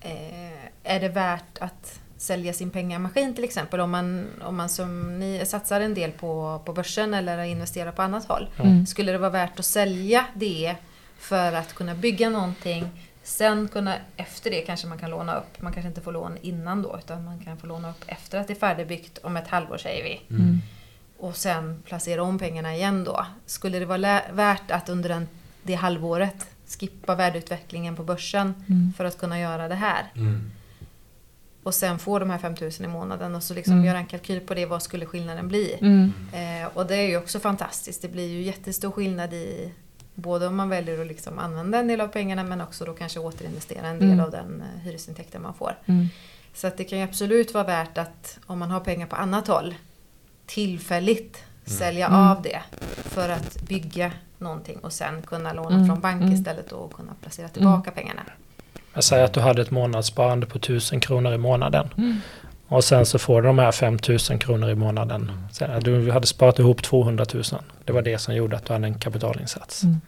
eh, 0.00 0.68
är 0.84 1.00
det 1.00 1.08
värt 1.08 1.58
att 1.60 2.00
sälja 2.16 2.52
sin 2.52 2.70
pengamaskin 2.70 3.34
till 3.34 3.44
exempel. 3.44 3.80
Om 3.80 3.90
man, 3.90 4.26
om 4.42 4.56
man 4.56 4.68
som 4.68 5.18
ni 5.18 5.42
satsar 5.46 5.80
en 5.80 5.94
del 5.94 6.10
på, 6.10 6.62
på 6.64 6.72
börsen 6.72 7.14
eller 7.14 7.42
investerar 7.42 7.92
på 7.92 8.02
annat 8.02 8.24
håll. 8.28 8.48
Mm. 8.62 8.86
Skulle 8.86 9.12
det 9.12 9.18
vara 9.18 9.30
värt 9.30 9.58
att 9.58 9.64
sälja 9.64 10.24
det 10.34 10.74
för 11.18 11.52
att 11.52 11.74
kunna 11.74 11.94
bygga 11.94 12.30
någonting 12.30 12.88
Sen 13.24 13.68
kunna, 13.68 13.94
efter 14.16 14.50
det 14.50 14.60
kanske 14.60 14.86
man 14.86 14.98
kan 14.98 15.10
låna 15.10 15.36
upp. 15.36 15.62
Man 15.62 15.72
kanske 15.72 15.88
inte 15.88 16.00
får 16.00 16.12
lån 16.12 16.36
innan 16.42 16.82
då, 16.82 16.98
utan 17.04 17.24
man 17.24 17.38
kan 17.40 17.56
få 17.56 17.66
låna 17.66 17.90
upp 17.90 18.04
efter 18.06 18.38
att 18.40 18.46
det 18.46 18.52
är 18.52 18.58
färdigbyggt 18.58 19.18
om 19.22 19.36
ett 19.36 19.48
halvår 19.48 19.78
säger 19.78 20.04
vi. 20.04 20.20
Mm. 20.34 20.58
Och 21.18 21.36
sen 21.36 21.82
placera 21.86 22.22
om 22.22 22.38
pengarna 22.38 22.74
igen 22.74 23.04
då. 23.04 23.26
Skulle 23.46 23.78
det 23.78 23.84
vara 23.86 24.20
värt 24.32 24.70
att 24.70 24.88
under 24.88 25.08
den, 25.08 25.28
det 25.62 25.74
halvåret 25.74 26.46
skippa 26.80 27.14
värdeutvecklingen 27.14 27.96
på 27.96 28.02
börsen 28.04 28.54
Mm. 28.68 28.92
för 28.96 29.04
att 29.04 29.18
kunna 29.18 29.40
göra 29.40 29.68
det 29.68 29.74
här? 29.74 30.04
Mm. 30.16 30.50
Och 31.62 31.74
sen 31.74 31.98
få 31.98 32.18
de 32.18 32.30
här 32.30 32.38
5000 32.38 32.84
i 32.84 32.88
månaden 32.88 33.34
och 33.34 33.42
så 33.42 33.54
liksom 33.54 33.72
Mm. 33.74 33.84
göra 33.84 33.98
en 33.98 34.06
kalkyl 34.06 34.40
på 34.40 34.54
det. 34.54 34.66
Vad 34.66 34.82
skulle 34.82 35.06
skillnaden 35.06 35.48
bli? 35.48 35.78
Mm. 35.80 36.12
Eh, 36.32 36.68
och 36.74 36.86
det 36.86 36.96
är 36.96 37.08
ju 37.08 37.16
också 37.16 37.40
fantastiskt. 37.40 38.02
Det 38.02 38.08
blir 38.08 38.28
ju 38.28 38.42
jättestor 38.42 38.90
skillnad 38.90 39.32
i 39.34 39.72
både 40.14 40.46
om 40.46 40.56
man 40.56 40.68
väljer 40.68 41.00
att 41.00 41.06
liksom 41.06 41.38
använda 41.38 41.78
en 41.78 41.88
del 41.88 42.00
av 42.00 42.08
pengarna 42.08 42.44
men 42.44 42.60
också 42.60 42.84
då 42.84 42.92
kanske 42.92 43.20
återinvestera 43.20 43.86
en 43.86 43.98
del 43.98 44.10
Mm. 44.10 44.24
av 44.24 44.30
den 44.30 44.60
eh, 44.62 44.80
hyresintäkten 44.84 45.42
man 45.42 45.54
får. 45.54 45.76
Mm. 45.86 46.06
Så 46.54 46.66
att 46.66 46.76
det 46.76 46.84
kan 46.84 46.98
ju 46.98 47.04
absolut 47.04 47.54
vara 47.54 47.64
värt 47.64 47.98
att 47.98 48.38
om 48.46 48.58
man 48.58 48.70
har 48.70 48.80
pengar 48.80 49.06
på 49.06 49.16
annat 49.16 49.46
håll 49.48 49.74
tillfälligt 50.46 51.44
sälja 51.64 52.06
Mm. 52.06 52.20
av 52.20 52.42
det 52.42 52.60
för 53.04 53.28
att 53.28 53.62
bygga 53.62 54.12
någonting 54.38 54.78
och 54.78 54.92
sen 54.92 55.22
kunna 55.22 55.52
låna 55.52 55.74
Mm. 55.74 55.86
från 55.86 56.00
bank 56.00 56.22
Mm. 56.22 56.34
istället 56.34 56.72
och 56.72 56.92
kunna 56.92 57.12
placera 57.22 57.48
tillbaka 57.48 57.90
pengarna. 57.90 58.22
Jag 58.94 59.04
säger 59.04 59.24
att 59.24 59.32
du 59.32 59.40
hade 59.40 59.62
ett 59.62 59.70
månadssparande 59.70 60.46
på 60.46 60.58
1000 60.58 61.00
kronor 61.00 61.32
i 61.32 61.38
månaden. 61.38 62.20
Mm. 62.74 62.78
Och 62.78 62.84
sen 62.84 63.06
så 63.06 63.18
får 63.18 63.42
du 63.42 63.48
de 63.48 63.58
här 63.58 63.72
5000 63.72 64.38
kronor 64.38 64.70
i 64.70 64.74
månaden. 64.74 65.30
Sen, 65.52 65.82
du 65.82 66.10
hade 66.10 66.26
sparat 66.26 66.58
ihop 66.58 66.82
200 66.82 67.24
000. 67.34 67.42
Det 67.84 67.92
var 67.92 68.02
det 68.02 68.18
som 68.18 68.34
gjorde 68.34 68.56
att 68.56 68.64
du 68.66 68.72
hade 68.72 68.86
en 68.86 68.94
kapitalinsats. 68.98 69.82
Mm. 69.82 70.00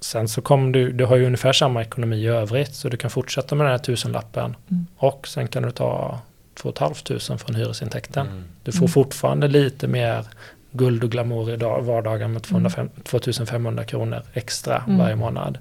Sen 0.00 0.28
så 0.28 0.42
kom 0.42 0.72
du, 0.72 0.92
du 0.92 1.04
har 1.04 1.16
ju 1.16 1.26
ungefär 1.26 1.52
samma 1.52 1.82
ekonomi 1.82 2.16
i 2.16 2.26
övrigt. 2.26 2.74
Så 2.74 2.88
du 2.88 2.96
kan 2.96 3.10
fortsätta 3.10 3.54
med 3.54 3.66
den 3.66 3.70
här 3.70 3.78
tusenlappen. 3.78 4.56
Mm. 4.70 4.86
Och 4.96 5.28
sen 5.28 5.48
kan 5.48 5.62
du 5.62 5.70
ta 5.70 6.18
2 6.54 6.72
500 6.78 7.38
från 7.38 7.54
hyresintäkten. 7.56 8.26
Mm. 8.26 8.44
Du 8.64 8.72
får 8.72 8.78
Mm. 8.78 8.88
fortfarande 8.88 9.48
lite 9.48 9.88
mer 9.88 10.24
guld 10.72 11.04
och 11.04 11.10
glamour 11.10 11.50
i 11.50 11.56
dag, 11.56 11.82
vardagen 11.82 12.32
med 12.32 12.42
205, 12.42 12.90
2500 13.04 13.84
kronor 13.84 14.22
extra 14.32 14.82
Mm. 14.86 14.98
varje 14.98 15.16
månad. 15.16 15.58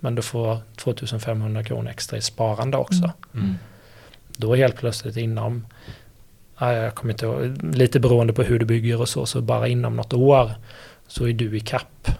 Men 0.00 0.14
du 0.14 0.22
får 0.22 0.58
2500 0.76 1.64
kronor 1.64 1.90
extra 1.90 2.16
i 2.18 2.20
sparande 2.20 2.76
också. 2.76 3.12
Mm. 3.34 3.54
Mm. 4.42 4.50
Då 4.50 4.54
helt 4.54 4.76
plötsligt 4.76 5.16
inom, 5.16 5.66
ja, 6.58 6.72
jag 6.72 6.94
kommer 6.94 7.14
inte 7.14 7.26
ihåg, 7.26 7.62
lite 7.74 8.00
beroende 8.00 8.32
på 8.32 8.42
hur 8.42 8.58
du 8.58 8.66
bygger 8.66 9.00
och 9.00 9.08
så, 9.08 9.26
så 9.26 9.40
bara 9.40 9.68
inom 9.68 9.96
något 9.96 10.12
år 10.12 10.50
så 11.06 11.28
är 11.28 11.32
du 11.32 11.56
i 11.56 11.60
kapp 11.60 12.10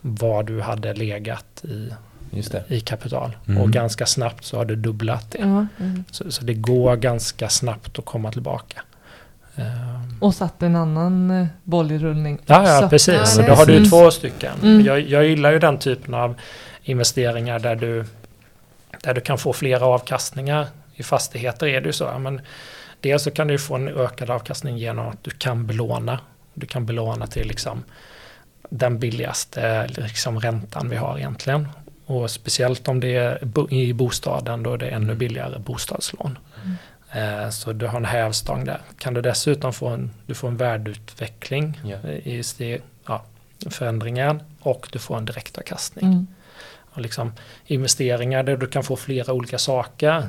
vad 0.00 0.46
du 0.46 0.60
hade 0.60 0.94
legat 0.94 1.64
i, 1.64 1.88
Just 2.30 2.52
det. 2.52 2.64
i 2.68 2.80
kapital. 2.80 3.36
Mm. 3.48 3.62
Och 3.62 3.70
ganska 3.70 4.06
snabbt 4.06 4.44
så 4.44 4.56
har 4.56 4.64
du 4.64 4.76
dubblat 4.76 5.30
det. 5.30 5.38
Ja. 5.38 5.66
Mm. 5.80 6.04
Så, 6.10 6.30
så 6.30 6.44
det 6.44 6.54
går 6.54 6.96
ganska 6.96 7.48
snabbt 7.48 7.98
att 7.98 8.04
komma 8.04 8.32
tillbaka. 8.32 8.82
Och 10.20 10.34
satt 10.34 10.62
en 10.62 10.76
annan 10.76 11.30
eh, 11.30 11.46
boll 11.64 11.92
i 11.92 11.98
rullning 11.98 12.38
Ja, 12.46 12.80
ja 12.80 12.88
precis. 12.88 13.36
Ja, 13.38 13.46
då 13.46 13.54
har 13.54 13.66
du 13.66 13.86
två 13.86 14.10
stycken. 14.10 14.52
Mm. 14.62 14.84
Jag, 14.84 15.00
jag 15.00 15.26
gillar 15.26 15.52
ju 15.52 15.58
den 15.58 15.78
typen 15.78 16.14
av 16.14 16.34
investeringar 16.82 17.58
där 17.58 17.76
du, 17.76 18.04
där 19.02 19.14
du 19.14 19.20
kan 19.20 19.38
få 19.38 19.52
flera 19.52 19.86
avkastningar. 19.86 20.66
I 20.96 21.02
fastigheter 21.02 21.66
är 21.66 21.80
det 21.80 21.86
ju 21.86 21.92
så. 21.92 22.04
ja, 22.04 22.18
Men 22.18 22.40
dels 23.00 23.22
så 23.22 23.30
kan 23.30 23.46
du 23.48 23.58
få 23.58 23.74
en 23.74 23.88
ökad 23.88 24.30
avkastning 24.30 24.76
genom 24.78 25.08
att 25.08 25.24
du 25.24 25.30
kan 25.30 25.66
belåna. 25.66 26.20
Du 26.54 26.66
kan 26.66 26.86
belåna 26.86 27.26
till 27.26 27.48
liksom 27.48 27.84
den 28.70 28.98
billigaste 28.98 29.86
liksom 29.88 30.40
räntan 30.40 30.88
vi 30.90 30.96
har 30.96 31.18
egentligen. 31.18 31.68
Och 32.06 32.30
speciellt 32.30 32.88
om 32.88 33.00
det 33.00 33.16
är 33.16 33.38
bo- 33.44 33.70
i 33.70 33.92
bostaden 33.92 34.62
då 34.62 34.72
är 34.72 34.78
det 34.78 34.88
ännu 34.88 35.14
billigare 35.14 35.58
bostadslån. 35.58 36.38
Eh, 37.12 37.50
Så 37.50 37.72
du 37.72 37.86
har 37.86 37.96
en 37.96 38.04
hävstång 38.04 38.64
där. 38.64 38.80
Kan 38.98 39.14
du 39.14 39.22
dessutom 39.22 39.72
få 39.72 39.88
en, 39.88 40.10
du 40.26 40.34
får 40.34 40.48
en 40.48 40.56
värdeutveckling 40.56 41.80
Ja. 41.84 42.08
i 42.10 42.42
steg, 42.42 42.82
ja, 43.06 43.24
förändringar 43.70 44.38
och 44.60 44.88
du 44.92 44.98
får 44.98 45.16
en 45.18 45.24
direktavkastning. 45.24 46.04
Mm. 46.06 46.26
Och 46.92 47.00
liksom 47.00 47.32
investeringar 47.66 48.42
där 48.42 48.56
du 48.56 48.66
kan 48.66 48.84
få 48.84 48.96
flera 48.96 49.32
olika 49.32 49.58
saker. 49.58 50.26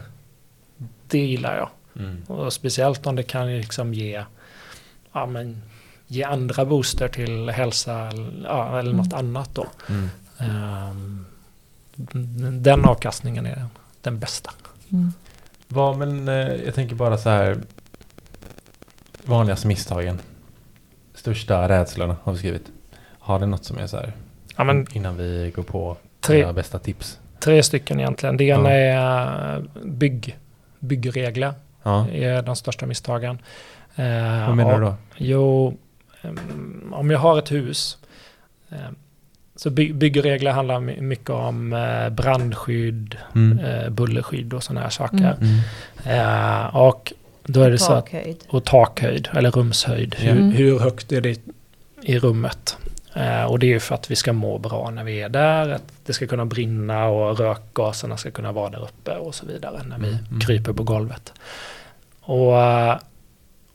Det 1.07 1.17
gillar 1.25 1.57
jag. 1.57 1.69
Mm. 2.05 2.23
Och 2.27 2.53
speciellt 2.53 3.07
om 3.07 3.15
det 3.15 3.23
kan 3.23 3.57
liksom 3.57 3.93
ge, 3.93 4.23
ja, 5.13 5.25
men, 5.25 5.61
ge 6.07 6.23
andra 6.23 6.65
booster 6.65 7.07
till 7.07 7.49
hälsa 7.49 8.07
eller- 8.07 8.43
ja, 8.47 8.79
eller 8.79 8.93
något 8.93 9.13
annat 9.13 9.49
då. 9.55 9.67
Mm. 9.89 10.09
Ehm, 10.39 11.25
den 12.63 12.85
avkastningen 12.85 13.45
är 13.45 13.65
den 14.01 14.19
bästa. 14.19 14.51
Mm. 14.91 15.13
Vad, 15.67 15.97
men 15.97 16.27
eh, 16.27 16.35
jag 16.65 16.75
tänker 16.75 16.95
bara 16.95 17.17
så 17.17 17.29
här. 17.29 17.57
Vanligaste 19.25 19.67
misstagen. 19.67 20.19
Största 21.15 21.69
rädslorna 21.69 22.15
har 22.23 22.31
vi 22.33 22.37
skrivit. 22.39 22.65
Har 23.19 23.39
det 23.39 23.45
något 23.45 23.65
som 23.65 23.77
är 23.77 23.87
så 23.87 23.97
här? 23.97 24.13
Ja, 24.57 24.63
men 24.63 24.87
Innan 24.93 25.17
vi 25.17 25.51
går 25.55 25.63
på 25.63 25.97
Tre. 26.19 26.51
bästa 26.51 26.79
tips. 26.79 27.19
tre 27.39 27.63
stycken 27.63 27.99
egentligen. 27.99 28.37
Det 28.37 28.43
ena 28.43 28.69
Ja. 28.73 28.75
är 28.77 29.63
bygg, 29.83 30.37
byggregler. 30.85 31.53
Ja. 31.83 32.07
är 32.09 32.41
de 32.41 32.55
största 32.55 32.85
misstagen. 32.85 33.39
Eh, 33.95 34.47
Vad 34.47 34.55
menar 34.55 34.73
och- 34.73 34.79
du 34.79 34.85
då? 34.85 34.95
Jo, 35.17 35.77
om 36.91 37.09
jag 37.11 37.19
har 37.19 37.39
ett 37.39 37.51
hus 37.51 37.97
em, 38.69 38.95
så 39.55 39.69
by- 39.69 39.93
byggregler 39.93 40.51
handlar 40.51 40.79
my- 40.79 41.01
mycket 41.01 41.29
om 41.29 41.73
eh, 41.73 42.09
brandskydd, 42.09 43.17
Mm. 43.35 43.59
eh, 43.59 43.89
bullerskydd 43.89 44.53
och 44.53 44.63
sådana 44.63 44.81
här 44.81 44.89
saker. 44.89 45.35
Mm. 45.41 45.59
Mm. 46.05 46.59
Eh, 46.61 46.75
och 46.75 47.13
då 47.43 47.61
är 47.61 47.71
det 47.71 47.77
så 47.77 47.93
att, 47.93 48.05
Takhöjd. 48.05 48.37
och 48.47 48.63
takhöjd 48.63 49.29
eller 49.33 49.51
rumshöjd. 49.51 50.15
Hur, 50.15 50.31
Mm. 50.31 50.51
hur 50.51 50.79
högt 50.79 51.11
är 51.11 51.21
det 51.21 51.39
i 52.03 52.19
rummet? 52.19 52.77
Eh, 53.15 53.43
och 53.43 53.59
det 53.59 53.65
är 53.65 53.69
ju 53.69 53.79
för 53.79 53.95
att 53.95 54.11
vi 54.11 54.15
ska 54.15 54.33
må 54.33 54.57
bra 54.57 54.89
när 54.89 55.03
vi 55.03 55.21
är 55.21 55.29
där, 55.29 55.69
att 55.69 55.83
det 56.05 56.13
ska 56.13 56.27
kunna 56.27 56.45
brinna 56.45 57.05
och 57.07 57.39
rökgaserna 57.39 58.17
ska 58.17 58.31
kunna 58.31 58.51
vara 58.51 58.69
där 58.69 58.83
uppe 58.83 59.15
och 59.15 59.35
så 59.35 59.45
vidare 59.45 59.83
när 59.83 59.97
vi 59.97 60.07
Mm, 60.07 60.25
mm. 60.25 60.39
kryper 60.39 60.73
på 60.73 60.83
golvet. 60.83 61.33
Och 62.21 62.61
eh, 62.61 62.97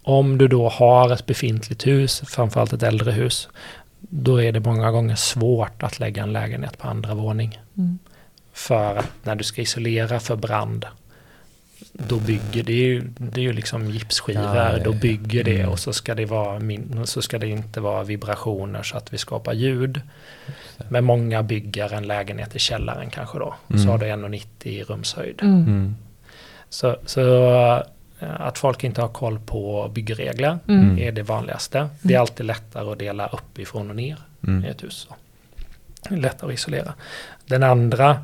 om 0.03 0.38
du 0.38 0.49
då 0.49 0.68
har 0.68 1.12
ett 1.12 1.26
befintligt 1.26 1.86
hus, 1.86 2.22
framförallt 2.26 2.72
ett 2.72 2.82
äldre 2.82 3.12
hus, 3.12 3.49
då 4.01 4.43
är 4.43 4.53
det 4.53 4.61
många 4.61 4.91
gånger 4.91 5.14
svårt 5.14 5.82
att 5.82 5.99
lägga 5.99 6.22
en 6.22 6.32
lägenhet 6.32 6.78
på 6.78 6.88
andra 6.88 7.14
våning. 7.14 7.61
Mm. 7.76 7.99
För 8.53 8.97
att 8.97 9.11
när 9.22 9.34
du 9.34 9.45
ska 9.45 9.62
isolera 9.62 10.20
för 10.20 10.36
brand, 10.36 10.86
då 12.09 12.16
bygger 12.18 12.62
det 12.62 12.72
ju, 12.72 13.01
det 13.18 13.40
är 13.40 13.42
ju 13.42 13.53
liksom 13.53 13.90
gipsskivor, 13.90 14.84
då 14.84 14.92
bygger 14.92 15.44
det 15.44 15.59
Mm. 15.61 15.70
och 15.72 15.78
så 15.78 15.92
ska 15.92 16.14
det, 16.14 16.24
vara 16.24 16.59
min, 16.59 17.07
så 17.07 17.22
ska 17.22 17.38
det 17.38 17.48
inte 17.48 17.80
vara 17.80 18.03
vibrationer 18.03 18.82
så 18.82 18.96
att 18.96 19.12
vi 19.12 19.18
skapar 19.18 19.53
ljud. 19.53 20.01
Men 20.88 21.05
många 21.05 21.42
bygger 21.42 21.92
en 21.94 22.07
lägenhet 22.07 22.57
i 22.57 22.59
källaren 22.59 23.11
kanske 23.11 23.38
då, 23.38 23.55
Mm. 23.70 23.82
så 23.82 23.88
har 23.90 23.98
du 23.98 24.07
1,90 24.07 24.46
i 24.68 24.82
rumshöjd. 24.82 25.38
Mm. 25.42 25.62
Mm. 25.62 25.96
Så, 26.68 26.96
så 27.07 27.20
eh, 28.20 28.40
att 28.40 28.59
folk 28.59 28.84
inte 28.84 29.01
har 29.01 29.09
koll 29.09 29.38
på 29.38 29.90
byggregler 29.94 30.59
Mm. 30.68 30.98
är 30.98 31.12
det 31.12 31.22
vanligaste. 31.22 31.88
Det 32.03 32.14
är 32.14 32.18
alltid 32.18 32.46
lättare 32.46 32.92
att 32.92 32.98
dela 32.98 33.26
uppifrån 33.28 33.90
och 33.90 33.96
ner 33.96 34.16
Mm. 34.46 34.64
i 34.64 34.68
ett 34.68 34.82
hus. 34.84 34.94
Så. 35.09 35.14
Det 36.09 36.14
är 36.14 36.18
lättare 36.18 36.48
att 36.48 36.55
isolera. 36.55 36.94
Den 37.46 37.62
andra 37.62 38.18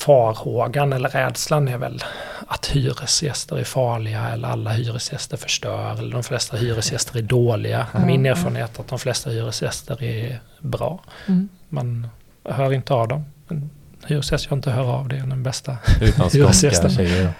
farhågan 0.00 0.92
eller 0.92 1.08
rädslan 1.08 1.68
är 1.68 1.78
väl 1.78 2.04
att 2.46 2.66
hyresgäster 2.66 3.58
är 3.58 3.64
farliga 3.64 4.28
eller 4.28 4.48
alla 4.48 4.70
hyresgäster 4.70 5.36
förstör 5.36 5.98
eller 5.98 6.12
de 6.12 6.22
flesta 6.22 6.56
hyresgäster 6.56 7.18
är 7.18 7.22
dåliga. 7.22 7.86
Ja, 7.94 7.98
Min 8.06 8.24
ja. 8.24 8.30
erfarenhet 8.32 8.76
är 8.78 8.80
att 8.82 8.88
de 8.88 8.98
flesta 8.98 9.30
hyresgäster 9.30 10.02
är 10.04 10.40
bra. 10.60 11.00
Mm. 11.28 11.48
Man 11.68 12.06
hör 12.44 12.72
inte 12.72 12.94
av 12.94 13.08
dem. 13.08 13.24
En 13.48 13.70
hyresgäst 14.06 14.46
jag 14.50 14.58
inte 14.58 14.70
hör 14.70 14.94
av 14.94 15.08
det 15.08 15.16
är 15.16 15.20
den 15.20 15.42
bästa. 15.42 15.76
Utan 16.00 16.30
Hyresgästen. 16.30 16.90
tjejer. 16.90 17.32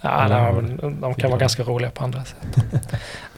Ja, 0.00 0.26
nej, 0.28 0.52
men 0.52 1.00
de 1.00 1.14
kan 1.14 1.30
vara 1.30 1.40
ganska 1.40 1.62
roliga 1.62 1.90
på 1.90 2.04
andra 2.04 2.22
sätt. 2.24 2.56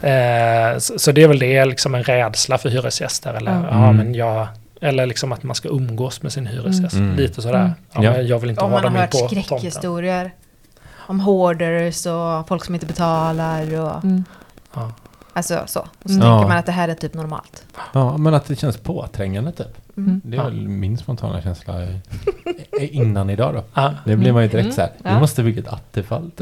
eh, 0.02 0.78
så, 0.78 0.98
så 0.98 1.12
det 1.12 1.22
är 1.22 1.28
väl 1.28 1.38
det, 1.38 1.64
liksom 1.64 1.94
en 1.94 2.02
rädsla 2.04 2.58
för 2.58 2.68
hyresgäster. 2.68 3.34
Eller, 3.34 3.52
Ja. 3.52 3.66
ja. 3.70 3.84
Mm. 3.84 3.96
men 3.96 4.14
jag, 4.14 4.48
eller 4.80 5.06
liksom 5.06 5.32
att 5.32 5.42
man 5.42 5.54
ska 5.54 5.68
umgås 5.68 6.22
med 6.22 6.32
sin 6.32 6.46
hyresgäst. 6.46 6.94
Mm. 6.96 7.16
Lite 7.16 7.42
sådär. 7.42 7.58
Mm. 7.60 7.72
Ja, 7.92 8.02
Ja. 8.02 8.16
Jag 8.20 8.38
vill 8.38 8.50
inte 8.50 8.64
Om 8.64 8.70
ha 8.70 8.76
man 8.76 8.84
har 8.84 8.90
dem 8.90 8.94
in 8.96 9.00
hört 9.00 9.10
på 9.10 9.18
tomten. 9.18 9.42
skräckhistorier 9.42 10.34
om 11.08 11.20
hoarders 11.20 12.06
och 12.06 12.48
folk 12.48 12.64
som 12.64 12.74
inte 12.74 12.86
betalar 12.86 13.80
och 13.80 14.04
Mm. 14.04 14.24
Ja. 14.74 14.92
alltså 15.32 15.62
så. 15.66 15.80
Och 15.80 15.86
så 16.02 16.08
Mm. 16.10 16.20
tänker 16.20 16.26
Ja. 16.42 16.48
man 16.48 16.56
att 16.58 16.66
det 16.66 16.72
här 16.72 16.88
är 16.88 16.94
typ 16.94 17.14
normalt. 17.14 17.64
Ja, 17.92 18.16
men 18.16 18.34
att 18.34 18.46
det 18.46 18.56
känns 18.56 18.76
påträngande 18.76 19.52
typ. 19.52 19.96
Mm. 19.96 20.20
Det 20.24 20.36
är 20.36 20.40
Ja. 20.40 20.44
väl 20.44 20.68
min 20.68 20.98
spontana 20.98 21.42
känsla. 21.42 21.74
innan 22.80 23.30
idag 23.30 23.54
då. 23.54 23.64
Ja. 23.74 23.94
Det 24.04 24.16
blir 24.16 24.32
man 24.32 24.42
ju 24.42 24.48
direkt 24.48 24.64
Mm. 24.64 24.74
så 24.74 24.80
här. 24.80 24.90
Vi 24.98 25.10
Ja. 25.10 25.20
måste 25.20 25.42
bygga 25.42 25.60
ett 25.62 25.68
attefall. 25.68 26.30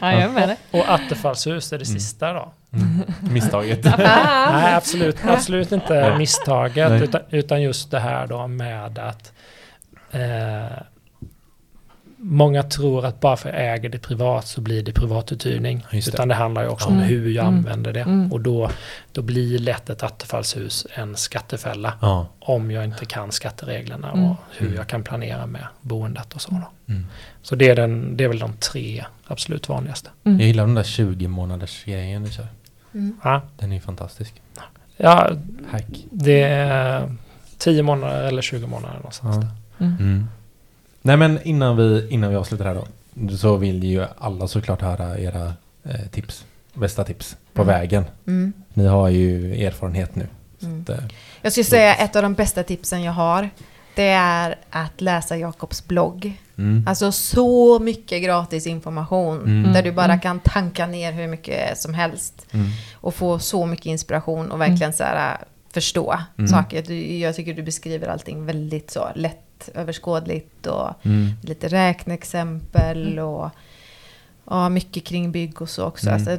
ja, 0.00 0.12
jag 0.12 0.12
är 0.22 0.28
med 0.28 0.48
det. 0.48 0.78
Och 0.78 0.84
attefallshus 0.94 1.72
är 1.72 1.78
det 1.78 1.88
Mm. 1.88 2.00
sista 2.00 2.32
då? 2.32 2.52
Mm. 2.76 3.32
Misstaget. 3.32 3.84
Nej, 3.98 4.74
absolut, 4.74 5.16
absolut 5.24 5.72
inte 5.72 6.18
misstaget. 6.18 7.02
Utan, 7.02 7.20
utan 7.30 7.62
just 7.62 7.90
det 7.90 8.00
här 8.00 8.26
då 8.26 8.46
med 8.46 8.98
att 8.98 9.32
eh, 10.10 10.76
Många 12.18 12.62
tror 12.62 13.04
att 13.06 13.20
bara 13.20 13.36
för 13.36 13.48
att 13.48 13.54
jag 13.54 13.74
äger 13.74 13.88
det 13.88 13.98
privat 13.98 14.46
så 14.46 14.60
blir 14.60 14.82
det 14.82 14.92
privatuthyrning. 14.92 15.86
Just 15.92 16.06
det. 16.12 16.16
Utan 16.16 16.28
det 16.28 16.34
handlar 16.34 16.62
ju 16.62 16.68
också 16.68 16.88
Mm. 16.88 17.00
om 17.00 17.06
hur 17.08 17.30
jag 17.30 17.42
Mm. 17.46 17.58
använder 17.58 17.92
det. 17.92 18.00
Mm. 18.00 18.32
Och 18.32 18.40
då, 18.40 18.70
då 19.12 19.22
blir 19.22 19.58
lätt 19.58 19.90
ett 19.90 20.02
attefallshus 20.02 20.86
en 20.94 21.16
skattefälla. 21.16 21.92
Ja. 22.00 22.26
Om 22.38 22.70
jag 22.70 22.84
inte 22.84 23.04
kan 23.06 23.32
skattereglerna 23.32 24.10
Mm. 24.10 24.24
och 24.30 24.36
hur 24.56 24.74
jag 24.74 24.86
kan 24.86 25.02
planera 25.04 25.46
med 25.46 25.66
boendet 25.80 26.34
och 26.34 26.40
så. 26.40 26.50
Då. 26.50 26.92
Mm. 26.92 27.06
Så 27.42 27.54
det 27.54 27.68
är, 27.68 27.76
den, 27.76 28.16
det 28.16 28.24
är 28.24 28.28
väl 28.28 28.38
de 28.38 28.52
tre 28.52 29.04
absolut 29.26 29.68
vanligaste. 29.68 30.10
Mm. 30.24 30.38
Jag 30.40 30.46
gillar 30.46 30.66
den 30.66 30.74
där 30.74 30.82
20 30.82 31.28
månaders 31.28 31.84
grejen 31.84 32.22
du 32.24 32.30
kör. 32.30 32.46
Mm. 32.96 33.16
Ja, 33.24 33.42
Den 33.58 33.72
är 33.72 33.80
fantastisk. 33.80 34.34
ja 34.96 35.30
Hack. 35.70 36.04
det 36.10 36.42
är 36.42 37.14
10 37.58 37.82
månader 37.82 38.22
eller 38.24 38.42
20 38.42 38.66
månader 38.66 38.94
någonstans. 38.96 39.36
Ja. 39.78 39.84
Mm. 39.86 39.96
Mm. 40.00 40.26
Nej 41.02 41.16
men 41.16 41.42
innan 41.42 41.76
vi, 41.76 42.08
innan 42.10 42.30
vi 42.30 42.36
avslutar 42.36 42.64
här 42.64 42.74
då. 42.74 42.86
Så 43.36 43.56
vill 43.56 43.84
ju 43.84 44.06
alla 44.18 44.48
såklart 44.48 44.80
höra 44.82 45.18
era 45.18 45.52
eh, 45.84 46.00
tips. 46.10 46.44
Bästa 46.74 47.04
tips 47.04 47.36
på 47.52 47.62
Mm. 47.62 47.74
vägen. 47.74 48.04
Mm. 48.26 48.52
Ni 48.74 48.86
har 48.86 49.08
ju 49.08 49.64
erfarenhet 49.66 50.14
nu. 50.14 50.26
Mm. 50.62 50.84
Det, 50.84 51.02
Jag 51.42 51.52
skulle 51.52 51.64
säga 51.64 51.94
ett 51.94 52.16
av 52.16 52.22
de 52.22 52.34
bästa 52.34 52.62
tipsen 52.62 53.02
jag 53.02 53.12
har. 53.12 53.50
Det 53.94 54.08
är 54.08 54.56
att 54.70 55.00
läsa 55.00 55.36
Jakobs 55.36 55.86
blogg. 55.86 56.40
Mm. 56.58 56.84
Alltså 56.88 57.12
så 57.12 57.78
mycket 57.78 58.22
gratis 58.22 58.66
information. 58.66 59.40
Mm. 59.40 59.72
Där 59.72 59.82
du 59.82 59.92
bara 59.92 60.04
Mm. 60.04 60.20
kan 60.20 60.40
tanka 60.40 60.86
ner 60.86 61.12
hur 61.12 61.26
mycket 61.28 61.78
som 61.78 61.94
helst. 61.94 62.46
Mm. 62.52 62.66
Och 62.94 63.14
få 63.14 63.38
så 63.38 63.66
mycket 63.66 63.86
inspiration 63.86 64.50
och 64.50 64.60
verkligen 64.60 64.92
så 64.92 65.04
här, 65.04 65.36
förstå 65.72 66.18
Mm. 66.38 66.48
saker. 66.48 66.82
Du, 66.82 67.16
jag 67.18 67.34
tycker 67.36 67.54
du 67.54 67.62
beskriver 67.62 68.08
allting 68.08 68.46
väldigt 68.46 68.90
så 68.90 69.08
lätt 69.14 69.68
överskådligt 69.74 70.66
och 70.66 70.90
Mm. 71.06 71.30
lite 71.42 71.68
räkneexempel 71.68 73.18
och 73.18 73.50
ja, 74.50 74.68
mycket 74.68 75.04
kring 75.04 75.32
bygg 75.32 75.62
och 75.62 75.68
så 75.68 75.84
också. 75.84 76.06
Mm. 76.08 76.14
Alltså, 76.14 76.36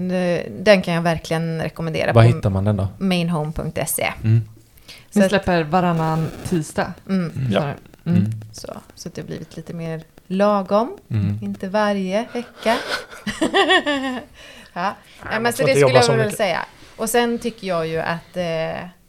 den, 0.64 0.82
kan 0.82 0.94
jag 0.94 1.02
verkligen 1.02 1.62
rekommendera 1.62 2.14
Var 2.14 2.22
på 2.24 2.28
hittar 2.36 2.50
man 2.50 2.64
den 2.66 2.78
då? 2.78 2.88
mainhome.se. 2.98 4.14
Mm. 4.24 4.42
Att- 5.16 5.30
släpper 5.30 5.64
varannan 5.64 6.28
tisdag. 6.50 6.94
Mm, 7.10 7.48
Ja. 7.52 7.74
Mm. 8.08 8.18
Mm. 8.18 8.32
så, 8.54 8.74
så 8.96 9.10
att 9.10 9.16
det 9.16 9.22
har 9.22 9.28
blivit 9.28 9.58
lite 9.58 9.74
mer 9.74 10.04
lagom. 10.28 10.98
Mm. 11.10 11.40
Inte 11.42 11.68
varje 11.70 12.28
vecka. 12.34 12.78
ja. 14.74 14.96
Nej, 15.32 15.40
men 15.40 15.54
så 15.54 15.66
det 15.66 15.76
skulle 15.76 15.94
jag 16.00 16.18
väl 16.18 16.32
säga. 16.32 16.66
Och 16.96 17.10
sen 17.10 17.40
tycker 17.40 17.68
jag 17.68 17.88
ju 17.88 17.98
att 18.00 18.38
eh, 18.38 18.42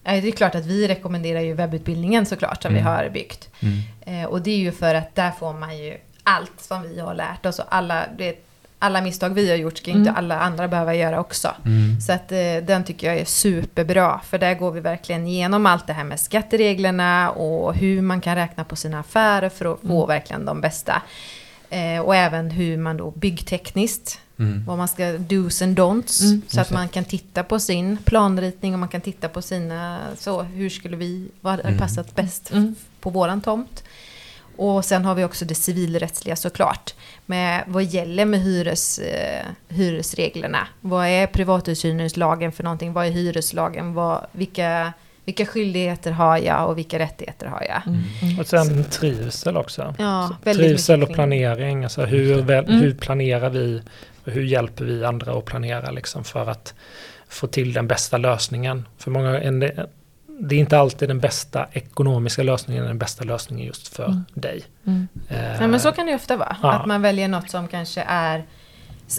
det 0.03 0.28
är 0.28 0.30
klart 0.30 0.55
att 0.55 0.66
vi 0.66 0.88
rekommenderar 0.88 1.40
ju 1.40 1.55
webbutbildningen 1.55 2.26
såklart 2.26 2.62
som 2.62 2.70
Mm. 2.70 2.82
vi 2.84 2.90
har 2.90 3.09
byggt. 3.09 3.49
Mm. 3.61 4.22
Eh, 4.22 4.28
och 4.28 4.42
det 4.42 4.51
är 4.51 4.57
ju 4.59 4.72
för 4.72 4.94
att 4.94 5.14
där 5.14 5.30
får 5.30 5.53
man 5.53 5.78
ju 5.78 5.96
allt 6.22 6.61
som 6.61 6.82
vi 6.82 7.01
har 7.01 7.14
lärt 7.14 7.46
oss 7.46 7.59
och 7.59 7.64
alla, 7.68 8.05
det, 8.18 8.47
alla 8.79 9.01
misstag 9.01 9.31
vi 9.31 9.51
har 9.51 9.57
gjort 9.57 9.79
ska 9.79 9.91
inte 9.91 10.11
Mm. 10.11 10.16
alla 10.16 10.41
andra 10.41 10.68
behöva 10.68 10.95
göra 10.95 11.20
också. 11.20 11.55
Mm. 11.64 12.01
Så 12.01 12.12
att 12.12 12.33
eh, 12.33 12.39
den 12.66 12.85
tycker 12.85 13.07
jag 13.07 13.16
är 13.16 13.24
superbra, 13.24 14.20
för 14.24 14.39
där 14.39 14.55
går 14.55 14.70
vi 14.72 14.81
verkligen 14.81 15.26
igenom 15.26 15.66
allt 15.66 15.87
det 15.87 15.93
här 15.93 16.05
med 16.05 16.20
skattereglerna 16.20 17.31
och 17.31 17.74
hur 17.74 18.03
man 18.03 18.20
kan 18.20 18.35
räkna 18.35 18.64
på 18.64 18.76
sina 18.76 19.01
affärer 19.01 19.49
för 19.49 19.72
att 19.74 19.81
få 19.81 19.95
Mm. 19.97 20.09
verkligen 20.09 20.45
de 20.45 20.61
bästa. 20.61 21.03
Eh, 21.70 22.01
och 22.01 22.16
även 22.16 22.51
hur 22.51 22.76
man 22.76 22.97
då 22.97 23.11
byggtekniskt, 23.11 24.20
Mm. 24.39 24.64
vad 24.66 24.79
man 24.79 24.89
ska 24.89 25.03
do's 25.03 25.64
and 25.64 25.79
don'ts. 25.79 26.22
Mm. 26.24 26.43
Så 26.49 26.61
att 26.61 26.70
man 26.70 26.89
kan 26.89 27.05
titta 27.05 27.43
på 27.45 27.59
sin 27.61 27.97
planritning 28.05 28.72
och 28.72 28.79
man 28.79 28.89
kan 28.89 29.01
titta 29.01 29.29
på 29.29 29.43
sina, 29.43 29.99
så 30.16 30.43
hur 30.43 30.70
skulle 30.70 30.97
vi, 30.97 31.29
vad 31.41 31.51
hade 31.53 31.62
Mm. 31.62 31.79
passat 31.79 32.14
bäst 32.14 32.51
Mm. 32.53 32.74
på 33.01 33.11
våran 33.11 33.41
tomt. 33.41 33.85
Och 34.59 34.85
sen 34.85 35.05
har 35.05 35.15
vi 35.15 35.25
också 35.25 35.45
det 35.45 35.55
civilrättsliga 35.55 36.37
såklart. 36.37 36.95
Med 37.27 37.65
vad 37.67 37.85
gäller 37.85 38.25
med 38.25 38.41
hyres, 38.41 38.99
eh, 38.99 39.45
hyresreglerna? 39.69 40.67
Vad 40.81 41.07
är 41.07 41.27
privatuthyrningslagen 41.27 42.53
för 42.53 42.65
någonting? 42.65 42.93
Vad 42.93 43.07
är 43.07 43.11
hyreslagen? 43.11 43.95
Vad, 43.95 44.27
vilka, 44.33 44.93
vilka 45.25 45.47
skyldigheter 45.47 46.11
har 46.11 46.39
jag 46.39 46.69
och 46.69 46.79
vilka 46.79 46.99
rättigheter 46.99 47.47
har 47.47 47.63
jag? 47.69 47.83
Mm. 47.87 48.01
Mm. 48.23 48.39
Och 48.41 48.47
sen 48.47 48.85
trivsel 48.85 49.57
också. 49.57 49.95
Ja, 49.99 50.37
Så 50.45 50.55
trivsel 50.55 51.03
och 51.03 51.15
planering. 51.15 51.85
Alltså 51.85 52.03
hur, 52.05 52.43
väl, 52.43 52.65
Mm. 52.65 52.81
hur 52.81 52.95
planerar 52.95 53.51
vi? 53.51 53.83
Och 54.25 54.33
hur 54.33 54.45
hjälper 54.45 54.85
vi 54.85 55.05
andra 55.05 55.39
att 55.39 55.45
planera 55.45 55.91
liksom 55.91 56.25
för 56.25 56.51
att 56.51 56.75
få 57.29 57.47
till 57.47 57.73
den 57.73 57.87
bästa 57.87 58.19
lösningen? 58.19 58.87
För 58.99 59.11
många 59.11 59.41
en, 59.41 59.71
det 60.41 60.55
är 60.55 60.59
inte 60.59 60.78
alltid 60.78 61.09
den 61.09 61.20
bästa 61.20 61.66
ekonomiska 61.72 62.43
lösningen 62.43 62.84
den 62.84 62.99
bästa 62.99 63.24
lösningen 63.24 63.66
just 63.66 63.89
för 63.97 64.05
Mm. 64.07 64.24
dig. 64.34 64.62
Mm. 64.86 65.09
Eh, 65.28 65.36
Nej, 65.59 65.68
men 65.68 65.80
så 65.80 65.93
kan 65.93 66.07
det 66.07 66.11
ju 66.12 66.16
ofta 66.16 66.36
vara. 66.36 66.57
Ja. 66.62 66.72
Att 66.72 66.86
man 66.86 67.03
väljer 67.03 67.28
något 67.28 67.51
som 67.51 67.68
kanske 67.68 68.05
är... 68.07 68.45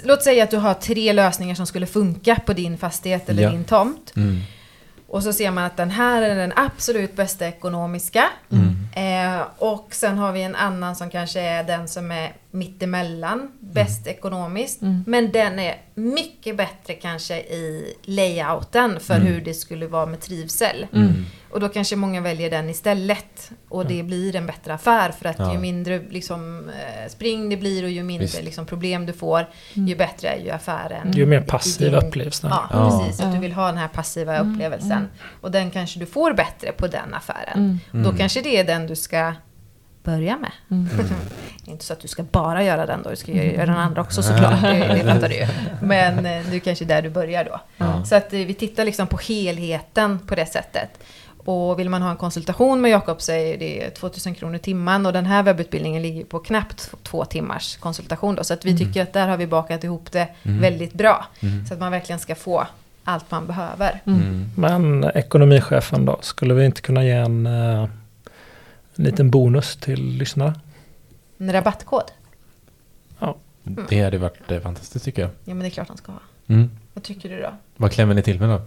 Låt 0.04 0.24
säga 0.24 0.44
att 0.44 0.52
du 0.52 0.58
har 0.58 0.74
tre 0.74 1.14
lösningar 1.14 1.56
som 1.56 1.66
skulle 1.66 1.86
funka 1.86 2.36
på 2.46 2.54
din 2.54 2.78
fastighet 2.78 3.30
eller 3.30 3.44
Ja. 3.44 3.50
din 3.50 3.64
tomt. 3.64 4.14
Mm. 4.16 4.40
Och 5.08 5.24
så 5.24 5.34
ser 5.34 5.52
man 5.52 5.64
att 5.64 5.78
den 5.78 5.92
här 5.92 6.22
är 6.22 6.36
den 6.36 6.54
absolut 6.56 7.16
bästa 7.16 7.48
ekonomiska. 7.48 8.24
Mm. 8.52 9.38
Eh, 9.40 9.42
och 9.58 9.88
sen 9.92 10.18
har 10.18 10.32
vi 10.32 10.42
en 10.44 10.56
annan 10.56 10.96
som 10.96 11.10
kanske 11.10 11.40
är 11.42 11.64
den 11.64 11.88
som 11.88 12.12
är 12.12 12.34
mittemellan, 12.52 13.52
bäst 13.74 14.08
ekonomiskt. 14.08 14.82
Mm. 14.82 15.04
Men 15.08 15.32
den 15.32 15.60
är 15.60 15.76
mycket 15.96 16.58
bättre 16.58 16.94
kanske 16.94 17.38
i 17.40 17.94
layouten 18.04 19.00
för 19.00 19.14
Mm. 19.16 19.28
hur 19.28 19.42
det 19.42 19.54
skulle 19.54 19.88
vara 19.88 20.06
med 20.06 20.22
trivsel. 20.22 20.88
Mm. 20.94 21.26
Och 21.52 21.60
då 21.60 21.70
kanske 21.70 21.96
många 21.96 22.22
väljer 22.22 22.50
den 22.50 22.70
istället. 22.70 23.52
Och 23.70 23.86
det 23.86 24.04
blir 24.04 24.36
en 24.36 24.46
bättre 24.46 24.74
affär 24.74 25.12
för 25.12 25.30
att 25.30 25.40
Ja. 25.40 25.54
ju 25.54 25.60
mindre 25.60 26.02
liksom, 26.10 26.70
eh, 26.70 27.10
spring 27.10 27.50
det 27.50 27.58
blir 27.58 27.84
och 27.84 27.90
ju 27.90 28.04
mindre 28.04 28.42
liksom, 28.42 28.66
problem 28.66 29.06
du 29.06 29.14
får, 29.14 29.48
Mm. 29.76 29.88
ju 29.88 29.96
bättre 29.96 30.28
är 30.28 30.40
ju 30.44 30.50
affären. 30.50 31.12
ju 31.12 31.26
mer 31.26 31.42
passiv 31.42 31.92
din- 31.92 31.96
upplevs 32.08 32.40
den. 32.40 32.52
Ja, 32.52 32.70
Ja. 32.72 33.00
precis. 33.06 33.22
Att 33.22 33.34
du 33.34 33.40
vill 33.40 33.54
ha 33.54 33.66
den 33.66 33.78
här 33.78 33.88
passiva 33.88 34.36
Mm, 34.36 34.54
upplevelsen. 34.54 34.92
mm. 34.92 35.08
Och 35.42 35.52
den 35.52 35.72
kanske 35.72 36.00
du 36.00 36.06
får 36.06 36.34
bättre 36.34 36.72
på 36.72 36.88
den 36.88 37.14
affären. 37.14 37.54
Mm. 37.60 37.80
Mm. 37.94 38.04
Då 38.12 38.18
kanske 38.18 38.42
det 38.42 38.58
är 38.58 38.64
den 38.64 38.88
du 38.88 38.96
ska 38.96 39.34
börja 40.04 40.38
med. 40.38 40.52
Mm. 40.72 40.88
Inte 41.66 41.86
så 41.86 41.94
att 41.94 42.00
du 42.00 42.08
ska 42.08 42.24
bara 42.24 42.64
göra 42.64 42.86
den 42.86 43.04
då, 43.04 43.10
du 43.10 43.16
ska 43.16 43.32
ju 43.32 43.44
göra 43.54 43.66
den 43.66 43.78
andra 43.78 44.02
också 44.02 44.24
såklart, 44.24 44.62
det, 44.62 44.88
det 45.04 45.14
fattar 45.14 45.30
du 45.30 45.36
ju. 45.36 45.48
Men 45.82 46.18
eh, 46.18 46.22
det 46.50 46.56
är 46.56 46.60
kanske 46.60 46.86
där 46.86 47.02
du 47.02 47.10
börjar 47.10 47.44
då. 47.46 47.62
Ja. 47.78 48.06
Så 48.06 48.16
att 48.16 48.34
eh, 48.34 48.40
vi 48.40 48.54
tittar 48.54 48.86
liksom 48.86 49.08
på 49.08 49.18
helheten 49.18 50.20
på 50.20 50.36
det 50.36 50.46
sättet. 50.46 50.90
Och 51.46 51.80
vill 51.80 51.90
man 51.90 52.02
ha 52.02 52.12
en 52.12 52.18
konsultation 52.18 52.82
med 52.82 52.92
Jakob 52.92 53.22
så 53.22 53.32
är 53.32 53.58
det 53.58 53.90
2000 53.90 54.36
kronor 54.36 54.56
i 54.56 54.60
timmen 54.60 55.06
och 55.06 55.14
den 55.14 55.26
här 55.26 55.44
webbutbildningen 55.44 56.02
ligger 56.02 56.24
på 56.26 56.40
knappt 56.40 56.92
två 57.04 57.26
timmars 57.26 57.78
konsultation 57.78 58.36
då. 58.36 58.44
Så 58.44 58.54
att 58.54 58.66
vi 58.66 58.70
Mm. 58.72 58.80
tycker 58.80 59.02
att 59.04 59.14
där 59.14 59.28
har 59.28 59.38
vi 59.38 59.48
bakat 59.48 59.84
ihop 59.84 60.12
det 60.12 60.28
Mm. 60.44 60.62
väldigt 60.62 60.94
bra. 60.94 61.26
Mm. 61.40 61.66
Så 61.66 61.74
att 61.74 61.80
man 61.80 61.92
verkligen 61.92 62.20
ska 62.20 62.36
få 62.36 62.68
allt 63.04 63.32
man 63.32 63.48
behöver. 63.48 64.02
Mm. 64.06 64.22
Mm. 64.22 64.52
Men 64.56 65.12
ekonomichefen 65.16 66.06
då, 66.06 66.18
skulle 66.22 66.54
vi 66.54 66.66
inte 66.66 66.82
kunna 66.82 67.04
ge 67.06 67.12
en, 67.12 67.46
eh, 67.46 67.88
en 69.00 69.06
liten 69.06 69.32
bonus 69.32 69.76
till 69.76 70.02
lyssnare? 70.18 70.54
En 71.38 71.52
rabattkod? 71.52 72.04
Det 73.90 74.02
hade 74.04 74.18
varit 74.18 74.52
eh, 74.52 74.60
fantastiskt 74.60 75.06
tycker 75.06 75.22
jag. 75.22 75.32
Ja 75.32 75.54
men 75.54 75.60
det 75.60 75.66
är 75.68 75.70
klart 75.70 75.88
han 75.88 75.98
ska 75.98 76.12
ha. 76.12 76.20
Mm. 76.48 76.70
Vad 76.94 77.04
tycker 77.04 77.30
du 77.30 77.42
då? 77.42 77.54
Vad 77.78 77.92
klämmer 77.92 78.14
ni 78.14 78.22
till 78.22 78.40
med 78.40 78.50
då? 78.50 78.62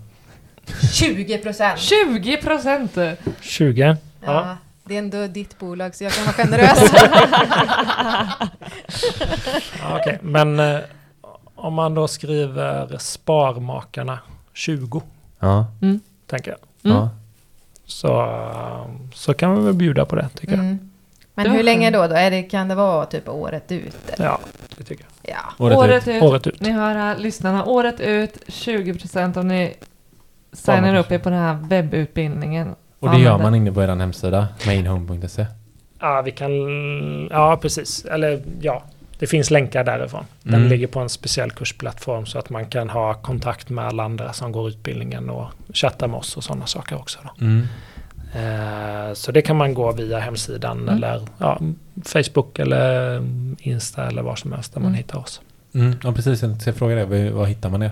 20 0.93 1.39
procent! 1.39 1.79
20 1.81 2.37
procent! 2.37 2.99
20? 3.41 3.81
Ja, 3.81 3.97
Ja. 4.25 4.57
det 4.85 4.95
är 4.95 4.99
ändå 4.99 5.27
ditt 5.27 5.59
bolag 5.59 5.95
så 5.95 6.05
jag 6.05 6.13
kan 6.13 6.25
vara 6.25 6.35
generös. 6.35 6.93
Ja, 9.81 9.99
Okej, 10.01 10.19
men 10.23 10.61
eh, 10.61 10.81
om 11.55 11.75
man 11.75 11.95
då 11.95 12.09
skriver 12.09 12.99
Sparmakarna 12.99 14.19
20, 14.53 15.03
Ja. 15.39 15.67
Mm. 15.83 16.01
tänker 16.27 16.51
jag. 16.51 16.91
Mm. 16.93 16.97
ja. 17.03 17.11
Så, 17.93 18.27
så 19.15 19.35
kan 19.35 19.57
vi 19.59 19.65
väl 19.65 19.75
bjuda 19.75 20.05
på 20.05 20.17
det, 20.17 20.29
tycker 20.35 20.55
jag. 20.55 20.65
Mm. 20.65 20.91
Men 21.35 21.45
Det 21.45 21.51
var 21.51 21.57
hur 21.57 21.65
länge 21.65 21.91
då? 21.91 22.07
då? 22.07 22.15
Är 22.15 22.31
det, 22.31 22.43
kan 22.43 22.69
det 22.69 22.75
vara 22.75 23.07
typ 23.07 23.29
året 23.29 23.73
ut? 23.73 23.97
eller? 24.11 24.27
Ja, 24.27 24.39
det 24.77 24.85
tycker 24.85 25.05
jag. 25.23 25.35
Ja. 25.35 25.65
Året, 25.65 25.77
Året 25.79 26.09
ut. 26.09 26.15
ut. 26.17 26.23
Året 26.23 26.47
ut. 26.47 26.61
Ni 26.61 26.71
hör 26.71 26.95
här, 26.95 27.17
lyssnarna, 27.17 27.65
året 27.65 28.01
ut 28.01 28.39
20 28.49 28.95
procent 28.95 29.37
om 29.37 29.49
ni 29.49 29.75
signar 30.53 30.95
upp 30.95 31.13
er 31.13 31.19
på 31.19 31.31
den 31.31 31.39
här 31.39 31.55
webbutbildningen. 31.55 32.75
Och 32.99 33.11
det 33.11 33.19
gör 33.19 33.39
man 33.39 33.55
inne 33.55 33.73
på 33.73 33.83
er 33.83 33.89
hemsida, 33.89 34.49
mainhome.se. 34.67 35.47
Ja, 36.01 36.23
vi 36.23 36.31
kan... 36.31 36.51
Ja, 37.31 37.57
precis. 37.57 38.05
Eller 38.05 38.43
ja, 38.61 38.83
det 39.23 39.27
finns 39.29 39.51
länkar 39.51 39.85
därifrån. 39.85 40.25
Den 40.43 40.55
Mm. 40.55 40.69
ligger 40.69 40.87
på 40.87 41.01
en 41.01 41.09
speciell 41.09 41.51
kursplattform 41.51 42.27
så 42.27 42.39
att 42.39 42.51
man 42.51 42.67
kan 42.67 42.91
ha 42.91 43.15
kontakt 43.15 43.69
med 43.71 43.85
alla 43.85 44.03
andra 44.05 44.33
som 44.33 44.53
går 44.53 44.69
utbildningen 44.69 45.31
och 45.31 45.47
chatta 45.75 46.07
med 46.09 46.19
oss 46.19 46.37
och 46.37 46.45
sådana 46.45 46.67
saker 46.67 46.97
också. 46.97 47.19
Mm. 47.41 47.67
Eh, 48.35 49.15
så 49.15 49.33
det 49.33 49.43
kan 49.43 49.57
man 49.57 49.75
gå 49.75 49.93
via 49.93 50.19
hemsidan 50.19 50.79
Mm. 50.83 50.95
eller 50.95 51.27
ja, 51.39 51.61
Facebook 52.05 52.59
eller 52.59 53.17
Insta 53.59 54.07
eller 54.07 54.23
var 54.23 54.37
som 54.37 54.53
helst 54.53 54.73
där 54.75 54.81
man 54.81 54.89
Mm. 54.89 54.97
hittar 54.99 55.19
oss. 55.19 55.41
Mm. 55.75 55.95
Ja, 56.03 56.13
precis. 56.13 56.43
Jag 56.43 56.61
ska 56.63 56.73
fråga 56.73 56.95
det. 56.95 57.31
Var, 57.31 57.45
hittar 57.47 57.71
man 57.71 57.81
det? 57.81 57.91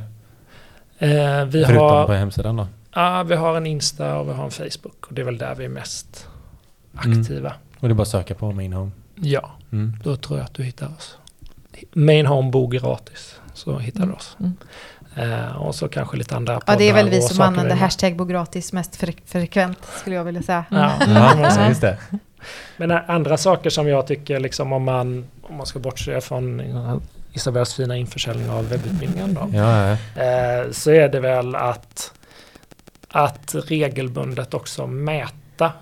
Eh, 0.99 1.45
vi, 1.45 1.65
Förutom 1.65 1.77
har, 1.77 2.07
på 2.07 2.13
hemsidan 2.13 2.57
då? 2.57 2.67
ja, 2.95 3.23
vi 3.23 3.35
har 3.35 3.57
en 3.57 3.67
Insta 3.67 4.19
och 4.19 4.29
vi 4.29 4.33
har 4.33 4.45
en 4.45 4.51
Facebook 4.51 5.07
och 5.07 5.15
det 5.15 5.21
är 5.21 5.25
väl 5.25 5.39
där 5.39 5.55
vi 5.55 5.65
är 5.65 5.69
mest 5.69 6.27
Mm. 7.05 7.21
aktiva. 7.21 7.53
Och 7.81 7.89
det 7.89 7.93
är 7.93 7.95
bara 7.95 8.03
att 8.03 8.09
söka 8.09 8.35
på 8.35 8.53
Main 8.53 8.73
Home. 8.73 8.91
Ja, 9.15 9.51
Mm. 9.73 9.97
då 10.05 10.17
tror 10.17 10.39
jag 10.39 10.45
att 10.47 10.55
du 10.55 10.63
hittar 10.63 10.87
oss. 10.87 11.17
Main 11.93 12.27
Home 12.27 12.51
Bo 12.51 12.67
gratis 12.67 13.41
så 13.55 13.79
hittar 13.79 14.07
du 14.07 14.13
oss. 14.13 14.37
Mm. 14.41 14.57
Eh, 15.17 15.57
och 15.57 15.75
så 15.75 15.89
kanske 15.89 16.17
lite 16.17 16.37
andra 16.37 16.61
Ja, 16.67 16.77
det 16.77 16.89
är 16.89 16.93
väl 16.95 17.05
poddar 17.07 17.17
vi 17.21 17.23
som 17.23 17.41
använder 17.41 17.77
hashtag 17.77 18.17
Bogratis 18.17 18.73
mest 18.73 19.03
fre- 19.03 19.21
frekvent, 19.27 19.79
skulle 20.01 20.17
jag 20.17 20.25
vilja 20.25 20.43
säga. 20.43 20.65
Ja. 20.71 20.93
Ja, 21.09 21.51
så 21.51 21.61
just 21.61 21.81
det. 21.81 21.99
Men 22.77 22.91
andra 22.91 23.37
saker 23.37 23.71
som 23.71 23.89
jag 23.89 24.07
tycker, 24.07 24.41
liksom, 24.41 24.73
om, 24.73 24.85
man, 24.85 25.27
om 25.43 25.57
man 25.57 25.67
ska 25.67 25.79
bortse 25.79 26.21
från 26.21 26.63
Isabells 27.33 27.75
fina 27.75 27.97
införsäljning 27.97 28.51
av 28.51 28.69
webbutbildningen 28.69 29.35
då, 29.35 29.51
Ja, 29.53 29.87
ja. 30.17 30.23
eh, 30.23 30.71
så 30.71 30.91
är 30.91 31.09
det 31.09 31.21
väl 31.21 31.55
att, 31.55 32.13
att 33.09 33.55
regelbundet 33.67 34.55
också 34.55 34.87
mäta 34.87 35.73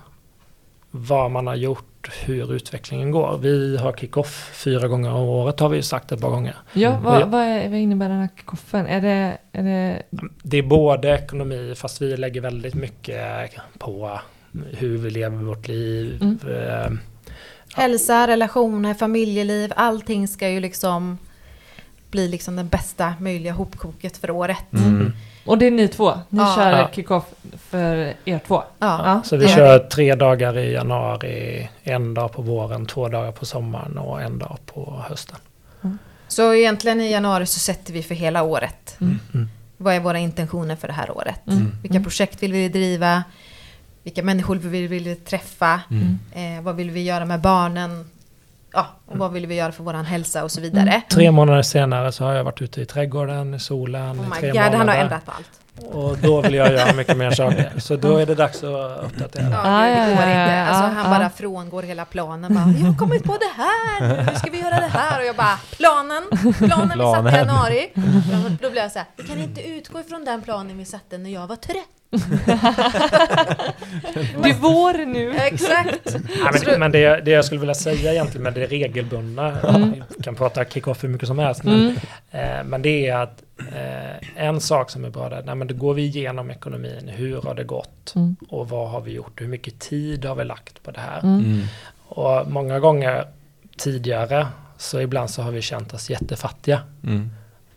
vad 0.91 1.31
man 1.31 1.47
har 1.47 1.55
gjort, 1.55 1.88
hur 2.25 2.53
utvecklingen 2.53 3.11
går. 3.11 3.37
Vi 3.37 3.77
har 3.77 3.93
kick-off 3.93 4.51
fyra 4.53 4.87
gånger 4.87 5.13
om 5.13 5.21
året 5.29 5.59
har 5.59 5.69
vi 5.69 5.77
ju 5.77 5.83
sagt 5.83 6.11
ett 6.11 6.21
par 6.21 6.29
gånger. 6.29 6.55
Ja, 6.73 6.89
Mm. 6.89 7.03
vad, 7.03 7.29
vad, 7.29 7.41
är, 7.41 7.69
vad 7.69 7.79
innebär 7.79 8.09
den 8.09 8.19
här 8.19 8.29
koffen? 8.45 8.85
Är 8.87 9.01
det, 9.01 9.37
är 9.51 9.63
det 9.63 10.03
Det 10.43 10.57
är 10.57 10.63
både 10.63 11.09
ekonomi, 11.09 11.73
fast 11.77 12.01
vi 12.01 12.17
lägger 12.17 12.41
väldigt 12.41 12.73
mycket 12.75 13.51
på 13.77 14.19
hur 14.71 14.97
vi 14.97 15.09
lever 15.09 15.37
vårt 15.37 15.67
liv. 15.67 16.21
Mm. 16.21 16.39
eh, 16.67 16.91
Hälsa, 17.75 18.27
relationer, 18.27 18.93
familjeliv, 18.93 19.73
allting 19.75 20.27
ska 20.27 20.49
ju 20.49 20.59
liksom 20.59 21.17
bli 22.11 22.27
liksom 22.27 22.55
den 22.55 22.67
bästa 22.67 23.13
möjliga 23.19 23.53
hopkoket 23.53 24.17
för 24.17 24.31
året. 24.31 24.73
Mm. 24.73 25.11
Och 25.49 25.57
det 25.57 25.67
är 25.67 25.71
ni 25.71 25.87
två? 25.87 26.13
Ni 26.29 26.39
Ja. 26.39 26.55
kör 26.55 26.71
Ja. 26.71 26.89
kick-off 26.93 27.23
för 27.69 28.13
er 28.25 28.39
två? 28.47 28.63
Ja, 28.79 29.01
Ja. 29.05 29.21
Så 29.25 29.37
vi 29.37 29.47
kör 29.47 29.79
tre 29.79 30.15
dagar 30.15 30.57
i 30.57 30.73
januari, 30.73 31.69
en 31.83 32.13
dag 32.13 32.31
på 32.31 32.41
våren, 32.41 32.85
två 32.85 33.07
dagar 33.07 33.31
på 33.31 33.45
sommaren 33.45 33.97
och 33.97 34.21
en 34.21 34.37
dag 34.39 34.57
på 34.65 35.03
hösten. 35.09 35.37
Så 36.27 36.53
egentligen 36.53 37.01
i 37.01 37.11
januari 37.11 37.45
så 37.45 37.59
sätter 37.59 37.93
vi 37.93 38.03
för 38.03 38.15
hela 38.15 38.43
året. 38.43 38.97
Mm. 39.01 39.19
Mm. 39.33 39.49
Vad 39.77 39.93
är 39.95 39.99
våra 39.99 40.19
intentioner 40.19 40.75
för 40.75 40.87
det 40.87 40.93
här 40.93 41.17
året? 41.17 41.47
Mm. 41.47 41.71
Vilka 41.81 41.99
projekt 41.99 42.43
vill 42.43 42.51
vi 42.53 42.69
driva? 42.69 43.23
Vilka 44.03 44.23
människor 44.23 44.55
vill 44.55 44.87
vi, 44.87 44.99
vill 44.99 45.15
träffa? 45.15 45.81
Mm. 45.91 46.19
Eh, 46.57 46.63
vad 46.63 46.75
vill 46.75 46.91
vi 46.91 47.03
göra 47.03 47.25
med 47.25 47.41
barnen? 47.41 48.09
Ja, 48.73 48.87
och 49.05 49.17
vad 49.17 49.31
vill 49.33 49.47
vi 49.47 49.55
göra 49.55 49.71
för 49.71 49.83
våran 49.83 50.05
hälsa 50.05 50.43
och 50.43 50.51
så 50.51 50.61
vidare. 50.61 51.01
Tre 51.11 51.31
månader 51.31 51.61
senare 51.61 52.11
så 52.11 52.23
har 52.23 52.33
jag 52.33 52.43
varit 52.43 52.61
ute 52.61 52.81
i 52.81 52.85
trädgården, 52.85 53.53
i 53.53 53.59
solen, 53.59 54.19
Oh 54.19 54.29
my 54.29 54.35
tre 54.39 54.51
god, 54.51 54.57
han 54.61 54.71
har 54.73 54.79
månader. 54.79 54.99
ändrat 55.01 55.25
på 55.25 55.31
allt. 55.31 55.49
Och 55.91 56.17
då 56.17 56.41
vill 56.41 56.53
jag 56.53 56.71
göra 56.73 56.93
mycket 56.93 57.17
mer 57.17 57.31
saker. 57.31 57.71
Så 57.79 57.95
då 57.95 58.17
är 58.17 58.25
det 58.25 58.35
dags 58.35 58.63
att 58.63 59.03
uppdatera. 59.03 59.49
Ja, 59.51 59.59
Ah, 59.63 59.85
det 59.85 60.05
går 60.15 60.27
inte. 60.27 60.61
Alltså, 60.61 60.83
han 61.01 61.11
bara 61.19 61.29
frångår 61.29 61.83
hela 61.83 62.05
planen. 62.05 62.53
Bara, 62.55 62.73
jag 62.79 62.85
har 62.87 62.97
kommit 62.97 63.23
på 63.23 63.31
det 63.37 63.61
här, 63.63 64.25
nu 64.31 64.35
ska 64.39 64.51
vi 64.51 64.59
göra 64.59 64.75
det 64.79 64.89
här. 64.93 65.19
Och 65.19 65.25
jag 65.25 65.35
bara, 65.35 65.59
planen, 65.77 66.23
planen 66.57 66.97
vi 66.97 67.03
satte 67.03 67.29
i 67.29 67.39
januari. 67.39 67.89
Då, 67.93 68.49
då 68.61 68.69
blev 68.71 68.83
jag 68.83 68.91
så 68.91 68.99
här, 68.99 69.07
vi 69.17 69.23
kan 69.23 69.37
inte 69.39 69.61
utgå 69.67 69.99
ifrån 69.99 70.25
den 70.25 70.41
planen 70.41 70.77
vi 70.77 70.85
satte 70.85 71.17
när 71.17 71.29
jag 71.29 71.47
var 71.47 71.55
trött. 71.55 71.77
Det 74.43 74.49
är 74.49 74.59
vår 74.61 75.05
nu! 75.05 75.35
Exakt. 75.37 76.15
Ja, 76.43 76.51
men 76.67 76.79
men 76.79 76.91
det, 76.91 77.21
det 77.25 77.31
jag 77.31 77.45
skulle 77.45 77.59
vilja 77.59 77.75
säga 77.75 78.11
egentligen 78.11 78.43
med 78.43 78.53
det 78.53 78.65
regelbundna, 78.65 79.57
vi 80.17 80.23
kan 80.23 80.35
prata 80.35 80.65
kick-off 80.65 81.03
hur 81.03 81.09
mycket 81.09 81.27
som 81.27 81.39
helst, 81.39 81.63
men, 81.63 81.73
Mm. 82.31 82.59
eh, 82.59 82.63
men 82.63 82.81
det 82.81 83.07
är 83.07 83.15
att 83.17 83.43
eh, 83.75 84.43
en 84.45 84.61
sak 84.61 84.89
som 84.89 85.05
är 85.05 85.09
bra 85.09 85.29
där, 85.29 85.43
nej, 85.45 85.55
men 85.55 85.67
då 85.67 85.73
går 85.75 85.93
vi 85.93 86.01
igenom 86.05 86.51
ekonomin, 86.51 87.07
hur 87.07 87.41
har 87.41 87.53
det 87.55 87.63
gått 87.63 88.13
Mm. 88.15 88.35
och 88.49 88.69
vad 88.69 88.89
har 88.89 89.01
vi 89.01 89.11
gjort, 89.11 89.41
hur 89.41 89.47
mycket 89.47 89.79
tid 89.79 90.25
har 90.25 90.35
vi 90.35 90.43
lagt 90.43 90.83
på 90.83 90.91
det 90.91 90.99
här? 90.99 91.19
Mm. 91.23 91.39
Mm. 91.45 91.65
Och 92.07 92.51
många 92.51 92.79
gånger 92.79 93.25
tidigare 93.77 94.47
så 94.77 95.01
ibland 95.01 95.29
så 95.29 95.41
har 95.41 95.51
vi 95.51 95.61
känt 95.61 95.93
oss 95.93 96.09
jättefattiga. 96.09 96.81
Mm. 97.03 97.29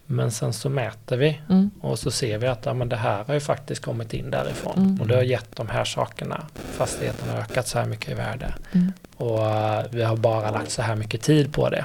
Men 0.07 0.31
sen 0.31 0.53
så 0.53 0.69
mäter 0.69 1.17
vi 1.17 1.41
Mm. 1.49 1.71
och 1.81 1.99
så 1.99 2.11
ser 2.11 2.39
vi 2.39 2.47
att 2.47 2.67
ja, 2.67 2.75
men 2.75 2.89
det 2.89 2.97
här 2.97 3.25
har 3.25 3.35
ju 3.35 3.41
faktiskt 3.41 3.83
kommit 3.85 4.15
in 4.15 4.31
därifrån. 4.31 4.79
Mm. 4.79 5.01
Och 5.01 5.07
det 5.09 5.15
har 5.15 5.23
gett 5.23 5.57
de 5.57 5.69
här 5.69 5.85
sakerna. 5.85 6.47
Fastigheten 6.55 7.29
har 7.29 7.39
ökat 7.39 7.67
så 7.69 7.79
här 7.79 7.87
mycket 7.87 8.11
i 8.11 8.15
värde. 8.15 8.55
Mm. 8.73 8.93
Och 9.17 9.47
eh, 9.47 9.85
vi 9.91 10.03
har 10.03 10.17
bara 10.17 10.51
lagt 10.51 10.71
så 10.71 10.83
här 10.83 10.97
mycket 10.97 11.23
tid 11.23 11.53
på 11.53 11.69
det. 11.71 11.85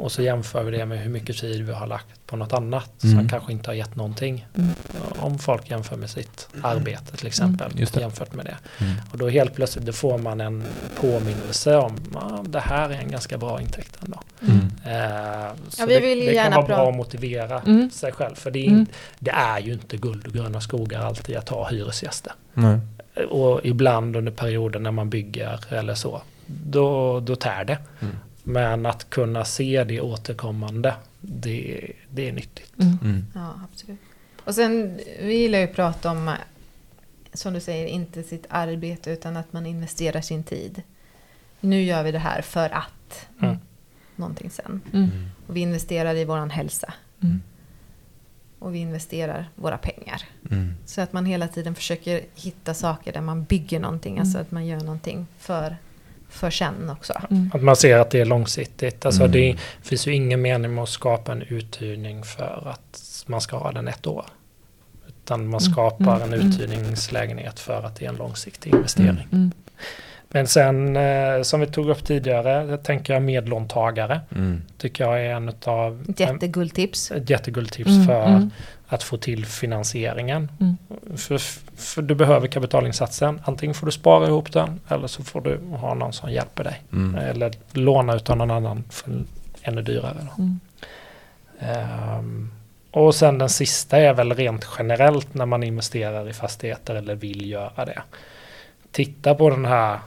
Mm. 0.00 0.04
Och 0.04 0.12
så 0.12 0.22
jämför 0.22 0.62
vi 0.62 0.70
det 0.78 0.86
med 0.86 0.98
hur 0.98 1.10
mycket 1.10 1.38
tid 1.38 1.66
vi 1.66 1.72
har 1.72 1.86
lagt 1.86 2.26
på 2.26 2.36
något 2.36 2.52
annat 2.52 3.04
Mm. 3.04 3.18
som 3.18 3.28
kanske 3.28 3.52
inte 3.52 3.70
har 3.70 3.74
gett 3.74 3.96
någonting. 3.96 4.46
Mm. 4.54 4.70
Om 5.18 5.38
folk 5.38 5.70
jämför 5.70 5.96
med 5.96 6.10
sitt 6.10 6.48
arbete 6.62 7.16
till 7.16 7.26
exempel. 7.26 7.72
Just 7.80 7.94
det. 7.94 8.00
Jämfört 8.00 8.34
med 8.34 8.44
det. 8.44 8.56
Mm. 8.84 8.96
Och 9.12 9.18
då 9.18 9.28
helt 9.28 9.54
plötsligt 9.54 9.86
då 9.86 9.92
får 9.92 10.18
man 10.18 10.40
en 10.40 10.64
påminnelse 11.00 11.76
om 11.76 11.96
att 12.14 12.52
det 12.52 12.60
här 12.60 12.90
är 12.90 12.94
en 12.98 13.10
ganska 13.10 13.38
bra 13.38 13.60
intäkt 13.60 13.98
ändå. 14.04 14.20
Mm. 14.42 14.56
Eh, 14.84 15.50
så 15.68 15.82
Ja, 15.82 15.86
vi 15.86 15.94
det, 15.94 16.00
vill 16.00 16.18
det 16.20 16.24
kan 16.26 16.34
gärna 16.34 16.56
vara 16.56 16.66
bra 16.66 16.88
att 16.88 16.96
motivera 16.96 17.60
Mm. 17.60 17.90
sig 17.90 18.12
själv. 18.12 18.34
För 18.34 18.50
det 18.50 18.66
är, 18.66 18.68
Mm. 18.70 18.86
det 19.18 19.30
är 19.30 19.58
ju 19.58 19.72
inte 19.72 19.96
guld 19.96 20.26
och 20.26 20.32
gröna 20.32 20.60
skogar 20.60 21.00
alltid 21.00 21.36
att 21.36 21.48
ha 21.48 21.68
hyresgäster. 21.70 22.32
Nej. 22.54 22.78
Och 23.30 23.60
ibland 23.64 24.16
under 24.16 24.32
perioder 24.32 24.80
när 24.80 24.90
man 24.90 25.10
bygger 25.10 25.60
eller 25.74 25.94
så, 25.94 26.22
då, 26.46 27.20
då 27.20 27.36
tär 27.36 27.64
det. 27.64 27.78
Mm. 28.00 28.16
Men 28.42 28.86
att 28.86 29.10
kunna 29.10 29.44
se 29.44 29.84
det 29.84 30.00
återkommande, 30.00 30.94
det, 31.20 31.86
det 32.10 32.28
är 32.28 32.32
nyttigt. 32.32 32.72
Mm. 32.80 32.98
Mm. 33.04 33.26
Ja, 33.34 33.60
absolut. 33.72 33.98
Och 34.44 34.54
sen, 34.54 35.00
vi 35.20 35.34
gillar 35.38 35.58
ju 35.58 35.64
att 35.64 35.74
prata 35.74 36.10
om, 36.10 36.34
som 37.32 37.52
du 37.54 37.60
säger, 37.60 37.86
inte 37.86 38.22
sitt 38.22 38.46
arbete 38.48 39.10
utan 39.10 39.36
att 39.36 39.52
man 39.52 39.66
investerar 39.66 40.20
sin 40.20 40.44
tid. 40.44 40.82
Nu 41.60 41.82
gör 41.82 42.02
vi 42.02 42.12
det 42.12 42.18
här 42.18 42.42
för 42.42 42.70
att 42.70 43.26
Mm. 43.42 43.56
någonting 44.16 44.50
sen. 44.50 44.80
Mm. 44.92 45.10
Och 45.46 45.56
vi 45.56 45.60
investerar 45.60 46.14
i 46.14 46.24
våran 46.24 46.50
hälsa. 46.50 46.94
Mm. 47.22 47.42
Och 48.58 48.74
vi 48.74 48.78
investerar 48.78 49.48
våra 49.54 49.78
pengar. 49.78 50.22
Mm. 50.50 50.74
Så 50.86 51.00
att 51.00 51.12
man 51.12 51.26
hela 51.26 51.48
tiden 51.48 51.74
försöker 51.74 52.20
hitta 52.34 52.74
saker 52.74 53.12
där 53.12 53.20
man 53.20 53.44
bygger 53.44 53.80
någonting. 53.80 54.18
Alltså 54.18 54.38
Mm. 54.38 54.42
att 54.46 54.50
man 54.50 54.66
gör 54.66 54.80
någonting 54.80 55.26
för, 55.38 55.76
för 56.30 56.50
sen 56.50 56.90
också. 56.90 57.12
Mm. 57.30 57.50
Att 57.54 57.62
man 57.62 57.76
ser 57.76 57.96
att 57.98 58.10
det 58.10 58.20
är 58.20 58.24
långsiktigt. 58.24 59.06
Alltså 59.06 59.22
Mm. 59.24 59.32
Det 59.32 59.56
finns 59.82 60.06
ju 60.06 60.14
ingen 60.14 60.42
mening 60.42 60.74
med 60.74 60.82
att 60.82 60.88
skapa 60.88 61.32
en 61.32 61.42
uthyrning 61.42 62.22
för 62.24 62.68
att 62.74 63.24
man 63.26 63.40
ska 63.40 63.56
ha 63.56 63.72
den 63.72 63.88
ett 63.88 64.06
år. 64.06 64.24
Utan 65.08 65.40
man 65.40 65.60
Mm. 65.60 65.72
skapar 65.72 66.16
Mm. 66.16 66.22
en 66.32 66.34
Mm. 66.34 66.46
uthyrningslägenhet 66.48 67.58
för 67.60 67.82
att 67.82 67.96
det 67.96 68.04
är 68.04 68.08
en 68.08 68.16
långsiktig 68.16 68.74
investering. 68.74 69.28
Mm. 69.32 69.52
Men 70.32 70.46
sen 70.46 70.96
eh, 70.96 71.42
som 71.42 71.60
vi 71.60 71.66
tog 71.66 71.88
upp 71.90 72.04
tidigare, 72.04 72.78
tänker 72.78 73.12
jag 73.12 73.22
medlåntagare. 73.22 74.20
Mm. 74.36 74.62
Tycker 74.78 75.04
jag 75.04 75.20
är 75.26 75.30
en 75.34 75.52
av 75.64 76.04
Ett 76.08 76.20
jätteguldtips. 76.20 77.10
ett 77.10 77.30
jätteguldtips 77.30 77.90
Mm. 77.90 78.06
för 78.06 78.26
Mm. 78.26 78.50
Att 78.90 79.02
få 79.02 79.16
till 79.16 79.46
finansieringen. 79.46 80.50
Mm. 80.60 80.76
För, 81.16 81.38
för 81.76 82.02
du 82.02 82.14
behöver 82.14 82.48
kapitalinsatsen. 82.48 83.40
Antingen 83.44 83.74
får 83.74 83.86
du 83.86 83.92
spara 83.92 84.26
ihop 84.26 84.52
den 84.52 84.80
eller 84.88 85.06
så 85.06 85.24
får 85.24 85.40
du 85.40 85.60
ha 85.76 85.94
någon 85.94 86.12
som 86.12 86.32
hjälper 86.32 86.64
dig. 86.64 86.82
Mm. 86.92 87.14
Eller 87.14 87.52
låna 87.72 88.14
utav 88.14 88.36
någon 88.36 88.50
annan 88.50 88.84
för 88.90 89.22
ännu 89.62 89.82
dyrare. 89.82 90.26
Då. 90.36 90.42
Mm. 90.42 90.60
Ehm, 91.58 92.50
och 92.90 93.14
sen 93.14 93.38
den 93.38 93.48
sista 93.48 93.98
är 93.98 94.12
väl 94.12 94.34
rent 94.34 94.68
generellt 94.78 95.34
när 95.34 95.46
man 95.46 95.62
investerar 95.62 96.28
i 96.28 96.32
fastigheter 96.32 96.94
eller 96.94 97.14
vill 97.14 97.50
göra 97.50 97.84
det. 97.84 98.02
Titta 98.90 99.34
på 99.34 99.50
den 99.50 99.64
här 99.64 99.98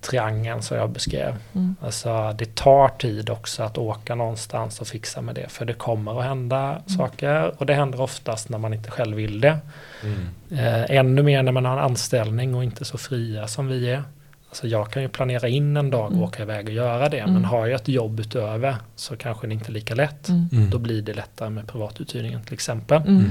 triangeln 0.00 0.62
som 0.62 0.76
jag 0.76 0.90
beskrev. 0.90 1.36
Mm. 1.52 1.76
Alltså 1.80 2.34
det 2.38 2.54
tar 2.54 2.88
tid 2.88 3.30
också 3.30 3.62
att 3.62 3.78
åka 3.78 4.14
någonstans 4.14 4.80
och 4.80 4.86
fixa 4.86 5.20
med 5.20 5.34
det. 5.34 5.48
För 5.48 5.64
det 5.64 5.74
kommer 5.74 6.18
att 6.18 6.24
hända 6.24 6.82
saker 6.98 7.54
och 7.60 7.66
det 7.66 7.74
händer 7.74 8.00
oftast 8.00 8.48
när 8.48 8.58
man 8.58 8.74
inte 8.74 8.90
själv 8.90 9.16
vill 9.16 9.40
det. 9.40 9.58
Mm. 10.02 10.28
Eh, 10.50 10.96
ännu 10.98 11.22
mer 11.22 11.42
när 11.42 11.52
man 11.52 11.64
har 11.64 11.72
en 11.72 11.78
anställning 11.78 12.54
och 12.54 12.64
inte 12.64 12.84
så 12.84 12.98
fria 12.98 13.46
som 13.46 13.68
vi 13.68 13.90
är. 13.90 14.02
Alltså 14.48 14.66
jag 14.66 14.90
kan 14.90 15.02
ju 15.02 15.08
planera 15.08 15.48
in 15.48 15.76
en 15.76 15.90
dag 15.90 16.04
och 16.04 16.10
Mm. 16.12 16.22
åka 16.24 16.42
iväg 16.42 16.66
och 16.66 16.74
göra 16.74 17.08
det. 17.08 17.18
Mm. 17.18 17.32
Men 17.34 17.44
har 17.44 17.66
jag 17.66 17.80
ett 17.80 17.88
jobb 17.88 18.20
utöver 18.20 18.76
så 18.96 19.16
kanske 19.16 19.46
det 19.46 19.54
inte 19.54 19.70
är 19.70 19.72
lika 19.72 19.94
lätt. 19.94 20.28
Mm. 20.28 20.48
Mm. 20.52 20.70
Då 20.70 20.78
blir 20.78 21.02
det 21.02 21.14
lättare 21.14 21.50
med 21.50 21.68
privatuthyrningen 21.68 22.42
till 22.42 22.54
exempel. 22.54 23.02
Mm. 23.02 23.30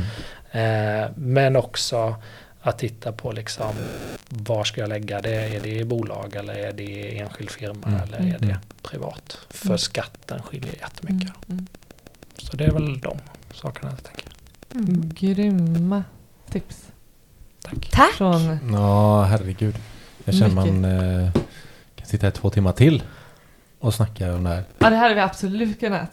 Eh, 0.51 1.09
men 1.15 1.55
också 1.55 2.15
att 2.69 2.79
titta 2.79 3.11
på 3.11 3.31
liksom 3.31 3.71
var 4.29 4.63
ska 4.63 4.81
jag 4.81 4.89
lägga 4.89 5.21
det? 5.21 5.35
Är 5.55 5.59
det 5.59 5.69
i 5.69 5.83
bolag 5.85 6.35
eller 6.35 6.53
är 6.53 6.71
det 6.73 6.83
i 6.83 7.19
enskild 7.19 7.49
firma 7.49 7.87
Mm. 7.87 7.99
eller 8.01 8.17
är 8.35 8.39
det 8.39 8.59
privat? 8.81 9.37
För 9.49 9.65
Mm. 9.65 9.77
skatten 9.77 10.41
skiljer 10.43 10.73
jättemycket. 10.73 11.31
Mm. 11.49 11.67
Så 12.37 12.57
det 12.57 12.65
är 12.65 12.71
väl 12.71 12.99
de 12.99 13.17
sakerna 13.53 13.89
jag 13.91 14.03
tänker. 14.03 14.29
Mm. 14.75 15.09
Grymma 15.15 16.03
tips. 16.51 16.87
Tack. 17.61 17.89
Tack! 17.91 18.11
Från, 18.13 18.73
Ja, 18.73 19.23
herregud. 19.23 19.75
Jag 20.25 20.35
känner 20.35 20.63
Mycket. 20.65 20.73
man 20.81 21.25
eh, 21.25 21.31
kan 21.95 22.07
sitta 22.07 22.25
här 22.25 22.31
två 22.31 22.49
timmar 22.49 22.71
till 22.71 23.03
och 23.79 23.93
snacka 23.93 24.33
om 24.35 24.43
det 24.43 24.49
här. 24.49 24.63
ja, 24.79 24.89
det 24.89 24.95
hade 24.95 25.13
vi 25.15 25.21
absolut 25.21 25.79
kunnat. 25.79 26.09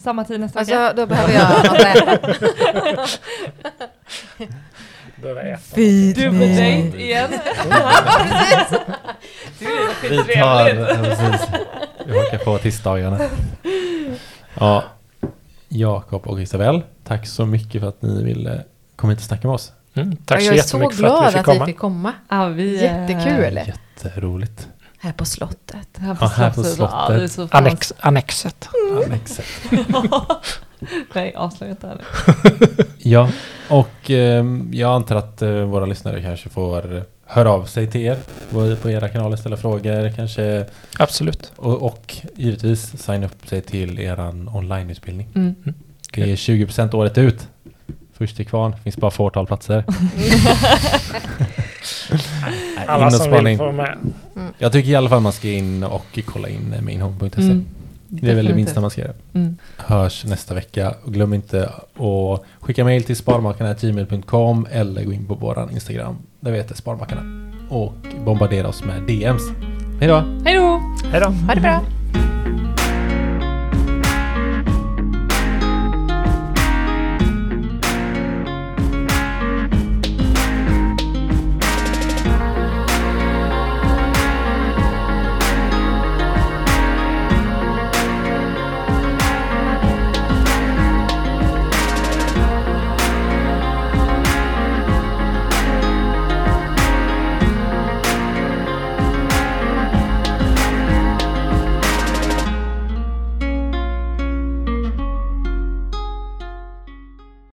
Samma 0.00 0.24
tid 0.24 0.40
nästa 0.40 0.58
vecka. 0.60 0.78
Alltså, 0.80 0.96
då 1.02 1.06
behöver 1.06 1.34
jag 1.34 1.64
något 2.96 3.20
att 5.18 5.36
äta. 5.36 5.76
Behöver 5.76 6.12
äta. 6.14 6.20
Dubbeldejt 6.20 6.98
igen. 7.02 7.30
Det 9.58 9.64
är 9.64 10.26
Vi 10.26 10.34
tar, 10.34 10.64
skittrevligt. 10.64 10.88
ja, 10.88 10.96
precis. 11.02 11.46
Vi 12.06 12.18
hakar 12.18 12.38
på 12.38 12.58
tisdagarna. 12.58 13.18
Ja, 14.54 14.84
Jakob 15.68 16.26
och 16.26 16.42
Isabel, 16.42 16.82
tack 17.04 17.26
så 17.26 17.46
mycket 17.46 17.80
för 17.80 17.88
att 17.88 18.02
ni 18.02 18.24
ville 18.24 18.64
komma 18.96 19.10
hit 19.12 19.18
och 19.20 19.24
snacka 19.26 19.48
med 19.48 19.54
oss. 19.54 19.72
Mm, 19.94 20.16
tack 20.16 20.40
så 20.40 20.46
jag 20.46 20.56
är 20.56 20.62
så 20.62 20.76
jättemycket 20.76 20.96
för 20.96 21.02
glad 21.02 21.24
att 21.24 21.34
vi 21.34 21.36
fick 21.38 21.44
komma. 21.44 21.66
fick 21.66 21.78
komma. 21.78 22.12
Ja, 22.28 22.46
vi, 22.48 22.76
eh, 22.76 22.82
Jättekul. 22.82 23.60
Jätteroligt. 23.66 24.68
Här 25.00 25.12
på 25.12 25.24
slottet. 25.24 25.88
Här 25.96 26.14
på 26.14 26.24
Ja, 26.24 26.28
här 26.28 26.50
på 26.50 26.64
slottet. 26.64 27.36
Ja, 27.38 27.42
det 27.46 27.54
Annex, 27.54 27.92
annexet. 28.00 28.68
Annexet. 29.06 29.44
Nej, 31.14 31.34
avslöja 31.34 31.70
inte 31.70 31.86
här 31.86 32.00
Ja, 32.98 33.30
och 33.68 34.10
ehm, 34.10 34.70
jag 34.72 34.94
antar 34.94 35.16
att 35.16 35.42
eh, 35.42 35.50
våra 35.50 35.86
lyssnare 35.86 36.22
kanske 36.22 36.48
får 36.48 37.02
höra 37.26 37.50
av 37.50 37.64
sig 37.64 37.90
till 37.90 38.00
er 38.00 38.18
på, 38.50 38.76
på 38.76 38.90
era 38.90 39.08
kanaler, 39.08 39.36
ställa 39.36 39.56
frågor 39.56 40.12
kanske 40.16 40.64
Absolut. 40.98 41.52
och, 41.56 41.82
och 41.82 42.16
givetvis 42.36 43.02
signa 43.02 43.26
upp 43.26 43.48
sig 43.48 43.60
till 43.60 43.98
eran 43.98 44.48
onlineutbildning. 44.48 45.28
mm. 45.34 45.54
Det 46.12 46.22
är 46.22 46.36
20% 46.36 46.94
året 46.94 47.18
ut. 47.18 47.48
Först 48.12 48.36
till 48.36 48.46
kvarn, 48.46 48.76
finns 48.84 48.96
bara 48.96 49.10
fåtal 49.10 49.46
platser. 49.46 49.84
Alla 52.86 53.10
som 53.10 53.44
vill 53.44 53.58
få 53.58 53.72
med. 53.72 53.98
Jag 54.58 54.72
tycker 54.72 54.90
i 54.90 54.94
alla 54.94 55.08
fall 55.08 55.20
man 55.20 55.32
ska 55.32 55.48
in 55.48 55.84
och 55.84 56.18
kolla 56.26 56.48
in 56.48 56.74
mainhome.se. 56.80 57.42
Mm. 57.42 57.66
Det 58.08 58.30
är 58.30 58.34
väl 58.34 58.46
det 58.46 58.54
minsta 58.54 58.80
man 58.80 58.90
ska 58.90 59.00
göra. 59.00 59.12
Mm. 59.34 59.56
Hörs 59.76 60.24
nästa 60.24 60.54
vecka. 60.54 60.94
Och 61.04 61.12
glöm 61.12 61.34
inte 61.34 61.70
att 61.96 62.42
skicka 62.60 62.84
mail 62.84 63.04
till 63.04 63.16
sparmakarna.gmail.com 63.16 64.66
eller 64.70 65.04
gå 65.04 65.12
in 65.12 65.26
på 65.26 65.34
våran 65.34 65.70
Instagram 65.70 66.16
där 66.40 66.52
vi 66.52 66.58
heter 66.58 66.74
Sparmakarna. 66.74 67.52
Och 67.68 67.94
bombardera 68.24 68.68
oss 68.68 68.84
med 68.84 69.02
DMs. 69.02 69.42
Hej 70.00 70.08
då! 70.08 70.16
Hej 70.44 70.54
då! 70.54 70.80
Hej 71.10 71.20
då. 71.20 71.26
Ha 71.26 71.54
det 71.54 71.60
bra! 71.60 71.82